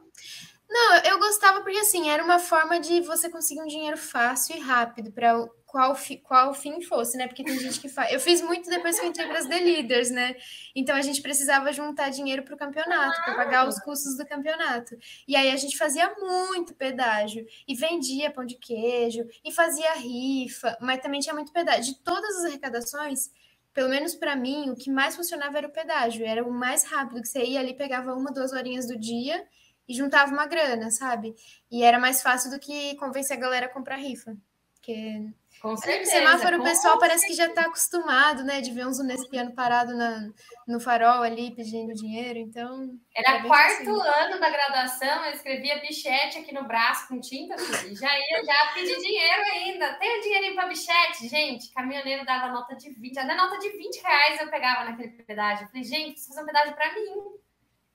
Não, 0.68 0.96
eu- 1.04 1.18
gostava 1.18 1.60
porque, 1.62 1.78
assim, 1.78 2.08
era 2.10 2.22
uma 2.22 2.38
forma 2.38 2.78
de 2.80 3.00
você 3.00 3.28
conseguir 3.30 3.60
um 3.62 3.66
dinheiro 3.66 3.96
fácil 3.96 4.56
e 4.56 4.60
rápido 4.60 5.10
para 5.12 5.46
qual, 5.66 5.94
fi, 5.94 6.16
qual 6.18 6.54
fim 6.54 6.80
fosse, 6.82 7.16
né? 7.18 7.26
Porque 7.26 7.44
tem 7.44 7.58
gente 7.58 7.80
que 7.80 7.88
faz. 7.88 8.12
Eu 8.12 8.20
fiz 8.20 8.40
muito 8.40 8.68
depois 8.70 8.98
que 8.98 9.06
entrei 9.06 9.26
para 9.26 9.38
as 9.38 9.46
The 9.46 9.58
Leaders, 9.60 10.10
né? 10.10 10.34
Então 10.74 10.94
a 10.96 11.02
gente 11.02 11.20
precisava 11.22 11.72
juntar 11.72 12.10
dinheiro 12.10 12.42
para 12.42 12.54
o 12.54 12.58
campeonato, 12.58 13.22
para 13.24 13.34
pagar 13.34 13.68
os 13.68 13.78
custos 13.80 14.16
do 14.16 14.26
campeonato. 14.26 14.96
E 15.26 15.36
aí 15.36 15.50
a 15.50 15.56
gente 15.56 15.76
fazia 15.76 16.14
muito 16.18 16.74
pedágio 16.74 17.44
e 17.66 17.74
vendia 17.74 18.30
pão 18.30 18.44
de 18.46 18.54
queijo 18.56 19.26
e 19.44 19.52
fazia 19.52 19.92
rifa, 19.94 20.76
mas 20.80 21.00
também 21.00 21.20
tinha 21.20 21.34
muito 21.34 21.52
pedágio. 21.52 21.94
De 21.94 21.98
todas 22.02 22.36
as 22.38 22.44
arrecadações, 22.46 23.30
pelo 23.74 23.88
menos 23.90 24.14
para 24.14 24.34
mim, 24.36 24.70
o 24.70 24.76
que 24.76 24.90
mais 24.90 25.14
funcionava 25.16 25.58
era 25.58 25.68
o 25.68 25.72
pedágio. 25.72 26.24
Era 26.26 26.42
o 26.44 26.50
mais 26.52 26.84
rápido 26.84 27.20
que 27.22 27.28
você 27.28 27.44
ia 27.44 27.60
ali, 27.60 27.74
pegava 27.74 28.14
uma, 28.14 28.32
duas 28.32 28.52
horinhas 28.52 28.86
do 28.86 28.98
dia 28.98 29.44
e 29.88 29.94
juntava 29.94 30.30
uma 30.30 30.46
grana, 30.46 30.90
sabe? 30.90 31.34
E 31.70 31.82
era 31.82 31.98
mais 31.98 32.22
fácil 32.22 32.50
do 32.50 32.60
que 32.60 32.94
convencer 32.96 33.36
a 33.36 33.40
galera 33.40 33.66
a 33.66 33.70
comprar 33.70 33.96
rifa. 33.96 34.36
Porque 34.74 35.30
Com 35.60 35.76
certeza. 35.76 36.12
semáforo 36.12 36.60
o 36.60 36.62
pessoal 36.62 36.98
parece 36.98 37.26
que 37.26 37.34
já 37.34 37.52
tá 37.52 37.62
acostumado, 37.62 38.44
né? 38.44 38.60
De 38.60 38.70
ver 38.70 38.86
uns 38.86 38.98
Unespiano 38.98 39.54
parado 39.54 39.94
na, 39.94 40.30
no 40.66 40.78
farol 40.78 41.22
ali 41.22 41.54
pedindo 41.54 41.92
dinheiro, 41.94 42.38
então. 42.38 42.98
Era 43.14 43.42
quarto 43.42 43.90
ano 43.90 44.38
da 44.38 44.50
graduação, 44.50 45.24
eu 45.24 45.32
escrevia 45.32 45.80
bichete 45.80 46.38
aqui 46.38 46.54
no 46.54 46.64
braço 46.64 47.08
com 47.08 47.20
tinta, 47.20 47.58
filho, 47.58 47.92
e 47.92 47.96
já 47.96 48.08
ia 48.18 48.44
já 48.44 48.72
pedir 48.72 48.96
dinheiro 48.98 49.42
ainda. 49.52 49.94
Tem 49.94 50.18
o 50.18 50.22
dinheirinho 50.22 50.54
para 50.54 50.68
bichete? 50.68 51.28
Gente, 51.28 51.72
caminhoneiro 51.72 52.24
dava 52.24 52.52
nota 52.52 52.74
de 52.76 52.90
20, 52.90 53.18
até 53.18 53.34
nota 53.34 53.58
de 53.58 53.70
20 53.70 54.02
reais 54.02 54.40
eu 54.40 54.48
pegava 54.48 54.84
naquele 54.84 55.10
pedágio. 55.22 55.64
Eu 55.64 55.68
falei, 55.68 55.84
gente, 55.84 56.12
preciso 56.12 56.28
fazer 56.30 56.42
um 56.42 56.46
pedágio 56.46 56.74
para 56.74 56.94
mim. 56.94 57.38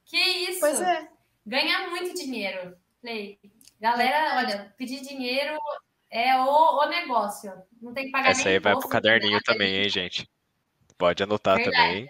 Que 0.05 0.17
isso? 0.17 0.59
Pois 0.59 0.81
é. 0.81 1.07
Ganha 1.45 1.89
muito 1.89 2.13
dinheiro. 2.13 2.75
Falei, 3.01 3.37
galera, 3.79 4.37
olha, 4.37 4.73
pedir 4.77 5.01
dinheiro 5.01 5.57
é 6.09 6.35
o, 6.39 6.79
o 6.79 6.85
negócio. 6.85 7.51
Não 7.81 7.93
tem 7.93 8.05
que 8.05 8.11
pagar 8.11 8.31
essa 8.31 8.45
nem 8.45 8.53
aí 8.53 8.59
vai 8.59 8.77
pro 8.77 8.87
caderninho 8.87 9.41
também, 9.43 9.75
hein, 9.75 9.89
gente? 9.89 10.29
Pode 10.97 11.21
anotar 11.21 11.57
Verdade. 11.57 11.75
também. 11.75 12.09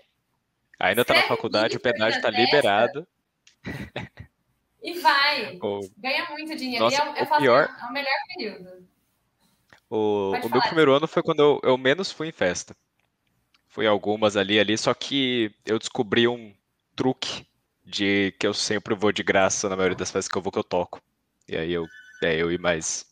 Ainda 0.80 1.06
tá 1.06 1.14
na 1.14 1.24
faculdade, 1.24 1.78
o 1.78 1.80
pedágio 1.80 2.22
tá 2.22 2.30
testa. 2.30 2.42
liberado. 2.42 3.08
E 4.82 5.00
vai. 5.00 5.58
O, 5.64 5.80
Ganha 5.98 6.30
muito 6.30 6.56
dinheiro. 6.56 6.84
Nossa, 6.84 6.98
e 6.98 7.20
eu 7.20 7.24
o 7.24 7.38
pior- 7.38 7.70
é 7.82 7.86
o 7.86 7.94
melhor 7.94 8.14
período. 8.36 8.88
o, 9.90 10.32
o 10.44 10.50
meu 10.50 10.62
primeiro 10.62 10.94
ano 10.94 11.08
foi 11.08 11.24
quando 11.24 11.40
eu, 11.42 11.60
eu 11.64 11.78
menos 11.78 12.12
fui 12.12 12.28
em 12.28 12.32
festa. 12.34 12.76
Fui 13.70 13.88
algumas 13.88 14.36
ali 14.38 14.60
ali, 14.60 14.78
só 14.78 14.94
que 14.94 15.56
eu 15.66 15.80
descobri 15.80 16.28
um 16.28 16.54
truque 16.96 17.48
de 17.86 18.32
que 18.40 18.48
eu 18.48 18.54
sempre 18.54 18.96
vou 18.96 19.12
de 19.12 19.24
graça 19.24 19.70
na 19.70 19.76
maioria 19.76 19.98
das 19.98 20.10
festas 20.12 20.28
que 20.32 20.38
eu 20.38 20.42
vou 20.42 20.52
que 20.52 20.60
eu 20.60 20.64
toco. 20.64 21.02
E 21.48 21.58
aí 21.58 21.72
eu, 21.74 21.86
é, 22.24 22.36
eu 22.42 22.52
e 22.52 22.58
mais 22.58 23.06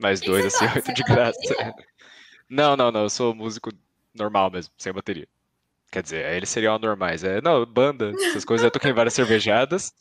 mais 0.00 0.20
que 0.20 0.26
dois 0.26 0.44
você 0.44 0.48
assim, 0.48 0.66
toca? 0.66 0.78
oito 0.78 0.86
Você 0.86 0.92
de 0.92 1.02
graça. 1.04 1.38
Não, 2.48 2.76
não, 2.76 2.92
não, 2.92 3.02
eu 3.02 3.10
sou 3.10 3.34
músico 3.34 3.70
normal 4.14 4.50
mesmo, 4.50 4.72
sem 4.78 4.92
bateria. 4.92 5.26
Quer 5.90 6.02
dizer, 6.02 6.26
aí 6.26 6.36
eles 6.36 6.48
seriam 6.50 6.74
anormais. 6.76 7.24
É, 7.24 7.40
não, 7.40 7.66
banda, 7.66 8.12
essas 8.12 8.44
coisas. 8.44 8.64
Eu 8.64 8.70
toquei 8.70 8.90
em 8.90 8.94
várias 8.94 9.14
cervejadas. 9.14 9.92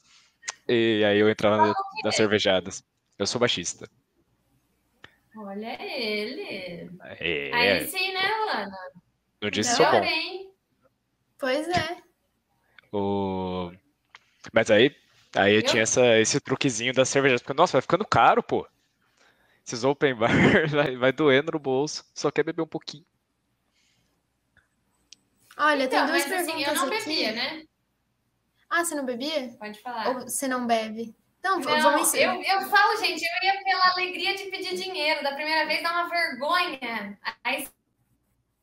E 0.67 1.03
aí 1.05 1.19
eu 1.19 1.29
entrava 1.29 1.57
na- 1.57 1.75
nas 2.03 2.15
cervejadas. 2.15 2.83
Eu 3.19 3.27
sou 3.27 3.39
baixista. 3.39 3.89
Olha 5.37 5.77
ele. 5.81 6.89
É, 7.19 7.51
Aí 7.53 7.87
sim, 7.87 8.13
né, 8.13 8.21
Luana? 8.45 8.77
não 9.41 9.49
disse 9.49 9.75
sou 9.75 9.85
bom. 9.91 10.03
hein? 10.03 10.49
Pois 11.37 11.67
é. 11.67 11.97
O... 12.91 13.71
Mas 14.53 14.71
aí, 14.71 14.95
aí 15.35 15.55
eu 15.55 15.63
tinha 15.63 15.83
essa, 15.83 16.17
esse 16.19 16.39
truquezinho 16.39 16.93
das 16.93 17.09
cervejadas. 17.09 17.41
Porque, 17.41 17.53
nossa, 17.57 17.73
vai 17.73 17.81
ficando 17.81 18.05
caro, 18.05 18.41
pô. 18.43 18.67
esses 19.65 19.83
open 19.83 20.15
bar 20.15 20.29
vai, 20.71 20.95
vai 20.95 21.11
doendo 21.11 21.51
no 21.51 21.59
bolso, 21.59 22.05
só 22.13 22.31
quer 22.31 22.43
beber 22.43 22.61
um 22.61 22.67
pouquinho. 22.67 23.05
Olha, 25.57 25.85
Então, 25.85 25.99
tem 25.99 26.05
duas 26.05 26.23
mas 26.23 26.31
assim, 26.31 26.51
perguntas 26.51 26.67
eu 26.67 26.75
não 26.75 26.87
aqui. 26.87 27.05
bebia, 27.05 27.31
né? 27.33 27.63
Ah, 28.69 28.83
você 28.83 28.95
não 28.95 29.05
bebia? 29.05 29.55
Pode 29.57 29.79
falar. 29.81 30.09
Ou 30.09 30.21
você 30.21 30.47
não 30.47 30.67
bebe? 30.67 31.15
Não, 31.43 31.61
v- 31.61 31.67
Não, 31.69 31.81
vamos 31.81 32.13
eu, 32.13 32.31
eu 32.43 32.61
falo, 32.69 32.97
gente, 32.97 33.23
eu 33.23 33.47
ia 33.47 33.63
pela 33.63 33.91
alegria 33.93 34.35
de 34.35 34.45
pedir 34.45 34.75
dinheiro. 34.75 35.23
Da 35.23 35.33
primeira 35.35 35.65
vez 35.67 35.83
dá 35.83 35.91
uma 35.91 36.09
vergonha. 36.09 37.17
Aí, 37.43 37.67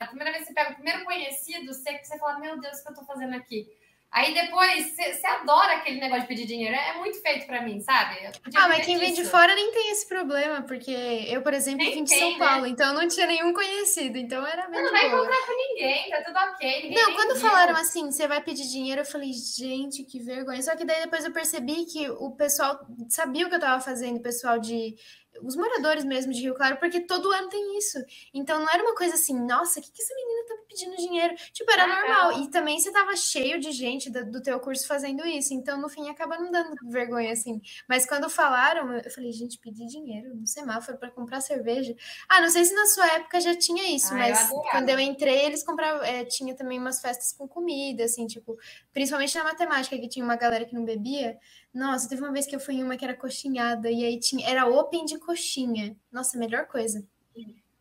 a 0.01 0.07
primeira 0.07 0.33
vez 0.33 0.43
que 0.45 0.49
você 0.49 0.55
pega 0.55 0.73
o 0.73 0.75
primeiro 0.75 1.05
conhecido, 1.05 1.73
você, 1.73 1.99
você 1.99 2.19
fala, 2.19 2.39
meu 2.41 2.61
Deus, 2.61 2.79
o 2.81 2.83
que 2.85 2.91
eu 2.91 2.95
tô 2.95 3.05
fazendo 3.05 3.35
aqui? 3.37 3.69
Aí 4.13 4.35
depois, 4.35 4.95
você, 4.95 5.27
adora 5.27 5.77
aquele 5.77 5.99
negócio 5.99 6.23
de 6.23 6.29
pedir 6.29 6.47
dinheiro. 6.47 6.75
É, 6.77 6.91
é 6.91 6.99
muito 6.99 7.19
feito 7.23 7.47
pra 7.47 7.63
mim, 7.63 7.81
sabe? 7.81 8.17
Ah, 8.55 8.69
mas 8.69 8.85
quem 8.85 8.99
vem 8.99 9.15
de 9.15 9.25
fora 9.25 9.55
nem 9.55 9.73
tem 9.73 9.91
esse 9.91 10.07
problema, 10.07 10.61
porque 10.63 10.91
eu, 10.91 11.41
por 11.41 11.55
exemplo, 11.55 11.79
Nem 11.79 11.95
vim 11.95 12.05
de 12.05 12.19
São 12.19 12.33
né? 12.33 12.39
Paulo, 12.39 12.67
então 12.67 12.89
eu 12.89 13.01
não 13.01 13.09
tinha 13.09 13.27
nenhum 13.27 13.55
conhecido, 13.55 14.19
então 14.19 14.47
era 14.47 14.69
bem 14.69 14.83
Não, 14.83 14.91
vai 14.91 15.07
encontrar 15.07 15.47
com 15.47 15.57
ninguém, 15.57 16.11
tá 16.11 16.23
tudo 16.23 16.39
ok. 16.39 16.83
ninguém 16.83 17.03
Não, 17.03 17.15
quando 17.15 17.41
falaram 17.41 17.75
assim, 17.75 18.13
você 18.13 18.29
vai 18.29 18.43
pedir 18.43 18.69
dinheiro, 18.69 19.01
eu 19.01 19.07
falei, 19.07 19.33
gente, 19.33 20.05
que 20.05 20.19
vergonha. 20.19 20.61
Só 20.61 20.77
que 20.77 20.85
daí 20.85 21.01
depois 21.01 21.25
eu 21.25 21.33
percebi 21.33 21.87
que 21.87 22.11
o 22.11 22.33
pessoal 22.33 22.87
sabia 23.09 23.47
o 23.47 23.49
que 23.49 23.55
eu 23.55 23.61
tava 23.61 23.81
fazendo, 23.81 24.19
o 24.19 24.23
pessoal 24.23 24.59
de. 24.59 24.95
Os 25.41 25.57
moradores 25.57 26.05
mesmo 26.05 26.33
de 26.33 26.43
Rio 26.43 26.55
Claro, 26.55 26.77
porque 26.79 27.01
todo 27.01 27.31
ano 27.33 27.49
tem 27.49 27.79
isso. 27.79 27.99
Então 28.35 28.61
não 28.61 28.69
era 28.69 28.83
uma 28.83 28.95
coisa 28.95 29.15
assim, 29.15 29.35
nossa, 29.47 29.81
o 29.81 29.83
que, 29.83 29.91
que 29.91 30.03
essa 30.03 30.15
menina 30.15 30.47
tá 30.47 30.55
me 30.57 30.67
pedindo 30.69 30.97
dinheiro? 30.97 31.35
Tipo, 31.53 31.71
era 31.73 31.85
Ah, 31.85 31.87
normal. 31.89 32.43
E 32.43 32.51
também 32.51 32.79
você 32.79 32.93
tava 32.93 33.17
cheio 33.17 33.59
de 33.59 33.73
gente 33.73 34.11
do, 34.11 34.31
do 34.31 34.43
teu 34.43 34.61
curso 34.61 34.87
fazendo 34.87 35.27
isso. 35.27 35.55
Então, 35.55 35.81
no 35.81 35.89
fim, 35.89 36.09
acaba 36.11 36.39
não 36.39 36.51
dando 36.51 36.75
vergonha, 36.91 37.33
assim. 37.33 37.61
Mas 37.89 38.05
quando 38.07 38.29
falaram, 38.29 38.93
eu 38.99 39.11
falei, 39.11 39.33
gente, 39.33 39.59
pedir 39.59 39.87
dinheiro 39.87 40.35
no 40.37 40.47
semáforo 40.47 40.99
para 40.99 41.11
comprar 41.11 41.41
cerveja. 41.41 41.95
Ah, 42.29 42.41
não 42.41 42.51
sei 42.51 42.65
se 42.65 42.75
na 42.75 42.87
sua 42.87 43.07
época 43.15 43.41
já 43.41 43.55
tinha 43.57 43.95
isso, 43.95 44.13
Ah, 44.13 44.17
eu 44.17 44.19
mas 44.19 44.39
adorava. 44.51 44.71
quando 44.71 44.89
eu 44.91 45.01
entrei, 45.01 45.47
eles 45.47 45.65
compravam. 45.65 46.03
é, 46.05 46.25
tinha 46.25 46.55
também 46.55 46.79
umas 46.79 47.01
festas 47.01 47.33
com 47.33 47.49
comida, 47.49 48.05
assim, 48.05 48.27
tipo, 48.27 48.57
principalmente 48.93 49.37
na 49.37 49.45
matemática, 49.45 49.99
que 49.99 50.09
tinha 50.09 50.25
uma 50.25 50.37
galera 50.37 50.65
que 50.67 50.75
não 50.75 50.85
bebia. 50.85 51.39
Nossa, 51.73 52.09
teve 52.09 52.21
uma 52.21 52.33
vez 52.33 52.47
que 52.47 52.55
eu 52.55 52.61
fui 52.61 52.75
em 52.75 52.85
uma 52.85 52.97
que 52.97 53.05
era 53.05 53.17
coxinhada, 53.17 53.91
e 53.91 54.05
aí 54.05 54.19
tinha. 54.19 54.47
Era 54.49 54.67
open 54.67 55.05
de 55.05 55.19
coxinha. 55.19 55.97
Nossa, 56.11 56.39
melhor 56.39 56.67
coisa. 56.67 57.07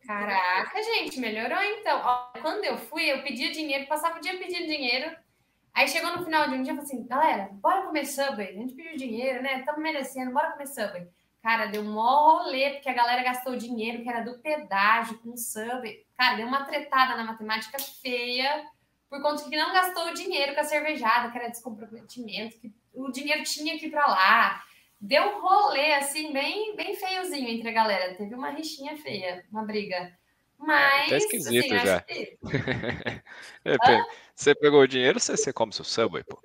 Caraca, 0.06 0.82
gente, 0.82 1.20
melhorou 1.20 1.62
então. 1.62 2.00
Ó, 2.02 2.32
quando 2.40 2.64
eu 2.64 2.76
fui, 2.76 3.04
eu 3.04 3.22
pedia 3.22 3.52
dinheiro, 3.52 3.86
passava 3.86 4.18
o 4.18 4.20
dia 4.20 4.36
pedindo 4.38 4.66
dinheiro. 4.66 5.14
Aí 5.74 5.88
chegou 5.88 6.16
no 6.16 6.24
final 6.24 6.48
de 6.48 6.54
um 6.54 6.62
dia 6.62 6.72
e 6.72 6.76
falei 6.76 6.82
assim: 6.82 7.06
galera, 7.06 7.48
bora 7.52 7.82
comer 7.82 8.06
Subway. 8.06 8.48
A 8.48 8.52
gente 8.52 8.74
pediu 8.74 8.96
dinheiro, 8.96 9.42
né? 9.42 9.60
Estamos 9.60 9.80
merecendo, 9.80 10.32
bora 10.32 10.52
comer 10.52 10.66
Subway. 10.66 11.08
Cara, 11.42 11.66
deu 11.66 11.82
um 11.82 11.92
mó 11.92 12.38
rolê, 12.38 12.70
porque 12.70 12.88
a 12.88 12.94
galera 12.94 13.22
gastou 13.22 13.56
dinheiro 13.56 14.02
que 14.02 14.08
era 14.08 14.20
do 14.20 14.38
pedágio 14.38 15.18
com 15.18 15.36
Subway. 15.36 16.06
Cara, 16.16 16.36
deu 16.36 16.46
uma 16.46 16.64
tretada 16.64 17.16
na 17.16 17.24
matemática 17.24 17.78
feia, 17.78 18.64
por 19.10 19.20
conta 19.20 19.48
que 19.48 19.56
não 19.56 19.72
gastou 19.72 20.08
o 20.08 20.14
dinheiro 20.14 20.54
com 20.54 20.60
a 20.60 20.64
cervejada, 20.64 21.30
que 21.30 21.38
era 21.38 21.50
descomprometimento, 21.50 22.58
que 22.60 22.72
o 22.94 23.10
dinheiro 23.10 23.42
tinha 23.44 23.78
que 23.78 23.86
ir 23.86 23.90
pra 23.90 24.06
lá. 24.06 24.62
Deu 25.00 25.22
um 25.24 25.40
rolê, 25.40 25.94
assim, 25.94 26.32
bem, 26.32 26.76
bem 26.76 26.94
feiozinho 26.94 27.48
entre 27.48 27.68
a 27.68 27.72
galera. 27.72 28.14
Teve 28.14 28.34
uma 28.34 28.50
rixinha 28.50 28.96
feia, 28.96 29.44
uma 29.50 29.64
briga. 29.64 30.16
Mas, 30.58 31.08
tá 31.08 31.16
esquisito 31.16 31.74
assim, 31.74 31.84
já. 31.86 32.00
que 32.02 32.38
É, 33.64 33.78
pe- 33.78 34.04
Você 34.34 34.54
pegou 34.54 34.80
o 34.80 34.86
dinheiro, 34.86 35.18
você, 35.18 35.36
você 35.36 35.52
come 35.52 35.72
seu 35.72 35.84
Subway, 35.84 36.22
pô. 36.22 36.38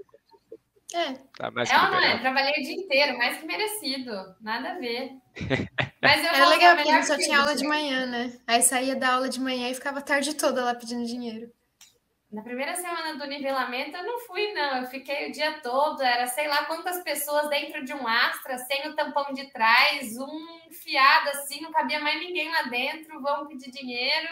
É, 0.94 1.14
Tá 1.38 1.52
mais 1.52 1.70
É 1.70 1.74
que 1.74 1.80
ou 1.80 1.92
não 1.92 2.00
é? 2.00 2.18
Trabalhei 2.20 2.52
o 2.54 2.64
dia 2.64 2.74
inteiro, 2.74 3.18
mais 3.18 3.38
que 3.38 3.46
merecido. 3.46 4.12
Nada 4.42 4.72
a 4.72 4.80
ver. 4.80 5.12
Mas 6.02 6.24
eu 6.24 6.30
era 6.30 6.38
vou 6.46 6.50
legal, 6.50 6.76
porque 6.76 6.90
a 6.90 6.94
melhor 6.94 7.04
gente 7.04 7.08
só 7.08 7.18
tinha 7.18 7.40
aula 7.40 7.56
de 7.56 7.68
manhã, 7.68 8.06
né? 8.06 8.40
Aí 8.48 8.62
saía 8.62 8.96
da 8.96 9.14
aula 9.14 9.30
de 9.30 9.40
manhã 9.40 9.70
e 9.70 9.76
ficava 9.76 10.00
a 10.00 10.02
tarde 10.02 10.34
toda 10.36 10.64
lá 10.64 10.74
pedindo 10.74 11.06
dinheiro. 11.06 11.52
Na 12.32 12.42
primeira 12.42 12.76
semana 12.76 13.18
do 13.18 13.26
nivelamento, 13.26 13.96
eu 13.96 14.04
não 14.04 14.20
fui, 14.20 14.52
não. 14.54 14.82
Eu 14.82 14.88
fiquei 14.88 15.30
o 15.30 15.32
dia 15.32 15.62
todo. 15.62 16.02
Era 16.02 16.28
sei 16.28 16.48
lá 16.48 16.66
quantas 16.66 17.02
pessoas 17.02 17.50
dentro 17.50 17.86
de 17.86 17.94
um 17.94 18.06
Astra, 18.06 18.58
sem 18.58 18.90
o 18.90 18.96
tampão 18.96 19.34
de 19.34 19.50
trás, 19.52 20.18
um 20.18 20.72
fiado 20.72 21.30
assim, 21.30 21.62
não 21.62 21.72
cabia 21.72 22.02
mais 22.02 22.20
ninguém 22.20 22.52
lá 22.52 22.64
dentro. 22.64 23.22
Vamos 23.22 23.48
pedir 23.48 23.72
dinheiro. 23.72 24.28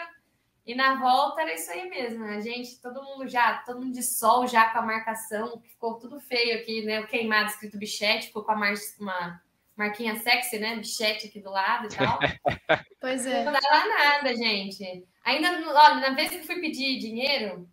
E 0.66 0.74
na 0.74 0.96
volta 0.96 1.40
era 1.40 1.54
isso 1.54 1.70
aí 1.70 1.88
mesmo. 1.88 2.24
A 2.24 2.40
gente, 2.40 2.80
todo 2.82 3.02
mundo 3.02 3.26
já, 3.28 3.58
todo 3.58 3.80
mundo 3.80 3.94
de 3.94 4.02
sol 4.02 4.46
já 4.46 4.68
com 4.70 4.80
a 4.80 4.82
marcação, 4.82 5.58
que 5.58 5.68
ficou 5.68 5.94
tudo 5.94 6.20
feio 6.20 6.58
aqui, 6.58 6.82
né? 6.84 7.00
O 7.00 7.06
queimado 7.06 7.48
escrito 7.48 7.78
bichete, 7.78 8.26
ficou 8.26 8.44
com 8.44 8.52
a 8.52 8.56
mar 8.56 8.74
uma 9.00 9.40
marquinha 9.74 10.16
sexy, 10.16 10.58
né? 10.58 10.76
Bichete 10.76 11.28
aqui 11.28 11.40
do 11.40 11.50
lado 11.50 11.86
e 11.86 11.96
tal. 11.96 12.18
Pois 12.98 13.24
é. 13.24 13.44
Não 13.44 13.52
dava 13.52 13.88
nada, 13.88 14.34
gente. 14.34 15.06
Ainda, 15.22 15.48
olha, 15.48 15.94
na 15.96 16.10
vez 16.10 16.30
que 16.30 16.42
fui 16.42 16.60
pedir 16.60 16.98
dinheiro, 16.98 17.68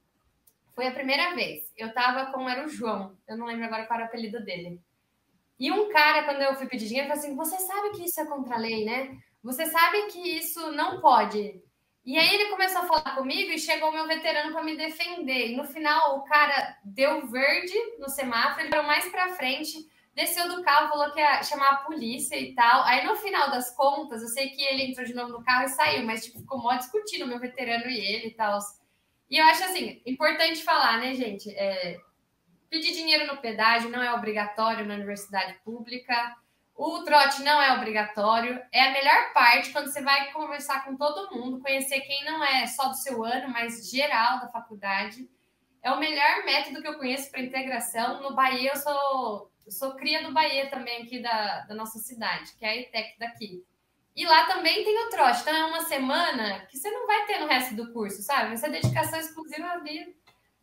foi 0.76 0.88
a 0.88 0.94
primeira 0.94 1.34
vez. 1.36 1.72
Eu 1.78 1.94
tava 1.94 2.32
com, 2.32 2.50
era 2.50 2.66
o 2.66 2.70
João, 2.70 3.18
eu 3.28 3.38
não 3.38 3.46
lembro 3.46 3.66
agora 3.66 3.86
qual 3.86 4.00
era 4.00 4.08
o 4.08 4.10
apelido 4.10 4.44
dele. 4.44 4.82
E 5.60 5.72
um 5.72 5.90
cara, 5.90 6.24
quando 6.24 6.42
eu 6.42 6.56
fui 6.56 6.68
pedir 6.68 6.88
dinheiro, 6.88 7.08
falou 7.08 7.24
assim: 7.24 7.36
Você 7.36 7.58
sabe 7.60 7.92
que 7.92 8.04
isso 8.06 8.20
é 8.20 8.26
contra 8.26 8.56
a 8.56 8.60
lei, 8.60 8.84
né? 8.86 9.18
Você 9.44 9.66
sabe 9.68 10.08
que 10.08 10.20
isso 10.20 10.72
não 10.72 11.00
pode. 11.00 11.62
E 12.06 12.18
aí 12.18 12.36
ele 12.36 12.50
começou 12.50 12.82
a 12.82 12.86
falar 12.86 13.16
comigo 13.16 13.52
e 13.52 13.60
chegou 13.60 13.90
o 13.90 13.94
meu 13.94 14.06
veterano 14.06 14.52
para 14.52 14.64
me 14.64 14.76
defender. 14.76 15.52
E 15.52 15.56
no 15.56 15.64
final, 15.64 16.18
o 16.18 16.24
cara 16.24 16.78
deu 16.84 17.26
verde 17.28 17.74
no 17.98 18.10
semáforo, 18.10 18.62
ele 18.62 18.70
parou 18.70 18.86
mais 18.86 19.08
para 19.10 19.36
frente, 19.36 19.78
desceu 20.14 20.50
do 20.50 20.62
carro, 20.64 20.90
falou 20.90 21.12
que 21.12 21.20
ia 21.20 21.42
chamar 21.44 21.70
a 21.70 21.78
polícia 21.78 22.38
e 22.38 22.54
tal. 22.54 22.84
Aí 22.84 23.06
no 23.06 23.16
final 23.16 23.50
das 23.52 23.74
contas, 23.74 24.22
eu 24.22 24.28
sei 24.28 24.50
que 24.50 24.62
ele 24.62 24.84
entrou 24.84 25.06
de 25.06 25.14
novo 25.14 25.32
no 25.32 25.44
carro 25.44 25.64
e 25.66 25.70
saiu, 25.70 26.06
mas 26.06 26.26
tipo, 26.26 26.40
ficou 26.40 26.58
mó 26.58 26.76
discutindo 26.76 27.28
meu 27.28 27.40
veterano 27.40 27.86
e 27.88 28.00
ele 28.00 28.28
e 28.28 28.34
tal. 28.34 28.60
E 29.30 29.38
eu 29.38 29.46
acho 29.46 29.64
assim, 29.64 30.02
importante 30.06 30.64
falar, 30.64 31.00
né, 31.00 31.14
gente? 31.14 31.50
É, 31.56 31.98
pedir 32.70 32.94
dinheiro 32.94 33.28
no 33.28 33.38
pedágio 33.38 33.90
não 33.90 34.02
é 34.02 34.14
obrigatório 34.14 34.86
na 34.86 34.96
universidade 34.96 35.56
pública. 35.64 36.36
O 36.76 37.04
trote 37.04 37.44
não 37.44 37.62
é 37.62 37.74
obrigatório. 37.74 38.60
É 38.72 38.88
a 38.88 38.92
melhor 38.92 39.34
parte 39.34 39.72
quando 39.72 39.92
você 39.92 40.02
vai 40.02 40.32
conversar 40.32 40.84
com 40.84 40.98
todo 40.98 41.36
mundo, 41.36 41.62
conhecer 41.62 42.02
quem 42.02 42.26
não 42.26 42.44
é 42.44 42.66
só 42.66 42.90
do 42.90 42.96
seu 42.96 43.24
ano, 43.24 43.50
mas 43.50 43.90
geral 43.90 44.40
da 44.40 44.48
faculdade. 44.48 45.30
É 45.84 45.92
o 45.92 46.00
melhor 46.00 46.46
método 46.46 46.82
que 46.82 46.88
eu 46.88 46.98
conheço 46.98 47.30
para 47.30 47.42
integração. 47.42 48.22
No 48.22 48.34
Bahia, 48.34 48.72
eu 48.72 48.78
sou, 48.78 49.52
eu 49.66 49.72
sou 49.72 49.96
cria 49.96 50.24
do 50.24 50.34
Bahia 50.34 50.70
também, 50.70 51.04
aqui 51.04 51.20
da, 51.20 51.62
da 51.62 51.76
nossa 51.76 52.00
cidade, 52.00 52.54
que 52.58 52.66
é 52.66 52.70
a 52.70 52.78
ETEC 52.78 53.20
daqui. 53.20 53.64
E 54.16 54.26
lá 54.26 54.46
também 54.46 54.84
tem 54.84 55.06
o 55.06 55.10
trote. 55.10 55.42
Então 55.42 55.56
é 55.56 55.66
uma 55.66 55.82
semana 55.82 56.66
que 56.68 56.78
você 56.78 56.90
não 56.92 57.08
vai 57.08 57.26
ter 57.26 57.40
no 57.40 57.48
resto 57.48 57.76
do 57.76 57.92
curso, 57.92 58.22
sabe? 58.22 58.50
Vai 58.50 58.58
ser 58.58 58.70
dedicação 58.70 59.20
exclusiva 59.20 59.68
ali 59.72 60.16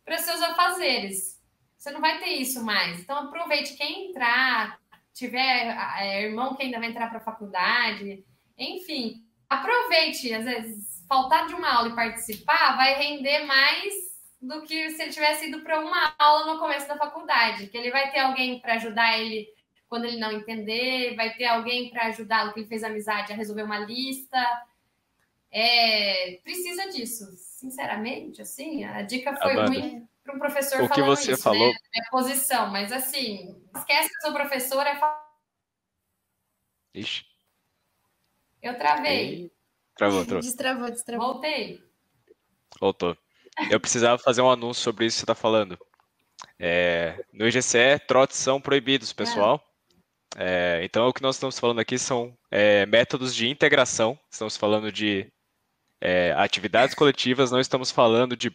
para 0.05 0.17
seus 0.17 0.41
afazeres. 0.41 1.41
Você 1.77 1.91
não 1.91 1.99
vai 1.99 2.19
ter 2.19 2.29
isso 2.29 2.63
mais. 2.63 2.99
Então 2.99 3.17
aproveite 3.17 3.75
quem 3.75 4.09
entrar, 4.09 4.79
tiver 5.13 5.75
é, 5.99 6.23
irmão 6.23 6.55
que 6.55 6.63
ainda 6.63 6.79
vai 6.79 6.89
entrar 6.89 7.09
para 7.09 7.17
a 7.17 7.23
faculdade, 7.23 8.23
enfim, 8.57 9.25
aproveite. 9.49 10.33
Às 10.33 10.45
vezes, 10.45 11.03
faltar 11.07 11.47
de 11.47 11.53
uma 11.53 11.69
aula 11.69 11.89
e 11.89 11.95
participar 11.95 12.77
vai 12.77 12.93
render 12.93 13.45
mais 13.45 13.93
do 14.41 14.61
que 14.63 14.89
se 14.91 15.01
ele 15.03 15.11
tivesse 15.11 15.47
ido 15.47 15.59
para 15.61 15.79
uma 15.79 16.15
aula 16.17 16.53
no 16.53 16.59
começo 16.59 16.87
da 16.87 16.97
faculdade, 16.97 17.67
que 17.67 17.77
ele 17.77 17.91
vai 17.91 18.09
ter 18.11 18.19
alguém 18.19 18.59
para 18.59 18.75
ajudar 18.75 19.19
ele 19.19 19.47
quando 19.91 20.05
ele 20.05 20.15
não 20.15 20.31
entender, 20.31 21.17
vai 21.17 21.33
ter 21.35 21.43
alguém 21.47 21.89
para 21.89 22.07
ajudá-lo 22.07 22.53
que 22.53 22.61
ele 22.61 22.67
fez 22.69 22.81
amizade 22.81 23.33
a 23.33 23.35
resolver 23.35 23.63
uma 23.63 23.77
lista. 23.77 24.39
É, 25.51 26.39
precisa 26.45 26.89
disso, 26.89 27.25
sinceramente, 27.35 28.41
assim, 28.41 28.85
a 28.85 29.01
dica 29.01 29.35
foi 29.35 29.51
Amanda, 29.51 29.67
ruim 29.81 30.07
para 30.23 30.33
um 30.33 30.39
professor 30.39 30.79
o 30.81 30.87
que 30.87 30.95
falando 30.95 31.17
você 31.17 31.33
isso, 31.33 31.43
falou- 31.43 31.73
né, 31.73 31.79
minha 31.93 32.09
posição, 32.09 32.71
mas 32.71 32.89
assim, 32.93 33.61
esquece 33.75 34.07
que 34.07 34.15
eu 34.15 34.21
sou 34.21 34.33
professora, 34.33 34.91
é 34.91 34.97
Ixi. 36.97 37.25
eu 38.61 38.77
travei, 38.77 39.17
Ei, 39.43 39.51
Travou, 39.97 40.23
travou. 40.23 40.41
Destravou, 40.41 40.89
destravou. 40.89 41.33
voltei. 41.33 41.83
Voltou. 42.79 43.17
Eu 43.69 43.79
precisava 43.81 44.17
fazer 44.17 44.41
um 44.41 44.49
anúncio 44.49 44.81
sobre 44.83 45.05
isso 45.05 45.15
que 45.17 45.19
você 45.19 45.25
está 45.25 45.35
falando. 45.35 45.77
É, 46.57 47.25
no 47.33 47.45
IGCE, 47.45 47.99
trotes 48.07 48.37
são 48.37 48.61
proibidos, 48.61 49.11
pessoal. 49.11 49.61
É, 49.67 49.70
então, 50.83 51.07
o 51.07 51.13
que 51.13 51.21
nós 51.21 51.35
estamos 51.35 51.59
falando 51.59 51.79
aqui 51.79 51.97
são 51.97 52.33
é, 52.49 52.85
métodos 52.85 53.35
de 53.35 53.47
integração. 53.47 54.17
Estamos 54.31 54.55
falando 54.55 54.91
de 54.91 55.27
é, 56.01 56.33
atividades 56.33 56.95
coletivas, 56.95 57.51
não 57.51 57.59
estamos 57.59 57.91
falando 57.91 58.35
de 58.35 58.51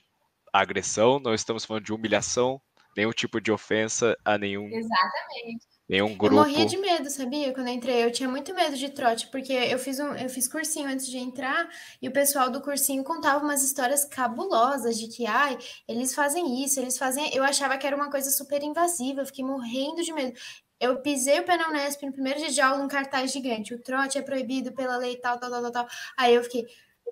agressão, 0.53 1.21
não 1.21 1.35
estamos 1.35 1.65
falando 1.65 1.85
de 1.85 1.93
humilhação, 1.93 2.61
nenhum 2.97 3.13
tipo 3.13 3.41
de 3.41 3.53
ofensa 3.53 4.17
a 4.25 4.39
nenhum, 4.39 4.67
Exatamente. 4.67 5.67
nenhum 5.89 6.11
Eu 6.11 6.17
grupo. 6.17 6.35
morria 6.35 6.65
de 6.65 6.79
medo, 6.79 7.11
sabia? 7.11 7.53
Quando 7.53 7.69
eu 7.69 7.75
entrei, 7.75 8.05
eu 8.05 8.11
tinha 8.11 8.29
muito 8.29 8.55
medo 8.55 8.77
de 8.77 8.89
trote, 8.89 9.29
porque 9.29 9.53
eu 9.53 9.79
fiz 9.79 10.01
um, 10.01 10.15
eu 10.15 10.29
fiz 10.29 10.49
cursinho 10.49 10.89
antes 10.89 11.07
de 11.07 11.19
entrar 11.19 11.69
e 12.01 12.09
o 12.09 12.13
pessoal 12.13 12.51
do 12.51 12.61
cursinho 12.61 13.05
contava 13.05 13.45
umas 13.45 13.63
histórias 13.63 14.05
cabulosas 14.05 14.99
de 14.99 15.09
que, 15.09 15.27
ai, 15.27 15.59
eles 15.87 16.15
fazem 16.15 16.65
isso, 16.65 16.81
eles 16.81 16.97
fazem. 16.97 17.33
Eu 17.35 17.45
achava 17.45 17.77
que 17.77 17.87
era 17.87 17.95
uma 17.95 18.11
coisa 18.11 18.31
super 18.31 18.63
invasiva, 18.63 19.21
eu 19.21 19.27
fiquei 19.27 19.45
morrendo 19.45 20.03
de 20.03 20.13
medo. 20.13 20.33
Eu 20.79 21.01
pisei 21.01 21.41
o 21.41 21.45
pé 21.45 21.57
na 21.57 21.69
Unesp 21.71 22.03
no 22.03 22.13
primeiro 22.13 22.39
dia 22.39 22.51
de 22.51 22.61
aula, 22.61 22.83
um 22.83 22.89
cartaz 22.89 23.33
gigante. 23.33 23.75
O 23.75 23.83
trote 23.83 24.19
é 24.19 24.23
proibido 24.23 24.73
pela 24.75 24.97
lei 24.97 25.17
tal, 25.17 25.39
tal, 25.39 25.51
tal, 25.51 25.63
tal, 25.63 25.73
tal. 25.73 25.89
Aí 26.19 26.35
eu 26.35 26.43
fiquei, 26.45 26.67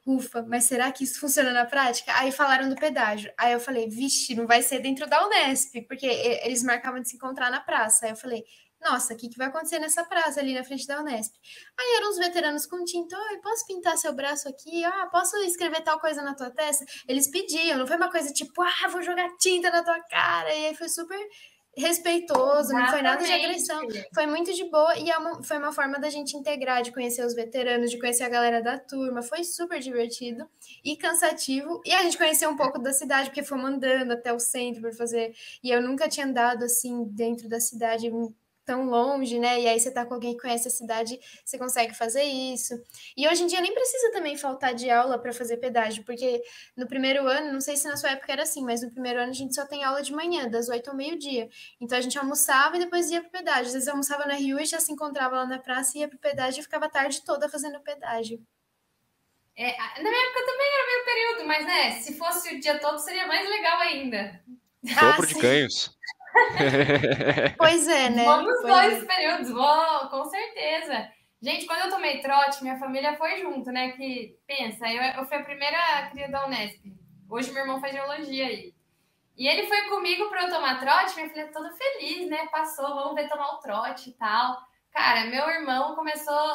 ufa, 0.06 0.42
mas 0.42 0.64
será 0.64 0.92
que 0.92 1.04
isso 1.04 1.18
funciona 1.18 1.52
na 1.52 1.64
prática? 1.64 2.12
Aí 2.18 2.30
falaram 2.30 2.68
do 2.68 2.76
pedágio. 2.76 3.32
Aí 3.38 3.52
eu 3.52 3.60
falei, 3.60 3.88
vixe, 3.88 4.34
não 4.34 4.46
vai 4.46 4.62
ser 4.62 4.80
dentro 4.80 5.06
da 5.06 5.26
Unesp, 5.26 5.82
porque 5.88 6.06
eles 6.06 6.62
marcavam 6.62 7.00
de 7.00 7.08
se 7.08 7.16
encontrar 7.16 7.50
na 7.50 7.60
praça. 7.60 8.04
Aí 8.04 8.12
eu 8.12 8.16
falei, 8.16 8.44
nossa, 8.84 9.14
o 9.14 9.16
que, 9.16 9.30
que 9.30 9.38
vai 9.38 9.46
acontecer 9.46 9.78
nessa 9.78 10.04
praça 10.04 10.40
ali 10.40 10.52
na 10.54 10.62
frente 10.62 10.86
da 10.86 11.00
Unesp? 11.00 11.32
Aí 11.78 11.96
eram 11.96 12.10
os 12.10 12.18
veteranos 12.18 12.66
com 12.66 12.84
tinta, 12.84 13.16
oi, 13.16 13.38
posso 13.38 13.66
pintar 13.66 13.96
seu 13.96 14.12
braço 14.12 14.46
aqui? 14.46 14.84
Ah, 14.84 15.08
posso 15.10 15.36
escrever 15.38 15.80
tal 15.80 15.98
coisa 15.98 16.20
na 16.20 16.34
tua 16.34 16.50
testa? 16.50 16.84
Eles 17.08 17.30
pediam, 17.30 17.78
não 17.78 17.86
foi 17.86 17.96
uma 17.96 18.10
coisa 18.10 18.30
tipo, 18.30 18.60
ah, 18.60 18.88
vou 18.88 19.02
jogar 19.02 19.34
tinta 19.38 19.70
na 19.70 19.82
tua 19.82 19.98
cara. 20.02 20.54
E 20.54 20.66
aí 20.66 20.74
foi 20.74 20.90
super 20.90 21.18
respeitoso, 21.76 22.72
Exatamente. 22.72 22.82
não 22.82 22.88
foi 22.88 23.02
nada 23.02 23.24
de 23.24 23.32
agressão. 23.32 23.82
Foi 24.14 24.26
muito 24.26 24.52
de 24.52 24.64
boa 24.70 24.96
e 24.98 25.10
é 25.10 25.16
uma, 25.16 25.42
foi 25.42 25.58
uma 25.58 25.72
forma 25.72 25.98
da 25.98 26.08
gente 26.10 26.36
integrar, 26.36 26.82
de 26.82 26.92
conhecer 26.92 27.24
os 27.24 27.34
veteranos, 27.34 27.90
de 27.90 27.98
conhecer 27.98 28.24
a 28.24 28.28
galera 28.28 28.62
da 28.62 28.78
turma. 28.78 29.22
Foi 29.22 29.44
super 29.44 29.80
divertido 29.80 30.48
e 30.84 30.96
cansativo. 30.96 31.80
E 31.84 31.92
a 31.92 32.02
gente 32.02 32.18
conheceu 32.18 32.50
um 32.50 32.56
pouco 32.56 32.78
da 32.78 32.92
cidade, 32.92 33.30
porque 33.30 33.42
fomos 33.42 33.66
andando 33.66 34.12
até 34.12 34.32
o 34.32 34.38
centro 34.38 34.82
para 34.82 34.92
fazer. 34.92 35.34
E 35.62 35.70
eu 35.70 35.82
nunca 35.82 36.08
tinha 36.08 36.26
andado 36.26 36.64
assim 36.64 37.04
dentro 37.04 37.48
da 37.48 37.60
cidade 37.60 38.10
tão 38.64 38.84
longe, 38.86 39.38
né? 39.38 39.60
E 39.60 39.68
aí 39.68 39.78
você 39.78 39.90
tá 39.90 40.04
com 40.04 40.14
alguém 40.14 40.34
que 40.34 40.42
conhece 40.42 40.68
a 40.68 40.70
cidade, 40.70 41.18
você 41.44 41.58
consegue 41.58 41.94
fazer 41.94 42.22
isso. 42.22 42.74
E 43.16 43.28
hoje 43.28 43.42
em 43.42 43.46
dia 43.46 43.60
nem 43.60 43.74
precisa 43.74 44.10
também 44.12 44.36
faltar 44.36 44.74
de 44.74 44.90
aula 44.90 45.18
para 45.18 45.32
fazer 45.32 45.58
pedágio, 45.58 46.04
porque 46.04 46.42
no 46.76 46.86
primeiro 46.86 47.26
ano, 47.26 47.52
não 47.52 47.60
sei 47.60 47.76
se 47.76 47.86
na 47.86 47.96
sua 47.96 48.10
época 48.10 48.32
era 48.32 48.42
assim, 48.42 48.64
mas 48.64 48.82
no 48.82 48.90
primeiro 48.90 49.20
ano 49.20 49.30
a 49.30 49.34
gente 49.34 49.54
só 49.54 49.66
tem 49.66 49.84
aula 49.84 50.02
de 50.02 50.12
manhã, 50.12 50.48
das 50.48 50.68
8 50.68 50.88
ao 50.90 50.96
meio-dia. 50.96 51.48
Então 51.80 51.96
a 51.96 52.00
gente 52.00 52.18
almoçava 52.18 52.76
e 52.76 52.80
depois 52.80 53.10
ia 53.10 53.20
pro 53.20 53.30
pedágio. 53.30 53.66
Às 53.66 53.72
vezes 53.72 53.88
almoçava 53.88 54.26
na 54.26 54.34
Rio 54.34 54.58
e 54.58 54.66
já 54.66 54.80
se 54.80 54.92
encontrava 54.92 55.36
lá 55.36 55.46
na 55.46 55.58
praça, 55.58 55.98
ia 55.98 56.08
pro 56.08 56.18
pedágio 56.18 56.60
e 56.60 56.62
ficava 56.62 56.86
a 56.86 56.90
tarde 56.90 57.22
toda 57.24 57.48
fazendo 57.48 57.80
pedágio. 57.80 58.40
É, 59.56 59.76
na 60.02 60.10
minha 60.10 60.26
época 60.26 60.46
também 60.46 60.66
era 60.66 60.86
meio 60.86 61.04
período, 61.04 61.46
mas 61.46 61.66
né, 61.66 62.00
se 62.00 62.18
fosse 62.18 62.54
o 62.56 62.60
dia 62.60 62.78
todo 62.80 62.98
seria 62.98 63.26
mais 63.26 63.48
legal 63.48 63.78
ainda. 63.80 64.42
Dobro 64.82 65.22
ah, 65.22 65.26
de 65.26 65.34
ganhos. 65.34 65.96
pois 67.56 67.86
é, 67.88 68.10
né? 68.10 68.24
Vamos 68.24 68.60
pois 68.60 68.74
dois 68.74 69.02
é. 69.02 69.06
períodos, 69.06 69.50
vou, 69.50 70.08
com 70.10 70.24
certeza. 70.24 71.08
Gente, 71.40 71.66
quando 71.66 71.84
eu 71.84 71.90
tomei 71.90 72.20
trote, 72.20 72.62
minha 72.62 72.78
família 72.78 73.16
foi 73.16 73.38
junto, 73.40 73.70
né? 73.70 73.92
Que 73.92 74.38
pensa, 74.46 74.88
eu, 74.88 75.02
eu 75.02 75.26
fui 75.26 75.36
a 75.36 75.44
primeira 75.44 76.08
cria 76.10 76.30
da 76.30 76.46
Unesp. 76.46 76.80
Hoje 77.28 77.52
meu 77.52 77.62
irmão 77.62 77.80
faz 77.80 77.92
geologia 77.92 78.46
aí. 78.46 78.74
E 79.36 79.48
ele 79.48 79.66
foi 79.66 79.82
comigo 79.88 80.28
para 80.28 80.44
eu 80.44 80.50
tomar 80.50 80.78
trote, 80.78 81.16
minha 81.16 81.28
filha 81.28 81.52
toda 81.52 81.70
feliz, 81.72 82.30
né? 82.30 82.46
Passou, 82.46 82.94
vamos 82.94 83.14
ver 83.14 83.28
tomar 83.28 83.52
o 83.52 83.58
trote 83.58 84.10
e 84.10 84.12
tal. 84.14 84.58
Cara, 84.90 85.26
meu 85.26 85.48
irmão 85.50 85.94
começou. 85.94 86.54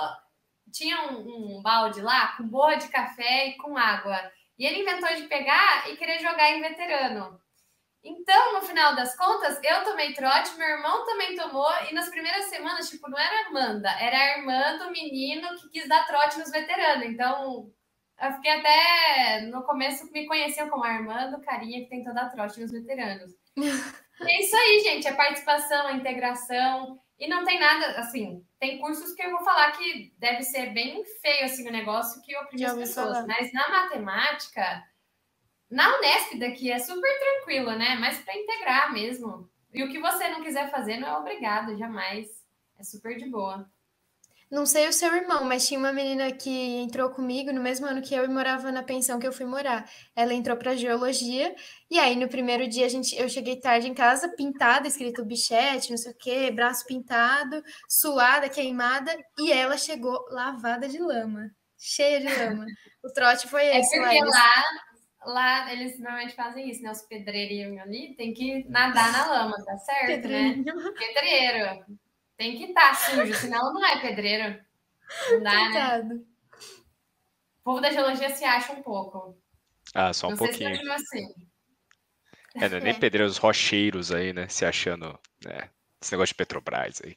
Tinha 0.71 1.11
um, 1.11 1.57
um 1.57 1.61
balde 1.61 2.01
lá 2.01 2.36
com 2.38 2.47
boa 2.47 2.75
de 2.75 2.88
café 2.88 3.47
e 3.47 3.57
com 3.57 3.77
água. 3.77 4.17
E 4.57 4.65
ele 4.65 4.82
inventou 4.82 5.13
de 5.15 5.23
pegar 5.23 5.89
e 5.89 5.97
querer 5.97 6.19
jogar 6.19 6.51
em 6.51 6.61
veterano. 6.61 7.39
Então, 8.03 8.53
no 8.53 8.61
final 8.61 8.95
das 8.95 9.15
contas, 9.15 9.59
eu 9.61 9.83
tomei 9.83 10.13
trote, 10.13 10.57
meu 10.57 10.67
irmão 10.67 11.05
também 11.05 11.35
tomou, 11.35 11.69
e 11.89 11.93
nas 11.93 12.09
primeiras 12.09 12.45
semanas, 12.45 12.89
tipo, 12.89 13.09
não 13.09 13.19
era 13.19 13.47
Amanda, 13.47 13.89
era 13.99 14.17
a 14.17 14.37
irmã 14.37 14.77
do 14.77 14.91
menino 14.91 15.49
que 15.57 15.69
quis 15.69 15.87
dar 15.87 16.07
trote 16.07 16.39
nos 16.39 16.49
veteranos. 16.49 17.05
Então, 17.05 17.69
eu 18.21 18.31
fiquei 18.33 18.51
até 18.51 19.41
no 19.41 19.63
começo 19.63 20.09
me 20.11 20.25
conheciam 20.27 20.69
como 20.69 20.83
a 20.83 20.93
irmã 20.93 21.29
do 21.29 21.41
carinha 21.41 21.81
que 21.81 21.89
tentou 21.89 22.13
dar 22.13 22.29
trote 22.29 22.61
nos 22.61 22.71
veteranos. 22.71 23.31
é 23.57 24.41
isso 24.41 24.55
aí, 24.55 24.79
gente, 24.81 25.07
a 25.07 25.15
participação, 25.15 25.87
a 25.87 25.93
integração, 25.93 26.99
e 27.19 27.27
não 27.27 27.43
tem 27.43 27.59
nada, 27.59 27.99
assim, 27.99 28.45
tem 28.59 28.79
cursos 28.79 29.13
que 29.13 29.21
eu 29.21 29.31
vou 29.31 29.43
falar 29.43 29.73
que 29.73 30.13
deve 30.17 30.41
ser 30.43 30.67
bem 30.73 31.03
feio, 31.21 31.45
assim, 31.45 31.67
o 31.67 31.71
negócio 31.71 32.21
que 32.21 32.35
oprime 32.37 32.63
as 32.63 32.77
pessoas, 32.77 33.17
falar. 33.17 33.27
mas 33.27 33.51
na 33.51 33.67
matemática 33.67 34.83
na 35.70 35.97
Unesp 35.97 36.38
daqui 36.39 36.72
é 36.72 36.80
super 36.80 37.20
tranquila, 37.20 37.76
né? 37.76 37.95
Mas 37.99 38.17
para 38.20 38.36
integrar 38.36 38.91
mesmo. 38.91 39.49
E 39.74 39.84
o 39.84 39.89
que 39.89 39.99
você 39.99 40.28
não 40.30 40.41
quiser 40.41 40.72
fazer 40.72 40.97
não 40.97 41.07
é 41.07 41.17
obrigado, 41.17 41.78
jamais. 41.78 42.28
É 42.78 42.84
super 42.84 43.17
de 43.17 43.30
boa. 43.30 43.70
Não 44.49 44.65
sei 44.65 44.88
o 44.88 44.93
seu 44.93 45.13
irmão, 45.15 45.43
mas 45.43 45.67
tinha 45.67 45.80
uma 45.80 45.93
menina 45.93 46.32
que 46.32 46.49
entrou 46.49 47.11
comigo 47.11 47.53
no 47.53 47.61
mesmo 47.61 47.86
ano 47.86 48.01
que 48.01 48.15
eu 48.15 48.26
e 48.26 48.28
morava 48.28 48.72
na 48.72 48.82
pensão 48.82 49.20
que 49.20 49.28
eu 49.28 49.32
fui 49.32 49.45
morar. 49.45 49.88
Ela 50.15 50.34
entrou 50.34 50.57
para 50.57 50.76
geologia 50.76 51.55
e 51.88 51.99
aí 51.99 52.15
no 52.15 52.28
primeiro 52.28 52.67
dia 52.67 52.88
a 52.88 52.89
gente, 52.89 53.15
eu 53.15 53.30
cheguei 53.30 53.57
tarde 53.57 53.88
em 53.88 53.93
casa, 53.93 54.28
pintada, 54.30 54.88
escrito 54.88 55.24
bichete, 55.24 55.91
não 55.91 55.97
sei 55.97 56.13
o 56.13 56.15
quê, 56.17 56.49
braço 56.49 56.84
pintado, 56.88 57.63
suada, 57.88 58.49
queimada, 58.49 59.15
e 59.38 59.51
ela 59.51 59.78
chegou 59.78 60.26
lavada 60.32 60.89
de 60.89 60.97
lama, 60.97 61.51
cheia 61.78 62.20
de 62.20 62.36
lama. 62.36 62.65
O 63.03 63.13
trote 63.13 63.47
foi 63.47 63.65
é 63.65 63.80
esse. 63.80 63.95
É 63.95 64.01
porque 64.01 64.26
lá, 64.26 64.63
lá 65.26 65.72
eles 65.72 65.99
normalmente 65.99 66.36
fazem 66.36 66.70
isso, 66.70 66.82
né? 66.82 66.91
Os 66.91 67.01
pedreirinhos 67.01 67.80
ali 67.80 68.15
tem 68.15 68.34
que 68.34 68.65
nadar 68.70 69.11
na 69.11 69.28
lama, 69.28 69.63
tá 69.65 69.78
certo, 69.78 70.28
né? 70.28 70.55
Pedreiro. 70.97 71.86
Tem 72.38 72.57
que 72.57 72.65
estar 72.65 72.89
tá 72.89 72.95
sujo, 72.95 73.34
senão 73.36 73.74
não 73.74 73.86
é 73.86 73.99
pedreiro. 73.99 74.59
Não 75.32 75.43
dá, 75.43 75.70
né? 75.70 76.03
Né? 76.03 76.20
O 77.59 77.63
povo 77.63 77.82
da 77.82 77.91
geologia 77.91 78.30
se 78.30 78.45
acha 78.45 78.72
um 78.74 78.82
pouco. 78.82 79.38
Ah, 79.93 80.13
só 80.13 80.28
um 80.28 80.32
não 80.32 80.38
pouquinho. 80.38 80.76
Se 80.76 80.91
assim. 80.91 81.28
É, 82.55 82.70
não 82.70 82.78
é 82.78 82.82
nem 82.82 82.93
é. 82.95 82.99
pedreiros 82.99 83.38
rocheiros 83.38 84.11
aí, 84.11 84.32
né? 84.32 84.47
Se 84.47 84.65
achando, 84.65 85.20
né? 85.43 85.70
Esse 86.01 86.13
negócio 86.13 86.34
de 86.34 86.36
Petrobras 86.36 87.01
aí. 87.03 87.15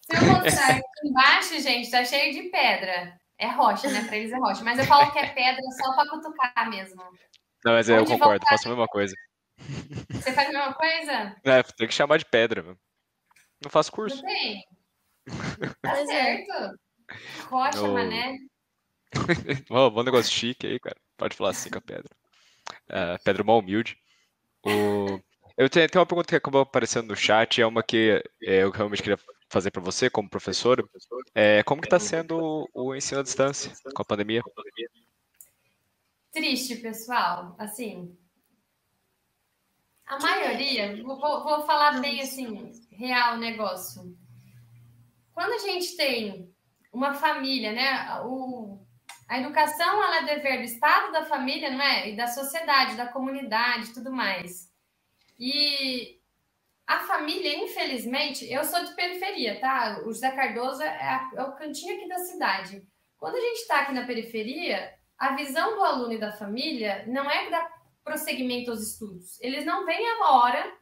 Se 0.00 0.16
eu 0.16 0.22
mostrar 0.32 0.70
aqui 0.70 0.82
embaixo, 1.04 1.60
gente, 1.60 1.90
tá 1.90 2.04
cheio 2.04 2.32
de 2.32 2.48
pedra. 2.48 3.20
É 3.38 3.48
rocha, 3.48 3.88
né? 3.90 4.04
Pra 4.04 4.16
eles 4.16 4.32
é 4.32 4.38
rocha. 4.38 4.62
Mas 4.62 4.78
eu 4.78 4.84
falo 4.84 5.10
que 5.12 5.18
é 5.18 5.26
pedra 5.28 5.62
só 5.76 5.94
pra 5.94 6.08
cutucar 6.08 6.70
mesmo. 6.70 7.02
Não, 7.64 7.72
mas 7.72 7.88
eu 7.88 8.04
concordo, 8.04 8.46
faço 8.46 8.68
a 8.68 8.70
mesma 8.70 8.86
coisa. 8.86 9.14
Você 10.10 10.32
faz 10.32 10.48
a 10.48 10.52
mesma 10.52 10.74
coisa? 10.74 11.36
É, 11.44 11.62
tem 11.62 11.88
que 11.88 11.94
chamar 11.94 12.18
de 12.18 12.24
pedra. 12.24 12.62
Não 13.62 13.70
faço 13.70 13.90
curso. 13.90 14.16
Não 14.16 14.28
tem. 14.28 14.64
Tá 15.80 16.06
certo. 16.06 16.78
Rocha, 17.48 17.78
no... 17.78 17.94
mané. 17.94 18.36
bom, 19.68 19.90
bom 19.90 20.02
negócio 20.02 20.32
chique 20.32 20.66
aí, 20.66 20.78
cara. 20.78 20.96
Pode 21.16 21.36
falar 21.36 21.50
assim 21.50 21.70
com 21.70 21.78
a 21.78 21.82
pedra. 21.82 22.10
Uh, 22.90 23.22
pedra 23.22 23.44
mal 23.44 23.58
humilde. 23.58 23.96
O... 24.64 25.20
Eu 25.56 25.70
tenho, 25.70 25.88
tenho 25.88 26.00
uma 26.00 26.06
pergunta 26.06 26.28
que 26.28 26.36
acabou 26.36 26.62
aparecendo 26.62 27.08
no 27.08 27.16
chat, 27.16 27.60
é 27.60 27.66
uma 27.66 27.82
que 27.82 28.22
é, 28.42 28.62
eu 28.62 28.70
realmente 28.70 29.02
queria 29.02 29.18
fazer 29.54 29.70
para 29.70 29.80
você 29.80 30.10
como 30.10 30.28
professor. 30.28 30.84
É, 31.32 31.62
como 31.62 31.80
que 31.80 31.86
está 31.86 32.00
sendo 32.00 32.68
o 32.74 32.94
ensino 32.94 33.20
à 33.20 33.22
distância 33.22 33.72
com 33.94 34.02
a 34.02 34.04
pandemia? 34.04 34.42
Triste, 36.32 36.76
pessoal. 36.76 37.54
Assim, 37.56 38.18
a 40.04 40.18
maioria, 40.18 41.00
vou, 41.04 41.16
vou 41.16 41.64
falar 41.64 42.00
bem 42.00 42.20
assim, 42.20 42.72
real 42.90 43.38
negócio. 43.38 44.16
Quando 45.32 45.52
a 45.52 45.58
gente 45.58 45.96
tem 45.96 46.52
uma 46.92 47.14
família, 47.14 47.72
né? 47.72 48.20
O, 48.24 48.84
a 49.28 49.38
educação 49.38 50.02
ela 50.02 50.18
é 50.18 50.34
dever 50.34 50.58
do 50.58 50.64
Estado, 50.64 51.12
da 51.12 51.24
família, 51.26 51.70
não 51.70 51.80
é? 51.80 52.10
E 52.10 52.16
da 52.16 52.26
sociedade, 52.26 52.96
da 52.96 53.06
comunidade, 53.06 53.94
tudo 53.94 54.12
mais. 54.12 54.68
E 55.38 56.20
a 56.86 57.00
família, 57.00 57.56
infelizmente, 57.56 58.50
eu 58.52 58.62
sou 58.64 58.84
de 58.84 58.94
periferia, 58.94 59.58
tá? 59.58 60.00
O 60.04 60.12
José 60.12 60.30
Cardoso 60.30 60.82
é, 60.82 60.88
a, 60.88 61.30
é 61.34 61.42
o 61.42 61.52
cantinho 61.52 61.96
aqui 61.96 62.08
da 62.08 62.18
cidade. 62.18 62.86
Quando 63.16 63.36
a 63.36 63.40
gente 63.40 63.60
está 63.60 63.80
aqui 63.80 63.92
na 63.92 64.06
periferia, 64.06 64.92
a 65.18 65.34
visão 65.34 65.74
do 65.74 65.82
aluno 65.82 66.12
e 66.12 66.18
da 66.18 66.32
família 66.32 67.04
não 67.06 67.30
é 67.30 67.48
dar 67.48 67.72
prosseguimento 68.04 68.70
aos 68.70 68.82
estudos. 68.82 69.40
Eles 69.40 69.64
não 69.64 69.86
veem 69.86 70.06
a 70.06 70.30
hora 70.30 70.76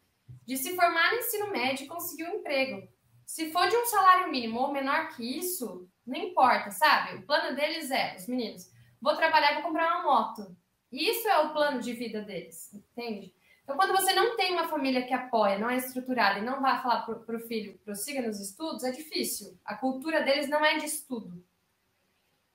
de 0.44 0.56
se 0.56 0.74
formar 0.74 1.12
no 1.12 1.18
ensino 1.18 1.50
médio 1.52 1.84
e 1.84 1.88
conseguir 1.88 2.24
um 2.24 2.36
emprego. 2.36 2.88
Se 3.24 3.52
for 3.52 3.68
de 3.68 3.76
um 3.76 3.86
salário 3.86 4.30
mínimo 4.30 4.58
ou 4.58 4.72
menor 4.72 5.08
que 5.10 5.38
isso, 5.38 5.88
não 6.04 6.18
importa, 6.18 6.72
sabe? 6.72 7.16
O 7.16 7.26
plano 7.26 7.54
deles 7.54 7.90
é, 7.92 8.16
os 8.16 8.26
meninos, 8.26 8.64
vou 9.00 9.14
trabalhar 9.14 9.54
vou 9.54 9.62
comprar 9.62 10.00
uma 10.00 10.02
moto. 10.02 10.56
Isso 10.90 11.28
é 11.28 11.38
o 11.38 11.52
plano 11.52 11.80
de 11.80 11.92
vida 11.92 12.22
deles, 12.22 12.74
entende? 12.74 13.32
Então, 13.72 13.86
quando 13.86 13.98
você 13.98 14.12
não 14.12 14.36
tem 14.36 14.52
uma 14.52 14.68
família 14.68 15.06
que 15.06 15.14
apoia, 15.14 15.58
não 15.58 15.70
é 15.70 15.76
estruturada 15.76 16.38
e 16.38 16.44
não 16.44 16.60
vai 16.60 16.82
falar 16.82 17.06
para 17.06 17.36
o 17.36 17.40
filho, 17.40 17.78
prossiga 17.82 18.20
nos 18.20 18.38
estudos, 18.38 18.84
é 18.84 18.90
difícil. 18.90 19.58
A 19.64 19.74
cultura 19.74 20.20
deles 20.20 20.46
não 20.46 20.62
é 20.62 20.76
de 20.76 20.84
estudo. 20.84 21.42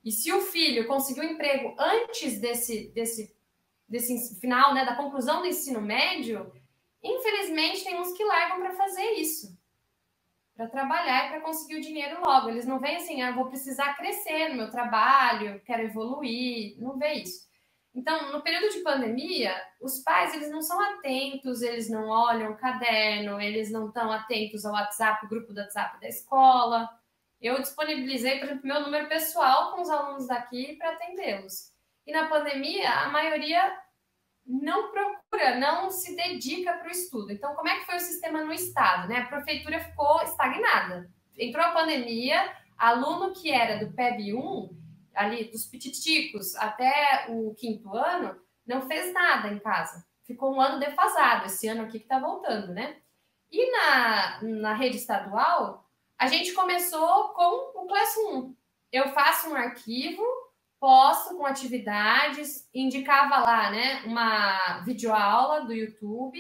E 0.06 0.12
se 0.12 0.32
o 0.32 0.42
filho 0.42 0.86
conseguiu 0.86 1.24
um 1.24 1.32
emprego 1.34 1.76
antes 1.80 2.40
desse, 2.40 2.90
desse, 2.90 3.36
desse 3.90 4.40
final, 4.40 4.76
né, 4.76 4.86
da 4.86 4.96
conclusão 4.96 5.42
do 5.42 5.48
ensino 5.48 5.82
médio, 5.82 6.54
infelizmente 7.02 7.84
tem 7.84 8.00
uns 8.00 8.12
que 8.12 8.24
largam 8.24 8.60
para 8.60 8.76
fazer 8.76 9.14
isso. 9.14 9.58
Para 10.56 10.68
trabalhar 10.68 11.26
e 11.26 11.30
para 11.30 11.42
conseguir 11.42 11.78
o 11.78 11.82
dinheiro 11.82 12.22
logo. 12.24 12.50
Eles 12.50 12.68
não 12.68 12.80
veem 12.80 12.98
assim, 12.98 13.24
ah, 13.24 13.32
vou 13.32 13.48
precisar 13.48 13.96
crescer 13.96 14.50
no 14.50 14.58
meu 14.58 14.70
trabalho, 14.70 15.60
quero 15.66 15.82
evoluir. 15.82 16.80
Não 16.80 16.96
vê 16.96 17.14
isso. 17.14 17.48
Então, 17.98 18.32
no 18.32 18.44
período 18.44 18.72
de 18.72 18.82
pandemia, 18.82 19.60
os 19.82 20.04
pais 20.04 20.32
eles 20.36 20.52
não 20.52 20.62
são 20.62 20.80
atentos, 20.80 21.64
eles 21.64 21.90
não 21.90 22.08
olham 22.10 22.52
o 22.52 22.56
caderno, 22.56 23.42
eles 23.42 23.72
não 23.72 23.88
estão 23.88 24.12
atentos 24.12 24.64
ao 24.64 24.74
WhatsApp, 24.74 25.26
o 25.26 25.28
grupo 25.28 25.52
do 25.52 25.60
WhatsApp 25.60 26.00
da 26.00 26.08
escola. 26.08 26.88
Eu 27.42 27.60
disponibilizei, 27.60 28.38
por 28.38 28.46
exemplo, 28.46 28.68
meu 28.68 28.82
número 28.82 29.10
pessoal 29.10 29.74
com 29.74 29.82
os 29.82 29.90
alunos 29.90 30.28
daqui 30.28 30.76
para 30.76 30.92
atendê-los. 30.92 31.72
E 32.06 32.12
na 32.12 32.28
pandemia, 32.28 32.88
a 32.88 33.10
maioria 33.10 33.76
não 34.46 34.92
procura, 34.92 35.58
não 35.58 35.90
se 35.90 36.16
dedica 36.16 36.74
para 36.74 36.90
o 36.90 36.92
estudo. 36.92 37.32
Então, 37.32 37.56
como 37.56 37.68
é 37.68 37.80
que 37.80 37.88
foi 37.88 37.96
o 37.96 38.00
sistema 38.00 38.44
no 38.44 38.54
estado? 38.54 39.08
Né? 39.08 39.22
A 39.22 39.26
prefeitura 39.26 39.80
ficou 39.80 40.22
estagnada. 40.22 41.10
Entrou 41.36 41.66
a 41.66 41.72
pandemia, 41.72 42.48
aluno 42.78 43.34
que 43.34 43.52
era 43.52 43.84
do 43.84 43.92
PEB 43.92 44.36
1, 44.36 44.77
ali 45.18 45.46
dos 45.46 45.66
pititicos 45.66 46.56
até 46.56 47.26
o 47.30 47.54
quinto 47.56 47.94
ano, 47.96 48.40
não 48.66 48.82
fez 48.88 49.14
nada 49.14 49.50
em 49.50 49.60
casa. 49.60 50.06
Ficou 50.26 50.54
um 50.54 50.62
ano 50.62 50.80
defasado, 50.80 51.46
esse 51.46 51.68
ano 51.68 51.84
aqui 51.84 52.00
que 52.00 52.06
está 52.06 52.20
voltando, 52.20 52.74
né? 52.74 52.98
E 53.52 53.72
na, 53.72 54.42
na 54.44 54.74
rede 54.74 54.98
estadual, 54.98 55.86
a 56.18 56.28
gente 56.28 56.54
começou 56.54 57.30
com 57.30 57.82
o 57.82 57.88
Classroom. 57.88 58.54
Eu 58.92 59.10
faço 59.10 59.50
um 59.50 59.56
arquivo, 59.56 60.24
posto 60.80 61.36
com 61.36 61.46
atividades, 61.46 62.68
indicava 62.74 63.40
lá, 63.40 63.72
né, 63.72 64.04
uma 64.06 64.80
videoaula 64.82 65.62
do 65.66 65.74
YouTube 65.74 66.40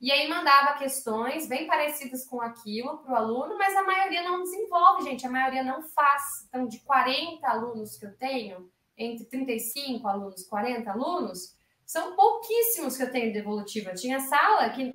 e 0.00 0.10
aí 0.10 0.28
mandava 0.28 0.78
questões 0.78 1.46
bem 1.46 1.66
parecidas 1.66 2.26
com 2.26 2.40
aquilo 2.40 2.98
para 2.98 3.12
o 3.12 3.16
aluno, 3.16 3.58
mas 3.58 3.76
a 3.76 3.82
maioria 3.82 4.22
não 4.22 4.42
desenvolve, 4.42 5.04
gente, 5.04 5.26
a 5.26 5.30
maioria 5.30 5.62
não 5.62 5.82
faz. 5.82 6.46
Então, 6.48 6.66
de 6.66 6.78
40 6.80 7.46
alunos 7.46 7.98
que 7.98 8.06
eu 8.06 8.16
tenho, 8.16 8.70
entre 8.96 9.26
35 9.26 10.08
alunos, 10.08 10.44
40 10.44 10.90
alunos, 10.90 11.54
são 11.84 12.16
pouquíssimos 12.16 12.96
que 12.96 13.02
eu 13.02 13.10
tenho 13.10 13.32
devolutiva. 13.32 13.92
Tinha 13.92 14.20
sala 14.20 14.70
que, 14.70 14.94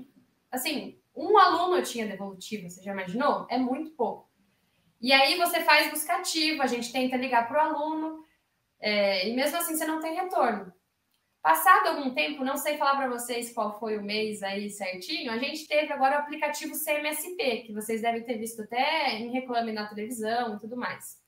assim, 0.52 0.98
um 1.16 1.38
aluno 1.38 1.78
eu 1.78 1.84
tinha 1.84 2.08
devolutiva, 2.08 2.68
você 2.68 2.82
já 2.82 2.92
imaginou? 2.92 3.46
É 3.48 3.60
muito 3.60 3.92
pouco. 3.92 4.28
E 5.00 5.14
aí 5.14 5.38
você 5.38 5.62
faz 5.62 5.92
buscativo, 5.92 6.64
a 6.64 6.68
gente 6.68 6.92
tenta 6.92 7.16
ligar 7.16 7.48
para 7.48 7.58
o 7.58 7.76
aluno, 7.76 8.26
é, 8.80 9.30
e 9.30 9.36
mesmo 9.36 9.58
assim 9.58 9.76
você 9.76 9.86
não 9.86 10.00
tem 10.00 10.16
retorno. 10.16 10.74
Passado 11.46 11.90
algum 11.90 12.12
tempo, 12.12 12.44
não 12.44 12.58
sei 12.58 12.76
falar 12.76 12.96
para 12.96 13.08
vocês 13.08 13.54
qual 13.54 13.80
foi 13.80 14.00
o 14.00 14.02
mês 14.02 14.42
aí 14.42 14.68
certinho, 14.68 15.32
a 15.32 15.38
gente 15.38 15.68
teve 15.68 15.94
agora 15.94 16.16
o 16.16 16.20
aplicativo 16.22 16.74
CMSP, 16.74 17.66
que 17.68 17.72
vocês 17.72 18.02
devem 18.02 18.24
ter 18.24 18.40
visto 18.40 18.64
até 18.64 19.12
em 19.12 19.30
reclame 19.30 19.72
na 19.72 19.88
televisão 19.88 20.56
e 20.56 20.60
tudo 20.60 20.76
mais. 20.76 21.22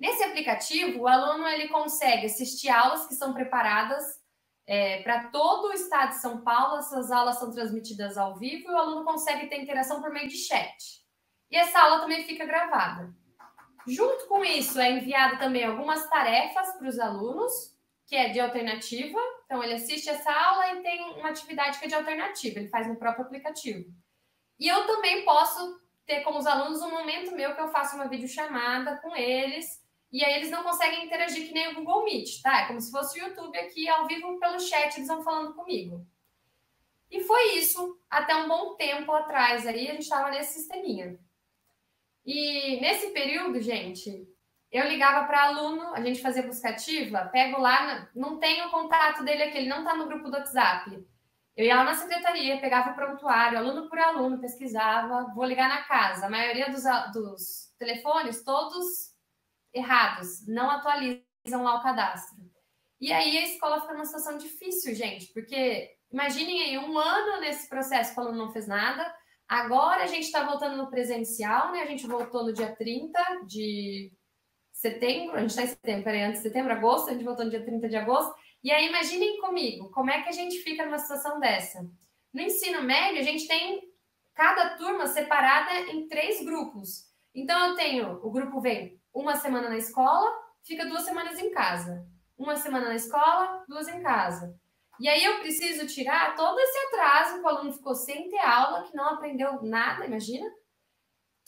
Nesse 0.00 0.24
aplicativo, 0.24 1.02
o 1.02 1.06
aluno 1.06 1.46
ele 1.46 1.68
consegue 1.68 2.26
assistir 2.26 2.70
aulas 2.70 3.06
que 3.06 3.14
são 3.14 3.32
preparadas 3.32 4.02
é, 4.66 5.00
para 5.02 5.28
todo 5.28 5.68
o 5.68 5.72
estado 5.72 6.08
de 6.08 6.20
São 6.20 6.40
Paulo. 6.40 6.78
Essas 6.78 7.12
aulas 7.12 7.38
são 7.38 7.52
transmitidas 7.52 8.18
ao 8.18 8.36
vivo 8.36 8.68
e 8.68 8.74
o 8.74 8.76
aluno 8.76 9.04
consegue 9.04 9.46
ter 9.46 9.62
interação 9.62 10.02
por 10.02 10.10
meio 10.10 10.26
de 10.26 10.38
chat. 10.38 11.04
E 11.48 11.56
essa 11.56 11.78
aula 11.78 12.00
também 12.00 12.24
fica 12.24 12.44
gravada. 12.44 13.14
Junto 13.86 14.26
com 14.26 14.44
isso, 14.44 14.80
é 14.80 14.90
enviado 14.90 15.38
também 15.38 15.64
algumas 15.64 16.04
tarefas 16.08 16.72
para 16.72 16.88
os 16.88 16.98
alunos 16.98 17.77
que 18.08 18.16
é 18.16 18.30
de 18.30 18.40
alternativa. 18.40 19.18
Então, 19.44 19.62
ele 19.62 19.74
assiste 19.74 20.08
essa 20.08 20.32
aula 20.32 20.72
e 20.72 20.82
tem 20.82 21.00
uma 21.12 21.28
atividade 21.28 21.78
que 21.78 21.84
é 21.84 21.88
de 21.88 21.94
alternativa, 21.94 22.58
ele 22.58 22.68
faz 22.68 22.88
no 22.88 22.96
próprio 22.96 23.26
aplicativo. 23.26 23.84
E 24.58 24.66
eu 24.66 24.86
também 24.86 25.24
posso 25.24 25.80
ter 26.06 26.22
como 26.22 26.38
os 26.38 26.46
alunos 26.46 26.80
um 26.80 26.90
momento 26.90 27.32
meu 27.32 27.54
que 27.54 27.60
eu 27.60 27.68
faço 27.68 27.96
uma 27.96 28.08
videochamada 28.08 28.98
com 29.02 29.14
eles, 29.14 29.86
e 30.10 30.24
aí 30.24 30.36
eles 30.36 30.50
não 30.50 30.62
conseguem 30.62 31.04
interagir 31.04 31.46
que 31.46 31.52
nem 31.52 31.68
o 31.68 31.74
Google 31.74 32.04
Meet, 32.04 32.40
tá? 32.42 32.62
É 32.62 32.66
como 32.66 32.80
se 32.80 32.90
fosse 32.90 33.20
o 33.20 33.26
YouTube 33.26 33.56
aqui 33.58 33.86
ao 33.86 34.06
vivo 34.06 34.38
pelo 34.40 34.58
chat, 34.58 34.96
eles 34.96 35.06
vão 35.06 35.22
falando 35.22 35.54
comigo. 35.54 36.06
E 37.10 37.22
foi 37.22 37.58
isso 37.58 38.00
até 38.08 38.34
um 38.34 38.48
bom 38.48 38.74
tempo 38.74 39.12
atrás 39.12 39.66
aí, 39.66 39.86
a 39.86 39.92
gente 39.92 40.02
estava 40.02 40.30
nesse 40.30 40.54
sisteminha. 40.54 41.18
E 42.24 42.80
nesse 42.80 43.10
período, 43.10 43.60
gente, 43.60 44.26
eu 44.70 44.86
ligava 44.86 45.26
para 45.26 45.44
aluno, 45.44 45.94
a 45.94 46.00
gente 46.00 46.20
fazia 46.20 46.46
buscativa, 46.46 47.28
pego 47.32 47.60
lá, 47.60 48.08
não 48.14 48.38
tenho 48.38 48.66
o 48.66 48.70
contato 48.70 49.24
dele 49.24 49.44
aqui, 49.44 49.58
ele 49.58 49.68
não 49.68 49.78
está 49.78 49.96
no 49.96 50.06
grupo 50.06 50.28
do 50.28 50.36
WhatsApp. 50.36 51.06
Eu 51.56 51.64
ia 51.64 51.76
lá 51.76 51.84
na 51.84 51.94
secretaria, 51.94 52.60
pegava 52.60 52.90
o 52.90 52.94
prontuário, 52.94 53.58
aluno 53.58 53.88
por 53.88 53.98
aluno, 53.98 54.40
pesquisava, 54.40 55.32
vou 55.34 55.44
ligar 55.44 55.68
na 55.68 55.82
casa. 55.82 56.26
A 56.26 56.30
maioria 56.30 56.70
dos, 56.70 56.84
dos 57.12 57.74
telefones, 57.78 58.44
todos 58.44 58.84
errados, 59.72 60.46
não 60.46 60.70
atualizam 60.70 61.64
lá 61.64 61.76
o 61.76 61.82
cadastro. 61.82 62.38
E 63.00 63.12
aí 63.12 63.38
a 63.38 63.44
escola 63.44 63.80
fica 63.80 63.94
numa 63.94 64.04
situação 64.04 64.36
difícil, 64.36 64.94
gente, 64.94 65.32
porque 65.32 65.90
imaginem 66.12 66.62
aí 66.62 66.78
um 66.78 66.96
ano 66.98 67.40
nesse 67.40 67.68
processo 67.68 68.12
que 68.12 68.20
o 68.20 68.22
aluno 68.22 68.38
não 68.38 68.52
fez 68.52 68.68
nada. 68.68 69.12
Agora 69.48 70.04
a 70.04 70.06
gente 70.06 70.24
está 70.24 70.44
voltando 70.44 70.76
no 70.76 70.90
presencial, 70.90 71.72
né? 71.72 71.82
A 71.82 71.86
gente 71.86 72.06
voltou 72.06 72.44
no 72.44 72.52
dia 72.52 72.76
30 72.76 73.46
de 73.46 74.12
setembro, 74.78 75.36
a 75.36 75.40
gente 75.40 75.50
está 75.50 75.62
em 75.62 75.66
setembro, 75.66 76.04
peraí, 76.04 76.22
antes 76.22 76.40
de 76.40 76.48
setembro, 76.48 76.72
agosto, 76.72 77.08
a 77.08 77.12
gente 77.12 77.24
voltou 77.24 77.44
no 77.44 77.50
dia 77.50 77.64
30 77.64 77.88
de 77.88 77.96
agosto. 77.96 78.32
E 78.62 78.70
aí, 78.70 78.86
imaginem 78.86 79.40
comigo, 79.40 79.90
como 79.90 80.10
é 80.10 80.22
que 80.22 80.28
a 80.28 80.32
gente 80.32 80.58
fica 80.58 80.84
numa 80.84 80.98
situação 80.98 81.40
dessa? 81.40 81.84
No 82.32 82.40
ensino 82.40 82.80
médio, 82.82 83.20
a 83.20 83.24
gente 83.24 83.48
tem 83.48 83.82
cada 84.34 84.76
turma 84.76 85.08
separada 85.08 85.90
em 85.90 86.06
três 86.06 86.44
grupos. 86.44 87.08
Então, 87.34 87.70
eu 87.70 87.74
tenho, 87.74 88.20
o 88.22 88.30
grupo 88.30 88.60
vem 88.60 89.00
uma 89.12 89.34
semana 89.34 89.68
na 89.68 89.76
escola, 89.76 90.30
fica 90.62 90.86
duas 90.86 91.02
semanas 91.02 91.40
em 91.40 91.50
casa. 91.50 92.06
Uma 92.36 92.54
semana 92.54 92.86
na 92.86 92.94
escola, 92.94 93.64
duas 93.68 93.88
em 93.88 94.00
casa. 94.00 94.56
E 95.00 95.08
aí 95.08 95.24
eu 95.24 95.40
preciso 95.40 95.88
tirar 95.88 96.36
todo 96.36 96.56
esse 96.60 96.78
atraso 96.86 97.34
que 97.34 97.40
o 97.40 97.48
aluno 97.48 97.72
ficou 97.72 97.96
sem 97.96 98.28
ter 98.28 98.38
aula, 98.38 98.84
que 98.84 98.94
não 98.94 99.08
aprendeu 99.10 99.60
nada, 99.62 100.06
imagina. 100.06 100.48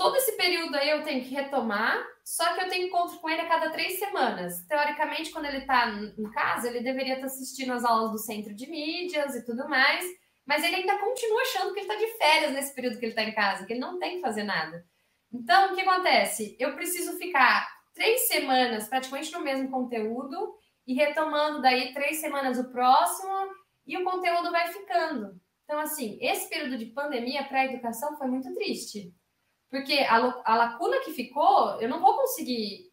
Todo 0.01 0.17
esse 0.17 0.33
período 0.33 0.75
aí 0.77 0.89
eu 0.89 1.03
tenho 1.03 1.23
que 1.23 1.35
retomar, 1.35 2.03
só 2.25 2.55
que 2.55 2.61
eu 2.63 2.71
tenho 2.71 2.87
encontro 2.87 3.19
com 3.19 3.29
ele 3.29 3.43
a 3.43 3.47
cada 3.47 3.69
três 3.69 3.99
semanas. 3.99 4.65
Teoricamente, 4.67 5.31
quando 5.31 5.45
ele 5.45 5.59
está 5.59 5.91
em 5.91 6.31
casa, 6.31 6.69
ele 6.69 6.81
deveria 6.81 7.17
estar 7.17 7.27
tá 7.27 7.35
assistindo 7.35 7.75
as 7.75 7.85
aulas 7.85 8.11
do 8.11 8.17
centro 8.17 8.55
de 8.55 8.67
mídias 8.67 9.35
e 9.35 9.45
tudo 9.45 9.69
mais, 9.69 10.03
mas 10.47 10.65
ele 10.65 10.77
ainda 10.77 10.97
continua 10.97 11.43
achando 11.43 11.75
que 11.75 11.81
ele 11.81 11.93
está 11.93 11.97
de 11.97 12.17
férias 12.17 12.53
nesse 12.53 12.75
período 12.75 12.99
que 12.99 13.05
ele 13.05 13.13
está 13.13 13.25
em 13.25 13.35
casa, 13.35 13.67
que 13.67 13.75
ele 13.75 13.81
não 13.81 13.99
tem 13.99 14.15
que 14.15 14.23
fazer 14.23 14.43
nada. 14.43 14.83
Então, 15.31 15.71
o 15.71 15.75
que 15.75 15.83
acontece? 15.83 16.57
Eu 16.59 16.75
preciso 16.75 17.19
ficar 17.19 17.69
três 17.93 18.27
semanas 18.27 18.89
praticamente 18.89 19.31
no 19.35 19.41
mesmo 19.41 19.71
conteúdo 19.71 20.55
e 20.87 20.95
retomando 20.95 21.61
daí 21.61 21.93
três 21.93 22.23
semanas 22.23 22.59
o 22.59 22.73
próximo 22.73 23.35
e 23.87 23.99
o 23.99 24.05
conteúdo 24.05 24.51
vai 24.51 24.67
ficando. 24.73 25.39
Então, 25.65 25.79
assim, 25.79 26.17
esse 26.23 26.49
período 26.49 26.79
de 26.79 26.87
pandemia 26.87 27.45
para 27.45 27.61
a 27.61 27.67
educação 27.67 28.17
foi 28.17 28.29
muito 28.29 28.51
triste 28.55 29.13
porque 29.71 30.01
a, 30.01 30.17
a 30.45 30.57
lacuna 30.57 31.01
que 31.01 31.13
ficou, 31.13 31.81
eu 31.81 31.89
não 31.89 32.01
vou 32.01 32.17
conseguir 32.17 32.91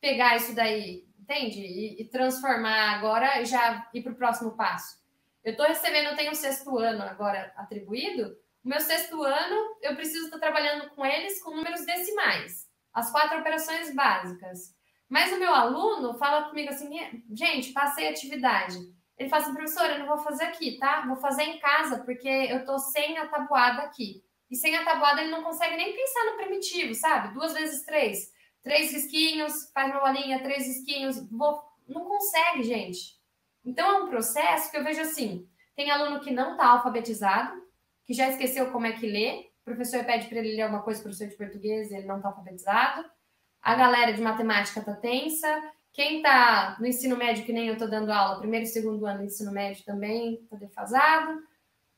pegar 0.00 0.36
isso 0.36 0.54
daí, 0.54 1.06
entende? 1.18 1.60
E, 1.60 2.02
e 2.02 2.08
transformar 2.08 2.96
agora 2.96 3.40
e 3.40 3.44
já 3.44 3.88
ir 3.94 4.02
para 4.02 4.12
o 4.12 4.16
próximo 4.16 4.56
passo. 4.56 5.00
Eu 5.44 5.52
estou 5.52 5.66
recebendo, 5.66 6.08
eu 6.08 6.16
tenho 6.16 6.32
o 6.32 6.36
sexto 6.36 6.76
ano 6.76 7.02
agora 7.02 7.52
atribuído. 7.56 8.36
O 8.64 8.68
meu 8.68 8.80
sexto 8.80 9.22
ano, 9.22 9.76
eu 9.80 9.94
preciso 9.94 10.26
estar 10.26 10.38
trabalhando 10.38 10.90
com 10.90 11.04
eles 11.04 11.42
com 11.42 11.54
números 11.54 11.84
decimais, 11.84 12.68
as 12.92 13.10
quatro 13.10 13.38
operações 13.38 13.94
básicas. 13.94 14.74
Mas 15.08 15.32
o 15.32 15.38
meu 15.38 15.52
aluno 15.52 16.14
fala 16.14 16.48
comigo 16.48 16.70
assim, 16.70 16.88
gente, 17.32 17.72
passei 17.72 18.08
atividade. 18.08 18.76
Ele 19.18 19.28
fala 19.28 19.42
assim, 19.42 19.54
professora, 19.54 19.94
eu 19.94 19.98
não 20.00 20.06
vou 20.06 20.18
fazer 20.18 20.44
aqui, 20.44 20.78
tá? 20.78 21.02
Vou 21.06 21.16
fazer 21.16 21.42
em 21.42 21.58
casa, 21.58 22.02
porque 22.04 22.28
eu 22.28 22.64
tô 22.64 22.78
sem 22.78 23.18
a 23.18 23.26
tabuada 23.28 23.82
aqui. 23.82 24.24
E 24.52 24.56
sem 24.56 24.76
a 24.76 24.84
tabuada 24.84 25.22
ele 25.22 25.30
não 25.30 25.42
consegue 25.42 25.78
nem 25.78 25.96
pensar 25.96 26.26
no 26.26 26.36
primitivo, 26.36 26.94
sabe? 26.94 27.32
Duas 27.32 27.54
vezes 27.54 27.86
três. 27.86 28.30
Três 28.62 28.92
risquinhos, 28.92 29.70
faz 29.72 29.90
uma 29.90 30.00
bolinha, 30.00 30.42
três 30.42 30.66
risquinhos. 30.66 31.26
Vou... 31.30 31.62
Não 31.88 32.04
consegue, 32.04 32.62
gente. 32.62 33.18
Então 33.64 33.88
é 33.88 34.02
um 34.02 34.08
processo 34.10 34.70
que 34.70 34.76
eu 34.76 34.84
vejo 34.84 35.00
assim: 35.00 35.48
tem 35.74 35.90
aluno 35.90 36.20
que 36.20 36.30
não 36.30 36.52
está 36.52 36.66
alfabetizado, 36.66 37.62
que 38.04 38.12
já 38.12 38.28
esqueceu 38.28 38.70
como 38.70 38.84
é 38.84 38.92
que 38.92 39.06
lê. 39.06 39.50
O 39.62 39.64
professor 39.64 40.04
pede 40.04 40.28
para 40.28 40.40
ele 40.40 40.54
ler 40.54 40.62
alguma 40.62 40.82
coisa, 40.82 41.00
o 41.00 41.02
professor 41.02 41.28
de 41.28 41.36
português, 41.36 41.90
ele 41.90 42.06
não 42.06 42.18
está 42.18 42.28
alfabetizado. 42.28 43.10
A 43.62 43.74
galera 43.74 44.12
de 44.12 44.20
matemática 44.20 44.80
está 44.80 44.92
tensa. 44.92 45.72
Quem 45.94 46.18
está 46.18 46.76
no 46.78 46.86
ensino 46.86 47.16
médio, 47.16 47.46
que 47.46 47.54
nem 47.54 47.68
eu 47.68 47.74
estou 47.74 47.88
dando 47.88 48.12
aula, 48.12 48.38
primeiro 48.38 48.66
e 48.66 48.68
segundo 48.68 49.06
ano 49.06 49.20
do 49.20 49.24
ensino 49.24 49.50
médio 49.50 49.82
também 49.86 50.34
está 50.34 50.56
defasado. 50.56 51.42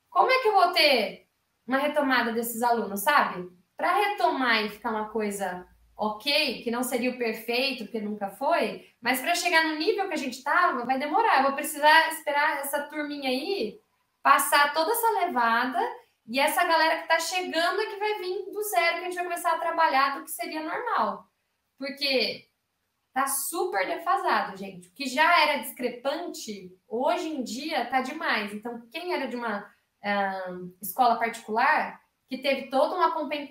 Como 0.09 0.31
é 0.31 0.39
que 0.41 0.49
eu 0.49 0.53
vou 0.53 0.73
ter 0.73 1.24
uma 1.67 1.79
retomada 1.79 2.33
desses 2.33 2.63
alunos, 2.63 3.01
sabe? 3.01 3.49
Para 3.77 3.95
retomar 3.95 4.65
e 4.65 4.71
ficar 4.71 4.91
uma 4.91 5.09
coisa 5.09 5.67
ok, 5.97 6.63
que 6.63 6.71
não 6.71 6.83
seria 6.83 7.11
o 7.11 7.19
perfeito, 7.19 7.85
porque 7.85 8.01
nunca 8.01 8.29
foi, 8.31 8.85
mas 9.01 9.21
para 9.21 9.35
chegar 9.35 9.65
no 9.65 9.77
nível 9.77 10.09
que 10.09 10.15
a 10.15 10.19
gente 10.19 10.39
estava, 10.39 10.85
vai 10.85 10.99
demorar. 10.99 11.39
Eu 11.39 11.45
vou 11.45 11.53
precisar 11.53 12.09
esperar 12.09 12.59
essa 12.59 12.83
turminha 12.89 13.31
aí 13.31 13.79
passar 14.23 14.73
toda 14.73 14.91
essa 14.91 15.27
levada 15.27 15.79
e 16.27 16.41
essa 16.41 16.65
galera 16.65 16.97
que 16.97 17.03
está 17.03 17.21
chegando 17.21 17.81
é 17.81 17.87
que 17.87 17.99
vai 17.99 18.19
vir 18.19 18.51
do 18.51 18.63
zero, 18.63 18.95
que 18.95 19.01
a 19.01 19.05
gente 19.05 19.15
vai 19.15 19.25
começar 19.25 19.53
a 19.53 19.59
trabalhar 19.59 20.19
do 20.19 20.25
que 20.25 20.31
seria 20.31 20.63
normal. 20.63 21.29
Porque 21.79 22.49
tá 23.13 23.27
super 23.27 23.87
defasado, 23.87 24.57
gente. 24.57 24.89
O 24.89 24.95
que 24.95 25.07
já 25.07 25.43
era 25.43 25.61
discrepante, 25.61 26.75
hoje 26.89 27.29
em 27.29 27.45
dia 27.45 27.85
tá 27.87 28.01
demais. 28.01 28.55
Então, 28.55 28.89
quem 28.91 29.13
era 29.13 29.29
de 29.29 29.37
uma 29.37 29.71
escola 30.81 31.19
particular, 31.19 32.01
que 32.29 32.39
teve 32.39 32.69
todo 32.69 32.97
um 32.97 33.03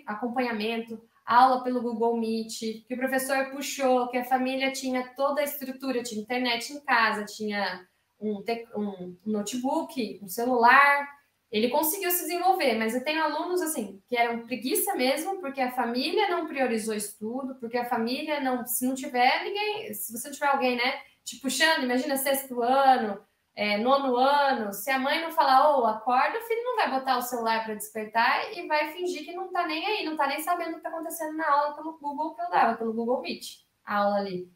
acompanhamento, 0.08 1.02
aula 1.26 1.64
pelo 1.64 1.82
Google 1.82 2.20
Meet, 2.20 2.86
que 2.86 2.94
o 2.94 2.98
professor 2.98 3.50
puxou, 3.52 4.10
que 4.10 4.18
a 4.18 4.26
família 4.26 4.72
tinha 4.72 5.14
toda 5.16 5.42
a 5.42 5.44
estrutura, 5.44 6.04
tinha 6.04 6.22
internet 6.22 6.74
em 6.74 6.84
casa, 6.84 7.26
tinha 7.26 7.88
um, 8.20 8.44
um 8.76 9.18
notebook, 9.26 10.20
um 10.22 10.28
celular, 10.28 11.08
ele 11.54 11.70
conseguiu 11.70 12.10
se 12.10 12.24
desenvolver, 12.24 12.74
mas 12.80 12.96
eu 12.96 13.04
tenho 13.04 13.24
alunos 13.24 13.62
assim 13.62 14.02
que 14.08 14.18
eram 14.18 14.44
preguiça 14.44 14.96
mesmo, 14.96 15.40
porque 15.40 15.62
a 15.62 15.72
família 15.72 16.28
não 16.30 16.48
priorizou 16.48 16.96
estudo, 16.96 17.56
porque 17.60 17.78
a 17.78 17.86
família 17.86 18.40
não, 18.40 18.66
se 18.66 18.88
não 18.88 18.96
tiver 18.96 19.44
ninguém, 19.44 19.94
se 19.94 20.12
você 20.12 20.30
não 20.30 20.34
tiver 20.34 20.48
alguém, 20.48 20.76
né, 20.76 21.00
te 21.24 21.40
puxando, 21.40 21.84
imagina 21.84 22.18
sexto 22.18 22.62
ano, 22.64 23.22
é, 23.56 23.78
nono 23.78 24.18
ano, 24.18 24.74
se 24.74 24.90
a 24.90 24.98
mãe 24.98 25.22
não 25.22 25.32
falar, 25.32 25.70
ô, 25.70 25.82
oh, 25.82 25.86
acorda, 25.86 26.40
o 26.40 26.42
filho 26.42 26.64
não 26.64 26.76
vai 26.76 26.90
botar 26.90 27.18
o 27.18 27.22
celular 27.22 27.64
para 27.64 27.76
despertar 27.76 28.52
e 28.58 28.68
vai 28.68 28.92
fingir 28.92 29.24
que 29.24 29.34
não 29.34 29.52
tá 29.52 29.68
nem 29.68 29.86
aí, 29.86 30.06
não 30.06 30.18
tá 30.18 30.28
nem 30.28 30.42
sabendo 30.42 30.72
o 30.72 30.76
que 30.78 30.82
tá 30.82 30.90
acontecendo 30.90 31.38
na 31.38 31.50
aula 31.50 31.76
pelo 31.76 31.98
Google 32.00 32.34
que 32.34 32.42
eu 32.42 32.50
dava, 32.50 32.78
pelo 32.78 32.94
Google 32.94 33.22
Meet, 33.22 33.60
a 33.86 33.98
aula 33.98 34.18
ali. 34.18 34.52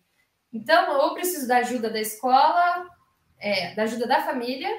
Então, 0.52 0.98
ou 1.00 1.14
preciso 1.14 1.48
da 1.48 1.58
ajuda 1.58 1.90
da 1.90 2.00
escola, 2.00 2.88
é, 3.38 3.76
da 3.76 3.84
ajuda 3.84 4.08
da 4.08 4.24
família, 4.24 4.70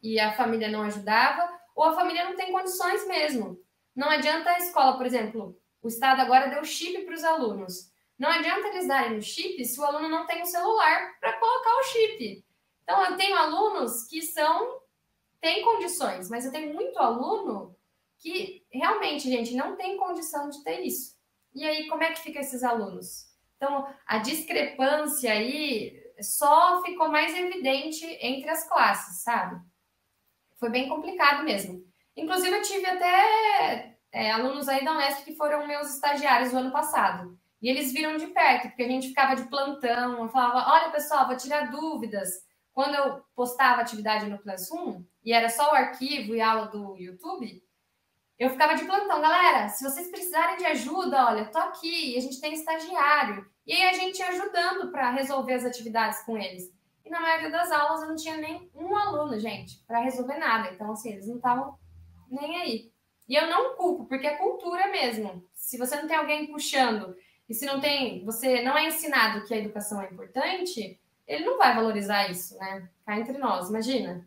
e 0.00 0.20
a 0.20 0.32
família 0.32 0.68
não 0.68 0.82
ajudava, 0.82 1.50
ou 1.74 1.84
a 1.84 1.94
família 1.94 2.24
não 2.24 2.36
tem 2.36 2.52
condições 2.52 3.06
mesmo. 3.08 3.58
Não 3.96 4.08
adianta 4.08 4.50
a 4.50 4.58
escola, 4.58 4.96
por 4.96 5.06
exemplo, 5.06 5.58
o 5.82 5.88
Estado 5.88 6.20
agora 6.20 6.48
deu 6.48 6.64
chip 6.64 7.04
para 7.04 7.14
os 7.14 7.24
alunos. 7.24 7.92
Não 8.18 8.28
adianta 8.28 8.68
eles 8.68 8.86
darem 8.86 9.18
o 9.18 9.22
chip 9.22 9.64
se 9.64 9.80
o 9.80 9.84
aluno 9.84 10.08
não 10.08 10.26
tem 10.26 10.42
o 10.42 10.46
celular 10.46 11.18
para 11.18 11.32
colocar 11.38 11.76
o 11.76 11.82
chip. 11.84 12.44
Então, 12.84 13.04
eu 13.04 13.16
tenho 13.16 13.36
alunos 13.36 14.06
que 14.06 14.22
são 14.22 14.80
têm 15.40 15.62
condições, 15.62 16.30
mas 16.30 16.46
eu 16.46 16.52
tenho 16.52 16.72
muito 16.72 16.98
aluno 16.98 17.76
que 18.18 18.64
realmente, 18.72 19.28
gente, 19.28 19.54
não 19.54 19.76
tem 19.76 19.98
condição 19.98 20.48
de 20.48 20.64
ter 20.64 20.80
isso. 20.80 21.14
E 21.54 21.64
aí, 21.64 21.86
como 21.88 22.02
é 22.02 22.12
que 22.12 22.20
fica 22.20 22.40
esses 22.40 22.62
alunos? 22.62 23.26
Então, 23.56 23.86
a 24.06 24.18
discrepância 24.18 25.30
aí 25.30 26.02
só 26.20 26.82
ficou 26.82 27.08
mais 27.08 27.36
evidente 27.36 28.06
entre 28.20 28.48
as 28.48 28.66
classes, 28.66 29.22
sabe? 29.22 29.60
Foi 30.56 30.70
bem 30.70 30.88
complicado 30.88 31.44
mesmo. 31.44 31.84
Inclusive, 32.16 32.56
eu 32.56 32.62
tive 32.62 32.86
até 32.86 33.98
é, 34.10 34.30
alunos 34.30 34.68
aí 34.68 34.84
da 34.84 34.92
Unesp 34.92 35.24
que 35.24 35.34
foram 35.34 35.66
meus 35.66 35.94
estagiários 35.94 36.52
no 36.52 36.60
ano 36.60 36.72
passado. 36.72 37.38
E 37.60 37.68
eles 37.68 37.92
viram 37.92 38.16
de 38.16 38.28
perto, 38.28 38.68
porque 38.68 38.82
a 38.82 38.88
gente 38.88 39.08
ficava 39.08 39.34
de 39.34 39.48
plantão. 39.48 40.22
Eu 40.22 40.28
falava: 40.28 40.70
olha, 40.72 40.90
pessoal, 40.90 41.26
vou 41.26 41.36
tirar 41.36 41.70
dúvidas. 41.70 42.30
Quando 42.74 42.96
eu 42.96 43.22
postava 43.36 43.80
atividade 43.80 44.26
no 44.26 44.38
Classroom, 44.38 45.04
e 45.24 45.32
era 45.32 45.48
só 45.48 45.70
o 45.70 45.74
arquivo 45.74 46.34
e 46.34 46.40
aula 46.40 46.66
do 46.66 46.98
YouTube, 46.98 47.62
eu 48.36 48.50
ficava 48.50 48.74
de 48.74 48.84
plantão. 48.84 49.20
Galera, 49.20 49.68
se 49.68 49.84
vocês 49.84 50.10
precisarem 50.10 50.56
de 50.56 50.66
ajuda, 50.66 51.26
olha, 51.26 51.46
tô 51.46 51.58
aqui, 51.58 52.16
a 52.18 52.20
gente 52.20 52.40
tem 52.40 52.52
estagiário. 52.52 53.48
E 53.64 53.72
aí 53.72 53.88
a 53.88 53.92
gente 53.92 54.18
ia 54.18 54.28
ajudando 54.28 54.90
para 54.90 55.12
resolver 55.12 55.54
as 55.54 55.64
atividades 55.64 56.20
com 56.24 56.36
eles. 56.36 56.74
E 57.04 57.10
na 57.10 57.20
maioria 57.20 57.50
das 57.50 57.70
aulas 57.70 58.02
eu 58.02 58.08
não 58.08 58.16
tinha 58.16 58.36
nem 58.36 58.68
um 58.74 58.96
aluno, 58.96 59.38
gente, 59.38 59.78
para 59.86 60.00
resolver 60.00 60.36
nada. 60.38 60.70
Então, 60.72 60.90
assim, 60.90 61.12
eles 61.12 61.28
não 61.28 61.36
estavam 61.36 61.78
nem 62.28 62.60
aí. 62.60 62.92
E 63.28 63.36
eu 63.36 63.48
não 63.48 63.76
culpo, 63.76 64.06
porque 64.06 64.26
é 64.26 64.36
cultura 64.36 64.88
mesmo. 64.88 65.48
Se 65.54 65.78
você 65.78 65.96
não 65.96 66.08
tem 66.08 66.16
alguém 66.16 66.50
puxando 66.50 67.14
e 67.48 67.54
se 67.54 67.64
não 67.64 67.80
tem, 67.80 68.24
você 68.24 68.62
não 68.62 68.76
é 68.76 68.86
ensinado 68.86 69.46
que 69.46 69.54
a 69.54 69.58
educação 69.58 70.02
é 70.02 70.10
importante, 70.10 71.00
ele 71.26 71.44
não 71.44 71.58
vai 71.58 71.74
valorizar 71.74 72.30
isso, 72.30 72.56
né? 72.58 72.88
Cá 73.06 73.18
entre 73.18 73.38
nós, 73.38 73.68
imagina. 73.68 74.26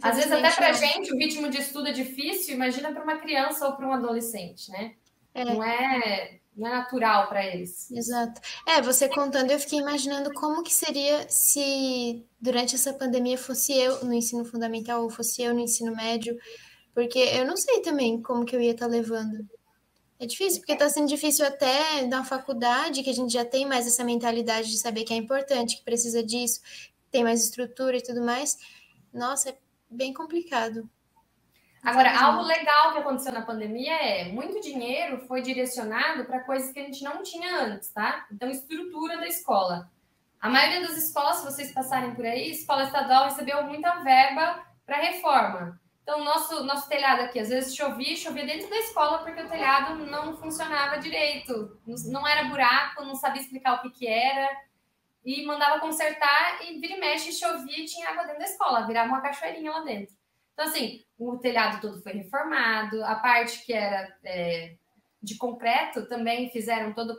Às 0.00 0.16
vezes 0.16 0.32
até 0.32 0.50
para 0.52 0.72
gente 0.72 1.12
o 1.12 1.16
ritmo 1.16 1.50
de 1.50 1.58
estudo 1.58 1.88
é 1.88 1.92
difícil, 1.92 2.54
imagina 2.54 2.92
para 2.92 3.02
uma 3.02 3.18
criança 3.18 3.66
ou 3.66 3.76
para 3.76 3.86
um 3.86 3.92
adolescente, 3.92 4.70
né? 4.70 4.94
É. 5.34 5.44
Não 5.44 5.62
é 5.62 6.38
não 6.54 6.68
é 6.68 6.70
natural 6.70 7.28
para 7.28 7.44
eles. 7.46 7.90
Exato. 7.90 8.40
É, 8.68 8.80
você 8.82 9.08
contando, 9.08 9.50
eu 9.50 9.58
fiquei 9.58 9.78
imaginando 9.78 10.32
como 10.34 10.62
que 10.62 10.72
seria 10.72 11.26
se 11.28 12.26
durante 12.38 12.74
essa 12.74 12.92
pandemia 12.92 13.38
fosse 13.38 13.72
eu 13.72 14.04
no 14.04 14.12
ensino 14.12 14.44
fundamental 14.44 15.02
ou 15.02 15.10
fosse 15.10 15.42
eu 15.42 15.54
no 15.54 15.60
ensino 15.60 15.94
médio, 15.96 16.36
porque 16.94 17.18
eu 17.18 17.46
não 17.46 17.56
sei 17.56 17.80
também 17.80 18.20
como 18.20 18.44
que 18.44 18.54
eu 18.54 18.60
ia 18.60 18.72
estar 18.72 18.86
tá 18.86 18.92
levando. 18.92 19.48
É 20.22 20.26
difícil, 20.26 20.60
porque 20.60 20.74
está 20.74 20.88
sendo 20.88 21.08
difícil 21.08 21.44
até 21.44 22.06
na 22.06 22.22
faculdade, 22.22 23.02
que 23.02 23.10
a 23.10 23.12
gente 23.12 23.32
já 23.32 23.44
tem 23.44 23.66
mais 23.66 23.88
essa 23.88 24.04
mentalidade 24.04 24.70
de 24.70 24.78
saber 24.78 25.02
que 25.02 25.12
é 25.12 25.16
importante, 25.16 25.78
que 25.78 25.82
precisa 25.82 26.22
disso, 26.22 26.60
tem 27.10 27.24
mais 27.24 27.42
estrutura 27.42 27.96
e 27.96 28.00
tudo 28.00 28.22
mais. 28.22 28.56
Nossa, 29.12 29.50
é 29.50 29.58
bem 29.90 30.14
complicado. 30.14 30.88
Agora, 31.82 32.16
algo 32.16 32.42
legal 32.42 32.92
que 32.92 32.98
aconteceu 33.00 33.32
na 33.32 33.42
pandemia 33.42 33.94
é 33.94 34.26
muito 34.26 34.60
dinheiro 34.60 35.26
foi 35.26 35.42
direcionado 35.42 36.24
para 36.24 36.44
coisas 36.44 36.70
que 36.70 36.78
a 36.78 36.84
gente 36.84 37.02
não 37.02 37.24
tinha 37.24 37.58
antes, 37.60 37.88
tá? 37.88 38.24
Então, 38.30 38.48
estrutura 38.48 39.16
da 39.16 39.26
escola. 39.26 39.90
A 40.40 40.48
maioria 40.48 40.86
das 40.86 40.96
escolas, 40.96 41.38
se 41.38 41.44
vocês 41.46 41.72
passarem 41.72 42.14
por 42.14 42.24
aí, 42.24 42.48
escola 42.52 42.84
estadual 42.84 43.24
recebeu 43.24 43.64
muita 43.64 43.96
verba 44.04 44.64
para 44.86 44.98
reforma. 44.98 45.81
Então, 46.02 46.24
nosso, 46.24 46.64
nosso 46.64 46.88
telhado 46.88 47.22
aqui, 47.22 47.38
às 47.38 47.48
vezes 47.48 47.76
chovia, 47.76 48.16
chovia 48.16 48.44
dentro 48.44 48.68
da 48.68 48.76
escola 48.78 49.18
porque 49.18 49.40
o 49.40 49.48
telhado 49.48 50.04
não 50.06 50.36
funcionava 50.36 50.98
direito. 50.98 51.80
Não 51.86 52.26
era 52.26 52.48
buraco, 52.48 53.04
não 53.04 53.14
sabia 53.14 53.40
explicar 53.40 53.74
o 53.74 53.82
que, 53.82 53.90
que 53.90 54.06
era. 54.06 54.48
E 55.24 55.44
mandava 55.46 55.78
consertar 55.80 56.58
e 56.64 56.80
vira 56.80 56.96
e 56.96 57.00
mexe, 57.00 57.32
chovia 57.32 57.78
e 57.78 57.84
tinha 57.84 58.10
água 58.10 58.24
dentro 58.24 58.40
da 58.40 58.44
escola, 58.44 58.86
virava 58.86 59.08
uma 59.08 59.20
cachoeirinha 59.20 59.70
lá 59.70 59.80
dentro. 59.80 60.16
Então, 60.52 60.66
assim, 60.66 61.04
o 61.16 61.38
telhado 61.38 61.80
todo 61.80 62.02
foi 62.02 62.12
reformado, 62.12 63.02
a 63.04 63.14
parte 63.14 63.64
que 63.64 63.72
era 63.72 64.12
é, 64.24 64.74
de 65.22 65.36
concreto 65.36 66.08
também 66.08 66.50
fizeram 66.50 66.92
toda 66.92 67.16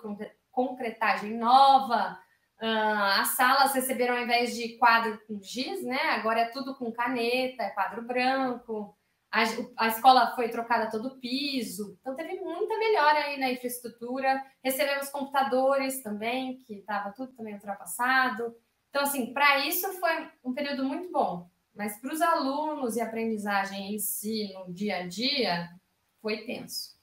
concretagem 0.51 1.37
nova. 1.37 2.19
Uh, 2.63 3.19
as 3.19 3.35
salas 3.35 3.73
receberam, 3.73 4.15
ao 4.15 4.23
invés 4.23 4.55
de 4.55 4.77
quadro 4.77 5.19
com 5.27 5.37
giz, 5.43 5.83
né? 5.83 5.99
Agora 6.11 6.39
é 6.39 6.45
tudo 6.45 6.73
com 6.75 6.93
caneta, 6.93 7.61
é 7.61 7.71
quadro 7.71 8.01
branco. 8.03 8.97
A, 9.29 9.41
a 9.79 9.87
escola 9.89 10.33
foi 10.33 10.47
trocada 10.47 10.89
todo 10.89 11.09
o 11.09 11.19
piso. 11.19 11.97
Então, 11.99 12.15
teve 12.15 12.39
muita 12.39 12.77
melhora 12.77 13.19
aí 13.19 13.37
na 13.37 13.51
infraestrutura. 13.51 14.41
Recebemos 14.63 15.09
computadores 15.09 16.01
também, 16.01 16.55
que 16.59 16.75
estava 16.75 17.11
tudo 17.11 17.33
também 17.33 17.55
ultrapassado. 17.55 18.55
Então, 18.89 19.03
assim, 19.03 19.33
para 19.33 19.65
isso 19.67 19.91
foi 19.99 20.31
um 20.41 20.53
período 20.53 20.85
muito 20.85 21.11
bom. 21.11 21.49
Mas 21.75 21.99
para 21.99 22.13
os 22.13 22.21
alunos 22.21 22.95
e 22.95 23.01
aprendizagem 23.01 23.93
em 23.93 23.99
si, 23.99 24.53
no 24.53 24.73
dia 24.73 24.99
a 24.99 25.07
dia, 25.07 25.69
foi 26.21 26.45
tenso. 26.45 26.97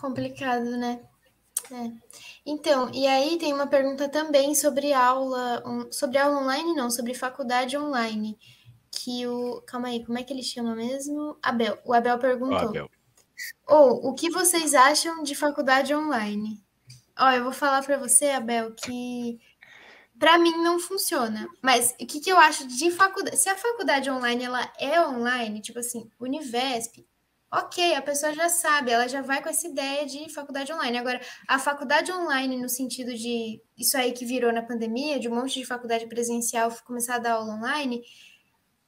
Complicado, 0.00 0.76
né? 0.76 1.00
É. 1.70 1.92
Então, 2.44 2.90
e 2.92 3.06
aí 3.06 3.38
tem 3.38 3.52
uma 3.52 3.66
pergunta 3.66 4.08
também 4.08 4.54
sobre 4.54 4.92
aula, 4.92 5.62
um, 5.66 5.90
sobre 5.90 6.18
aula 6.18 6.40
online, 6.40 6.74
não, 6.74 6.90
sobre 6.90 7.14
faculdade 7.14 7.76
online. 7.76 8.38
Que 8.90 9.26
o. 9.26 9.62
Calma 9.62 9.88
aí, 9.88 10.04
como 10.04 10.18
é 10.18 10.22
que 10.22 10.32
ele 10.32 10.42
chama 10.42 10.74
mesmo? 10.74 11.36
Abel. 11.42 11.78
O 11.84 11.92
Abel 11.92 12.18
perguntou. 12.18 12.66
O 12.66 12.68
Abel. 12.68 12.90
Ou, 13.66 14.04
oh, 14.04 14.10
o 14.10 14.14
que 14.14 14.30
vocês 14.30 14.74
acham 14.74 15.22
de 15.22 15.34
faculdade 15.34 15.94
online? 15.94 16.62
Ó, 17.18 17.30
eu 17.30 17.44
vou 17.44 17.52
falar 17.52 17.82
para 17.82 17.96
você, 17.96 18.30
Abel, 18.30 18.72
que 18.74 19.40
para 20.18 20.38
mim 20.38 20.62
não 20.62 20.78
funciona. 20.78 21.48
Mas 21.60 21.94
o 22.00 22.06
que, 22.06 22.20
que 22.20 22.30
eu 22.30 22.38
acho 22.38 22.66
de 22.66 22.90
faculdade? 22.90 23.36
Se 23.36 23.48
a 23.48 23.56
faculdade 23.56 24.10
online 24.10 24.44
ela 24.44 24.72
é 24.78 25.00
online, 25.00 25.60
tipo 25.60 25.78
assim, 25.78 26.10
Univesp, 26.20 27.04
ok, 27.58 27.94
a 27.94 28.02
pessoa 28.02 28.32
já 28.34 28.48
sabe, 28.48 28.90
ela 28.90 29.08
já 29.08 29.22
vai 29.22 29.42
com 29.42 29.48
essa 29.48 29.66
ideia 29.66 30.04
de 30.04 30.28
faculdade 30.32 30.72
online. 30.72 30.98
Agora, 30.98 31.20
a 31.48 31.58
faculdade 31.58 32.10
online, 32.12 32.60
no 32.60 32.68
sentido 32.68 33.14
de 33.14 33.60
isso 33.78 33.96
aí 33.96 34.12
que 34.12 34.24
virou 34.24 34.52
na 34.52 34.62
pandemia, 34.62 35.20
de 35.20 35.28
um 35.28 35.34
monte 35.34 35.60
de 35.60 35.66
faculdade 35.66 36.06
presencial 36.06 36.70
começar 36.84 37.16
a 37.16 37.18
dar 37.18 37.32
aula 37.34 37.54
online, 37.54 38.02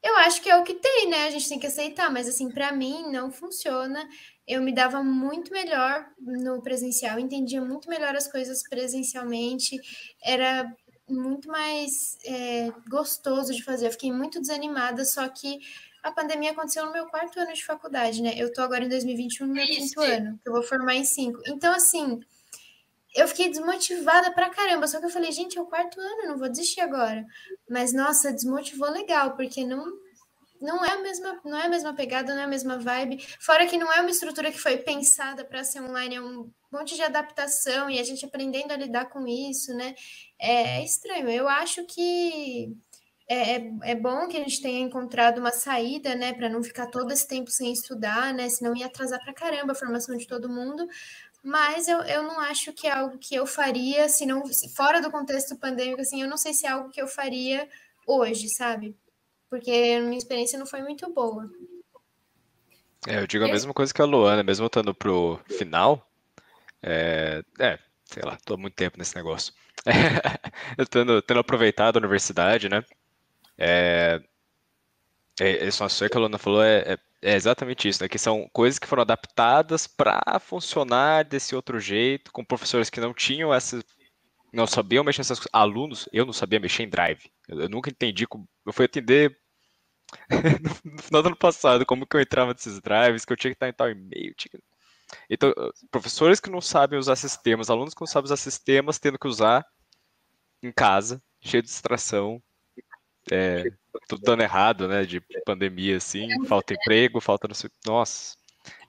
eu 0.02 0.16
acho 0.18 0.40
que 0.40 0.51
é 0.51 0.56
o 0.56 0.62
que 0.62 0.74
tem, 0.74 1.09
né? 1.09 1.26
A 1.26 1.30
gente 1.30 1.48
tem 1.48 1.59
que 1.59 1.66
aceitar, 1.66 2.10
mas 2.10 2.28
assim, 2.28 2.48
para 2.48 2.72
mim 2.72 3.10
não 3.10 3.30
funciona. 3.30 4.09
Eu 4.47 4.62
me 4.62 4.72
dava 4.72 5.02
muito 5.02 5.52
melhor 5.52 6.06
no 6.20 6.62
presencial, 6.62 7.18
entendia 7.18 7.60
muito 7.60 7.88
melhor 7.88 8.14
as 8.14 8.28
coisas 8.30 8.62
presencialmente, 8.68 9.76
era 10.22 10.72
muito 11.09 11.48
mais 11.48 12.18
é, 12.24 12.72
gostoso 12.88 13.52
de 13.52 13.62
fazer. 13.62 13.86
Eu 13.86 13.93
fiquei 13.93 14.12
muito 14.12 14.40
desanimada, 14.40 15.05
só 15.05 15.28
que 15.28 15.59
a 16.07 16.12
pandemia 16.12 16.53
aconteceu 16.53 16.87
no 16.87 16.93
meu 16.93 17.07
quarto 17.07 17.41
ano 17.41 17.53
de 17.53 17.65
faculdade, 17.65 18.23
né? 18.23 18.33
Eu 18.37 18.53
tô 18.53 18.62
agora 18.62 18.85
em 18.85 18.89
2021 18.89 19.47
no 19.49 19.53
meu 19.53 19.65
Isso. 19.65 19.74
quinto 19.74 20.01
ano, 20.01 20.39
que 20.41 20.49
eu 20.49 20.53
vou 20.53 20.62
formar 20.62 20.95
em 20.95 21.05
cinco. 21.05 21.41
Então, 21.49 21.74
assim, 21.74 22.20
eu 23.12 23.27
fiquei 23.27 23.49
desmotivada 23.49 24.31
pra 24.31 24.49
caramba. 24.49 24.87
Só 24.87 25.01
que 25.01 25.07
eu 25.07 25.11
falei, 25.11 25.33
gente, 25.33 25.59
é 25.59 25.61
o 25.61 25.66
quarto 25.66 26.01
ano, 26.01 26.28
não 26.28 26.39
vou 26.39 26.49
desistir 26.49 26.81
agora. 26.81 27.27
Mas, 27.69 27.93
nossa, 27.93 28.33
desmotivou 28.33 28.89
legal, 28.89 29.35
porque 29.35 29.65
não. 29.65 29.85
Não 30.59 30.83
é, 30.83 30.93
a 30.93 31.03
mesma, 31.03 31.39
não 31.45 31.59
é 31.59 31.66
a 31.66 31.69
mesma 31.69 31.93
pegada, 31.93 32.33
não 32.33 32.41
é 32.41 32.45
a 32.45 32.49
mesma 32.49 32.78
vibe. 32.78 33.23
Fora 33.39 33.66
que 33.66 33.77
não 33.77 33.93
é 33.93 34.01
uma 34.01 34.11
estrutura 34.11 34.51
que 34.51 34.59
foi 34.59 34.78
pensada 34.78 35.45
para 35.45 35.62
ser 35.62 35.83
online, 35.83 36.15
é 36.15 36.23
um 36.23 36.51
monte 36.73 36.95
de 36.95 37.03
adaptação 37.03 37.91
e 37.91 37.99
a 37.99 38.03
gente 38.03 38.24
aprendendo 38.24 38.73
a 38.73 38.77
lidar 38.77 39.11
com 39.11 39.27
isso, 39.27 39.74
né? 39.74 39.95
É 40.39 40.83
estranho. 40.83 41.28
Eu 41.28 41.47
acho 41.47 41.85
que 41.85 42.74
é, 43.28 43.57
é, 43.57 43.70
é 43.82 43.94
bom 43.94 44.28
que 44.28 44.36
a 44.36 44.40
gente 44.40 44.62
tenha 44.62 44.81
encontrado 44.81 45.39
uma 45.39 45.51
saída, 45.51 46.15
né, 46.15 46.32
para 46.32 46.48
não 46.48 46.62
ficar 46.62 46.86
todo 46.86 47.12
esse 47.12 47.27
tempo 47.27 47.51
sem 47.51 47.73
estudar, 47.73 48.32
né? 48.32 48.48
Senão 48.48 48.77
ia 48.77 48.86
atrasar 48.86 49.20
para 49.23 49.32
caramba 49.32 49.73
a 49.73 49.74
formação 49.74 50.16
de 50.16 50.27
todo 50.27 50.48
mundo. 50.48 50.86
Mas 51.43 51.89
eu, 51.89 52.01
eu 52.03 52.23
não 52.23 52.40
acho 52.40 52.73
que 52.73 52.86
é 52.86 52.93
algo 52.93 53.19
que 53.19 53.35
eu 53.35 53.47
faria, 53.47 54.09
se 54.09 54.27
não 54.27 54.43
fora 54.74 55.01
do 55.01 55.11
contexto 55.11 55.57
pandêmico, 55.57 56.01
assim, 56.01 56.23
eu 56.23 56.28
não 56.28 56.36
sei 56.36 56.53
se 56.53 56.66
é 56.66 56.70
algo 56.70 56.90
que 56.90 57.01
eu 57.01 57.07
faria 57.07 57.69
hoje, 58.07 58.48
sabe? 58.48 58.97
Porque 59.48 59.97
a 59.97 60.01
minha 60.01 60.19
experiência 60.19 60.59
não 60.59 60.66
foi 60.66 60.82
muito 60.82 61.12
boa. 61.12 61.48
É, 63.07 63.20
eu 63.20 63.27
digo 63.27 63.44
a 63.44 63.48
mesma 63.48 63.73
coisa 63.73 63.94
que 63.94 64.03
a 64.03 64.05
Luana, 64.05 64.43
mesmo 64.43 64.66
estando 64.66 64.93
pro 64.93 65.40
final. 65.57 66.09
É, 66.82 67.44
é, 67.61 67.78
sei 68.05 68.23
lá, 68.24 68.36
tô 68.44 68.55
há 68.55 68.57
muito 68.57 68.74
tempo 68.74 68.98
nesse 68.98 69.15
negócio. 69.15 69.53
eu 70.77 70.86
tendo, 70.86 71.23
tendo 71.23 71.40
aproveitado 71.40 71.97
a 71.97 72.01
universidade, 72.01 72.69
né? 72.69 72.85
É, 73.59 74.20
é, 75.41 75.66
esse 75.66 75.83
assunto 75.83 76.11
que 76.11 76.16
a 76.16 76.20
Luana 76.20 76.39
falou 76.39 76.62
é, 76.62 76.78
é, 76.95 76.99
é, 77.23 77.35
exatamente 77.35 77.89
isso, 77.89 78.03
né? 78.03 78.09
Que 78.09 78.19
são 78.19 78.49
coisas 78.53 78.78
que 78.78 78.87
foram 78.87 79.03
adaptadas 79.03 79.87
para 79.87 80.39
funcionar 80.41 81.24
desse 81.24 81.55
outro 81.55 81.78
jeito, 81.78 82.33
com 82.33 82.45
professores 82.45 82.91
que 82.91 83.01
não 83.01 83.12
tinham 83.12 83.53
essa. 83.53 83.83
não 84.53 84.66
sabiam 84.66 85.05
mexer 85.05 85.20
nessas 85.20 85.39
coisas. 85.39 85.51
Alunos, 85.53 86.09
eu 86.12 86.24
não 86.27 86.33
sabia 86.33 86.61
mexer 86.61 86.85
em 86.85 86.89
drive. 86.89 87.31
Eu, 87.49 87.61
eu 87.62 87.69
nunca 87.69 87.91
entendi. 87.91 88.27
Como, 88.27 88.49
eu 88.65 88.73
fui 88.73 88.87
atender 88.87 89.37
no 90.85 91.03
final 91.03 91.23
do 91.23 91.28
ano 91.28 91.37
passado, 91.37 91.85
como 91.87 92.07
que 92.07 92.16
eu 92.16 92.20
entrava 92.20 92.53
nesses 92.53 92.81
drives, 92.81 93.24
que 93.24 93.33
eu 93.33 93.37
tinha 93.37 93.51
que 93.51 93.57
estar 93.57 93.69
em 93.69 93.73
tal 93.73 93.91
e-mail. 93.91 94.35
Tinha... 94.35 94.61
Então, 95.31 95.53
professores 95.91 96.41
que 96.41 96.51
não 96.51 96.61
sabem 96.61 96.99
usar 96.99 97.16
sistemas, 97.16 97.70
alunos 97.70 97.95
que 97.95 98.01
não 98.01 98.07
sabem 98.07 98.27
usar 98.27 98.37
sistemas, 98.37 98.99
tendo 98.99 99.19
que 99.19 99.28
usar 99.28 99.65
em 100.62 100.73
casa, 100.73 101.23
cheio 101.41 101.62
de 101.62 101.69
distração, 101.69 102.43
é, 103.31 103.65
tudo 104.09 104.23
dando 104.23 104.43
errado, 104.43 104.89
né? 104.89 105.05
De 105.05 105.20
pandemia, 105.44 105.97
assim, 105.97 106.28
falta 106.47 106.74
emprego, 106.74 107.20
falta. 107.20 107.48
Nossa. 107.85 108.36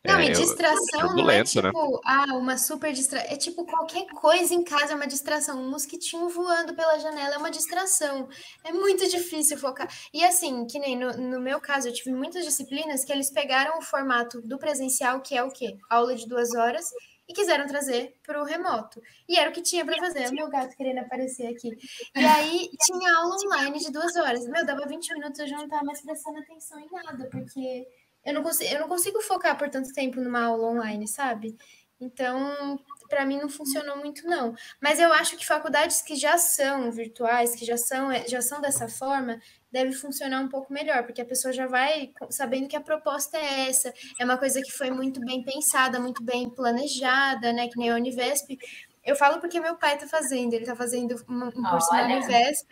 Não, 0.05 0.19
é, 0.19 0.27
e 0.27 0.31
distração 0.31 1.15
não 1.15 1.29
é 1.29 1.39
né? 1.39 1.43
tipo, 1.43 1.61
né? 1.61 1.71
ah, 2.05 2.35
uma 2.35 2.57
super 2.57 2.93
distração. 2.93 3.29
É 3.29 3.35
tipo 3.35 3.65
qualquer 3.65 4.05
coisa 4.07 4.53
em 4.53 4.63
casa 4.63 4.93
é 4.93 4.95
uma 4.95 5.07
distração. 5.07 5.61
Um 5.61 5.69
mosquitinho 5.69 6.29
voando 6.29 6.73
pela 6.73 6.97
janela 6.97 7.35
é 7.35 7.37
uma 7.37 7.51
distração. 7.51 8.29
É 8.63 8.71
muito 8.71 9.07
difícil 9.09 9.57
focar. 9.57 9.87
E 10.13 10.23
assim, 10.23 10.65
que 10.65 10.79
nem 10.79 10.97
no, 10.97 11.11
no 11.17 11.41
meu 11.41 11.59
caso, 11.59 11.89
eu 11.89 11.93
tive 11.93 12.11
muitas 12.11 12.45
disciplinas 12.45 13.03
que 13.03 13.11
eles 13.11 13.31
pegaram 13.31 13.77
o 13.79 13.81
formato 13.81 14.41
do 14.41 14.57
presencial, 14.57 15.19
que 15.19 15.35
é 15.35 15.43
o 15.43 15.51
quê? 15.51 15.75
Aula 15.89 16.15
de 16.15 16.27
duas 16.27 16.53
horas, 16.55 16.89
e 17.27 17.33
quiseram 17.33 17.67
trazer 17.67 18.15
para 18.25 18.41
o 18.41 18.45
remoto. 18.45 19.01
E 19.27 19.37
era 19.37 19.49
o 19.49 19.53
que 19.53 19.61
tinha 19.61 19.85
para 19.85 19.97
fazer. 19.97 20.29
O 20.29 20.33
meu 20.33 20.49
gato 20.49 20.75
querendo 20.75 20.99
aparecer 20.99 21.47
aqui. 21.47 21.77
E 22.15 22.23
aí 22.23 22.69
tinha 22.85 23.13
aula 23.17 23.35
online 23.35 23.79
de 23.79 23.91
duas 23.91 24.15
horas. 24.15 24.47
Meu, 24.47 24.65
dava 24.65 24.85
20 24.85 25.13
minutos, 25.13 25.39
eu 25.39 25.47
já 25.47 25.57
não 25.57 25.65
estava 25.65 25.83
mais 25.83 26.01
prestando 26.01 26.39
atenção 26.39 26.79
em 26.79 26.87
nada, 26.91 27.29
porque 27.29 27.87
eu 28.25 28.33
não, 28.33 28.43
consigo, 28.43 28.73
eu 28.73 28.79
não 28.79 28.87
consigo 28.87 29.21
focar 29.21 29.57
por 29.57 29.69
tanto 29.69 29.93
tempo 29.93 30.21
numa 30.21 30.43
aula 30.43 30.67
online, 30.67 31.07
sabe? 31.07 31.57
Então, 31.99 32.79
para 33.09 33.25
mim 33.25 33.39
não 33.39 33.49
funcionou 33.49 33.97
muito 33.97 34.25
não. 34.27 34.55
Mas 34.81 34.99
eu 34.99 35.11
acho 35.11 35.35
que 35.35 35.45
faculdades 35.45 36.01
que 36.01 36.15
já 36.15 36.37
são 36.37 36.91
virtuais, 36.91 37.55
que 37.55 37.65
já 37.65 37.77
são 37.77 38.09
já 38.27 38.41
são 38.41 38.61
dessa 38.61 38.87
forma, 38.87 39.39
deve 39.77 39.93
funcionar 39.93 40.41
um 40.41 40.49
pouco 40.49 40.73
melhor, 40.73 41.03
porque 41.03 41.21
a 41.21 41.25
pessoa 41.25 41.53
já 41.53 41.67
vai 41.67 42.11
sabendo 42.31 42.67
que 42.67 42.75
a 42.75 42.81
proposta 42.81 43.37
é 43.37 43.69
essa, 43.69 43.93
é 44.19 44.25
uma 44.25 44.37
coisa 44.37 44.59
que 44.59 44.71
foi 44.71 44.89
muito 44.89 45.19
bem 45.19 45.43
pensada, 45.43 45.99
muito 45.99 46.23
bem 46.23 46.49
planejada, 46.49 47.53
né, 47.53 47.67
que 47.67 47.77
nem 47.77 47.91
a 47.91 47.95
Univesp. 47.95 48.57
Eu 49.05 49.15
falo 49.15 49.39
porque 49.39 49.59
meu 49.59 49.75
pai 49.75 49.93
está 49.93 50.07
fazendo, 50.07 50.53
ele 50.53 50.63
está 50.63 50.75
fazendo 50.75 51.15
um, 51.29 51.51
curso 51.51 51.93
na 51.93 52.05
Univesp, 52.05 52.67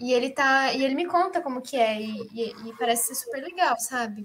e 0.00 0.14
ele 0.14 0.30
tá, 0.30 0.72
e 0.72 0.82
ele 0.82 0.94
me 0.94 1.06
conta 1.06 1.42
como 1.42 1.60
que 1.60 1.76
é, 1.76 2.00
e, 2.00 2.16
e, 2.32 2.68
e 2.68 2.76
parece 2.78 3.08
ser 3.08 3.26
super 3.26 3.42
legal, 3.42 3.78
sabe? 3.78 4.24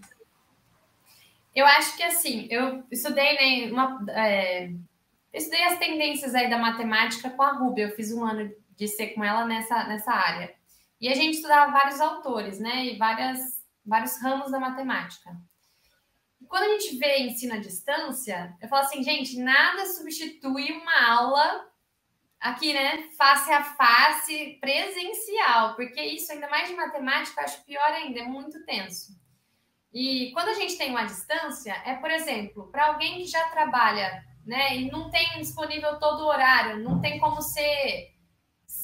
Eu 1.54 1.66
acho 1.66 1.98
que 1.98 2.04
assim, 2.04 2.48
eu 2.50 2.84
estudei 2.90 3.68
né, 3.68 3.72
uma, 3.72 4.06
é, 4.10 4.68
eu 4.68 4.78
estudei 5.34 5.64
as 5.66 5.78
tendências 5.78 6.34
aí 6.34 6.50
da 6.50 6.58
matemática 6.58 7.30
com 7.30 7.44
a 7.44 7.52
Ruby, 7.52 7.82
eu 7.82 7.92
fiz 7.92 8.14
um 8.14 8.24
ano 8.24 8.50
de 8.78 8.88
ser 8.88 9.08
com 9.08 9.24
ela 9.24 9.46
nessa, 9.46 9.84
nessa 9.86 10.12
área. 10.12 10.54
E 11.06 11.10
a 11.10 11.14
gente 11.14 11.36
estudava 11.36 11.72
vários 11.72 12.02
autores, 12.02 12.60
né? 12.60 12.84
E 12.84 12.98
várias, 12.98 13.40
vários 13.86 14.20
ramos 14.20 14.50
da 14.50 14.60
matemática. 14.60 15.38
E 16.42 16.48
quando 16.48 16.64
a 16.64 16.70
gente 16.70 16.98
vê 16.98 17.20
ensino 17.20 17.54
à 17.54 17.58
distância, 17.58 18.58
eu 18.60 18.68
falo 18.68 18.86
assim, 18.86 19.04
gente, 19.04 19.38
nada 19.38 19.86
substitui 19.86 20.72
uma 20.72 21.08
aula 21.08 21.70
aqui, 22.40 22.74
né? 22.74 23.08
Face 23.16 23.54
a 23.54 23.64
face, 23.64 24.58
presencial, 24.60 25.76
porque 25.76 26.02
isso, 26.02 26.32
ainda 26.32 26.50
mais 26.50 26.70
de 26.70 26.76
matemática, 26.76 27.40
eu 27.40 27.46
acho 27.46 27.64
pior 27.66 27.92
ainda, 27.92 28.22
é 28.22 28.24
muito 28.24 28.66
tenso. 28.66 29.16
E 29.94 30.32
quando 30.34 30.48
a 30.48 30.56
gente 30.56 30.76
tem 30.76 30.90
uma 30.90 31.06
distância, 31.06 31.84
é, 31.86 31.94
por 31.98 32.10
exemplo, 32.10 32.72
para 32.72 32.88
alguém 32.88 33.18
que 33.18 33.28
já 33.28 33.48
trabalha, 33.50 34.26
né, 34.44 34.76
e 34.76 34.90
não 34.90 35.12
tem 35.12 35.40
disponível 35.40 36.00
todo 36.00 36.22
o 36.22 36.28
horário, 36.30 36.84
não 36.84 37.00
tem 37.00 37.20
como 37.20 37.44
ser 37.44 38.15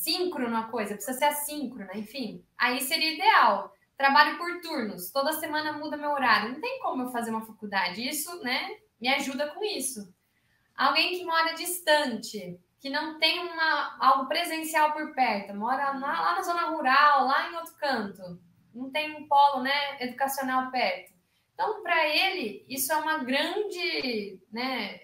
síncrono 0.02 0.58
a 0.58 0.64
coisa, 0.64 0.96
precisa 0.96 1.18
ser 1.18 1.26
assíncrona, 1.26 1.96
enfim. 1.96 2.44
Aí 2.58 2.82
seria 2.82 3.14
ideal. 3.14 3.74
Trabalho 3.96 4.38
por 4.38 4.60
turnos, 4.62 5.12
toda 5.12 5.34
semana 5.34 5.74
muda 5.74 5.96
meu 5.96 6.12
horário. 6.12 6.54
Não 6.54 6.60
tem 6.60 6.80
como 6.82 7.04
eu 7.04 7.12
fazer 7.12 7.30
uma 7.30 7.46
faculdade. 7.46 8.08
Isso, 8.08 8.42
né, 8.42 8.78
me 9.00 9.08
ajuda 9.10 9.52
com 9.52 9.64
isso. 9.64 10.12
Alguém 10.76 11.18
que 11.18 11.24
mora 11.24 11.54
distante, 11.54 12.60
que 12.80 12.90
não 12.90 13.20
tem 13.20 13.40
uma, 13.40 13.98
algo 14.00 14.28
presencial 14.28 14.92
por 14.92 15.14
perto, 15.14 15.54
mora 15.54 15.92
lá, 15.92 16.22
lá 16.22 16.36
na 16.36 16.42
zona 16.42 16.70
rural, 16.72 17.28
lá 17.28 17.52
em 17.52 17.56
outro 17.56 17.76
canto, 17.76 18.42
não 18.74 18.90
tem 18.90 19.16
um 19.16 19.28
polo 19.28 19.62
né, 19.62 20.04
educacional 20.04 20.72
perto. 20.72 21.12
Então, 21.54 21.84
para 21.84 22.08
ele, 22.08 22.66
isso 22.68 22.92
é 22.92 22.96
uma 22.96 23.20
grande, 23.20 24.40
né, 24.52 25.00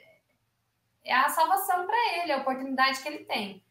é 1.03 1.13
a 1.13 1.29
salvação 1.29 1.85
para 1.85 2.17
ele, 2.17 2.31
a 2.31 2.37
oportunidade 2.37 2.99
que 2.99 3.07
ele 3.07 3.25
tem 3.25 3.63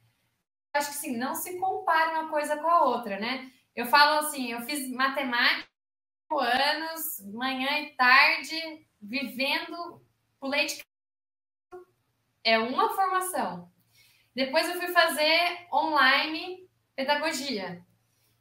acho 0.77 0.91
que 0.91 0.97
sim, 0.97 1.17
não 1.17 1.35
se 1.35 1.59
compare 1.59 2.13
uma 2.13 2.29
coisa 2.29 2.57
com 2.57 2.69
a 2.69 2.85
outra, 2.85 3.19
né? 3.19 3.51
Eu 3.75 3.87
falo 3.87 4.21
assim, 4.21 4.53
eu 4.53 4.61
fiz 4.63 4.91
matemática 4.91 5.67
anos, 6.35 7.21
manhã 7.33 7.81
e 7.81 7.91
tarde, 7.95 8.87
vivendo 9.01 10.03
o 10.41 10.49
leite 10.49 10.85
é 12.43 12.59
uma 12.59 12.95
formação. 12.95 13.71
Depois 14.35 14.69
eu 14.69 14.81
fui 14.81 14.89
fazer 14.89 15.67
online 15.73 16.69
pedagogia 16.95 17.85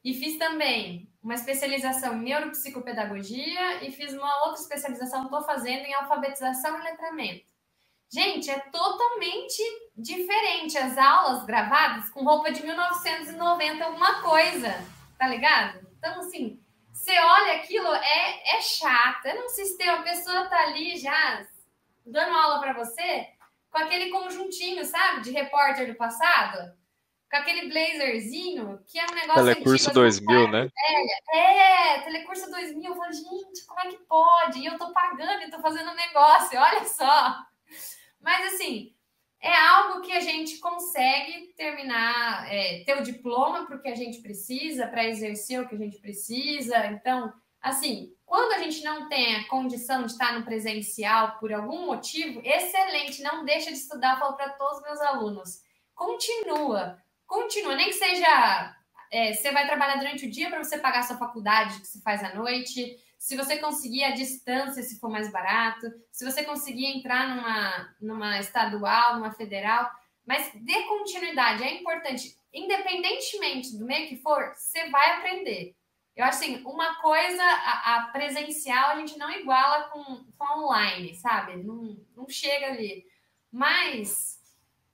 e 0.04 0.14
fiz 0.14 0.38
também 0.38 1.12
uma 1.22 1.34
especialização 1.34 2.16
em 2.16 2.24
neuropsicopedagogia 2.24 3.84
e 3.84 3.92
fiz 3.92 4.14
uma 4.14 4.46
outra 4.46 4.62
especialização, 4.62 5.24
estou 5.24 5.42
fazendo 5.44 5.86
em 5.86 5.94
alfabetização 5.94 6.80
e 6.80 6.84
letramento. 6.84 7.55
Gente, 8.16 8.50
é 8.50 8.58
totalmente 8.72 9.62
diferente 9.98 10.78
as 10.78 10.98
aulas 10.98 11.46
gravadas 11.46 12.10
com 12.12 12.24
roupa 12.24 12.50
de 12.50 12.64
1990, 12.64 13.84
alguma 13.84 14.22
coisa, 14.22 14.74
tá 15.20 15.28
ligado? 15.28 15.86
Então, 15.98 16.22
assim, 16.22 16.58
você 16.94 17.12
olha 17.12 17.58
aquilo, 17.58 17.94
é, 17.94 18.56
é 18.56 18.62
chato. 18.62 19.26
Eu 19.26 19.36
não 19.36 19.50
sei 19.50 19.66
se 19.66 19.78
tem 19.78 19.90
uma 19.90 20.02
pessoa 20.02 20.46
tá 20.46 20.62
ali 20.62 20.96
já 20.96 21.46
dando 22.06 22.38
aula 22.38 22.62
para 22.62 22.72
você 22.72 23.28
com 23.70 23.80
aquele 23.80 24.10
conjuntinho, 24.10 24.86
sabe, 24.86 25.20
de 25.20 25.32
repórter 25.32 25.86
do 25.86 25.98
passado, 25.98 26.74
com 27.30 27.36
aquele 27.36 27.68
blazerzinho, 27.68 28.80
que 28.88 28.98
é 28.98 29.04
um 29.12 29.14
negócio 29.14 29.44
Telecurso 29.44 29.90
antigo, 29.90 29.94
2000, 29.94 30.52
né? 30.52 30.70
É, 31.34 31.96
é, 31.98 32.00
Telecurso 32.00 32.50
2000. 32.50 32.92
Eu 32.92 32.96
falo, 32.96 33.12
gente, 33.12 33.66
como 33.68 33.82
é 33.82 33.88
que 33.88 33.98
pode? 34.06 34.60
E 34.60 34.66
eu 34.68 34.78
tô 34.78 34.94
pagando 34.94 35.44
e 35.44 35.52
tô 35.52 35.60
fazendo 35.60 35.92
um 35.92 35.96
negócio, 35.96 36.58
olha 36.58 36.86
só. 36.86 37.44
Mas, 38.26 38.56
assim, 38.56 38.92
é 39.40 39.56
algo 39.56 40.02
que 40.02 40.12
a 40.12 40.20
gente 40.20 40.58
consegue 40.58 41.54
terminar, 41.56 42.52
é, 42.52 42.84
ter 42.84 42.98
o 42.98 43.04
diploma 43.04 43.68
para 43.68 43.76
o 43.76 43.82
que 43.84 43.88
a 43.88 43.94
gente 43.94 44.20
precisa, 44.20 44.88
para 44.88 45.06
exercer 45.06 45.62
o 45.62 45.70
que 45.70 45.76
a 45.76 45.78
gente 45.78 46.00
precisa. 46.00 46.88
Então, 46.88 47.32
assim, 47.62 48.12
quando 48.26 48.54
a 48.54 48.58
gente 48.58 48.84
não 48.84 49.08
tem 49.08 49.36
a 49.36 49.48
condição 49.48 50.04
de 50.04 50.14
estar 50.14 50.34
no 50.34 50.44
presencial 50.44 51.38
por 51.38 51.54
algum 51.54 51.86
motivo, 51.86 52.42
excelente, 52.44 53.22
não 53.22 53.46
deixa 53.46 53.72
de 53.72 53.78
estudar, 53.78 54.20
falo 54.20 54.36
para 54.36 54.50
todos 54.54 54.80
os 54.80 54.84
meus 54.84 55.02
alunos. 55.02 55.62
Continua, 55.94 56.98
continua, 57.28 57.76
nem 57.76 57.90
que 57.90 57.94
seja. 57.94 58.76
É, 59.12 59.34
você 59.34 59.52
vai 59.52 59.68
trabalhar 59.68 59.98
durante 59.98 60.26
o 60.26 60.32
dia 60.32 60.50
para 60.50 60.64
você 60.64 60.80
pagar 60.80 61.02
a 61.02 61.04
sua 61.04 61.18
faculdade 61.18 61.80
que 61.80 61.86
se 61.86 62.02
faz 62.02 62.24
à 62.24 62.34
noite, 62.34 62.98
se 63.26 63.36
você 63.36 63.58
conseguir 63.58 64.04
a 64.04 64.12
distância, 64.12 64.84
se 64.84 65.00
for 65.00 65.10
mais 65.10 65.32
barato, 65.32 65.92
se 66.12 66.24
você 66.24 66.44
conseguir 66.44 66.86
entrar 66.86 67.28
numa, 67.28 67.96
numa 68.00 68.40
estadual, 68.40 69.16
numa 69.16 69.34
federal, 69.34 69.90
mas 70.24 70.52
dê 70.54 70.84
continuidade, 70.84 71.64
é 71.64 71.74
importante. 71.74 72.38
Independentemente 72.54 73.76
do 73.80 73.84
meio 73.84 74.08
que 74.08 74.18
for, 74.18 74.54
você 74.54 74.92
vai 74.92 75.14
aprender. 75.14 75.76
Eu 76.16 76.24
acho 76.24 76.38
assim, 76.38 76.64
uma 76.66 77.02
coisa, 77.02 77.42
a, 77.44 77.96
a 77.96 78.08
presencial, 78.10 78.92
a 78.92 79.00
gente 79.00 79.18
não 79.18 79.32
iguala 79.32 79.90
com, 79.90 80.24
com 80.38 80.60
online, 80.60 81.16
sabe? 81.16 81.64
Não, 81.64 81.98
não 82.16 82.30
chega 82.30 82.68
ali. 82.68 83.08
Mas 83.52 84.40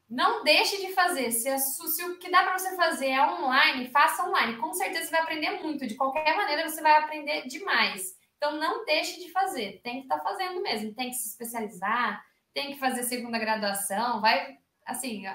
não 0.10 0.41
deixe 0.41 0.78
de 0.78 0.94
fazer. 0.94 1.32
Se, 1.32 1.60
se 1.60 2.06
o 2.06 2.18
que 2.18 2.32
dá 2.32 2.44
para 2.44 2.58
você 2.58 2.78
fazer 2.78 3.10
é 3.10 3.28
online, 3.30 3.90
faça 3.90 4.24
online. 4.24 4.56
Com 4.56 4.74
certeza 4.74 5.08
você 5.08 5.12
vai 5.12 5.22
aprender 5.22 5.52
muito. 5.62 5.86
De 5.86 5.95
qualquer 5.95 6.38
maneira, 6.38 6.70
você 6.70 6.82
vai 6.82 6.95
aprender 6.95 7.45
demais. 7.45 8.20
Então, 8.41 8.57
não 8.57 8.84
deixe 8.85 9.19
de 9.19 9.30
fazer. 9.31 9.81
Tem 9.84 9.97
que 9.97 10.05
estar 10.05 10.18
tá 10.18 10.23
fazendo 10.23 10.63
mesmo. 10.63 10.95
Tem 10.95 11.09
que 11.09 11.15
se 11.15 11.30
especializar, 11.30 12.26
tem 12.55 12.73
que 12.73 12.80
fazer 12.80 13.03
segunda 13.03 13.38
graduação. 13.38 14.19
Vai, 14.19 14.57
assim, 14.84 15.26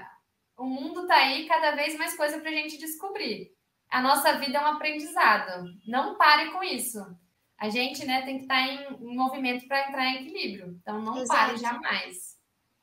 o 0.56 0.64
mundo 0.64 1.02
está 1.02 1.14
aí, 1.14 1.46
cada 1.46 1.70
vez 1.76 1.96
mais 1.96 2.16
coisa 2.16 2.40
para 2.40 2.50
a 2.50 2.52
gente 2.52 2.76
descobrir. 2.76 3.54
A 3.88 4.02
nossa 4.02 4.32
vida 4.40 4.58
é 4.58 4.60
um 4.60 4.72
aprendizado. 4.72 5.72
Não 5.86 6.16
pare 6.16 6.50
com 6.50 6.64
isso. 6.64 6.98
A 7.56 7.68
gente 7.68 8.04
né, 8.04 8.22
tem 8.22 8.38
que 8.38 8.42
estar 8.42 8.56
tá 8.56 8.72
em, 8.72 9.12
em 9.12 9.16
movimento 9.16 9.68
para 9.68 9.88
entrar 9.88 10.04
em 10.06 10.26
equilíbrio. 10.26 10.76
Então, 10.82 11.00
não 11.00 11.18
Exato. 11.18 11.40
pare 11.40 11.56
jamais. 11.58 12.35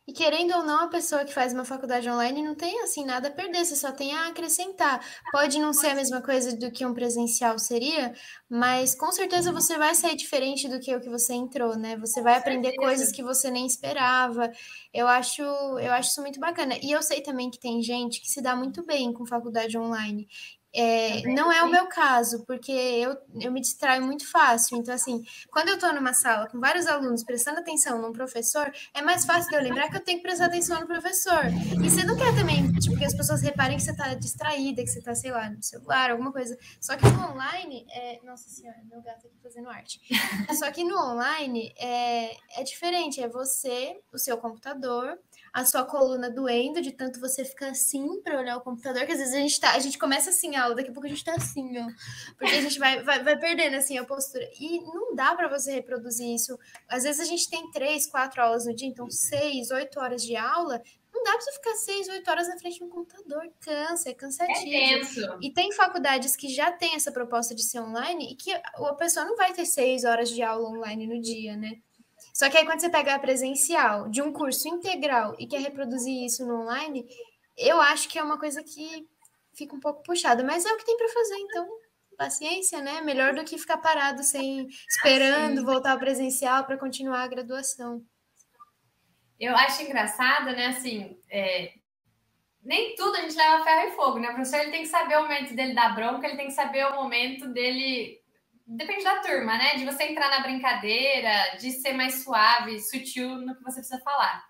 E 0.05 0.11
querendo 0.11 0.53
ou 0.57 0.63
não, 0.63 0.81
a 0.83 0.87
pessoa 0.89 1.23
que 1.23 1.33
faz 1.33 1.53
uma 1.53 1.63
faculdade 1.63 2.09
online 2.09 2.43
não 2.43 2.55
tem 2.55 2.81
assim 2.81 3.05
nada 3.05 3.29
a 3.29 3.31
perder, 3.31 3.63
você 3.63 3.73
só 3.73 3.89
tem 3.89 4.13
a 4.13 4.27
acrescentar. 4.27 4.99
Pode 5.31 5.57
não 5.59 5.71
ser 5.71 5.87
a 5.87 5.95
mesma 5.95 6.21
coisa 6.21 6.57
do 6.57 6.69
que 6.71 6.85
um 6.85 6.93
presencial 6.93 7.57
seria, 7.57 8.13
mas 8.49 8.93
com 8.95 9.09
certeza 9.13 9.53
você 9.53 9.77
vai 9.77 9.95
sair 9.95 10.17
diferente 10.17 10.67
do 10.67 10.77
que 10.77 10.93
o 10.93 10.99
que 10.99 11.09
você 11.09 11.33
entrou, 11.33 11.77
né? 11.77 11.95
Você 11.97 12.21
vai 12.21 12.35
aprender 12.35 12.75
coisas 12.75 13.13
que 13.13 13.23
você 13.23 13.49
nem 13.49 13.65
esperava. 13.65 14.51
Eu 14.93 15.07
acho, 15.07 15.41
eu 15.41 15.93
acho 15.93 16.09
isso 16.09 16.21
muito 16.21 16.39
bacana. 16.39 16.77
E 16.83 16.91
eu 16.91 17.01
sei 17.01 17.21
também 17.21 17.49
que 17.49 17.59
tem 17.59 17.81
gente 17.81 18.19
que 18.19 18.27
se 18.27 18.41
dá 18.41 18.57
muito 18.57 18.85
bem 18.85 19.13
com 19.13 19.25
faculdade 19.25 19.77
online. 19.77 20.27
É, 20.75 21.21
não 21.33 21.51
é 21.51 21.63
o 21.63 21.69
meu 21.69 21.85
caso, 21.87 22.43
porque 22.45 22.71
eu, 22.71 23.15
eu 23.39 23.51
me 23.51 23.61
distraio 23.61 24.03
muito 24.03 24.29
fácil. 24.29 24.77
Então, 24.77 24.93
assim, 24.93 25.23
quando 25.51 25.69
eu 25.69 25.75
estou 25.75 25.93
numa 25.93 26.13
sala 26.13 26.47
com 26.47 26.59
vários 26.59 26.87
alunos 26.87 27.23
prestando 27.23 27.59
atenção 27.59 28.01
num 28.01 28.11
professor, 28.11 28.73
é 28.93 29.01
mais 29.01 29.25
fácil 29.25 29.49
de 29.49 29.55
eu 29.55 29.61
lembrar 29.61 29.89
que 29.89 29.97
eu 29.97 30.03
tenho 30.03 30.17
que 30.17 30.23
prestar 30.23 30.45
atenção 30.45 30.79
no 30.79 30.87
professor. 30.87 31.45
E 31.45 31.89
você 31.89 32.03
não 32.03 32.17
quer 32.17 32.35
também, 32.35 32.71
tipo, 32.73 32.97
que 32.97 33.05
as 33.05 33.13
pessoas 33.13 33.41
reparem 33.41 33.77
que 33.77 33.83
você 33.83 33.91
está 33.91 34.13
distraída, 34.15 34.83
que 34.83 34.89
você 34.89 34.99
está, 34.99 35.13
sei 35.13 35.31
lá, 35.31 35.49
no 35.49 35.61
celular, 35.61 36.11
alguma 36.11 36.31
coisa. 36.31 36.57
Só 36.81 36.97
que 36.97 37.05
no 37.07 37.31
online, 37.31 37.85
é... 37.91 38.19
nossa 38.23 38.49
senhora, 38.49 38.77
meu 38.89 39.01
gato 39.01 39.27
aqui 39.27 39.37
fazendo 39.41 39.69
arte. 39.69 40.01
Só 40.57 40.71
que 40.71 40.83
no 40.83 40.97
online 40.97 41.73
é, 41.77 42.35
é 42.59 42.63
diferente, 42.63 43.21
é 43.21 43.27
você, 43.27 44.01
o 44.11 44.17
seu 44.17 44.37
computador, 44.37 45.19
a 45.53 45.63
sua 45.65 45.85
coluna 45.85 46.31
doendo 46.31 46.81
de 46.81 46.91
tanto 46.91 47.19
você 47.19 47.45
ficar 47.45 47.69
assim 47.69 48.19
para 48.21 48.39
olhar 48.39 48.57
o 48.57 48.61
computador, 48.61 49.05
que 49.05 49.11
às 49.11 49.19
vezes 49.19 49.35
a 49.35 49.39
gente 49.39 49.59
tá, 49.59 49.71
a 49.73 49.79
gente 49.79 49.99
começa 49.99 50.31
assim 50.31 50.55
a 50.55 50.63
aula, 50.63 50.75
daqui 50.75 50.89
a 50.89 50.93
pouco 50.93 51.05
a 51.05 51.09
gente 51.09 51.23
tá 51.23 51.35
assim, 51.35 51.77
ó, 51.77 51.87
porque 52.35 52.55
a 52.55 52.61
gente 52.61 52.79
vai, 52.79 53.03
vai, 53.03 53.23
vai 53.23 53.37
perdendo 53.37 53.75
assim 53.75 53.97
a 53.99 54.03
postura. 54.03 54.49
E 54.59 54.79
não 54.81 55.13
dá 55.13 55.35
para 55.35 55.47
você 55.47 55.73
reproduzir 55.73 56.33
isso. 56.33 56.57
Às 56.89 57.03
vezes 57.03 57.21
a 57.21 57.25
gente 57.25 57.47
tem 57.47 57.69
três, 57.69 58.07
quatro 58.07 58.41
aulas 58.41 58.65
no 58.65 58.75
dia, 58.75 58.87
então 58.87 59.07
seis, 59.11 59.69
oito 59.69 59.99
horas 59.99 60.23
de 60.23 60.35
aula, 60.35 60.81
não 61.13 61.23
dá 61.23 61.31
para 61.33 61.41
você 61.41 61.51
ficar 61.51 61.75
seis, 61.75 62.09
oito 62.09 62.31
horas 62.31 62.47
na 62.47 62.57
frente 62.57 62.79
de 62.79 62.83
um 62.83 62.89
computador. 62.89 63.47
Cansa, 63.59 64.09
é 64.09 64.13
cansativo. 64.15 65.33
É 65.33 65.37
e 65.39 65.53
tem 65.53 65.71
faculdades 65.71 66.35
que 66.35 66.49
já 66.49 66.71
tem 66.71 66.95
essa 66.95 67.11
proposta 67.11 67.53
de 67.53 67.61
ser 67.61 67.79
online 67.79 68.31
e 68.31 68.35
que 68.35 68.51
a 68.51 68.93
pessoa 68.95 69.23
não 69.23 69.35
vai 69.35 69.53
ter 69.53 69.65
seis 69.65 70.03
horas 70.03 70.29
de 70.29 70.41
aula 70.41 70.67
online 70.69 71.05
no 71.05 71.21
dia, 71.21 71.55
né? 71.55 71.77
Só 72.33 72.49
que 72.49 72.57
aí 72.57 72.65
quando 72.65 72.79
você 72.79 72.89
pega 72.89 73.13
a 73.13 73.19
presencial 73.19 74.09
de 74.09 74.21
um 74.21 74.33
curso 74.33 74.67
integral 74.67 75.35
e 75.37 75.45
quer 75.45 75.61
reproduzir 75.61 76.25
isso 76.25 76.43
no 76.45 76.63
online, 76.63 77.05
eu 77.55 77.79
acho 77.79 78.09
que 78.09 78.17
é 78.17 78.23
uma 78.23 78.39
coisa 78.39 78.63
que 78.63 79.07
fica 79.55 79.75
um 79.75 79.79
pouco 79.79 80.01
puxada, 80.01 80.43
mas 80.43 80.65
é 80.65 80.73
o 80.73 80.77
que 80.77 80.85
tem 80.85 80.97
para 80.97 81.09
fazer, 81.09 81.35
então 81.35 81.67
paciência, 82.17 82.81
né? 82.81 83.01
Melhor 83.01 83.33
do 83.33 83.43
que 83.43 83.57
ficar 83.57 83.77
parado 83.77 84.23
sem 84.23 84.67
esperando 84.87 85.61
ah, 85.61 85.63
voltar 85.63 85.91
ao 85.91 85.99
presencial 85.99 86.63
para 86.63 86.77
continuar 86.77 87.23
a 87.23 87.27
graduação. 87.27 88.03
Eu 89.39 89.55
acho 89.55 89.83
engraçado, 89.83 90.45
né? 90.45 90.67
Assim, 90.67 91.19
é... 91.29 91.73
nem 92.63 92.95
tudo 92.95 93.17
a 93.17 93.21
gente 93.21 93.35
leva 93.35 93.63
ferro 93.63 93.89
e 93.89 93.95
fogo, 93.95 94.19
né? 94.19 94.29
O 94.29 94.33
professor 94.35 94.59
ele 94.59 94.71
tem 94.71 94.83
que 94.83 94.89
saber 94.89 95.17
o 95.17 95.23
momento 95.23 95.55
dele 95.55 95.73
dar 95.73 95.95
bronca, 95.95 96.25
ele 96.25 96.37
tem 96.37 96.47
que 96.47 96.53
saber 96.53 96.85
o 96.87 96.95
momento 96.95 97.47
dele 97.49 98.22
depende 98.65 99.03
da 99.03 99.21
turma, 99.21 99.57
né? 99.57 99.75
De 99.75 99.85
você 99.85 100.03
entrar 100.03 100.29
na 100.29 100.39
brincadeira, 100.39 101.57
de 101.57 101.71
ser 101.71 101.93
mais 101.93 102.23
suave, 102.23 102.79
sutil 102.79 103.29
no 103.37 103.55
que 103.55 103.63
você 103.63 103.79
precisa 103.79 103.99
falar. 104.01 104.43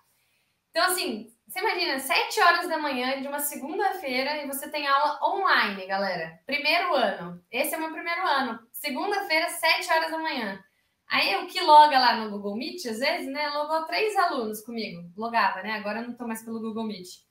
Então, 0.70 0.84
assim, 0.84 1.32
você 1.46 1.60
imagina, 1.60 1.98
sete 2.00 2.40
horas 2.40 2.68
da 2.68 2.78
manhã 2.78 3.20
de 3.20 3.28
uma 3.28 3.38
segunda-feira 3.38 4.42
e 4.42 4.46
você 4.46 4.68
tem 4.68 4.86
aula 4.86 5.20
online, 5.22 5.86
galera. 5.86 6.40
Primeiro 6.46 6.94
ano. 6.94 7.40
Esse 7.50 7.74
é 7.74 7.76
o 7.76 7.80
meu 7.80 7.92
primeiro 7.92 8.26
ano. 8.26 8.58
Segunda-feira, 8.72 9.48
sete 9.50 9.92
horas 9.92 10.10
da 10.10 10.18
manhã. 10.18 10.62
Aí 11.06 11.36
o 11.36 11.46
que 11.46 11.60
loga 11.60 11.98
lá 11.98 12.16
no 12.16 12.30
Google 12.30 12.56
Meet, 12.56 12.86
às 12.86 12.98
vezes, 12.98 13.28
né? 13.28 13.48
Logou 13.50 13.84
três 13.84 14.16
alunos 14.16 14.62
comigo. 14.62 15.08
Logava, 15.16 15.62
né? 15.62 15.72
Agora 15.72 16.00
eu 16.00 16.08
não 16.08 16.16
tô 16.16 16.26
mais 16.26 16.42
pelo 16.42 16.60
Google 16.60 16.84
Meet. 16.84 17.24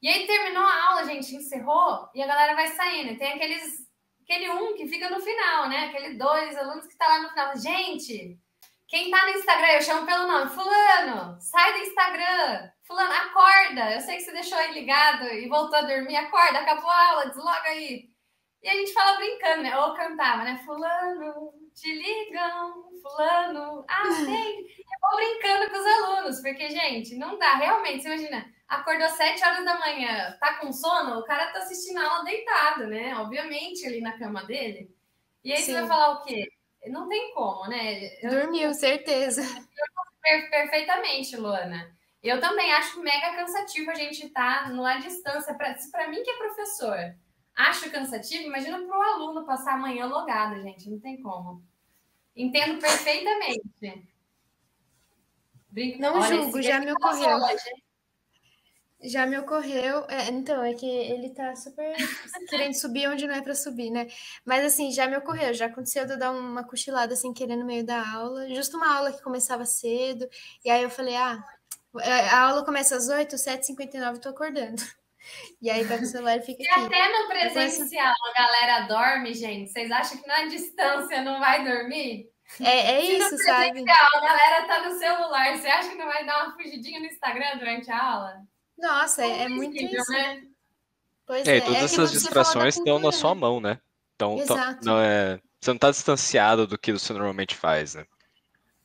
E 0.00 0.08
aí 0.08 0.26
terminou 0.26 0.62
a 0.62 0.88
aula, 0.88 1.04
gente, 1.04 1.34
encerrou 1.34 2.08
e 2.14 2.22
a 2.22 2.26
galera 2.26 2.54
vai 2.54 2.68
saindo. 2.68 3.18
Tem 3.18 3.34
aqueles 3.34 3.89
aquele 4.30 4.48
um 4.50 4.74
que 4.74 4.86
fica 4.86 5.10
no 5.10 5.20
final, 5.20 5.68
né? 5.68 5.86
Aquele 5.86 6.14
dois 6.14 6.56
alunos 6.56 6.86
que 6.86 6.96
tá 6.96 7.08
lá 7.08 7.22
no 7.22 7.30
final. 7.30 7.56
Gente, 7.56 8.38
quem 8.86 9.10
tá 9.10 9.24
no 9.24 9.30
Instagram, 9.30 9.72
eu 9.72 9.82
chamo 9.82 10.06
pelo 10.06 10.26
nome, 10.28 10.50
fulano, 10.50 11.40
sai 11.40 11.72
do 11.72 11.78
Instagram. 11.80 12.70
Fulano, 12.84 13.12
acorda. 13.12 13.92
Eu 13.92 14.00
sei 14.00 14.16
que 14.16 14.22
você 14.22 14.32
deixou 14.32 14.56
aí 14.56 14.72
ligado 14.72 15.24
e 15.26 15.48
voltou 15.48 15.78
a 15.78 15.82
dormir. 15.82 16.16
Acorda, 16.16 16.60
acabou 16.60 16.90
a 16.90 17.08
aula, 17.10 17.26
desloga 17.26 17.68
aí. 17.68 18.08
E 18.62 18.68
a 18.68 18.74
gente 18.74 18.92
fala 18.92 19.16
brincando, 19.16 19.62
né? 19.62 19.76
Ou 19.76 19.94
cantava, 19.94 20.44
né? 20.44 20.60
Fulano, 20.64 21.52
te 21.74 21.92
ligam, 21.92 22.84
fulano, 23.02 23.84
atende. 23.88 24.28
Eu 24.28 25.08
vou 25.08 25.16
brincando 25.16 25.70
com 25.70 25.78
os 25.78 25.86
alunos, 25.86 26.40
porque, 26.40 26.68
gente, 26.68 27.16
não 27.16 27.38
dá. 27.38 27.54
Realmente, 27.54 28.02
você 28.02 28.08
imagina, 28.08 28.52
acordou 28.70 29.08
sete 29.08 29.44
horas 29.44 29.64
da 29.64 29.78
manhã, 29.80 30.36
tá 30.38 30.54
com 30.54 30.72
sono, 30.72 31.18
o 31.18 31.24
cara 31.24 31.52
tá 31.52 31.58
assistindo 31.58 31.98
a 31.98 32.08
aula 32.08 32.24
deitado, 32.24 32.86
né? 32.86 33.16
Obviamente, 33.16 33.84
ali 33.84 34.00
na 34.00 34.16
cama 34.16 34.44
dele. 34.44 34.94
E 35.42 35.52
aí 35.52 35.58
Sim. 35.58 35.72
você 35.72 35.80
vai 35.80 35.88
falar 35.88 36.12
o 36.12 36.22
quê? 36.22 36.48
Não 36.86 37.08
tem 37.08 37.34
como, 37.34 37.68
né? 37.68 38.16
Eu, 38.22 38.30
Dormiu, 38.30 38.72
certeza. 38.72 39.42
Eu, 39.42 40.50
perfeitamente, 40.50 41.36
Luana. 41.36 41.94
Eu 42.22 42.38
também 42.40 42.72
acho 42.72 43.00
mega 43.00 43.34
cansativo 43.34 43.90
a 43.90 43.94
gente 43.94 44.26
estar 44.26 44.64
tá 44.64 44.70
numa 44.70 44.98
distância. 44.98 45.54
Para 45.54 46.08
mim, 46.08 46.22
que 46.22 46.30
é 46.30 46.36
professor, 46.36 46.96
acho 47.56 47.90
cansativo, 47.90 48.44
imagina 48.44 48.78
para 48.78 48.98
o 48.98 49.02
aluno 49.02 49.44
passar 49.44 49.74
a 49.74 49.78
manhã 49.78 50.06
logado, 50.06 50.62
gente. 50.62 50.88
Não 50.88 51.00
tem 51.00 51.20
como. 51.20 51.62
Entendo 52.36 52.78
perfeitamente. 52.78 54.06
Brinco. 55.70 55.98
Não 55.98 56.20
Olha, 56.20 56.36
julgo, 56.36 56.62
já 56.62 56.78
me 56.78 56.92
ocorreu. 56.92 57.38
Já 59.02 59.26
me 59.26 59.38
ocorreu. 59.38 60.04
É, 60.08 60.28
então, 60.28 60.62
é 60.62 60.74
que 60.74 60.86
ele 60.86 61.30
tá 61.30 61.54
super 61.56 61.94
querendo 62.48 62.74
subir 62.74 63.08
onde 63.08 63.26
não 63.26 63.34
é 63.34 63.40
para 63.40 63.54
subir, 63.54 63.90
né? 63.90 64.06
Mas 64.44 64.64
assim, 64.64 64.92
já 64.92 65.06
me 65.06 65.16
ocorreu, 65.16 65.54
já 65.54 65.66
aconteceu 65.66 66.04
de 66.04 66.12
eu 66.12 66.18
dar 66.18 66.30
uma 66.30 66.64
cochilada 66.64 67.16
sem 67.16 67.32
querer 67.32 67.56
no 67.56 67.64
meio 67.64 67.84
da 67.84 68.06
aula, 68.12 68.48
justo 68.54 68.76
uma 68.76 68.94
aula 68.94 69.12
que 69.12 69.22
começava 69.22 69.64
cedo, 69.64 70.28
e 70.64 70.70
aí 70.70 70.82
eu 70.82 70.90
falei, 70.90 71.16
ah, 71.16 71.42
a 72.30 72.40
aula 72.48 72.64
começa 72.64 72.94
às 72.94 73.08
8, 73.08 73.36
7h59, 73.36 74.18
tô 74.20 74.28
acordando. 74.28 74.82
E 75.60 75.68
aí 75.68 75.86
pega 75.86 76.02
o 76.02 76.06
celular 76.06 76.38
e 76.38 76.42
fica. 76.42 76.62
E 76.62 76.68
aqui. 76.68 76.86
até 76.86 77.08
no 77.12 77.28
presencial 77.28 78.14
a 78.24 78.42
galera 78.42 78.86
dorme, 78.86 79.34
gente. 79.34 79.70
Vocês 79.70 79.90
acham 79.90 80.16
que 80.16 80.26
na 80.26 80.46
distância 80.46 81.22
não 81.22 81.38
vai 81.38 81.62
dormir? 81.62 82.30
É, 82.58 82.92
é 82.92 83.04
isso, 83.04 83.36
sabe? 83.44 83.84
A 83.86 84.20
galera 84.20 84.66
tá 84.66 84.88
no 84.88 84.98
celular. 84.98 85.56
Você 85.56 85.68
acha 85.68 85.90
que 85.90 85.96
não 85.96 86.06
vai 86.06 86.24
dar 86.24 86.44
uma 86.44 86.54
fugidinha 86.54 87.00
no 87.00 87.06
Instagram 87.06 87.58
durante 87.58 87.90
a 87.90 88.02
aula? 88.02 88.49
Nossa, 88.80 89.24
é, 89.24 89.42
é 89.42 89.48
muito 89.48 89.76
isso, 89.76 90.10
né? 90.10 90.42
Pois 91.26 91.46
é, 91.46 91.58
é, 91.58 91.60
todas 91.60 91.82
é 91.82 91.84
essas 91.84 92.12
distrações 92.12 92.76
estão 92.76 92.98
na 92.98 93.12
sua 93.12 93.34
mão, 93.34 93.60
né? 93.60 93.78
Então, 94.16 94.38
Exato. 94.38 94.84
não 94.84 94.98
é, 94.98 95.40
você 95.60 95.70
não 95.70 95.76
está 95.76 95.90
distanciado 95.90 96.66
do 96.66 96.78
que 96.78 96.92
você 96.92 97.12
normalmente 97.12 97.54
faz, 97.54 97.94
né? 97.94 98.04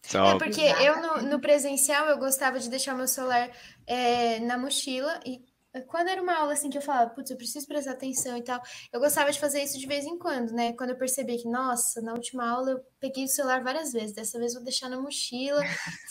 Então, 0.07 0.27
é 0.27 0.38
porque 0.38 0.61
eu 0.61 1.01
no, 1.01 1.30
no, 1.30 1.39
presencial 1.39 2.07
eu 2.07 2.17
gostava 2.17 2.59
de 2.59 2.69
deixar 2.69 2.93
meu 2.93 3.07
celular 3.07 3.49
é, 3.88 4.39
na 4.41 4.57
mochila 4.57 5.19
e 5.26 5.41
quando 5.88 6.07
era 6.07 6.22
uma 6.22 6.38
aula 6.38 6.53
assim 6.53 6.69
que 6.69 6.77
eu 6.77 6.81
falava, 6.81 7.09
putz, 7.09 7.30
eu 7.31 7.38
preciso 7.38 7.67
prestar 7.67 7.91
atenção 7.91 8.38
e 8.38 8.41
tal, 8.41 8.61
eu 8.93 8.99
gostava 8.99 9.31
de 9.31 9.39
fazer 9.39 9.61
isso 9.61 9.77
de 9.77 9.88
vez 9.88 10.05
em 10.05 10.17
quando, 10.17 10.51
né? 10.51 10.73
Quando 10.73 10.91
eu 10.91 10.95
percebi 10.95 11.38
que, 11.38 11.49
nossa, 11.49 12.01
na 12.01 12.13
última 12.13 12.49
aula 12.49 12.72
eu 12.72 12.85
peguei 12.99 13.26
o 13.26 13.27
celular 13.27 13.61
várias 13.61 13.91
vezes, 13.91 14.13
dessa 14.13 14.39
vez 14.39 14.53
vou 14.53 14.63
deixar 14.63 14.89
na 14.89 14.99
mochila, 14.99 15.61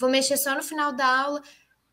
vou 0.00 0.10
mexer 0.10 0.36
só 0.36 0.54
no 0.54 0.62
final 0.62 0.92
da 0.92 1.06
aula. 1.06 1.42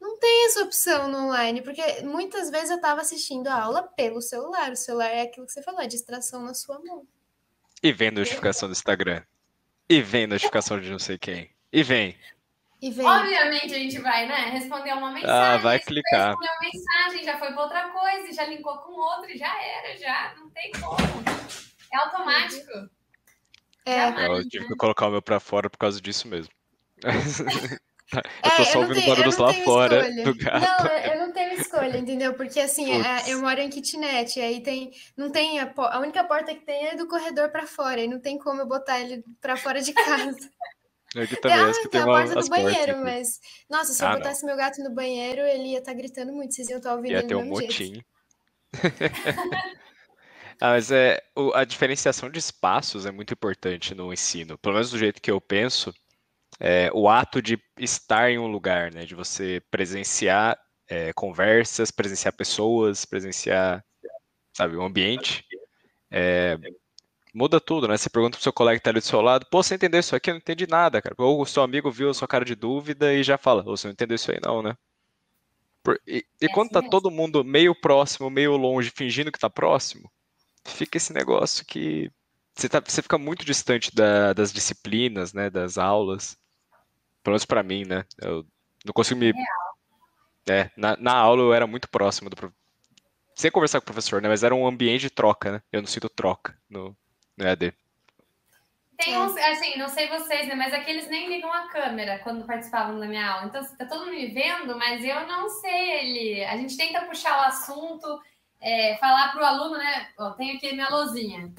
Não 0.01 0.17
tem 0.17 0.47
essa 0.47 0.63
opção 0.63 1.07
no 1.07 1.27
online, 1.27 1.61
porque 1.61 2.01
muitas 2.01 2.49
vezes 2.49 2.71
eu 2.71 2.77
estava 2.77 3.01
assistindo 3.01 3.47
a 3.47 3.61
aula 3.61 3.83
pelo 3.83 4.19
celular. 4.19 4.71
O 4.71 4.75
celular 4.75 5.09
é 5.09 5.21
aquilo 5.21 5.45
que 5.45 5.51
você 5.51 5.61
falou, 5.61 5.79
a 5.79 5.85
distração 5.85 6.43
na 6.43 6.55
sua 6.55 6.79
mão. 6.79 7.05
E 7.83 7.93
vem 7.93 8.09
notificação 8.09 8.67
do 8.67 8.71
Instagram. 8.71 9.21
E 9.87 10.01
vem 10.01 10.25
notificação 10.25 10.81
de 10.81 10.89
não 10.89 10.97
sei 10.97 11.19
quem. 11.19 11.51
E 11.71 11.83
vem. 11.83 12.17
E 12.81 12.89
vem. 12.89 13.05
Obviamente 13.05 13.75
a 13.75 13.77
gente 13.77 13.99
vai, 13.99 14.27
né? 14.27 14.49
Responder 14.49 14.93
uma 14.93 15.11
mensagem. 15.11 15.35
Ah, 15.35 15.57
vai 15.57 15.79
clicar. 15.79 16.29
Responder 16.29 16.49
uma 16.49 16.59
mensagem, 16.61 17.23
já 17.23 17.37
foi 17.37 17.53
para 17.53 17.61
outra 17.61 17.89
coisa, 17.89 18.33
já 18.33 18.45
linkou 18.47 18.77
com 18.79 18.93
outra, 18.93 19.37
já 19.37 19.63
era, 19.63 19.97
já. 19.97 20.33
Não 20.35 20.49
tem 20.49 20.71
como. 20.71 20.97
É 21.93 21.97
automático. 21.97 22.89
É. 23.85 24.27
eu 24.27 24.49
tive 24.49 24.67
que 24.67 24.75
colocar 24.75 25.07
o 25.07 25.11
meu 25.11 25.21
para 25.21 25.39
fora 25.39 25.69
por 25.69 25.77
causa 25.77 26.01
disso 26.01 26.27
mesmo. 26.27 26.51
Eu 28.43 28.51
tô 28.51 28.65
É, 28.65 28.65
só 28.65 28.79
não 28.79 28.81
ouvindo 28.81 29.01
tenho, 29.01 29.03
barulhos 29.03 29.37
não 29.37 29.37
lá 29.37 29.53
fora 29.53 30.07
escolha. 30.07 30.23
do 30.23 30.35
gato. 30.35 30.57
Não, 30.57 30.97
eu 30.97 31.11
eu 31.13 31.19
não 31.27 31.33
tenho 31.33 31.53
escolha, 31.53 31.97
entendeu? 31.97 32.33
Porque 32.35 32.59
assim, 32.59 32.91
é, 32.91 33.31
eu 33.31 33.39
moro 33.39 33.59
em 33.59 33.69
kitnet, 33.69 34.39
aí 34.39 34.61
tem, 34.63 34.91
não 35.17 35.31
tem 35.31 35.59
a, 35.59 35.71
a 35.75 35.99
única 35.99 36.23
porta 36.23 36.53
que 36.55 36.65
tem 36.65 36.87
é 36.87 36.95
do 36.95 37.07
corredor 37.07 37.51
pra 37.51 37.67
fora, 37.67 38.01
e 38.01 38.07
não 38.07 38.19
tem 38.19 38.37
como 38.37 38.61
eu 38.61 38.67
botar 38.67 38.99
ele 38.99 39.23
pra 39.41 39.57
fora 39.57 39.81
de 39.81 39.93
casa. 39.93 40.37
Aqui 41.15 41.37
Tem, 41.45 41.53
também, 41.53 41.55
ah, 41.55 41.73
que 41.79 41.89
tem 41.89 41.99
tem 41.99 42.01
a 42.01 42.07
porta 42.09 42.35
do 42.35 42.47
banheiro, 42.47 42.97
aqui. 42.97 43.03
mas 43.03 43.39
nossa, 43.69 43.93
se 43.93 44.03
eu 44.03 44.09
Ah, 44.09 44.17
não. 44.17 44.31
botasse 44.31 44.45
meu 44.45 44.55
gato 44.57 44.81
no 44.83 44.91
banheiro, 44.93 45.41
ele 45.41 45.69
ia 45.73 45.79
estar 45.79 45.93
gritando 45.93 46.33
muito, 46.33 46.53
vocês 46.55 46.69
iam 46.69 46.77
estar 46.77 46.95
ouvindo 46.95 47.17
Ia 47.17 47.19
ele 47.19 47.29
ter 47.29 47.35
do 47.35 47.41
um 47.41 47.45
motim. 47.45 48.01
Ah, 50.59 50.71
mas 50.71 50.91
é, 50.91 51.21
o- 51.35 51.51
a 51.53 51.63
diferenciação 51.65 52.29
de 52.29 52.39
espaços 52.39 53.05
é 53.05 53.11
muito 53.11 53.33
importante 53.33 53.95
no 53.95 54.13
ensino. 54.13 54.57
Pelo 54.57 54.75
menos 54.75 54.91
do 54.91 54.97
jeito 54.97 55.21
que 55.21 55.31
eu 55.31 55.41
penso, 55.41 55.93
é, 56.63 56.91
o 56.93 57.09
ato 57.09 57.41
de 57.41 57.59
estar 57.79 58.29
em 58.29 58.37
um 58.37 58.45
lugar, 58.47 58.93
né? 58.93 59.03
De 59.03 59.15
você 59.15 59.63
presenciar 59.71 60.55
é, 60.87 61.11
conversas, 61.13 61.89
presenciar 61.89 62.33
pessoas, 62.35 63.03
presenciar, 63.03 63.83
sabe, 64.55 64.75
o 64.75 64.83
ambiente. 64.83 65.43
é, 66.11 66.57
muda 67.33 67.59
tudo, 67.59 67.87
né? 67.87 67.97
Você 67.97 68.09
pergunta 68.11 68.37
pro 68.37 68.43
seu 68.43 68.53
colega 68.53 68.77
que 68.79 68.83
tá 68.83 68.91
ali 68.91 68.99
do 68.99 69.05
seu 69.05 69.21
lado, 69.21 69.47
pô, 69.49 69.63
você 69.63 69.73
entendeu 69.75 69.99
isso 69.99 70.15
aqui? 70.15 70.29
Eu 70.29 70.35
não 70.35 70.39
entendi 70.39 70.67
nada, 70.67 71.01
cara. 71.01 71.15
Ou 71.17 71.41
o 71.41 71.45
seu 71.47 71.63
amigo 71.63 71.89
viu 71.89 72.09
a 72.11 72.13
sua 72.13 72.27
cara 72.27 72.45
de 72.45 72.53
dúvida 72.55 73.11
e 73.13 73.23
já 73.23 73.37
fala, 73.39 73.63
você 73.63 73.87
não 73.87 73.93
entendeu 73.93 74.15
isso 74.15 74.31
aí 74.31 74.39
não, 74.45 74.61
né? 74.61 74.75
Por- 75.83 75.99
e, 76.05 76.23
e 76.39 76.45
É 76.45 76.49
quando 76.49 76.67
assim 76.67 76.73
tá 76.73 76.79
mesmo. 76.81 76.91
todo 76.91 77.09
mundo 77.09 77.43
meio 77.43 77.73
próximo, 77.73 78.29
meio 78.29 78.55
longe, 78.55 78.91
fingindo 78.95 79.31
que 79.31 79.39
tá 79.39 79.49
próximo, 79.49 80.11
fica 80.65 80.97
esse 80.97 81.11
negócio 81.11 81.65
que 81.65 82.11
você, 82.55 82.69
tá- 82.69 82.83
você 82.85 83.01
fica 83.01 83.17
muito 83.17 83.43
distante 83.45 83.93
da- 83.95 84.33
das 84.33 84.53
disciplinas, 84.53 85.33
né, 85.33 85.49
das 85.49 85.77
aulas. 85.79 86.37
Pelo 87.23 87.33
menos 87.33 87.45
pra 87.45 87.63
mim, 87.63 87.85
né? 87.85 88.05
Eu 88.21 88.45
não 88.85 88.93
consigo 88.93 89.19
me. 89.19 89.33
É, 90.49 90.71
na, 90.75 90.97
na 90.97 91.13
aula 91.13 91.41
eu 91.41 91.53
era 91.53 91.67
muito 91.67 91.89
próximo 91.89 92.29
do 92.29 92.35
professor. 92.35 92.59
Sem 93.35 93.51
conversar 93.51 93.79
com 93.79 93.83
o 93.83 93.85
professor, 93.85 94.21
né? 94.21 94.27
Mas 94.27 94.43
era 94.43 94.53
um 94.53 94.67
ambiente 94.67 95.01
de 95.01 95.09
troca, 95.09 95.51
né? 95.53 95.61
Eu 95.71 95.81
não 95.81 95.87
sinto 95.87 96.09
troca 96.09 96.57
no, 96.69 96.95
no 97.37 97.45
EAD. 97.45 97.73
Tem 98.97 99.17
uns, 99.17 99.35
assim, 99.35 99.77
não 99.79 99.87
sei 99.87 100.07
vocês, 100.09 100.47
né? 100.47 100.53
Mas 100.53 100.73
aqueles 100.73 101.07
nem 101.07 101.27
ligam 101.27 101.51
a 101.51 101.67
câmera 101.69 102.19
quando 102.19 102.45
participavam 102.45 102.99
da 102.99 103.07
minha 103.07 103.27
aula. 103.27 103.47
Então, 103.47 103.63
tá 103.75 103.85
todo 103.85 104.05
mundo 104.05 104.15
me 104.15 104.27
vendo, 104.27 104.77
mas 104.77 105.03
eu 105.03 105.27
não 105.27 105.49
sei 105.49 105.91
ele. 105.91 106.45
A 106.45 106.55
gente 106.57 106.77
tenta 106.77 107.01
puxar 107.05 107.39
o 107.39 107.47
assunto, 107.47 108.21
é, 108.59 108.97
falar 108.97 109.31
pro 109.31 109.43
aluno, 109.43 109.77
né? 109.77 110.09
Ó, 110.19 110.31
tenho 110.31 110.55
aqui 110.55 110.73
minha 110.73 110.89
lousinha. 110.89 111.51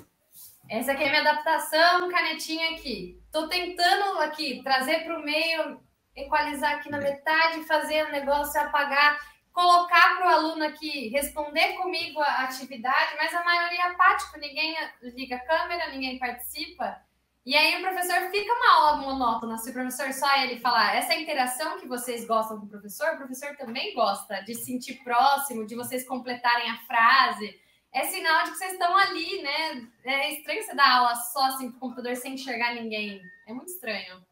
Essa 0.72 0.92
aqui 0.92 1.04
é 1.04 1.10
minha 1.10 1.20
adaptação, 1.20 2.08
canetinha 2.08 2.70
aqui. 2.70 3.22
Tô 3.30 3.46
tentando 3.46 4.18
aqui 4.20 4.62
trazer 4.64 5.04
para 5.04 5.18
o 5.18 5.22
meio, 5.22 5.78
equalizar 6.16 6.76
aqui 6.76 6.90
na 6.90 6.96
metade, 6.96 7.62
fazer 7.64 8.06
o 8.06 8.10
negócio 8.10 8.58
apagar, 8.58 9.20
colocar 9.52 10.16
para 10.16 10.26
o 10.26 10.30
aluno 10.30 10.64
aqui 10.64 11.08
responder 11.08 11.74
comigo 11.74 12.22
a 12.22 12.44
atividade, 12.44 13.14
mas 13.18 13.34
a 13.34 13.44
maioria 13.44 13.80
é 13.80 13.86
apático, 13.88 14.38
ninguém 14.38 14.74
liga 15.02 15.36
a 15.36 15.44
câmera, 15.44 15.90
ninguém 15.90 16.18
participa. 16.18 17.02
E 17.44 17.54
aí 17.54 17.76
o 17.76 17.82
professor 17.82 18.30
fica 18.30 18.54
uma 18.54 18.74
aula 18.74 18.96
monótona. 19.02 19.58
Se 19.58 19.68
o 19.68 19.74
professor 19.74 20.10
só 20.14 20.38
ele 20.38 20.58
falar 20.58 20.96
essa 20.96 21.12
interação 21.12 21.80
que 21.80 21.86
vocês 21.86 22.26
gostam 22.26 22.58
com 22.58 22.64
o 22.64 22.70
professor, 22.70 23.12
o 23.12 23.18
professor 23.18 23.54
também 23.58 23.92
gosta 23.92 24.40
de 24.40 24.54
se 24.54 24.64
sentir 24.64 25.04
próximo, 25.04 25.66
de 25.66 25.74
vocês 25.74 26.08
completarem 26.08 26.70
a 26.70 26.78
frase. 26.86 27.60
É 27.94 28.04
sinal 28.06 28.44
de 28.44 28.52
que 28.52 28.56
vocês 28.56 28.72
estão 28.72 28.96
ali, 28.96 29.42
né? 29.42 29.86
É 30.04 30.32
estranho 30.32 30.62
você 30.62 30.74
dar 30.74 30.98
aula 30.98 31.14
só 31.14 31.44
assim 31.46 31.70
pro 31.70 31.80
computador 31.80 32.16
sem 32.16 32.34
enxergar 32.34 32.74
ninguém. 32.74 33.20
É 33.46 33.52
muito 33.52 33.68
estranho. 33.68 34.24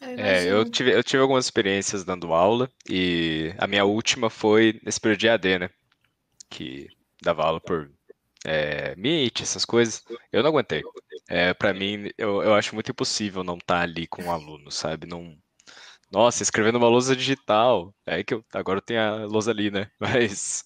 Eu 0.00 0.18
É, 0.18 0.50
eu 0.50 0.68
tive, 0.68 0.92
eu 0.92 1.04
tive 1.04 1.22
algumas 1.22 1.44
experiências 1.44 2.04
dando 2.04 2.34
aula 2.34 2.68
e 2.88 3.54
a 3.56 3.68
minha 3.68 3.84
última 3.84 4.28
foi 4.28 4.80
nesse 4.82 5.00
período 5.00 5.20
de 5.20 5.28
AD, 5.28 5.58
né? 5.60 5.70
Que 6.50 6.88
dava 7.22 7.44
aula 7.44 7.60
por 7.60 7.88
é, 8.44 8.96
Meet, 8.96 9.42
essas 9.42 9.64
coisas. 9.64 10.02
Eu 10.32 10.42
não 10.42 10.50
aguentei. 10.50 10.82
É, 11.28 11.54
para 11.54 11.72
mim, 11.72 12.10
eu, 12.18 12.42
eu 12.42 12.54
acho 12.54 12.74
muito 12.74 12.90
impossível 12.90 13.44
não 13.44 13.58
estar 13.58 13.80
ali 13.80 14.08
com 14.08 14.24
o 14.24 14.30
aluno, 14.30 14.72
sabe? 14.72 15.06
Não... 15.06 15.36
Nossa, 16.10 16.42
escrevendo 16.42 16.76
uma 16.78 16.88
lousa 16.88 17.14
digital. 17.14 17.94
É 18.04 18.24
que 18.24 18.34
eu, 18.34 18.44
agora 18.52 18.78
eu 18.78 18.82
tenho 18.82 19.00
a 19.00 19.24
lousa 19.24 19.52
ali, 19.52 19.70
né? 19.70 19.88
Mas 20.00 20.64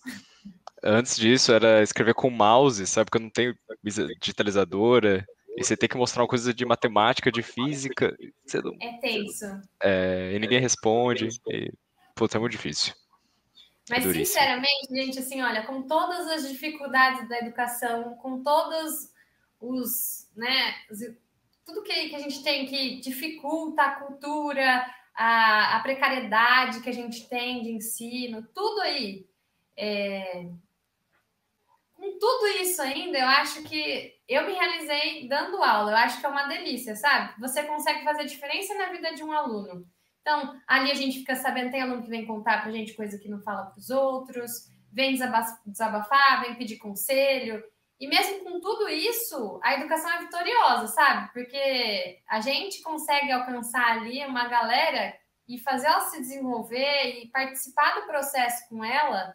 antes 0.86 1.16
disso 1.16 1.52
era 1.52 1.82
escrever 1.82 2.14
com 2.14 2.30
mouse, 2.30 2.86
sabe? 2.86 3.06
Porque 3.06 3.18
eu 3.18 3.22
não 3.22 3.30
tenho 3.30 3.54
digitalizadora. 4.20 5.24
E 5.56 5.64
você 5.64 5.76
tem 5.76 5.88
que 5.88 5.96
mostrar 5.96 6.22
uma 6.22 6.28
coisa 6.28 6.52
de 6.52 6.64
matemática, 6.66 7.32
de 7.32 7.42
física. 7.42 8.14
Você 8.46 8.60
não, 8.60 8.76
É 8.80 8.98
tenso. 8.98 9.46
é, 9.82 10.32
e 10.34 10.38
ninguém 10.38 10.60
responde. 10.60 11.28
E, 11.48 11.72
putz, 12.14 12.34
é 12.34 12.38
muito 12.38 12.52
difícil. 12.52 12.92
Mas, 13.88 14.02
duríssimo. 14.02 14.26
sinceramente, 14.26 14.88
gente, 14.90 15.18
assim, 15.18 15.40
olha, 15.42 15.62
com 15.64 15.82
todas 15.82 16.26
as 16.28 16.48
dificuldades 16.48 17.28
da 17.28 17.38
educação, 17.38 18.16
com 18.16 18.42
todos 18.42 19.10
os, 19.60 20.28
né, 20.36 20.74
tudo 21.64 21.82
que, 21.82 22.08
que 22.08 22.16
a 22.16 22.18
gente 22.18 22.42
tem 22.42 22.66
que 22.66 23.00
dificulta 23.00 23.82
a 23.82 23.90
cultura, 23.92 24.84
a, 25.14 25.76
a 25.76 25.80
precariedade 25.80 26.80
que 26.80 26.90
a 26.90 26.92
gente 26.92 27.28
tem 27.28 27.62
de 27.62 27.70
ensino, 27.70 28.46
tudo 28.54 28.80
aí. 28.82 29.24
é, 29.76 30.48
Com 32.06 32.18
tudo 32.18 32.46
isso 32.60 32.80
ainda, 32.80 33.18
eu 33.18 33.26
acho 33.26 33.62
que 33.64 34.12
eu 34.28 34.46
me 34.46 34.52
realizei 34.52 35.28
dando 35.28 35.62
aula. 35.62 35.90
Eu 35.90 35.96
acho 35.96 36.20
que 36.20 36.26
é 36.26 36.28
uma 36.28 36.46
delícia, 36.46 36.94
sabe? 36.94 37.34
Você 37.40 37.64
consegue 37.64 38.04
fazer 38.04 38.24
diferença 38.24 38.74
na 38.74 38.86
vida 38.90 39.12
de 39.14 39.24
um 39.24 39.32
aluno. 39.32 39.84
Então, 40.20 40.60
ali 40.66 40.90
a 40.90 40.94
gente 40.94 41.18
fica 41.18 41.34
sabendo, 41.34 41.70
tem 41.70 41.82
aluno 41.82 42.02
que 42.02 42.08
vem 42.10 42.26
contar 42.26 42.62
pra 42.62 42.70
gente 42.70 42.94
coisa 42.94 43.18
que 43.18 43.28
não 43.28 43.40
fala 43.42 43.66
pros 43.66 43.90
outros, 43.90 44.68
vem 44.92 45.12
desaba- 45.12 45.58
desabafar, 45.64 46.42
vem 46.42 46.54
pedir 46.54 46.78
conselho. 46.78 47.62
E 47.98 48.06
mesmo 48.06 48.44
com 48.44 48.60
tudo 48.60 48.88
isso, 48.88 49.58
a 49.62 49.74
educação 49.74 50.10
é 50.12 50.18
vitoriosa, 50.18 50.86
sabe? 50.88 51.32
Porque 51.32 52.20
a 52.28 52.40
gente 52.40 52.82
consegue 52.82 53.32
alcançar 53.32 53.92
ali 53.92 54.24
uma 54.26 54.48
galera 54.48 55.14
e 55.48 55.58
fazer 55.58 55.86
ela 55.86 56.00
se 56.00 56.20
desenvolver 56.20 57.20
e 57.22 57.28
participar 57.30 57.94
do 57.94 58.06
processo 58.06 58.68
com 58.68 58.84
ela, 58.84 59.34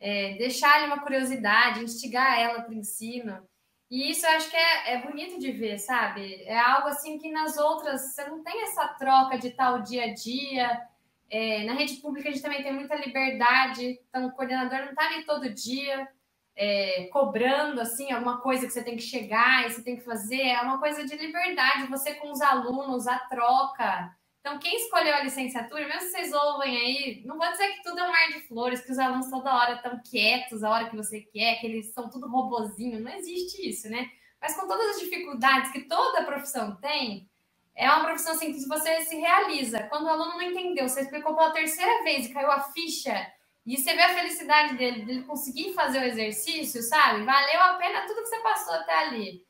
é, 0.00 0.34
deixar 0.34 0.74
ali 0.76 0.86
uma 0.86 1.00
curiosidade, 1.00 1.84
instigar 1.84 2.40
ela 2.40 2.62
para 2.62 2.70
o 2.72 2.74
ensino. 2.74 3.46
E 3.90 4.10
isso 4.10 4.24
eu 4.24 4.30
acho 4.30 4.50
que 4.50 4.56
é, 4.56 4.94
é 4.94 5.02
bonito 5.02 5.38
de 5.38 5.52
ver, 5.52 5.78
sabe? 5.78 6.42
É 6.44 6.58
algo 6.58 6.88
assim 6.88 7.18
que 7.18 7.30
nas 7.30 7.58
outras 7.58 8.14
você 8.14 8.24
não 8.28 8.42
tem 8.42 8.62
essa 8.62 8.88
troca 8.88 9.38
de 9.38 9.50
tal 9.50 9.82
dia 9.82 10.04
a 10.04 10.14
dia. 10.14 10.80
É, 11.28 11.64
na 11.64 11.74
rede 11.74 11.96
pública 11.96 12.28
a 12.28 12.32
gente 12.32 12.42
também 12.42 12.62
tem 12.62 12.72
muita 12.72 12.96
liberdade, 12.96 14.00
então 14.08 14.26
o 14.26 14.32
coordenador 14.32 14.80
não 14.80 14.90
está 14.90 15.06
ali 15.06 15.24
todo 15.24 15.52
dia 15.52 16.08
é, 16.56 17.08
cobrando 17.12 17.80
assim 17.80 18.12
alguma 18.12 18.38
coisa 18.38 18.66
que 18.66 18.72
você 18.72 18.84
tem 18.84 18.94
que 18.94 19.02
chegar 19.02 19.64
e 19.64 19.70
você 19.70 19.82
tem 19.82 19.96
que 19.96 20.04
fazer. 20.04 20.42
É 20.42 20.60
uma 20.60 20.78
coisa 20.78 21.06
de 21.06 21.16
liberdade, 21.16 21.86
você 21.86 22.14
com 22.14 22.30
os 22.30 22.40
alunos, 22.42 23.06
a 23.06 23.18
troca. 23.18 24.14
Então, 24.40 24.58
quem 24.58 24.74
escolheu 24.74 25.14
a 25.14 25.22
licenciatura, 25.22 25.86
mesmo 25.86 26.00
se 26.00 26.10
vocês 26.10 26.32
ouvem 26.32 26.76
aí, 26.76 27.22
não 27.26 27.36
vou 27.36 27.50
dizer 27.50 27.68
que 27.74 27.82
tudo 27.82 28.00
é 28.00 28.08
um 28.08 28.10
mar 28.10 28.28
de 28.28 28.40
flores, 28.48 28.80
que 28.80 28.90
os 28.90 28.98
alunos 28.98 29.28
toda 29.28 29.54
hora 29.54 29.74
estão 29.74 30.00
quietos, 30.02 30.64
a 30.64 30.70
hora 30.70 30.88
que 30.88 30.96
você 30.96 31.20
quer, 31.20 31.60
que 31.60 31.66
eles 31.66 31.92
são 31.92 32.08
tudo 32.08 32.26
robozinho. 32.26 33.00
Não 33.00 33.12
existe 33.12 33.68
isso, 33.68 33.88
né? 33.90 34.10
Mas 34.40 34.56
com 34.56 34.66
todas 34.66 34.96
as 34.96 35.00
dificuldades 35.00 35.70
que 35.70 35.82
toda 35.82 36.24
profissão 36.24 36.74
tem, 36.76 37.28
é 37.76 37.88
uma 37.90 38.04
profissão 38.04 38.32
assim 38.32 38.52
que 38.52 38.66
você 38.66 39.04
se 39.04 39.16
realiza. 39.16 39.82
Quando 39.84 40.06
o 40.06 40.08
aluno 40.08 40.32
não 40.32 40.42
entendeu, 40.42 40.88
você 40.88 41.02
explicou 41.02 41.36
pela 41.36 41.52
terceira 41.52 42.02
vez 42.02 42.26
e 42.26 42.32
caiu 42.32 42.50
a 42.50 42.60
ficha, 42.60 43.30
e 43.66 43.76
você 43.76 43.94
vê 43.94 44.02
a 44.02 44.14
felicidade 44.14 44.76
dele, 44.76 45.04
dele 45.04 45.22
conseguir 45.24 45.74
fazer 45.74 46.00
o 46.00 46.04
exercício, 46.04 46.82
sabe? 46.82 47.24
Valeu 47.24 47.60
a 47.60 47.74
pena 47.74 48.06
tudo 48.06 48.22
que 48.22 48.28
você 48.28 48.40
passou 48.40 48.74
até 48.74 48.98
ali. 49.00 49.44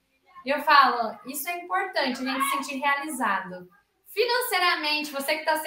E 0.45 0.51
eu 0.51 0.61
falo, 0.63 1.17
isso 1.27 1.49
é 1.49 1.59
importante, 1.59 2.21
a 2.21 2.33
gente 2.33 2.43
se 2.43 2.51
sentir 2.51 2.79
realizado. 2.81 3.69
Financeiramente, 4.13 5.13
você 5.13 5.35
que 5.35 5.49
está 5.49 5.63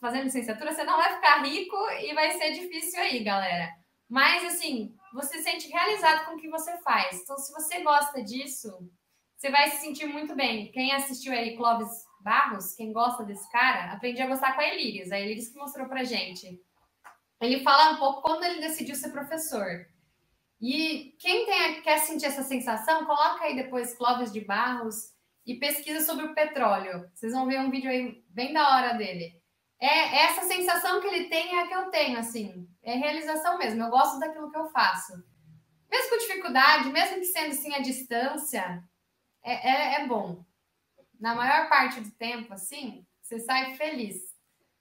fazendo 0.00 0.24
licenciatura, 0.24 0.72
você 0.72 0.84
não 0.84 0.98
vai 0.98 1.14
ficar 1.14 1.42
rico 1.42 1.76
e 2.02 2.14
vai 2.14 2.30
ser 2.32 2.52
difícil 2.52 3.00
aí, 3.00 3.24
galera. 3.24 3.70
Mas, 4.08 4.44
assim, 4.44 4.94
você 5.14 5.38
se 5.38 5.44
sente 5.44 5.68
realizado 5.68 6.26
com 6.26 6.34
o 6.34 6.38
que 6.38 6.48
você 6.48 6.76
faz. 6.78 7.22
Então, 7.22 7.38
se 7.38 7.50
você 7.52 7.80
gosta 7.80 8.22
disso, 8.22 8.70
você 9.36 9.50
vai 9.50 9.70
se 9.70 9.78
sentir 9.78 10.06
muito 10.06 10.34
bem. 10.36 10.70
Quem 10.72 10.92
assistiu 10.92 11.32
aí 11.32 11.56
Clóvis 11.56 12.04
Barros, 12.20 12.74
quem 12.74 12.92
gosta 12.92 13.24
desse 13.24 13.50
cara, 13.50 13.92
aprendi 13.92 14.20
a 14.20 14.26
gostar 14.26 14.54
com 14.54 14.60
a 14.60 14.68
Elíris. 14.68 15.10
A 15.10 15.18
Elíris 15.18 15.48
que 15.48 15.58
mostrou 15.58 15.88
pra 15.88 16.04
gente. 16.04 16.60
Ele 17.40 17.62
fala 17.62 17.92
um 17.92 17.96
pouco 17.96 18.20
quando 18.20 18.44
ele 18.44 18.60
decidiu 18.60 18.94
ser 18.94 19.10
professor. 19.10 19.86
E 20.60 21.14
quem 21.18 21.46
tem, 21.46 21.82
quer 21.82 21.98
sentir 22.00 22.26
essa 22.26 22.42
sensação, 22.42 23.06
coloca 23.06 23.44
aí 23.44 23.56
depois 23.56 23.94
Clóvis 23.94 24.32
de 24.32 24.42
Barros 24.42 25.15
e 25.46 25.54
pesquisa 25.54 26.04
sobre 26.04 26.26
o 26.26 26.34
petróleo. 26.34 27.08
Vocês 27.14 27.32
vão 27.32 27.46
ver 27.46 27.60
um 27.60 27.70
vídeo 27.70 27.88
aí 27.88 28.24
bem 28.28 28.52
da 28.52 28.68
hora 28.68 28.94
dele. 28.94 29.40
É 29.78 30.24
essa 30.24 30.42
sensação 30.42 31.00
que 31.00 31.06
ele 31.06 31.28
tem 31.28 31.54
é 31.54 31.62
a 31.62 31.66
que 31.68 31.74
eu 31.74 31.90
tenho, 31.90 32.18
assim. 32.18 32.68
É 32.82 32.94
realização 32.94 33.56
mesmo. 33.56 33.82
Eu 33.82 33.90
gosto 33.90 34.18
daquilo 34.18 34.50
que 34.50 34.58
eu 34.58 34.68
faço. 34.70 35.12
Mesmo 35.88 36.10
com 36.10 36.18
dificuldade, 36.18 36.88
mesmo 36.90 37.16
que 37.16 37.26
sendo 37.26 37.52
assim 37.52 37.74
à 37.74 37.78
distância, 37.78 38.82
é, 39.42 39.70
é, 39.70 39.94
é 40.00 40.06
bom. 40.06 40.44
Na 41.20 41.34
maior 41.34 41.68
parte 41.68 42.00
do 42.00 42.10
tempo, 42.10 42.52
assim, 42.52 43.06
você 43.22 43.38
sai 43.38 43.76
feliz. 43.76 44.16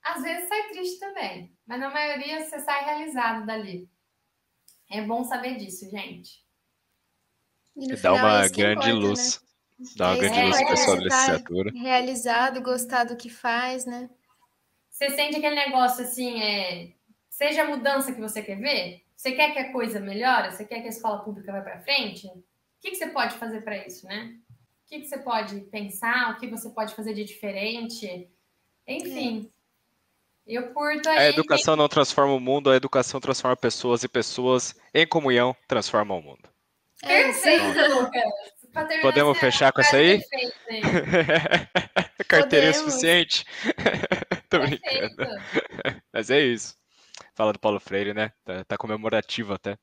Às 0.02 0.24
vezes 0.24 0.48
sai 0.48 0.70
triste 0.70 1.00
também, 1.00 1.56
mas 1.66 1.80
na 1.80 1.90
maioria 1.90 2.44
você 2.44 2.60
sai 2.60 2.86
realizado 2.86 3.46
dali. 3.46 3.90
É 4.90 5.02
bom 5.02 5.24
saber 5.24 5.58
disso, 5.58 5.90
gente. 5.90 6.46
E 7.76 7.96
dá 7.98 8.14
uma 8.14 8.48
grande 8.48 8.90
importa, 8.90 8.94
luz. 8.94 9.40
Né? 9.40 9.45
Dá 9.96 10.10
uma 10.10 10.16
é, 10.16 10.20
grande 10.20 10.42
luz 10.42 10.62
para 10.64 10.74
a 10.74 10.78
sua 10.78 10.96
licenciatura. 10.96 11.72
Realizado, 11.74 12.62
gostar 12.62 13.04
do 13.04 13.18
que 13.18 13.30
faz, 13.30 13.86
né? 13.86 14.10
Você 14.90 15.10
sente 15.10 15.36
aquele 15.36 15.56
negócio 15.56 16.04
assim, 16.04 16.42
é, 16.42 16.94
seja 17.30 17.64
a 17.64 17.68
mudança 17.68 18.14
que 18.14 18.22
você 18.22 18.42
quer 18.42 18.58
ver, 18.58 19.04
você 19.16 19.34
quer 19.34 19.52
que 19.52 19.60
a 19.60 19.72
coisa 19.74 20.00
melhore, 20.00 20.52
você 20.52 20.64
quer 20.64 20.80
que 20.80 20.88
a 20.88 20.90
escola 20.90 21.24
pública 21.24 21.52
vá 21.52 21.62
para 21.62 21.82
frente, 21.82 22.28
o 22.28 22.44
que, 22.80 22.92
que 22.92 22.96
você 22.96 23.08
pode 23.08 23.36
fazer 23.36 23.62
para 23.62 23.86
isso, 23.86 24.06
né? 24.06 24.38
O 24.86 24.88
que, 24.88 25.00
que 25.02 25.08
você 25.08 25.18
pode 25.18 25.60
pensar, 25.62 26.32
o 26.32 26.40
que 26.40 26.48
você 26.48 26.70
pode 26.70 26.96
fazer 26.96 27.14
de 27.14 27.26
diferente, 27.26 28.30
enfim. 28.88 29.52
É. 29.52 29.56
Eu 30.48 30.72
curto 30.74 31.10
aí. 31.10 31.18
A 31.18 31.30
educação 31.30 31.76
não 31.76 31.90
transforma 31.90 32.34
o 32.34 32.40
mundo, 32.40 32.70
a 32.70 32.76
educação 32.76 33.20
transforma 33.20 33.58
pessoas 33.58 34.04
e 34.04 34.08
pessoas 34.08 34.76
em 34.94 35.06
comunhão 35.06 35.56
transformam 35.68 36.20
o 36.20 36.22
mundo. 36.22 36.48
Perfeito, 37.02 37.96
Lucas. 37.96 38.24
Podemos 39.02 39.38
fechar 39.38 39.72
com 39.72 39.82
essa 39.82 39.98
aí? 39.98 40.22
Carteirinha 42.28 42.74
suficiente? 42.74 43.46
Tô 44.50 44.60
brincando. 44.60 45.16
Mas 46.12 46.30
é 46.30 46.42
isso. 46.42 46.76
Fala 47.34 47.54
do 47.54 47.60
Paulo 47.60 47.80
Freire, 47.80 48.14
né? 48.14 48.32
Tá, 48.44 48.64
tá 48.66 48.78
comemorativo 48.78 49.54
até. 49.54 49.78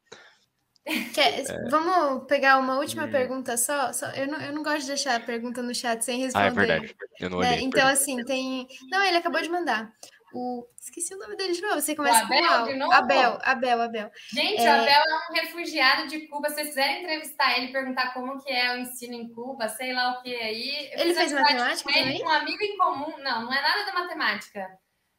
Quer, 1.15 1.41
é... 1.49 1.69
Vamos 1.71 2.27
pegar 2.27 2.59
uma 2.59 2.79
última 2.79 3.05
hum. 3.05 3.11
pergunta 3.11 3.57
só? 3.57 3.93
só 3.93 4.07
eu, 4.11 4.27
não, 4.27 4.41
eu 4.41 4.53
não 4.53 4.63
gosto 4.63 4.81
de 4.81 4.89
deixar 4.89 5.15
a 5.15 5.21
pergunta 5.21 5.63
no 5.63 5.75
chat 5.75 6.05
sem 6.05 6.21
responder. 6.21 6.45
Ah, 6.45 6.49
é 6.49 6.51
verdade. 6.51 6.97
Eu 7.21 7.31
não 7.31 7.39
olhei. 7.39 7.51
É, 7.51 7.61
então, 7.61 7.87
assim, 7.87 8.25
tem. 8.25 8.67
Não, 8.91 9.03
ele 9.05 9.17
acabou 9.17 9.41
de 9.41 9.49
mandar 9.49 9.93
o. 10.35 10.67
Esqueci 10.81 11.15
o 11.15 11.19
nome 11.19 11.37
dele 11.37 11.53
de 11.53 11.63
novo. 11.63 11.81
Você 11.81 11.95
começa 11.95 12.23
o 12.23 12.25
Abel, 12.25 12.67
com 12.67 12.79
novo? 12.79 12.93
Abel, 12.93 13.39
Abel, 13.43 13.83
Abel. 13.83 14.11
Gente, 14.33 14.61
é... 14.61 14.71
o 14.71 14.81
Abel 14.81 15.03
é 15.03 15.31
um 15.31 15.35
refugiado 15.35 16.09
de 16.09 16.27
Cuba. 16.29 16.49
Se 16.49 16.57
vocês 16.57 16.69
quiserem 16.69 17.03
entrevistar 17.03 17.59
ele, 17.59 17.73
perguntar 17.73 18.13
como 18.13 18.43
que 18.43 18.53
é 18.53 18.75
o 18.75 18.79
ensino 18.79 19.15
em 19.15 19.33
Cuba, 19.33 19.69
sei 19.69 19.93
lá 19.93 20.13
o 20.13 20.23
que 20.23 20.35
aí. 20.35 20.91
Ele 20.93 21.15
fez 21.15 21.33
matemática 21.33 21.93
também? 21.93 22.23
Um 22.25 22.31
amigo 22.31 22.63
em 22.63 22.77
comum. 22.77 23.19
Não, 23.19 23.43
não 23.43 23.53
é 23.53 23.63
nada 23.63 23.85
da 23.85 23.93
matemática. 23.93 24.67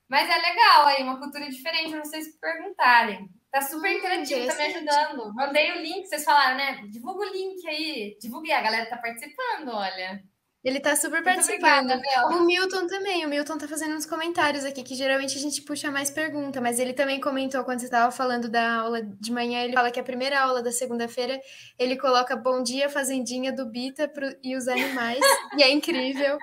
Mas 0.09 0.29
é 0.29 0.37
legal 0.37 0.85
aí, 0.85 1.01
uma 1.01 1.19
cultura 1.19 1.49
diferente 1.49 1.91
pra 1.91 2.03
vocês 2.03 2.37
perguntarem. 2.39 3.29
Tá 3.51 3.61
super 3.61 3.89
hum, 3.89 3.97
interativo, 3.97 4.47
tá 4.47 4.55
me 4.55 4.63
ajudando. 4.63 5.33
Mandei 5.33 5.71
o 5.71 5.81
link, 5.81 6.07
vocês 6.07 6.23
falaram, 6.23 6.57
né? 6.57 6.81
Divulga 6.89 7.21
o 7.21 7.31
link 7.31 7.67
aí. 7.67 8.17
Divulguei, 8.19 8.53
a 8.53 8.61
galera 8.61 8.89
tá 8.89 8.97
participando, 8.97 9.69
olha. 9.69 10.23
Ele 10.63 10.79
tá 10.79 10.95
super 10.95 11.21
participando. 11.21 11.91
Obrigada, 11.91 12.27
o 12.37 12.45
Milton 12.45 12.87
também. 12.87 13.25
O 13.25 13.29
Milton 13.29 13.57
tá 13.57 13.67
fazendo 13.67 13.95
uns 13.95 14.05
comentários 14.05 14.63
aqui, 14.63 14.81
que 14.81 14.95
geralmente 14.95 15.37
a 15.37 15.41
gente 15.41 15.61
puxa 15.61 15.91
mais 15.91 16.09
pergunta, 16.09 16.61
mas 16.61 16.79
ele 16.79 16.93
também 16.93 17.19
comentou 17.19 17.65
quando 17.65 17.81
você 17.81 17.89
tava 17.89 18.09
falando 18.11 18.47
da 18.47 18.75
aula 18.75 19.01
de 19.01 19.29
manhã. 19.29 19.61
Ele 19.61 19.73
fala 19.73 19.91
que 19.91 19.99
a 19.99 20.03
primeira 20.03 20.39
aula 20.39 20.63
da 20.63 20.71
segunda-feira 20.71 21.37
ele 21.77 21.97
coloca 21.97 22.37
Bom 22.37 22.63
Dia 22.63 22.89
Fazendinha 22.89 23.51
do 23.51 23.65
Bita 23.65 24.07
pro, 24.07 24.33
e 24.41 24.55
os 24.55 24.69
animais, 24.69 25.19
e 25.57 25.63
é 25.63 25.69
incrível. 25.69 26.37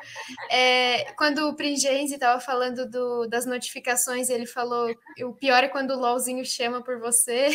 É, 0.51 1.13
quando 1.15 1.49
o 1.49 1.57
Pringenzi 1.57 2.19
tava 2.19 2.39
falando 2.41 2.87
do, 2.91 3.27
das 3.27 3.47
notificações, 3.47 4.29
ele 4.29 4.45
falou: 4.45 4.95
o 5.25 5.33
pior 5.33 5.65
é 5.65 5.69
quando 5.69 5.93
o 5.93 5.99
LOLzinho 5.99 6.45
chama 6.45 6.85
por 6.85 7.01
você. 7.01 7.49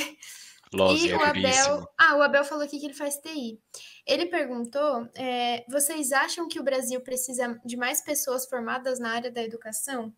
LOLzinho 0.74 1.12
e 1.12 1.14
o 1.14 1.24
Abel. 1.24 1.88
Ah, 1.96 2.16
o 2.18 2.24
Abel 2.24 2.44
falou 2.44 2.64
aqui 2.64 2.80
que 2.80 2.88
ele 2.88 2.94
faz 2.96 3.18
TI. 3.18 3.60
Ele 4.06 4.28
perguntou: 4.28 5.10
é, 5.16 5.66
vocês 5.68 6.12
acham 6.12 6.48
que 6.48 6.60
o 6.60 6.64
Brasil 6.64 7.02
precisa 7.02 7.60
de 7.66 7.76
mais 7.76 8.02
pessoas 8.02 8.48
formadas 8.48 9.00
na 9.00 9.12
área 9.14 9.32
da 9.32 9.44
educação? 9.44 10.14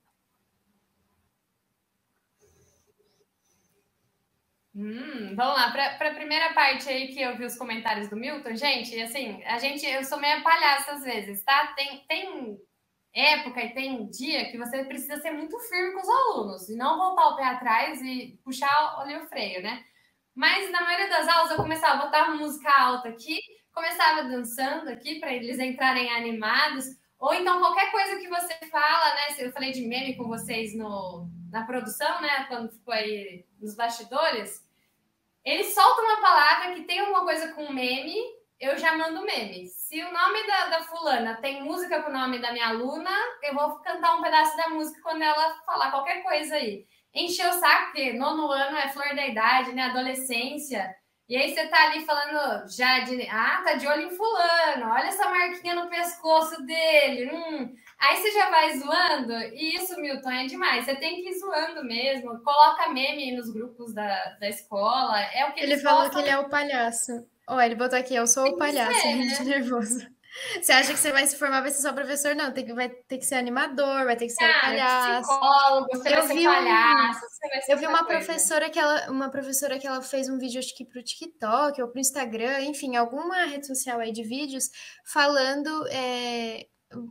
Hum, 4.75 5.33
vamos 5.35 5.55
lá, 5.55 5.71
para 5.71 6.09
a 6.09 6.13
primeira 6.13 6.53
parte 6.53 6.87
aí 6.87 7.07
que 7.07 7.19
eu 7.19 7.35
vi 7.35 7.45
os 7.45 7.57
comentários 7.57 8.09
do 8.09 8.15
Milton, 8.15 8.55
gente, 8.55 9.01
assim, 9.01 9.43
a 9.43 9.57
gente, 9.57 9.83
eu 9.83 10.03
sou 10.03 10.19
meio 10.19 10.43
palhaça 10.43 10.91
às 10.91 11.03
vezes, 11.03 11.43
tá? 11.43 11.73
Tem, 11.75 12.05
tem 12.07 12.61
época 13.11 13.59
e 13.63 13.73
tem 13.73 14.07
dia 14.11 14.51
que 14.51 14.57
você 14.57 14.83
precisa 14.83 15.19
ser 15.19 15.31
muito 15.31 15.57
firme 15.61 15.93
com 15.93 16.01
os 16.01 16.09
alunos 16.09 16.69
e 16.69 16.75
não 16.75 16.95
voltar 16.95 17.29
o 17.29 17.35
pé 17.35 17.45
atrás 17.45 17.99
e 18.03 18.39
puxar 18.43 18.69
ali 18.99 19.15
o 19.17 19.27
freio, 19.27 19.63
né? 19.63 19.83
Mas 20.35 20.69
na 20.71 20.81
maioria 20.81 21.09
das 21.09 21.27
aulas 21.27 21.51
eu 21.51 21.57
começava 21.57 22.03
a 22.03 22.05
botar 22.05 22.35
música 22.35 22.71
alta 22.71 23.09
aqui 23.09 23.39
começava 23.77 24.23
dançando 24.23 24.89
aqui 24.89 25.19
para 25.19 25.31
eles 25.31 25.59
entrarem 25.59 26.09
animados, 26.09 26.85
ou 27.19 27.31
então 27.31 27.59
qualquer 27.59 27.91
coisa 27.91 28.17
que 28.17 28.27
você 28.27 28.55
fala, 28.71 29.13
né? 29.13 29.35
Eu 29.37 29.51
falei 29.51 29.71
de 29.71 29.81
meme 29.81 30.15
com 30.15 30.27
vocês 30.27 30.75
no, 30.75 31.29
na 31.51 31.63
produção, 31.63 32.19
né? 32.19 32.45
Quando 32.47 32.71
ficou 32.71 32.91
aí 32.91 33.45
nos 33.61 33.75
bastidores. 33.75 34.65
Eles 35.45 35.75
soltam 35.75 36.03
uma 36.05 36.21
palavra 36.21 36.73
que 36.73 36.85
tem 36.85 37.01
alguma 37.01 37.23
coisa 37.23 37.53
com 37.53 37.71
meme, 37.71 38.17
eu 38.59 38.79
já 38.79 38.97
mando 38.97 39.23
meme. 39.23 39.67
Se 39.67 40.03
o 40.03 40.11
nome 40.11 40.47
da, 40.47 40.69
da 40.69 40.83
fulana 40.83 41.35
tem 41.35 41.63
música 41.63 42.01
com 42.01 42.09
o 42.09 42.13
nome 42.13 42.39
da 42.39 42.51
minha 42.51 42.69
aluna, 42.69 43.11
eu 43.43 43.53
vou 43.53 43.75
cantar 43.81 44.15
um 44.15 44.23
pedaço 44.23 44.57
da 44.57 44.69
música 44.69 44.99
quando 45.03 45.21
ela 45.21 45.53
falar 45.67 45.91
qualquer 45.91 46.23
coisa 46.23 46.55
aí. 46.55 46.87
Encher 47.13 47.47
o 47.47 47.53
saco, 47.53 47.91
porque 47.91 48.13
nono 48.13 48.51
ano 48.51 48.75
é 48.75 48.89
flor 48.89 49.15
da 49.15 49.27
idade, 49.27 49.71
né? 49.71 49.83
Adolescência. 49.83 50.95
E 51.29 51.35
aí 51.35 51.53
você 51.53 51.67
tá 51.67 51.85
ali 51.85 52.05
falando 52.05 52.69
já 52.69 52.99
de. 53.01 53.27
Ah, 53.29 53.61
tá 53.63 53.73
de 53.73 53.85
olho 53.85 54.03
em 54.03 54.15
fulano, 54.15 54.93
olha 54.93 55.07
essa 55.07 55.27
marquinha 55.29 55.75
no 55.75 55.89
pescoço 55.89 56.61
dele. 56.63 57.29
Hum. 57.33 57.75
Aí 57.99 58.15
você 58.17 58.31
já 58.31 58.49
vai 58.49 58.77
zoando, 58.77 59.33
e 59.53 59.75
isso, 59.75 59.99
Milton, 59.99 60.29
é 60.29 60.45
demais. 60.45 60.85
Você 60.85 60.95
tem 60.95 61.15
que 61.21 61.29
ir 61.29 61.39
zoando 61.39 61.83
mesmo. 61.83 62.39
Coloca 62.43 62.89
meme 62.89 63.35
nos 63.35 63.49
grupos 63.51 63.93
da, 63.93 64.35
da 64.39 64.47
escola. 64.47 65.19
É 65.33 65.45
o 65.47 65.51
que 65.51 65.59
Ele 65.61 65.77
falou 65.79 66.03
gostam. 66.03 66.21
que 66.21 66.27
ele 66.29 66.35
é 66.35 66.39
o 66.39 66.47
palhaço. 66.47 67.27
Ó, 67.49 67.59
ele 67.59 67.75
botou 67.75 67.97
aqui, 67.97 68.13
eu 68.15 68.27
sou 68.27 68.43
tem 68.43 68.53
o 68.53 68.57
palhaço, 68.57 69.01
ser, 69.01 69.15
né? 69.15 69.39
nervoso. 69.43 70.07
Você 70.61 70.71
acha 70.71 70.93
que 70.93 70.99
você 70.99 71.11
vai 71.11 71.25
se 71.25 71.35
formar, 71.37 71.61
vai 71.61 71.71
ser 71.71 71.81
só 71.81 71.93
professor? 71.93 72.35
Não, 72.35 72.51
tem 72.51 72.65
que, 72.65 72.73
vai 72.73 72.89
ter 72.89 73.17
que 73.17 73.25
ser 73.25 73.35
animador, 73.35 74.05
vai 74.05 74.15
ter 74.15 74.25
que 74.25 74.33
ser 74.33 74.45
Cara, 74.45 74.61
palhaço. 74.61 75.29
Psicólogo, 75.29 75.87
você 75.91 76.09
eu 76.09 76.27
vai 76.27 76.37
ser 76.37 76.43
palhaço, 76.43 77.19
você 77.19 77.49
vai 77.49 77.61
ser 77.61 77.73
Eu 77.73 77.77
vi 77.77 77.87
uma 77.87 78.05
coisa. 78.05 78.25
professora 78.25 78.69
que 78.69 78.79
ela, 78.79 79.11
uma 79.11 79.29
professora 79.29 79.79
que 79.79 79.87
ela 79.87 80.01
fez 80.01 80.29
um 80.29 80.37
vídeo 80.37 80.59
acho 80.59 80.75
que 80.75 80.85
pro 80.85 81.03
TikTok 81.03 81.81
ou 81.81 81.87
pro 81.87 81.99
Instagram, 81.99 82.61
enfim, 82.61 82.95
alguma 82.95 83.45
rede 83.45 83.67
social 83.67 83.99
aí 83.99 84.11
de 84.11 84.23
vídeos, 84.23 84.69
falando. 85.05 85.87
É, 85.89 86.67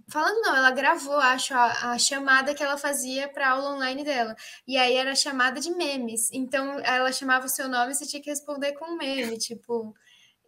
falando 0.08 0.40
não, 0.40 0.56
ela 0.56 0.70
gravou, 0.70 1.16
acho, 1.16 1.54
a, 1.54 1.92
a 1.92 1.98
chamada 1.98 2.54
que 2.54 2.62
ela 2.62 2.78
fazia 2.78 3.28
para 3.28 3.50
aula 3.50 3.74
online 3.74 4.04
dela. 4.04 4.34
E 4.66 4.76
aí 4.76 4.94
era 4.94 5.14
chamada 5.14 5.60
de 5.60 5.70
memes. 5.70 6.30
Então 6.32 6.78
ela 6.80 7.12
chamava 7.12 7.46
o 7.46 7.48
seu 7.48 7.68
nome 7.68 7.92
e 7.92 7.94
você 7.94 8.06
tinha 8.06 8.22
que 8.22 8.30
responder 8.30 8.72
com 8.74 8.86
um 8.86 8.96
meme, 8.96 9.36
tipo. 9.38 9.94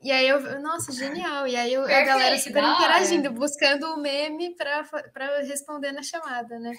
E 0.00 0.12
aí 0.12 0.28
eu, 0.28 0.60
nossa, 0.60 0.92
genial. 0.92 1.46
E 1.46 1.56
aí 1.56 1.72
eu, 1.72 1.82
a 1.82 2.02
galera 2.02 2.38
super 2.38 2.62
interagindo, 2.62 3.32
buscando 3.32 3.94
o 3.94 4.00
meme 4.00 4.54
para 4.54 5.40
responder 5.42 5.92
na 5.92 6.02
chamada, 6.02 6.58
né? 6.58 6.72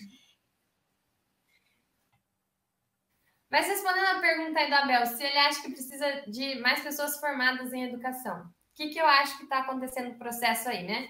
Mas 3.51 3.67
respondendo 3.67 4.05
a 4.05 4.19
pergunta 4.19 4.59
aí 4.59 4.69
do 4.69 4.75
Abel, 4.75 5.05
se 5.07 5.23
ele 5.23 5.37
acha 5.37 5.61
que 5.61 5.71
precisa 5.71 6.23
de 6.27 6.59
mais 6.59 6.81
pessoas 6.81 7.19
formadas 7.19 7.73
em 7.73 7.83
educação, 7.83 8.41
o 8.41 8.75
que, 8.75 8.89
que 8.89 8.99
eu 8.99 9.07
acho 9.07 9.37
que 9.37 9.43
está 9.43 9.59
acontecendo 9.59 10.09
no 10.09 10.19
processo 10.19 10.69
aí, 10.69 10.83
né? 10.85 11.09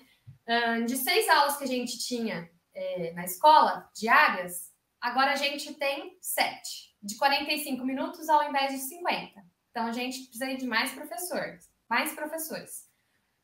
de 0.88 0.98
seis 0.98 1.30
aulas 1.30 1.58
que 1.58 1.64
a 1.64 1.68
gente 1.68 2.00
tinha 2.00 2.50
é, 2.74 3.14
na 3.14 3.24
escola, 3.24 3.88
diárias, 3.96 4.72
agora 5.00 5.34
a 5.34 5.36
gente 5.36 5.76
tem 5.76 6.18
sete, 6.20 6.96
de 7.04 7.16
45 7.18 7.86
minutos 7.86 8.28
ao 8.28 8.50
invés 8.50 8.72
de 8.72 8.80
50. 8.80 9.46
Então 9.70 9.86
a 9.86 9.92
gente 9.92 10.24
precisa 10.24 10.56
de 10.56 10.66
mais 10.66 10.92
professores 10.92 11.69
mais 11.90 12.14
professores. 12.14 12.88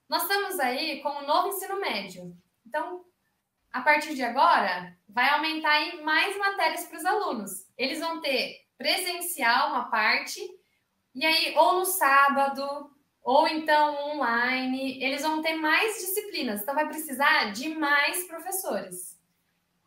Nós 0.08 0.22
estamos 0.22 0.60
aí 0.60 1.02
com 1.02 1.10
o 1.10 1.26
novo 1.26 1.48
ensino 1.50 1.80
médio. 1.80 2.38
Então, 2.66 3.04
a 3.74 3.82
partir 3.82 4.14
de 4.14 4.24
agora, 4.24 4.96
vai 5.10 5.30
aumentar 5.30 5.72
aí 5.72 6.02
mais 6.02 6.38
matérias 6.38 6.86
para 6.86 6.98
os 6.98 7.06
alunos. 7.06 7.68
Eles 7.78 8.00
vão 8.00 8.22
ter 8.22 8.66
presencial 8.78 9.70
uma 9.70 9.90
parte, 9.90 10.40
e 11.14 11.26
aí, 11.26 11.56
ou 11.58 11.80
no 11.80 11.86
sábado, 11.86 12.92
ou 13.22 13.48
então 13.48 14.12
online, 14.12 15.04
eles 15.04 15.24
vão 15.24 15.42
ter 15.42 15.56
mais 15.56 15.98
disciplinas. 15.98 16.62
Então, 16.62 16.76
vai 16.76 16.88
precisar 16.88 17.52
de 17.52 17.70
mais 17.70 18.28
professores. 18.28 19.20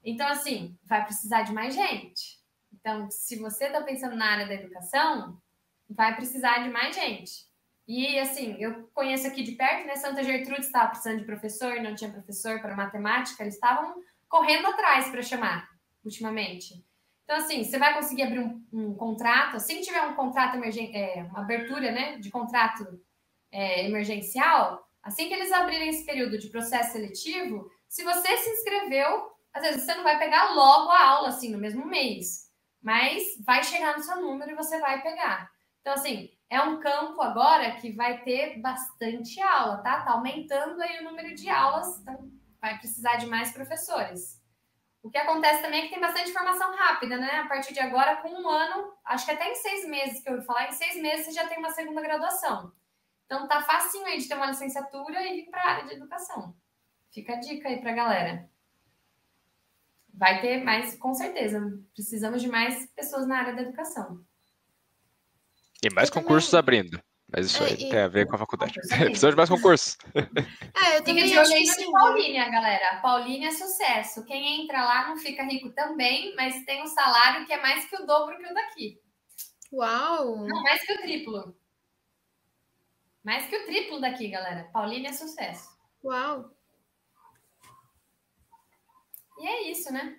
Então, 0.04 0.26
assim, 0.26 0.76
vai 0.84 1.04
precisar 1.04 1.42
de 1.42 1.52
mais 1.52 1.74
gente. 1.74 2.38
Então, 2.72 3.10
se 3.10 3.36
você 3.38 3.66
está 3.66 3.82
pensando 3.82 4.16
na 4.16 4.32
área 4.32 4.46
da 4.46 4.54
educação, 4.54 5.40
vai 5.88 6.14
precisar 6.16 6.58
de 6.58 6.70
mais 6.70 6.94
gente. 6.94 7.47
E 7.88 8.18
assim, 8.18 8.54
eu 8.60 8.86
conheço 8.92 9.26
aqui 9.26 9.42
de 9.42 9.52
perto, 9.52 9.86
né? 9.86 9.96
Santa 9.96 10.22
Gertrude 10.22 10.60
estava 10.60 10.90
precisando 10.90 11.20
de 11.20 11.24
professor, 11.24 11.80
não 11.80 11.94
tinha 11.94 12.12
professor 12.12 12.60
para 12.60 12.76
matemática, 12.76 13.42
eles 13.42 13.54
estavam 13.54 13.94
correndo 14.28 14.66
atrás 14.66 15.08
para 15.08 15.22
chamar 15.22 15.66
ultimamente. 16.04 16.84
Então, 17.24 17.36
assim, 17.36 17.64
você 17.64 17.78
vai 17.78 17.94
conseguir 17.94 18.24
abrir 18.24 18.40
um, 18.40 18.62
um 18.72 18.94
contrato, 18.94 19.56
assim 19.56 19.76
que 19.76 19.86
tiver 19.86 20.02
um 20.02 20.14
contrato 20.14 20.56
emergente, 20.56 20.94
é, 20.94 21.22
uma 21.24 21.40
abertura 21.40 21.90
né, 21.90 22.18
de 22.18 22.30
contrato 22.30 22.84
é, 23.50 23.86
emergencial, 23.86 24.86
assim 25.02 25.28
que 25.28 25.34
eles 25.34 25.50
abrirem 25.50 25.88
esse 25.88 26.04
período 26.04 26.38
de 26.38 26.50
processo 26.50 26.92
seletivo, 26.92 27.70
se 27.88 28.04
você 28.04 28.36
se 28.36 28.50
inscreveu, 28.50 29.30
Às 29.52 29.62
vezes 29.62 29.82
você 29.84 29.94
não 29.94 30.04
vai 30.04 30.18
pegar 30.18 30.52
logo 30.54 30.90
a 30.90 31.02
aula, 31.02 31.28
assim, 31.28 31.50
no 31.50 31.58
mesmo 31.58 31.86
mês, 31.86 32.50
mas 32.82 33.22
vai 33.44 33.64
chegar 33.64 33.96
no 33.96 34.02
seu 34.02 34.20
número 34.20 34.50
e 34.52 34.54
você 34.54 34.78
vai 34.78 35.02
pegar. 35.02 35.50
Então, 35.80 35.94
assim, 35.94 36.30
é 36.50 36.60
um 36.62 36.80
campo 36.80 37.20
agora 37.20 37.76
que 37.76 37.92
vai 37.92 38.22
ter 38.22 38.58
bastante 38.60 39.40
aula, 39.42 39.78
tá? 39.78 40.02
Tá 40.02 40.12
aumentando 40.12 40.80
aí 40.80 41.00
o 41.00 41.04
número 41.04 41.34
de 41.34 41.48
aulas, 41.50 41.98
então 42.00 42.30
vai 42.60 42.78
precisar 42.78 43.16
de 43.16 43.26
mais 43.26 43.52
professores. 43.52 44.38
O 45.02 45.10
que 45.10 45.18
acontece 45.18 45.62
também 45.62 45.80
é 45.80 45.82
que 45.84 45.90
tem 45.90 46.00
bastante 46.00 46.32
formação 46.32 46.74
rápida, 46.74 47.16
né? 47.16 47.40
A 47.40 47.46
partir 47.46 47.72
de 47.72 47.80
agora, 47.80 48.16
com 48.16 48.30
um 48.30 48.48
ano, 48.48 48.92
acho 49.04 49.24
que 49.24 49.30
até 49.30 49.50
em 49.50 49.54
seis 49.54 49.86
meses 49.88 50.22
que 50.22 50.28
eu 50.28 50.34
ouvi 50.34 50.46
falar, 50.46 50.68
em 50.68 50.72
seis 50.72 51.00
meses 51.00 51.26
você 51.26 51.32
já 51.32 51.46
tem 51.46 51.58
uma 51.58 51.70
segunda 51.70 52.00
graduação. 52.00 52.72
Então 53.26 53.46
tá 53.46 53.62
facinho 53.62 54.06
aí 54.06 54.18
de 54.18 54.26
ter 54.26 54.34
uma 54.34 54.46
licenciatura 54.46 55.22
e 55.22 55.34
vir 55.34 55.50
para 55.50 55.62
a 55.62 55.70
área 55.70 55.84
de 55.84 55.94
educação. 55.94 56.56
Fica 57.12 57.34
a 57.34 57.40
dica 57.40 57.68
aí 57.68 57.80
para 57.80 57.92
galera. 57.92 58.50
Vai 60.12 60.40
ter 60.40 60.64
mais, 60.64 60.96
com 60.96 61.14
certeza. 61.14 61.60
Precisamos 61.92 62.42
de 62.42 62.48
mais 62.48 62.86
pessoas 62.92 63.26
na 63.26 63.38
área 63.38 63.54
da 63.54 63.62
educação. 63.62 64.24
E 65.84 65.90
mais 65.92 66.08
Eu 66.08 66.14
concursos 66.14 66.50
também. 66.50 66.80
abrindo. 66.80 67.02
Mas 67.30 67.46
isso 67.46 67.62
É, 67.62 67.66
aí 67.66 67.74
e- 67.74 67.88
tem 67.90 67.98
a 68.00 68.08
ver 68.08 68.26
com 68.26 68.36
a 68.36 68.38
faculdade. 68.38 68.72
Precisamos 69.20 69.34
de 69.34 69.36
mais 69.36 69.50
concursos. 69.50 69.98
Ah, 70.74 70.90
eu 70.90 70.92
Fica 70.94 71.02
também 71.04 71.26
de 71.26 71.38
acho 71.38 71.50
olho 71.52 71.62
que 71.62 71.70
aí 71.70 71.74
sim. 71.74 71.84
no 71.86 71.92
Paulínia, 71.92 72.48
galera. 72.48 73.00
Paulínia 73.02 73.48
é 73.48 73.52
sucesso. 73.52 74.24
Quem 74.24 74.62
entra 74.62 74.82
lá 74.84 75.08
não 75.08 75.18
fica 75.18 75.42
rico 75.44 75.70
também, 75.70 76.34
mas 76.36 76.64
tem 76.64 76.82
um 76.82 76.86
salário 76.86 77.44
que 77.46 77.52
é 77.52 77.60
mais 77.60 77.84
que 77.84 77.96
o 77.96 78.06
dobro 78.06 78.38
que 78.38 78.46
o 78.50 78.54
daqui. 78.54 78.98
Uau! 79.72 80.46
Não, 80.46 80.62
mais 80.62 80.80
que 80.82 80.92
o 80.94 80.98
triplo. 81.02 81.54
Mais 83.22 83.46
que 83.46 83.56
o 83.56 83.66
triplo 83.66 84.00
daqui, 84.00 84.28
galera. 84.28 84.70
Paulínia 84.72 85.10
é 85.10 85.12
sucesso. 85.12 85.68
Uau! 86.02 86.50
E 89.38 89.46
é 89.46 89.70
isso, 89.70 89.92
né? 89.92 90.16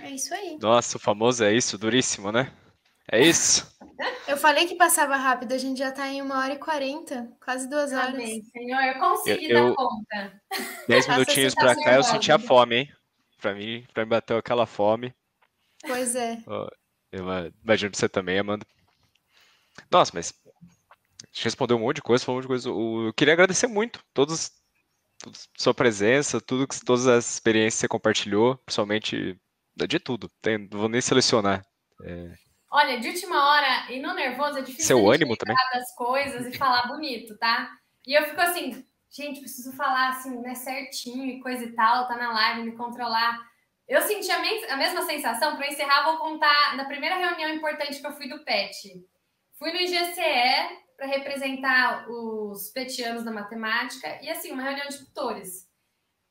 É 0.00 0.10
isso 0.10 0.32
aí. 0.34 0.58
Nossa, 0.60 0.96
o 0.96 1.00
famoso 1.00 1.44
é 1.44 1.52
isso, 1.52 1.76
duríssimo, 1.76 2.32
né? 2.32 2.50
É 3.10 3.20
isso. 3.20 3.66
Eu 4.28 4.36
falei 4.36 4.66
que 4.66 4.74
passava 4.74 5.16
rápido, 5.16 5.52
a 5.52 5.58
gente 5.58 5.78
já 5.78 5.90
tá 5.90 6.06
em 6.08 6.20
uma 6.20 6.38
hora 6.40 6.52
e 6.52 6.58
quarenta, 6.58 7.32
quase 7.42 7.68
duas 7.68 7.92
horas. 7.92 8.14
Amém, 8.14 8.42
Senhor. 8.42 8.82
Eu 8.82 8.98
consegui 8.98 9.50
Eu- 9.50 9.58
eu- 9.58 9.68
dar 9.70 9.74
conta. 9.76 10.42
Dez 10.88 11.06
minutinhos 11.08 11.54
tá 11.54 11.60
pra 11.62 11.74
cá, 11.76 11.94
eu 11.94 12.02
sentia 12.02 12.38
fome, 12.38 12.76
hein? 12.76 12.92
Pra 13.40 13.54
mim, 13.54 13.86
pra 13.94 14.04
mim 14.04 14.10
bateu 14.10 14.36
aquela 14.36 14.66
fome. 14.66 15.14
Pois 15.86 16.14
é. 16.14 16.38
Eu 17.12 17.22
imagino 17.64 17.90
que 17.90 17.96
você 17.96 18.08
também, 18.08 18.38
Amanda. 18.38 18.66
Nossa, 19.90 20.10
mas 20.12 20.34
a 20.44 21.26
gente 21.32 21.44
respondeu 21.44 21.76
um 21.76 21.80
monte 21.80 21.96
de 21.96 22.02
coisa, 22.02 22.24
falou 22.24 22.36
um 22.36 22.42
monte 22.42 22.44
de 22.44 22.48
coisa. 22.48 22.70
O- 22.70 23.06
Eu 23.06 23.14
queria 23.14 23.32
agradecer 23.32 23.66
muito 23.68 24.02
todos, 24.12 24.50
todos- 25.18 25.48
sua 25.56 25.72
presença, 25.72 26.40
tudo 26.40 26.66
que, 26.68 26.84
todas 26.84 27.06
as 27.06 27.34
experiências 27.34 27.74
que 27.76 27.80
você 27.82 27.88
compartilhou, 27.88 28.56
principalmente 28.66 29.38
de 29.76 29.98
tudo. 30.00 30.28
Tem- 30.42 30.58
não 30.58 30.80
vou 30.80 30.88
nem 30.88 31.00
selecionar. 31.00 31.64
Olha, 32.76 33.00
de 33.00 33.08
última 33.08 33.42
hora 33.42 33.90
e 33.90 33.98
no 33.98 34.12
nervoso 34.12 34.58
é 34.58 34.60
difícil 34.60 34.84
Seu 34.84 35.10
ânimo 35.10 35.34
também. 35.34 35.56
das 35.72 35.94
coisas 35.94 36.46
e 36.46 36.58
falar 36.58 36.86
bonito, 36.88 37.34
tá? 37.38 37.70
E 38.06 38.12
eu 38.12 38.22
fico 38.24 38.38
assim, 38.38 38.84
gente, 39.10 39.40
preciso 39.40 39.72
falar 39.72 40.10
assim, 40.10 40.38
né, 40.42 40.54
certinho 40.54 41.24
e 41.24 41.40
coisa 41.40 41.64
e 41.64 41.72
tal, 41.72 42.06
tá 42.06 42.16
na 42.16 42.30
live, 42.34 42.64
me 42.64 42.76
controlar. 42.76 43.40
Eu 43.88 44.02
senti 44.02 44.30
a 44.30 44.76
mesma 44.76 45.06
sensação, 45.06 45.56
para 45.56 45.68
encerrar, 45.68 46.04
vou 46.04 46.18
contar 46.18 46.76
da 46.76 46.84
primeira 46.84 47.16
reunião 47.16 47.48
importante 47.48 47.98
que 47.98 48.06
eu 48.06 48.12
fui 48.12 48.28
do 48.28 48.44
PET. 48.44 49.02
Fui 49.58 49.72
no 49.72 49.78
IGCE 49.78 50.84
para 50.98 51.06
representar 51.06 52.06
os 52.10 52.68
petianos 52.74 53.24
da 53.24 53.30
matemática 53.30 54.18
e 54.20 54.28
assim, 54.28 54.52
uma 54.52 54.62
reunião 54.62 54.86
de 54.86 54.98
tutores. 54.98 55.65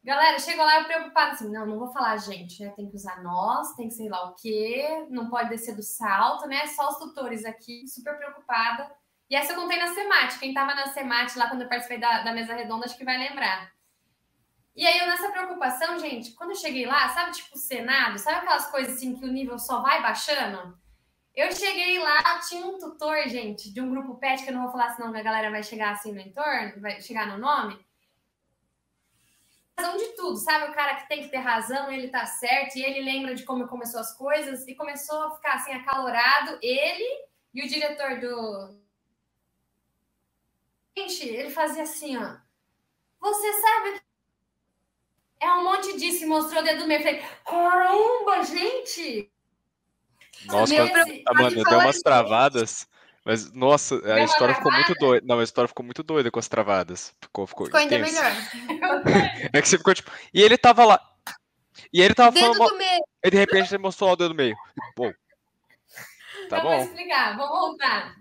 Galera, 0.06 0.38
chegou 0.38 0.64
lá 0.64 0.84
preocupada 0.84 1.32
assim, 1.32 1.52
não, 1.52 1.66
não 1.66 1.80
vou 1.80 1.92
falar 1.92 2.16
gente, 2.18 2.64
né? 2.64 2.70
Tem 2.76 2.88
que 2.88 2.96
usar 2.96 3.24
nós, 3.24 3.74
tem 3.74 3.88
que 3.88 3.96
sei 3.96 4.08
lá 4.08 4.30
o 4.30 4.36
quê, 4.36 5.08
não 5.10 5.32
pode 5.32 5.50
descer 5.50 5.76
do 5.76 5.82
salto, 5.82 6.48
né? 6.48 6.68
Só 6.68 6.90
os 6.90 6.98
tutores 7.00 7.44
aqui, 7.44 7.88
super 7.88 8.16
preocupada. 8.16 8.96
E 9.28 9.36
essa 9.36 9.54
eu 9.54 9.56
contei 9.60 9.80
na 9.80 9.96
Semate. 9.96 10.38
Quem 10.38 10.54
tava 10.54 10.76
na 10.76 10.86
Semate 10.90 11.40
lá 11.40 11.50
quando 11.50 11.64
eu 11.64 11.68
participei 11.68 12.00
da, 12.00 12.22
da 12.22 12.32
mesa 12.32 12.54
redonda, 12.54 12.86
acho 12.86 12.96
que 12.96 13.04
vai 13.04 13.18
lembrar. 13.18 13.72
E 14.76 14.86
aí, 14.86 15.00
eu 15.00 15.08
nessa 15.08 15.32
preocupação, 15.32 15.98
gente, 15.98 16.34
quando 16.34 16.52
eu 16.52 16.56
cheguei 16.56 16.86
lá, 16.86 17.10
sabe, 17.10 17.32
tipo, 17.32 17.56
o 17.56 17.58
Senado, 17.58 18.20
sabe 18.20 18.38
aquelas 18.38 18.70
coisas 18.70 18.98
assim 18.98 19.16
que 19.16 19.26
o 19.26 19.32
nível 19.32 19.58
só 19.58 19.82
vai 19.82 20.04
baixando? 20.04 20.78
Eu 21.34 21.52
cheguei 21.52 21.98
lá, 21.98 22.40
tinha 22.48 22.64
um 22.64 22.78
tutor, 22.78 23.28
gente, 23.28 23.74
de 23.74 23.82
um 23.82 23.90
grupo 23.90 24.20
PET, 24.20 24.44
que 24.44 24.52
eu 24.52 24.54
não 24.54 24.64
vou 24.64 24.72
falar 24.72 24.92
senão 24.92 25.10
a 25.10 25.24
galera 25.24 25.50
vai 25.50 25.64
chegar 25.64 25.94
assim 25.94 26.14
no 26.14 26.20
entorno, 26.20 26.80
vai 26.80 27.02
chegar 27.02 27.26
no 27.26 27.40
nome. 27.40 27.84
Razão 29.78 29.98
de 29.98 30.08
tudo, 30.16 30.38
sabe? 30.38 30.72
O 30.72 30.74
cara 30.74 30.96
que 30.96 31.08
tem 31.08 31.24
que 31.24 31.30
ter 31.30 31.38
razão, 31.38 31.92
ele 31.92 32.08
tá 32.08 32.26
certo, 32.26 32.78
e 32.78 32.84
ele 32.84 33.02
lembra 33.02 33.36
de 33.36 33.44
como 33.44 33.68
começou 33.68 34.00
as 34.00 34.16
coisas, 34.16 34.68
e 34.68 34.76
começou 34.76 35.24
a 35.24 35.36
ficar 35.36 35.56
assim, 35.56 35.74
acalorado, 35.74 36.58
ele 36.62 37.26
e 37.54 37.64
o 37.64 37.68
diretor 37.68 38.20
do. 38.20 38.80
Gente, 40.98 41.28
ele 41.28 41.50
fazia 41.50 41.84
assim, 41.84 42.18
ó. 42.18 42.38
Você 43.20 43.54
sabe 43.54 44.02
é 45.46 45.52
um 45.52 45.64
monte 45.64 45.98
disso 45.98 46.24
e 46.24 46.28
mostrou 46.28 46.62
o 46.62 46.66
dedo 46.66 46.80
do 46.80 46.88
meio. 46.88 47.04
Falei, 47.04 47.24
caramba, 47.46 48.44
gente! 48.44 49.32
Nossa, 50.46 50.74
Meu, 50.74 50.84
Amanda, 50.84 51.24
pode 51.26 51.56
deu 51.56 51.80
umas 51.80 52.00
travadas. 52.00 52.88
Mas, 53.26 53.52
nossa, 53.52 53.96
a 54.14 54.24
história 54.24 54.54
ficou 54.54 54.72
muito 54.72 54.94
doida. 54.94 55.26
Não, 55.26 55.40
a 55.40 55.44
história 55.44 55.68
ficou 55.68 55.84
muito 55.84 56.04
doida 56.04 56.30
com 56.30 56.38
as 56.38 56.48
travadas. 56.48 57.12
Ficou, 57.20 57.48
ficou, 57.48 57.66
Ficou 57.66 57.80
ainda 57.80 57.98
melhor. 57.98 58.32
É 59.52 59.62
que 59.62 59.68
você 59.68 59.80
ficou 59.80 59.96
tipo. 59.96 60.12
E 60.32 60.44
ele 60.44 60.58
tava 60.58 60.86
lá. 60.86 61.02
E 61.92 62.02
ele 62.02 62.14
tava 62.14 62.32
Dedo 62.32 62.54
falando. 62.54 62.70
do 62.70 62.78
meio. 62.78 63.04
E 63.24 63.32
de 63.32 63.38
repente 63.38 63.74
ele 63.74 63.82
mostrou 63.82 64.12
o 64.12 64.16
dedo 64.16 64.30
no 64.30 64.36
meio. 64.36 64.56
Pô. 64.96 65.12
Tá 66.50 66.58
eu 66.58 66.62
vou 66.62 66.72
bom. 66.72 66.84
explicar, 66.84 67.36
vou 67.36 67.48
voltar. 67.48 68.16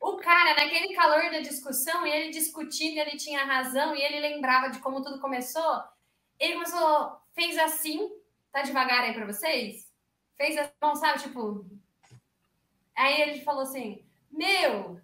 O 0.00 0.16
cara, 0.16 0.54
naquele 0.54 0.94
calor 0.94 1.30
da 1.30 1.38
discussão, 1.40 2.04
e 2.04 2.10
ele 2.10 2.30
discutindo, 2.30 2.98
ele 2.98 3.16
tinha 3.16 3.44
razão, 3.44 3.94
e 3.94 4.02
ele 4.02 4.18
lembrava 4.18 4.70
de 4.70 4.80
como 4.80 5.02
tudo 5.02 5.20
começou. 5.20 5.82
Ele 6.40 6.54
começou, 6.54 7.16
fez 7.32 7.56
assim, 7.58 8.10
tá 8.50 8.62
devagar 8.62 9.04
aí 9.04 9.14
pra 9.14 9.26
vocês? 9.26 9.86
Fez 10.36 10.56
assim, 10.56 11.00
sabe, 11.00 11.22
tipo. 11.22 11.64
Aí 12.98 13.22
ele 13.22 13.40
falou 13.44 13.62
assim: 13.62 14.04
Meu, 14.30 15.00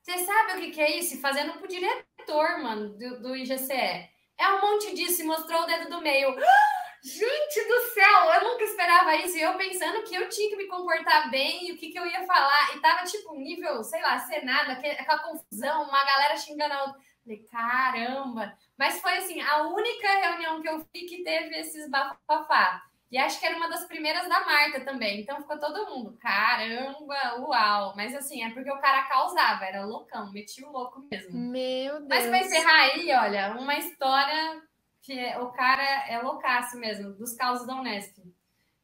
você 0.00 0.18
sabe 0.18 0.52
o 0.52 0.60
que, 0.60 0.70
que 0.70 0.80
é 0.80 0.96
isso? 0.96 1.20
Fazendo 1.20 1.54
pro 1.54 1.66
diretor, 1.66 2.62
mano, 2.62 2.96
do, 2.96 3.20
do 3.20 3.36
IGCE. 3.36 4.08
É 4.36 4.48
um 4.48 4.60
monte 4.60 4.94
disso, 4.94 5.22
e 5.22 5.26
mostrou 5.26 5.62
o 5.62 5.66
dedo 5.66 5.90
do 5.90 6.00
meio. 6.00 6.34
Gente 7.02 7.68
do 7.68 7.80
céu, 7.92 8.32
eu 8.34 8.44
nunca 8.44 8.64
esperava 8.64 9.16
isso. 9.16 9.36
E 9.36 9.42
eu 9.42 9.58
pensando 9.58 10.04
que 10.04 10.14
eu 10.14 10.28
tinha 10.28 10.48
que 10.48 10.56
me 10.56 10.66
comportar 10.66 11.30
bem 11.30 11.68
e 11.68 11.72
o 11.72 11.76
que, 11.76 11.90
que 11.90 11.98
eu 11.98 12.06
ia 12.06 12.24
falar. 12.26 12.74
E 12.74 12.80
tava 12.80 13.04
tipo 13.04 13.34
um 13.34 13.40
nível, 13.40 13.82
sei 13.82 14.00
lá, 14.00 14.18
Senado, 14.20 14.70
aquela 14.70 15.18
confusão, 15.18 15.82
uma 15.82 16.04
galera 16.04 16.36
xingando 16.36 16.72
a 16.72 16.82
outra. 16.84 17.00
Falei, 17.22 17.44
caramba. 17.50 18.56
Mas 18.78 19.00
foi 19.00 19.18
assim, 19.18 19.40
a 19.40 19.62
única 19.66 20.08
reunião 20.08 20.62
que 20.62 20.68
eu 20.68 20.78
vi 20.78 21.06
que 21.06 21.22
teve 21.22 21.56
esses 21.56 21.90
bafafá. 21.90 22.82
E 23.10 23.18
acho 23.18 23.38
que 23.38 23.46
era 23.46 23.56
uma 23.56 23.68
das 23.68 23.84
primeiras 23.86 24.28
da 24.28 24.44
Marta 24.44 24.80
também. 24.80 25.20
Então 25.20 25.36
ficou 25.40 25.58
todo 25.58 25.86
mundo, 25.88 26.16
caramba, 26.20 27.38
uau. 27.40 27.94
Mas 27.96 28.14
assim, 28.14 28.42
é 28.42 28.50
porque 28.50 28.70
o 28.70 28.80
cara 28.80 29.02
causava, 29.04 29.64
era 29.64 29.84
loucão, 29.84 30.32
metia 30.32 30.66
o 30.66 30.72
louco 30.72 31.06
mesmo. 31.10 31.38
Meu 31.38 31.94
Deus. 32.00 32.08
Mas 32.08 32.26
para 32.26 32.38
encerrar 32.38 32.80
aí, 32.82 33.12
olha, 33.14 33.56
uma 33.58 33.76
história 33.76 34.62
que 35.02 35.18
é- 35.18 35.38
o 35.38 35.50
cara 35.52 35.82
é 36.08 36.18
loucaço 36.20 36.76
mesmo, 36.78 37.12
dos 37.14 37.34
causos 37.36 37.66
da 37.66 37.74
Unesp. 37.76 38.16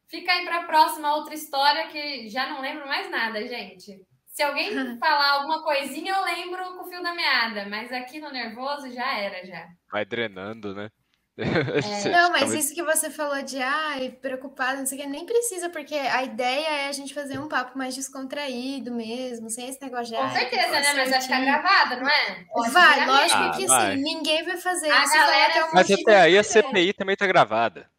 Fica 0.07 0.31
aí 0.31 0.45
para 0.45 0.59
a 0.59 0.65
próxima 0.65 1.15
outra 1.15 1.33
história 1.33 1.87
que 1.87 2.29
já 2.29 2.47
não 2.47 2.61
lembro 2.61 2.87
mais 2.87 3.09
nada, 3.09 3.45
gente. 3.47 4.05
Se 4.27 4.43
alguém 4.43 4.69
falar 4.99 5.31
alguma 5.31 5.63
coisinha, 5.63 6.13
eu 6.13 6.23
lembro 6.23 6.63
com 6.77 6.83
o 6.83 6.89
fio 6.89 7.01
da 7.01 7.13
meada, 7.13 7.65
mas 7.67 7.91
aqui 7.91 8.19
no 8.19 8.29
nervoso 8.31 8.89
já 8.91 9.17
era 9.17 9.45
já. 9.45 9.67
Vai 9.91 10.05
drenando, 10.05 10.73
né? 10.75 10.89
É. 11.41 12.09
Não, 12.09 12.29
mas 12.31 12.41
Talvez- 12.41 12.65
isso 12.65 12.75
que 12.75 12.83
você 12.83 13.09
falou 13.09 13.41
de 13.41 13.57
ai, 13.61 14.09
preocupado, 14.21 14.79
não 14.79 14.85
sei 14.85 14.99
o 14.99 15.01
que, 15.01 15.07
nem 15.07 15.25
precisa, 15.25 15.69
porque 15.69 15.95
a 15.95 16.23
ideia 16.23 16.67
é 16.67 16.87
a 16.87 16.91
gente 16.91 17.13
fazer 17.13 17.39
um 17.39 17.47
papo 17.47 17.77
mais 17.77 17.95
descontraído 17.95 18.91
mesmo, 18.91 19.49
sem 19.49 19.67
esse 19.69 19.81
negócio 19.81 20.07
de 20.13 20.15
Com 20.15 20.21
ai, 20.23 20.37
certeza, 20.39 20.71
né? 20.71 20.93
Mas 20.93 21.09
vai 21.09 21.21
ficar 21.21 21.39
gravado, 21.41 22.01
não 22.01 22.07
é? 22.09 22.45
Pode 22.51 22.69
Vai, 22.71 23.05
lógico 23.07 23.39
Ah, 23.43 23.51
que 23.57 23.65
vai. 23.65 23.95
sim, 23.95 24.03
ninguém 24.03 24.43
vai 24.43 24.57
fazer 24.57 24.91
A 24.91 25.03
isso. 25.03 25.13
galera 25.13 25.53
é 25.53 25.65
um 25.65 25.69
Mas 25.73 25.89
até 25.89 26.21
aí 26.21 26.37
a. 26.37 26.43
CPI 26.43 26.93
também 26.93 27.15
tá 27.15 27.25
gravada. 27.25 27.89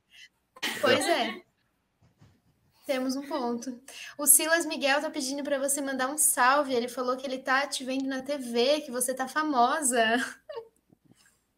Pois 0.80 1.04
é. 1.08 1.34
Temos 2.86 3.16
um 3.16 3.22
ponto. 3.22 3.80
O 4.18 4.26
Silas 4.26 4.66
Miguel 4.66 5.00
tá 5.00 5.08
pedindo 5.10 5.42
pra 5.42 5.58
você 5.58 5.80
mandar 5.80 6.08
um 6.08 6.18
salve. 6.18 6.74
Ele 6.74 6.88
falou 6.88 7.16
que 7.16 7.26
ele 7.26 7.38
tá 7.38 7.66
te 7.66 7.82
vendo 7.84 8.06
na 8.06 8.22
TV, 8.22 8.82
que 8.82 8.90
você 8.90 9.14
tá 9.14 9.26
famosa. 9.26 10.04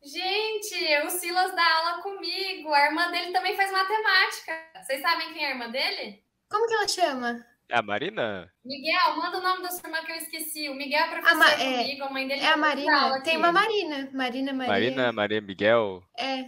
Gente, 0.05 1.06
o 1.06 1.10
Silas 1.10 1.55
dá 1.55 1.76
aula 1.76 2.02
comigo. 2.02 2.72
A 2.72 2.86
irmã 2.86 3.10
dele 3.10 3.32
também 3.32 3.56
faz 3.56 3.72
matemática. 3.72 4.52
Vocês 4.82 5.01
sabem 5.01 5.32
quem 5.32 5.43
é 5.44 5.47
a 5.48 5.51
irmã 5.51 5.70
dele? 5.70 6.22
Como 6.48 6.66
que 6.68 6.74
ela 6.74 6.86
chama? 6.89 7.47
É 7.68 7.78
a 7.78 7.82
Marina? 7.82 8.52
Miguel, 8.64 9.16
manda 9.16 9.39
o 9.39 9.43
nome 9.43 9.62
da 9.62 9.70
sua 9.70 9.89
irmã 9.89 10.05
que 10.05 10.12
eu 10.12 10.16
esqueci. 10.16 10.68
O 10.68 10.74
Miguel 10.74 11.05
é 11.05 11.09
professor 11.09 11.32
A 11.32 11.39
Ma- 11.39 11.51
é- 11.52 11.82
comigo, 11.82 12.05
a 12.05 12.10
mãe 12.10 12.28
dele 12.28 12.40
É 12.43 12.47
a 12.48 12.56
Marina? 12.56 13.22
Tem 13.22 13.36
uma 13.39 13.51
Marina. 13.51 14.10
Marina 14.12 14.52
Maria. 14.52 14.72
Marina, 14.72 15.12
Maria 15.12 15.40
Miguel. 15.40 16.02
É. 16.18 16.40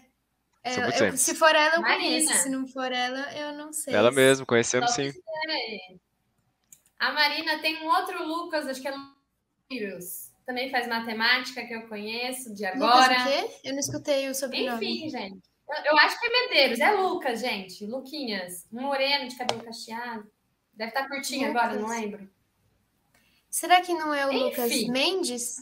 É, 0.63 1.01
eu- 1.09 1.17
se 1.17 1.35
for 1.35 1.55
ela, 1.55 1.77
eu 1.77 1.81
Marina. 1.81 2.03
conheço. 2.03 2.35
Se 2.43 2.51
não 2.51 2.67
for 2.67 2.91
ela, 2.93 3.33
eu 3.39 3.53
não 3.55 3.73
sei. 3.73 3.95
Ela 3.95 4.11
mesmo, 4.11 4.45
conhecemos 4.45 4.91
sim. 4.93 5.13
A 6.99 7.13
Marina 7.13 7.59
tem 7.61 7.77
um 7.83 7.87
outro 7.87 8.23
Lucas, 8.27 8.67
acho 8.67 8.83
que 8.83 8.89
é 8.89 8.95
Lucas. 9.71 10.26
Também 10.47 10.71
faz 10.71 10.87
matemática 10.87 11.67
que 11.67 11.75
eu 11.75 11.89
conheço 11.89 12.55
de 12.55 12.65
Lucas 12.71 12.83
agora. 12.83 13.21
o 13.21 13.25
quê? 13.25 13.51
Eu 13.65 13.73
não 13.73 13.81
escutei 13.81 14.29
o 14.31 14.35
sobrenome. 14.35 14.87
Enfim, 14.87 15.09
gente. 15.11 15.41
Eu, 15.69 15.85
eu 15.93 15.99
acho 15.99 16.21
que 16.21 16.27
é 16.27 16.31
Medeiros. 16.31 16.79
É 16.81 16.91
Lucas, 16.93 17.41
gente. 17.41 17.85
Luquinhas. 17.85 18.65
Um 18.73 18.83
moreno 18.83 19.29
de 19.29 19.37
cabelo 19.37 19.65
cacheado. 19.65 20.31
Deve 20.73 20.91
estar 20.91 21.09
curtinho 21.09 21.49
agora, 21.51 21.75
não 21.75 21.83
Lucas. 21.83 21.97
lembro. 22.01 22.31
Será 23.51 23.81
que 23.81 23.93
não 23.93 24.15
é 24.15 24.27
o 24.27 24.31
Enfim. 24.33 24.45
Lucas 24.45 24.83
Mendes? 24.89 25.57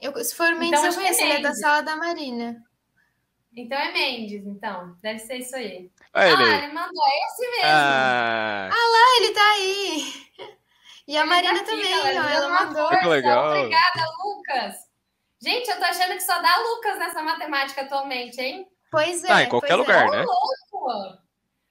Eu, 0.00 0.16
se 0.24 0.34
for 0.34 0.52
o 0.54 0.58
Mendes, 0.58 0.78
Então, 0.80 0.84
eu 0.86 0.92
é 0.92 0.94
conheço. 0.94 1.20
Ele 1.22 1.32
é 1.34 1.40
da 1.40 1.54
sala 1.54 1.82
da 1.82 1.96
Marina. 1.96 2.64
Então 3.54 3.76
é 3.78 3.92
Mendes, 3.92 4.46
então. 4.46 4.96
Deve 5.02 5.18
ser 5.18 5.36
isso 5.36 5.54
aí. 5.54 5.90
Olha 6.14 6.24
ele 6.32 6.42
Ah, 6.42 6.46
aí. 6.58 6.64
ele 6.64 6.72
mandou. 6.72 7.04
É 7.04 7.26
esse 7.26 7.50
mesmo. 7.50 7.64
Ah, 7.64 8.70
Ah, 8.72 9.16
ele 9.20 9.34
tá 9.34 9.50
aí! 9.52 10.26
E 11.06 11.16
a 11.16 11.20
Ele 11.20 11.28
Marina 11.28 11.54
tá 11.54 11.60
aqui, 11.60 11.70
também, 11.70 11.90
galera, 11.90 12.22
ó. 12.22 12.28
Ela 12.28 12.46
uma 12.48 12.64
mandou. 12.66 12.88
Que 12.88 12.94
força. 12.94 13.08
legal. 13.08 13.56
Obrigada, 13.58 14.04
Lucas. 14.24 14.76
Gente, 15.42 15.68
eu 15.68 15.78
tô 15.78 15.84
achando 15.84 16.12
que 16.14 16.20
só 16.20 16.40
dá 16.40 16.56
Lucas 16.58 16.98
nessa 16.98 17.22
matemática 17.22 17.82
atualmente, 17.82 18.40
hein? 18.40 18.66
Pois 18.90 19.24
é. 19.24 19.26
Tá, 19.26 19.42
em 19.42 19.48
qualquer 19.48 19.74
pois 19.76 19.78
lugar, 19.80 20.06
é. 20.06 20.10
né? 20.18 20.24
Pô, 20.70 21.18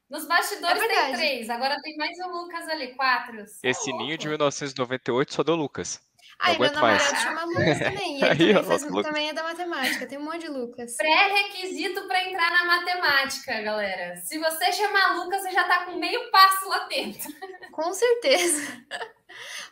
Nos 0.10 0.28
bastidores 0.28 0.82
É 0.82 0.88
tem 0.88 1.14
três, 1.14 1.49
agora 1.49 1.82
tem 1.82 1.95
mais 1.95 2.18
o 2.20 2.28
Lucas 2.28 2.68
ali, 2.68 2.94
quatro. 2.95 3.40
É 3.64 3.70
esse 3.70 3.94
ninho 3.94 4.18
de 4.18 4.28
louco. 4.28 4.44
1998 4.44 5.34
só 5.34 5.44
deu 5.44 5.56
Lucas. 5.56 6.02
Aí, 6.41 6.57
meu 6.59 6.73
mais. 6.73 6.73
namorado 7.03 7.15
chama 7.18 7.43
Lucas 7.51 7.80
também. 7.80 8.13
E 8.13 8.15
ele 8.15 8.26
Aí, 8.26 8.38
também, 8.38 8.57
ó, 8.57 8.63
faz- 8.63 8.84
Lucas. 8.84 9.05
também 9.07 9.30
é 9.30 9.34
da 9.34 9.43
matemática. 9.43 10.07
Tem 10.07 10.18
um 10.18 10.23
monte 10.23 10.39
de 10.41 10.47
Lucas. 10.49 10.95
Pré-requisito 10.97 12.07
para 12.07 12.23
entrar 12.27 12.49
na 12.51 12.65
matemática, 12.65 13.61
galera. 13.61 14.15
Se 14.18 14.38
você 14.39 14.72
chamar 14.72 15.15
Lucas, 15.18 15.41
você 15.43 15.51
já 15.51 15.63
tá 15.68 15.85
com 15.85 15.97
meio 15.97 16.31
passo 16.31 16.68
lá 16.69 16.88
dentro. 16.88 17.30
Com 17.72 17.93
certeza. 17.93 18.84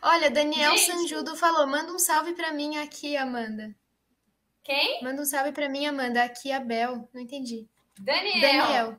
Olha, 0.02 0.30
Daniel 0.30 0.76
Gente. 0.76 0.92
Sanjudo 0.92 1.36
falou: 1.36 1.66
manda 1.66 1.92
um 1.92 1.98
salve 1.98 2.32
pra 2.34 2.52
mim 2.52 2.78
aqui, 2.78 3.16
Amanda. 3.16 3.74
Quem? 4.62 5.02
Manda 5.02 5.22
um 5.22 5.24
salve 5.24 5.52
pra 5.52 5.68
mim, 5.68 5.86
Amanda. 5.86 6.22
Aqui, 6.22 6.52
Abel. 6.52 7.08
Não 7.12 7.20
entendi. 7.20 7.66
Daniel. 7.98 8.40
Daniel. 8.40 8.96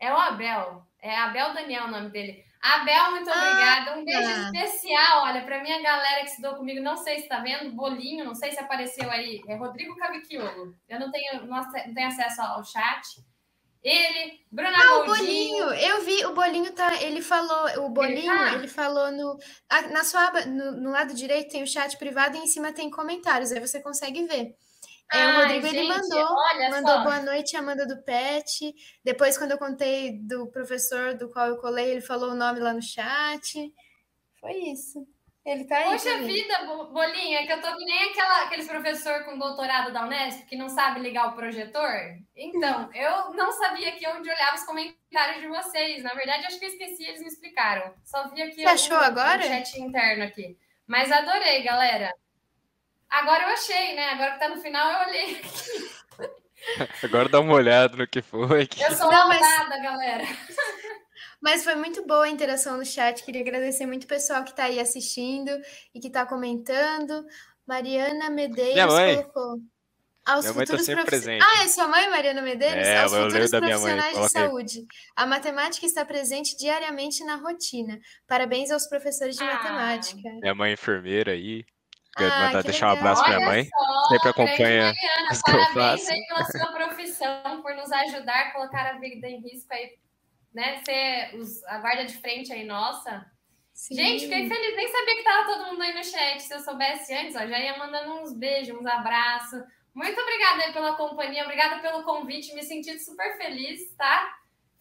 É 0.00 0.12
o 0.12 0.16
Abel. 0.16 0.86
É 1.00 1.16
Abel 1.16 1.54
Daniel 1.54 1.84
o 1.84 1.90
nome 1.90 2.10
dele. 2.10 2.44
Abel, 2.60 3.10
muito 3.12 3.30
obrigada. 3.30 3.96
Um 3.98 4.04
beijo 4.04 4.28
Ah. 4.28 4.50
especial, 4.52 5.22
olha, 5.24 5.42
para 5.42 5.62
minha 5.62 5.80
galera 5.80 6.20
que 6.24 6.30
estudou 6.30 6.54
comigo, 6.56 6.82
não 6.82 6.96
sei 6.96 7.20
se 7.20 7.28
tá 7.28 7.38
vendo, 7.40 7.70
Bolinho, 7.72 8.24
não 8.24 8.34
sei 8.34 8.50
se 8.52 8.58
apareceu 8.60 9.10
aí, 9.10 9.40
é 9.48 9.54
Rodrigo 9.54 9.96
Cavicchiolo. 9.96 10.74
Eu 10.88 10.98
não 11.00 11.10
tenho, 11.10 11.46
não 11.46 11.62
tenho 11.94 12.08
acesso 12.08 12.42
ao 12.42 12.64
chat. 12.64 13.22
Ele, 13.82 14.40
Bruna 14.50 14.76
Ah, 14.76 14.98
o 14.98 15.06
Goldinho. 15.06 15.64
Bolinho. 15.66 15.74
Eu 15.74 16.04
vi, 16.04 16.26
o 16.26 16.34
Bolinho 16.34 16.72
tá. 16.72 17.00
Ele 17.00 17.22
falou, 17.22 17.86
o 17.86 17.88
Bolinho, 17.90 18.26
tá? 18.36 18.54
ele 18.54 18.66
falou 18.66 19.12
no. 19.12 19.38
Na 19.92 20.02
sua 20.02 20.26
aba, 20.26 20.44
no, 20.46 20.72
no 20.72 20.90
lado 20.90 21.14
direito 21.14 21.52
tem 21.52 21.62
o 21.62 21.66
chat 21.66 21.96
privado 21.96 22.36
e 22.36 22.40
em 22.40 22.46
cima 22.48 22.72
tem 22.72 22.90
comentários. 22.90 23.52
Aí 23.52 23.60
você 23.60 23.80
consegue 23.80 24.26
ver. 24.26 24.56
É, 25.12 25.16
o 25.16 25.28
Ai, 25.30 25.36
Rodrigo 25.42 25.66
ele 25.68 25.88
mandou. 25.88 26.28
Mandou 26.70 26.94
só. 26.96 27.02
boa 27.02 27.20
noite, 27.22 27.56
Amanda 27.56 27.86
do 27.86 28.02
Pet. 28.02 28.74
Depois, 29.04 29.38
quando 29.38 29.52
eu 29.52 29.58
contei 29.58 30.18
do 30.20 30.46
professor 30.50 31.14
do 31.14 31.30
qual 31.30 31.46
eu 31.46 31.56
colei, 31.58 31.90
ele 31.92 32.00
falou 32.02 32.30
o 32.32 32.36
nome 32.36 32.60
lá 32.60 32.72
no 32.74 32.82
chat. 32.82 33.72
Foi 34.40 34.52
isso. 34.52 35.06
Ele 35.46 35.64
tá 35.64 35.78
aí. 35.78 35.84
Poxa 35.84 36.18
ver. 36.18 36.24
vida, 36.26 36.58
Bo- 36.66 36.88
Bolinha, 36.92 37.46
que 37.46 37.52
eu 37.52 37.62
tô 37.62 37.74
que 37.74 37.84
nem 37.86 38.10
aquela, 38.10 38.42
aqueles 38.42 38.68
professor 38.68 39.24
com 39.24 39.38
doutorado 39.38 39.90
da 39.94 40.04
Unesp 40.04 40.44
que 40.46 40.56
não 40.56 40.68
sabe 40.68 41.00
ligar 41.00 41.28
o 41.28 41.32
projetor. 41.36 41.88
Então, 42.36 42.90
eu 42.92 43.32
não 43.32 43.50
sabia 43.52 43.88
aqui 43.88 44.06
onde 44.08 44.28
olhava 44.28 44.56
os 44.56 44.64
comentários 44.64 45.40
de 45.40 45.48
vocês. 45.48 46.02
Na 46.02 46.12
verdade, 46.12 46.44
acho 46.44 46.58
que 46.58 46.66
eu 46.66 46.68
esqueci, 46.68 47.02
eles 47.04 47.20
me 47.22 47.28
explicaram. 47.28 47.94
Só 48.04 48.28
vi 48.28 48.42
aqui 48.42 48.56
Você 48.56 48.66
achou 48.66 48.98
o- 48.98 49.00
agora? 49.00 49.40
o 49.40 49.44
chat 49.44 49.80
interno 49.80 50.24
aqui. 50.24 50.58
Mas 50.86 51.10
adorei, 51.10 51.62
galera. 51.62 52.12
Agora 53.10 53.44
eu 53.44 53.48
achei, 53.48 53.94
né? 53.94 54.10
Agora 54.10 54.32
que 54.32 54.38
tá 54.40 54.48
no 54.48 54.60
final, 54.60 55.02
eu 55.02 55.08
olhei. 55.08 55.40
Agora 57.02 57.28
dá 57.28 57.40
uma 57.40 57.54
olhada 57.54 57.96
no 57.96 58.06
que 58.06 58.20
foi. 58.20 58.66
que- 58.66 58.82
Eu 58.82 58.92
sou 58.94 59.10
Não, 59.10 59.28
mas- 59.28 59.40
maldada, 59.40 59.82
galera. 59.82 60.24
Mas 61.40 61.62
foi 61.64 61.74
muito 61.76 62.04
boa 62.06 62.24
a 62.24 62.28
interação 62.28 62.76
no 62.76 62.84
chat. 62.84 63.22
Queria 63.24 63.40
agradecer 63.40 63.86
muito 63.86 64.04
o 64.04 64.08
pessoal 64.08 64.44
que 64.44 64.54
tá 64.54 64.64
aí 64.64 64.80
assistindo 64.80 65.50
e 65.94 66.00
que 66.00 66.10
tá 66.10 66.26
comentando. 66.26 67.24
Mariana 67.66 68.28
Medeiros 68.28 68.74
Minha 68.74 68.86
mãe. 68.86 69.16
colocou. 69.22 69.58
Aos 70.26 70.44
Minha 70.44 70.54
mãe 70.54 70.66
tá 70.66 70.72
futuros 70.72 70.84
sempre 70.86 71.04
profiss- 71.04 71.24
presente. 71.24 71.42
Ah, 71.44 71.62
é 71.64 71.68
sua 71.68 71.88
mãe, 71.88 72.10
Mariana 72.10 72.42
Medeiros? 72.42 72.86
É, 72.86 72.98
Aos 72.98 73.12
futuros 73.12 73.50
da 73.50 73.60
minha 73.60 73.78
mãe, 73.78 73.94
profissionais 73.96 74.26
de 74.26 74.32
saúde. 74.32 74.86
A 75.16 75.24
matemática 75.26 75.86
está 75.86 76.04
presente 76.04 76.56
diariamente 76.56 77.24
na 77.24 77.36
rotina. 77.36 77.98
Parabéns 78.26 78.70
aos 78.70 78.86
professores 78.86 79.36
de 79.36 79.42
Ah. 79.44 79.46
matemática. 79.54 80.28
Minha 80.42 80.54
mãe 80.54 80.70
é 80.70 80.74
enfermeira 80.74 81.32
aí. 81.32 81.64
Quero 82.18 82.34
Ah, 82.34 82.38
mandar 82.46 82.58
que 82.60 82.70
deixar 82.70 82.88
um 82.88 82.92
abraço 82.92 83.22
pra 83.24 83.36
minha 83.38 83.48
mãe. 83.48 83.64
só, 83.64 84.08
Sempre 84.08 84.28
acompanha 84.28 84.84
Mariana, 84.86 85.28
as 85.30 85.42
que 85.42 85.50
eu 85.50 85.54
Parabéns 85.54 85.74
faço. 85.74 86.12
aí 86.12 86.26
pela 86.26 86.44
sua 86.44 86.72
profissão, 86.72 87.62
por 87.62 87.74
nos 87.74 87.92
ajudar 87.92 88.34
a 88.40 88.50
colocar 88.52 88.86
a 88.86 88.98
vida 88.98 89.28
em 89.28 89.40
risco 89.40 89.72
aí, 89.72 89.96
né? 90.52 90.82
Ser 90.84 91.34
os- 91.36 91.64
a 91.64 91.78
guarda 91.78 92.04
de 92.04 92.16
frente 92.18 92.52
aí, 92.52 92.64
nossa. 92.64 93.24
Sim. 93.72 93.94
Gente, 93.94 94.24
fiquei 94.24 94.48
feliz, 94.48 94.76
nem 94.76 94.88
sabia 94.88 95.16
que 95.16 95.22
tava 95.22 95.46
todo 95.46 95.66
mundo 95.66 95.82
aí 95.82 95.94
no 95.94 96.02
chat. 96.04 96.42
Se 96.42 96.52
eu 96.52 96.58
soubesse 96.60 97.14
antes, 97.14 97.36
ó, 97.36 97.46
já 97.46 97.58
ia 97.58 97.78
mandando 97.78 98.14
uns 98.20 98.32
beijos, 98.36 98.76
uns 98.76 98.86
abraços. 98.86 99.62
Muito 99.94 100.20
obrigada 100.20 100.64
aí 100.64 100.72
pela 100.72 100.96
companhia, 100.96 101.44
obrigada 101.44 101.80
pelo 101.80 102.02
convite, 102.02 102.54
me 102.54 102.62
senti 102.62 102.98
super 102.98 103.36
feliz, 103.36 103.94
tá? 103.96 104.37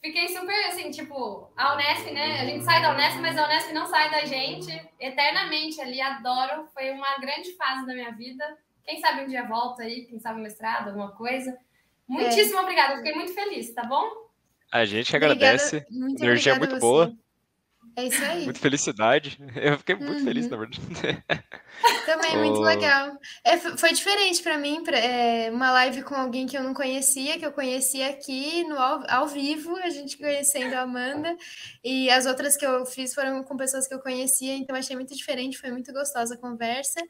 Fiquei 0.08 0.30
super 0.30 0.56
assim, 0.68 0.90
tipo, 0.90 1.52
a 1.58 1.74
Unesp, 1.74 2.12
né? 2.12 2.40
A 2.40 2.46
gente 2.46 2.64
sai 2.64 2.82
da 2.82 2.94
Unesp, 2.94 3.20
mas 3.20 3.38
a 3.38 3.44
Unesp 3.44 3.74
não 3.74 3.86
sai 3.88 4.10
da 4.10 4.24
gente 4.24 4.72
eternamente 4.98 5.82
ali, 5.82 6.00
adoro. 6.00 6.66
Foi 6.74 6.92
uma 6.92 7.18
grande 7.18 7.52
fase 7.58 7.86
da 7.86 7.94
minha 7.94 8.12
vida. 8.14 8.58
Quem 8.86 9.02
sabe 9.02 9.24
um 9.24 9.28
dia 9.28 9.44
volta 9.46 9.84
aí, 9.84 10.06
quem 10.06 10.18
sabe 10.18 10.40
um 10.40 10.44
mestrado, 10.44 10.88
alguma 10.88 11.12
coisa. 11.12 11.58
Muitíssimo 12.08 12.58
obrigada, 12.62 12.94
eu 12.94 12.98
fiquei 13.00 13.14
muito 13.16 13.34
feliz, 13.34 13.74
tá 13.74 13.84
bom? 13.84 14.10
A 14.72 14.86
gente 14.86 15.14
Obrigada- 15.14 15.34
agradece. 15.34 15.86
muito 15.92 16.24
Energia 16.24 16.54
obrigada 16.54 16.60
muito 16.60 16.76
a 16.76 16.80
você. 16.80 17.18
É 18.00 18.06
isso 18.06 18.24
aí. 18.24 18.44
Muita 18.44 18.60
felicidade. 18.60 19.40
Eu 19.56 19.76
fiquei 19.80 19.96
muito 19.96 20.20
Uhum. 20.20 20.24
feliz, 20.24 20.48
na 20.48 20.56
verdade. 20.56 20.80
Também 22.06 22.38
muito 22.38 22.60
Oh. 22.60 22.64
legal. 22.64 23.18
É, 23.44 23.58
foi 23.58 23.92
diferente 23.92 24.42
pra 24.44 24.56
mim, 24.58 24.84
pra- 24.84 25.00
é, 25.00 25.50
uma 25.52 25.72
live 25.72 26.04
com 26.04 26.14
alguém 26.14 26.46
que 26.46 26.56
eu 26.56 26.62
não 26.64 26.76
conhecia, 26.76 27.40
que 27.40 27.46
eu 27.46 27.52
conheci 27.52 28.04
aqui 28.04 28.64
no 28.66 28.78
ao, 28.80 29.04
ao 29.10 29.28
vivo, 29.28 29.76
a 29.78 29.90
gente 29.90 30.16
conhecendo 30.18 30.76
a 30.76 30.82
Amanda, 30.82 31.36
e 31.84 32.08
as 32.12 32.28
outras 32.28 32.56
que 32.56 32.66
eu 32.66 32.86
fiz 32.86 33.16
foram 33.16 33.44
com 33.44 33.58
pessoas 33.58 33.88
que 33.88 33.94
eu 33.96 34.00
conhecia, 34.00 34.54
então 34.56 34.76
achei 34.76 34.96
muito 34.96 35.16
diferente, 35.16 35.58
foi 35.58 35.72
muito 35.72 35.92
gostosa 35.92 36.36
a 36.36 36.38
conversa. 36.38 37.02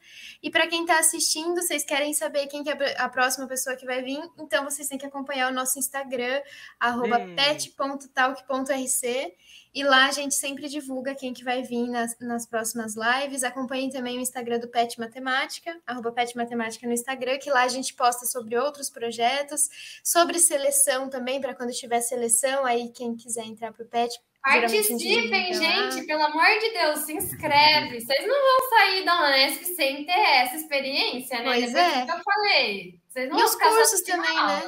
E 0.42 0.50
pra 0.50 0.66
quem 0.66 0.86
tá 0.86 0.98
assistindo, 0.98 1.54
vocês 1.56 1.84
querem 1.84 2.14
saber 2.14 2.46
quem 2.46 2.64
que 2.64 2.70
é 2.70 2.94
a 2.98 3.08
próxima 3.10 3.46
pessoa 3.46 3.76
que 3.76 3.84
vai 3.84 4.02
vir, 4.02 4.18
então 4.38 4.64
vocês 4.64 4.88
têm 4.88 4.96
que 4.98 5.04
acompanhar 5.06 5.50
o 5.52 5.54
nosso 5.54 5.78
Instagram, 5.78 6.40
arroba 6.80 7.18
Hum. 7.18 7.36
pet.talk.rc, 7.36 9.32
e 9.74 9.84
lá 9.84 10.06
a 10.06 10.12
gente 10.12 10.34
sempre 10.34 10.68
divulga 10.68 11.14
quem 11.14 11.32
que 11.32 11.44
vai 11.44 11.62
vir 11.62 11.88
nas, 11.88 12.16
nas 12.18 12.46
próximas 12.46 12.94
lives. 12.94 13.44
Acompanhem 13.44 13.90
também 13.90 14.18
o 14.18 14.20
Instagram 14.20 14.58
do 14.58 14.68
Pet 14.68 14.98
Matemática, 14.98 15.78
arroba 15.86 16.12
Pet 16.12 16.36
Matemática 16.36 16.86
no 16.86 16.92
Instagram, 16.92 17.38
que 17.38 17.50
lá 17.50 17.62
a 17.62 17.68
gente 17.68 17.94
posta 17.94 18.26
sobre 18.26 18.56
outros 18.56 18.90
projetos, 18.90 19.68
sobre 20.02 20.38
seleção 20.38 21.08
também, 21.08 21.40
para 21.40 21.54
quando 21.54 21.72
tiver 21.72 22.00
seleção, 22.00 22.64
aí 22.64 22.90
quem 22.90 23.14
quiser 23.14 23.44
entrar 23.44 23.72
pro 23.72 23.84
Pet. 23.84 24.18
Participem, 24.48 25.52
lá. 25.52 25.52
gente, 25.52 26.06
pelo 26.06 26.22
amor 26.22 26.58
de 26.60 26.72
Deus, 26.72 27.00
se 27.00 27.12
inscreve. 27.12 28.00
Vocês 28.00 28.26
não 28.26 28.34
vão 28.34 28.68
sair 28.70 29.04
da 29.04 29.26
Unesp 29.26 29.64
sem 29.64 30.04
ter 30.04 30.12
essa 30.12 30.56
experiência, 30.56 31.38
né? 31.38 31.44
Pois 31.44 31.72
Depois 31.72 31.96
é. 31.96 32.04
que 32.04 32.10
eu 32.10 32.20
falei. 32.22 33.00
Vocês 33.08 33.30
não 33.30 33.38
E 33.38 33.42
os 33.42 33.54
cursos 33.54 34.00
também, 34.02 34.34
né? 34.34 34.62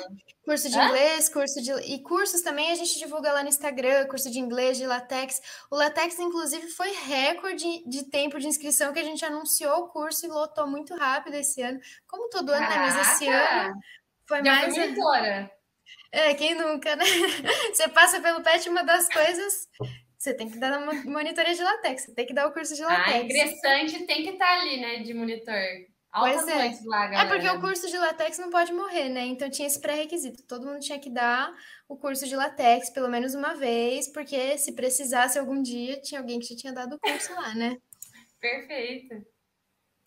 Curso 0.45 0.69
de 0.71 0.79
Hã? 0.79 0.87
inglês, 0.87 1.29
curso 1.29 1.63
de. 1.63 1.73
E 1.93 2.03
cursos 2.03 2.41
também 2.41 2.71
a 2.73 2.75
gente 2.75 2.99
divulga 2.99 3.33
lá 3.33 3.43
no 3.43 3.49
Instagram, 3.49 4.07
curso 4.07 4.31
de 4.31 4.39
inglês, 4.39 4.79
de 4.79 4.87
latex. 4.87 5.41
O 5.71 5.77
latex, 5.77 6.19
inclusive, 6.19 6.67
foi 6.69 6.91
recorde 6.91 7.85
de 7.87 8.05
tempo 8.11 8.39
de 8.39 8.49
inscrição 8.49 8.93
que 8.93 8.99
a 8.99 9.05
gente 9.05 9.25
anunciou 9.25 9.85
o 9.85 9.89
curso 9.89 10.27
e 10.27 10.29
lotou 10.29 10.67
muito 10.67 10.95
rápido 10.97 11.35
esse 11.35 11.63
ano. 11.63 11.79
Como 12.07 12.29
todo 12.31 12.51
ano, 12.51 12.69
né? 12.69 12.77
Mas 12.77 12.97
esse 13.13 13.29
ano 13.29 13.75
foi 14.27 14.39
Já 14.39 14.53
mais. 14.55 14.77
monitora. 14.77 15.51
É, 16.13 16.35
quem 16.35 16.55
nunca, 16.55 16.97
né? 16.97 17.05
Você 17.73 17.89
passa 17.89 18.21
pelo 18.21 18.43
PET, 18.43 18.69
uma 18.69 18.83
das 18.83 19.09
coisas. 19.09 19.69
Você 20.19 20.35
tem 20.35 20.51
que 20.51 20.59
dar 20.59 20.79
uma 20.79 20.93
monitoria 21.05 21.55
de 21.55 21.63
latex, 21.63 22.03
você 22.05 22.15
tem 22.15 22.27
que 22.27 22.35
dar 22.35 22.47
o 22.47 22.53
curso 22.53 22.75
de 22.75 22.83
A 22.83 22.89
latex. 22.89 23.25
ingressante 23.25 24.07
tem 24.07 24.23
que 24.23 24.31
estar 24.31 24.61
ali, 24.61 24.79
né, 24.79 24.99
de 24.99 25.15
monitor. 25.15 25.55
Altas 26.13 26.45
Pois 26.45 26.85
é. 26.85 26.89
lá, 26.89 27.23
É 27.23 27.25
porque 27.25 27.49
o 27.49 27.61
curso 27.61 27.89
de 27.89 27.97
latex 27.97 28.37
não 28.37 28.51
pode 28.51 28.71
morrer, 28.73 29.09
né? 29.09 29.23
Então 29.23 29.49
tinha 29.49 29.67
esse 29.67 29.81
pré-requisito. 29.81 30.43
Todo 30.47 30.67
mundo 30.67 30.81
tinha 30.81 30.99
que 30.99 31.09
dar 31.09 31.51
o 31.89 31.97
curso 31.97 32.27
de 32.27 32.35
latex 32.37 32.91
pelo 32.91 33.09
menos 33.09 33.33
uma 33.35 33.55
vez, 33.55 34.13
porque 34.13 34.59
se 34.59 34.73
precisasse 34.75 35.39
algum 35.39 35.63
dia, 35.63 36.01
tinha 36.03 36.21
alguém 36.21 36.39
que 36.41 36.47
já 36.47 36.57
tinha 36.57 36.73
dado 36.73 36.97
o 36.97 36.99
curso 36.99 37.33
lá, 37.35 37.55
né? 37.55 37.77
Perfeito. 38.41 39.25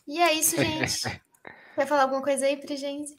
E 0.05 0.21
é 0.21 0.33
isso, 0.33 0.57
gente. 0.57 1.01
Quer 1.73 1.87
falar 1.87 2.03
alguma 2.03 2.21
coisa 2.21 2.45
aí, 2.45 2.57
Prigenzi? 2.57 3.17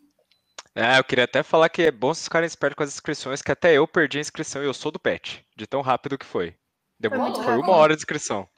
É, 0.74 0.98
eu 0.98 1.04
queria 1.04 1.24
até 1.24 1.42
falar 1.42 1.68
que 1.68 1.82
é 1.82 1.90
bom 1.90 2.12
vocês 2.12 2.24
ficarem 2.24 2.46
espertos 2.46 2.76
com 2.76 2.82
as 2.82 2.92
inscrições, 2.92 3.42
que 3.42 3.52
até 3.52 3.74
eu 3.74 3.86
perdi 3.86 4.18
a 4.18 4.20
inscrição 4.20 4.62
e 4.62 4.66
eu 4.66 4.74
sou 4.74 4.90
do 4.90 4.98
PET, 4.98 5.44
de 5.56 5.66
tão 5.66 5.80
rápido 5.82 6.18
que 6.18 6.26
foi. 6.26 6.54
Demorou, 6.98 7.34
foi 7.36 7.44
rápido. 7.44 7.62
uma 7.64 7.76
hora 7.76 7.94
de 7.94 8.00
inscrição. 8.00 8.48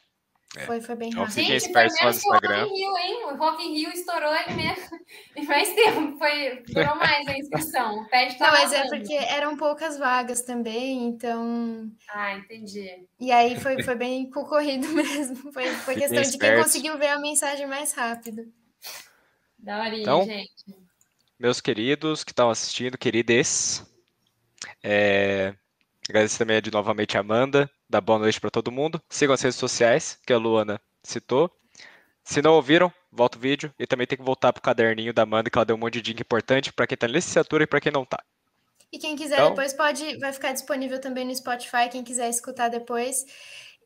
Foi, 0.64 0.80
foi 0.80 0.94
bem 0.94 1.08
Então 1.10 1.24
rápido. 1.24 1.34
fiquem 1.34 1.60
Gente, 1.60 1.72
foi 1.72 1.82
menos 1.82 1.98
que 1.98 2.04
o 2.04 2.06
Rock 2.08 2.16
Instagram. 2.46 2.66
in 2.66 2.74
Rio, 2.74 2.96
hein? 2.96 3.24
O 3.26 3.36
Rock 3.36 3.62
in 3.62 3.74
Rio 3.74 3.90
estourou 3.90 4.34
em 4.34 4.54
menos- 4.54 4.90
em 5.36 5.44
mais 5.44 5.74
tempo. 5.74 6.16
Foi, 6.18 6.62
durou 6.66 6.96
mais 6.96 7.26
a 7.28 7.36
inscrição. 7.36 7.98
O 7.98 8.08
Pet 8.08 8.38
tá 8.38 8.46
Não, 8.46 8.52
mas 8.52 8.72
é 8.72 8.88
porque 8.88 9.12
eram 9.12 9.56
poucas 9.58 9.98
vagas 9.98 10.40
também, 10.42 11.08
então. 11.08 11.90
Ah, 12.08 12.34
entendi. 12.38 13.06
E 13.20 13.30
aí 13.30 13.60
foi, 13.60 13.82
foi 13.82 13.94
bem 13.96 14.30
concorrido 14.30 14.88
mesmo. 14.94 15.52
Foi, 15.52 15.66
foi 15.74 15.94
Fiquem 15.94 16.08
questão 16.08 16.30
de 16.32 16.38
quem 16.38 16.56
conseguiu 16.62 16.96
ver 16.96 17.08
a 17.08 17.18
mensagem 17.18 17.66
mais 17.66 17.92
rápido. 17.92 18.50
Da 19.58 19.80
horinha, 19.80 20.00
Então, 20.02 20.22
gente. 20.24 20.85
Meus 21.38 21.60
queridos 21.60 22.24
que 22.24 22.32
estão 22.32 22.48
assistindo, 22.48 22.96
querides, 22.96 23.84
é, 24.82 25.54
agradeço 26.08 26.38
também 26.38 26.62
de 26.62 26.70
novamente 26.70 27.16
a 27.16 27.20
Amanda, 27.20 27.70
dá 27.88 28.00
boa 28.00 28.18
noite 28.18 28.40
para 28.40 28.50
todo 28.50 28.72
mundo. 28.72 29.00
Sigam 29.08 29.34
as 29.34 29.42
redes 29.42 29.58
sociais, 29.58 30.18
que 30.26 30.32
a 30.32 30.38
Luana 30.38 30.80
citou. 31.02 31.50
Se 32.24 32.40
não 32.40 32.54
ouviram, 32.54 32.92
volta 33.12 33.36
o 33.36 33.40
vídeo 33.40 33.72
e 33.78 33.86
também 33.86 34.06
tem 34.06 34.16
que 34.18 34.24
voltar 34.24 34.52
pro 34.52 34.62
caderninho 34.62 35.12
da 35.12 35.22
Amanda, 35.22 35.50
que 35.50 35.58
ela 35.58 35.64
deu 35.64 35.76
um 35.76 35.78
monte 35.78 35.94
de 35.94 36.02
dica 36.02 36.22
importante 36.22 36.72
para 36.72 36.86
quem 36.86 36.96
tá 36.96 37.06
na 37.06 37.12
licenciatura 37.14 37.64
e 37.64 37.66
para 37.66 37.80
quem 37.80 37.92
não 37.92 38.04
tá. 38.04 38.22
E 38.90 38.98
quem 38.98 39.14
quiser 39.14 39.34
Então- 39.34 39.50
depois 39.50 39.74
pode, 39.74 40.16
vai 40.18 40.32
ficar 40.32 40.52
disponível 40.52 40.98
também 41.00 41.24
no 41.26 41.34
Spotify, 41.36 41.88
quem 41.90 42.02
quiser 42.02 42.30
escutar 42.30 42.68
depois. 42.68 43.24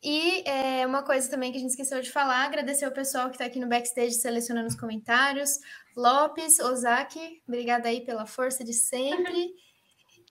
E 0.03 0.41
é, 0.49 0.87
uma 0.87 1.03
coisa 1.03 1.29
também 1.29 1.51
que 1.51 1.57
a 1.57 1.61
gente 1.61 1.71
esqueceu 1.71 2.01
de 2.01 2.09
falar, 2.11 2.45
agradecer 2.45 2.85
ao 2.85 2.91
pessoal 2.91 3.27
que 3.29 3.35
está 3.35 3.45
aqui 3.45 3.59
no 3.59 3.67
backstage 3.67 4.13
selecionando 4.13 4.67
os 4.67 4.75
comentários. 4.75 5.59
Lopes, 5.95 6.59
Ozaki, 6.59 7.41
obrigada 7.47 7.89
aí 7.89 8.01
pela 8.05 8.25
força 8.25 8.63
de 8.63 8.73
sempre. 8.73 9.51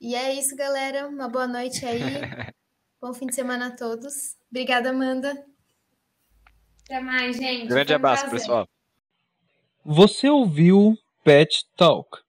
E 0.01 0.15
é 0.15 0.33
isso, 0.33 0.55
galera. 0.55 1.07
Uma 1.07 1.29
boa 1.29 1.47
noite 1.47 1.85
aí. 1.85 1.99
Bom 2.99 3.13
fim 3.13 3.27
de 3.27 3.35
semana 3.35 3.67
a 3.67 3.75
todos. 3.75 4.35
Obrigada, 4.49 4.89
Amanda. 4.89 5.45
Até 6.83 6.99
mais, 6.99 7.37
gente. 7.37 7.67
Grande 7.67 7.93
um 7.93 7.95
abraço, 7.95 8.23
prazer. 8.23 8.39
pessoal. 8.39 8.67
Você 9.85 10.29
ouviu 10.29 10.97
Pet 11.23 11.65
Talk, 11.75 12.19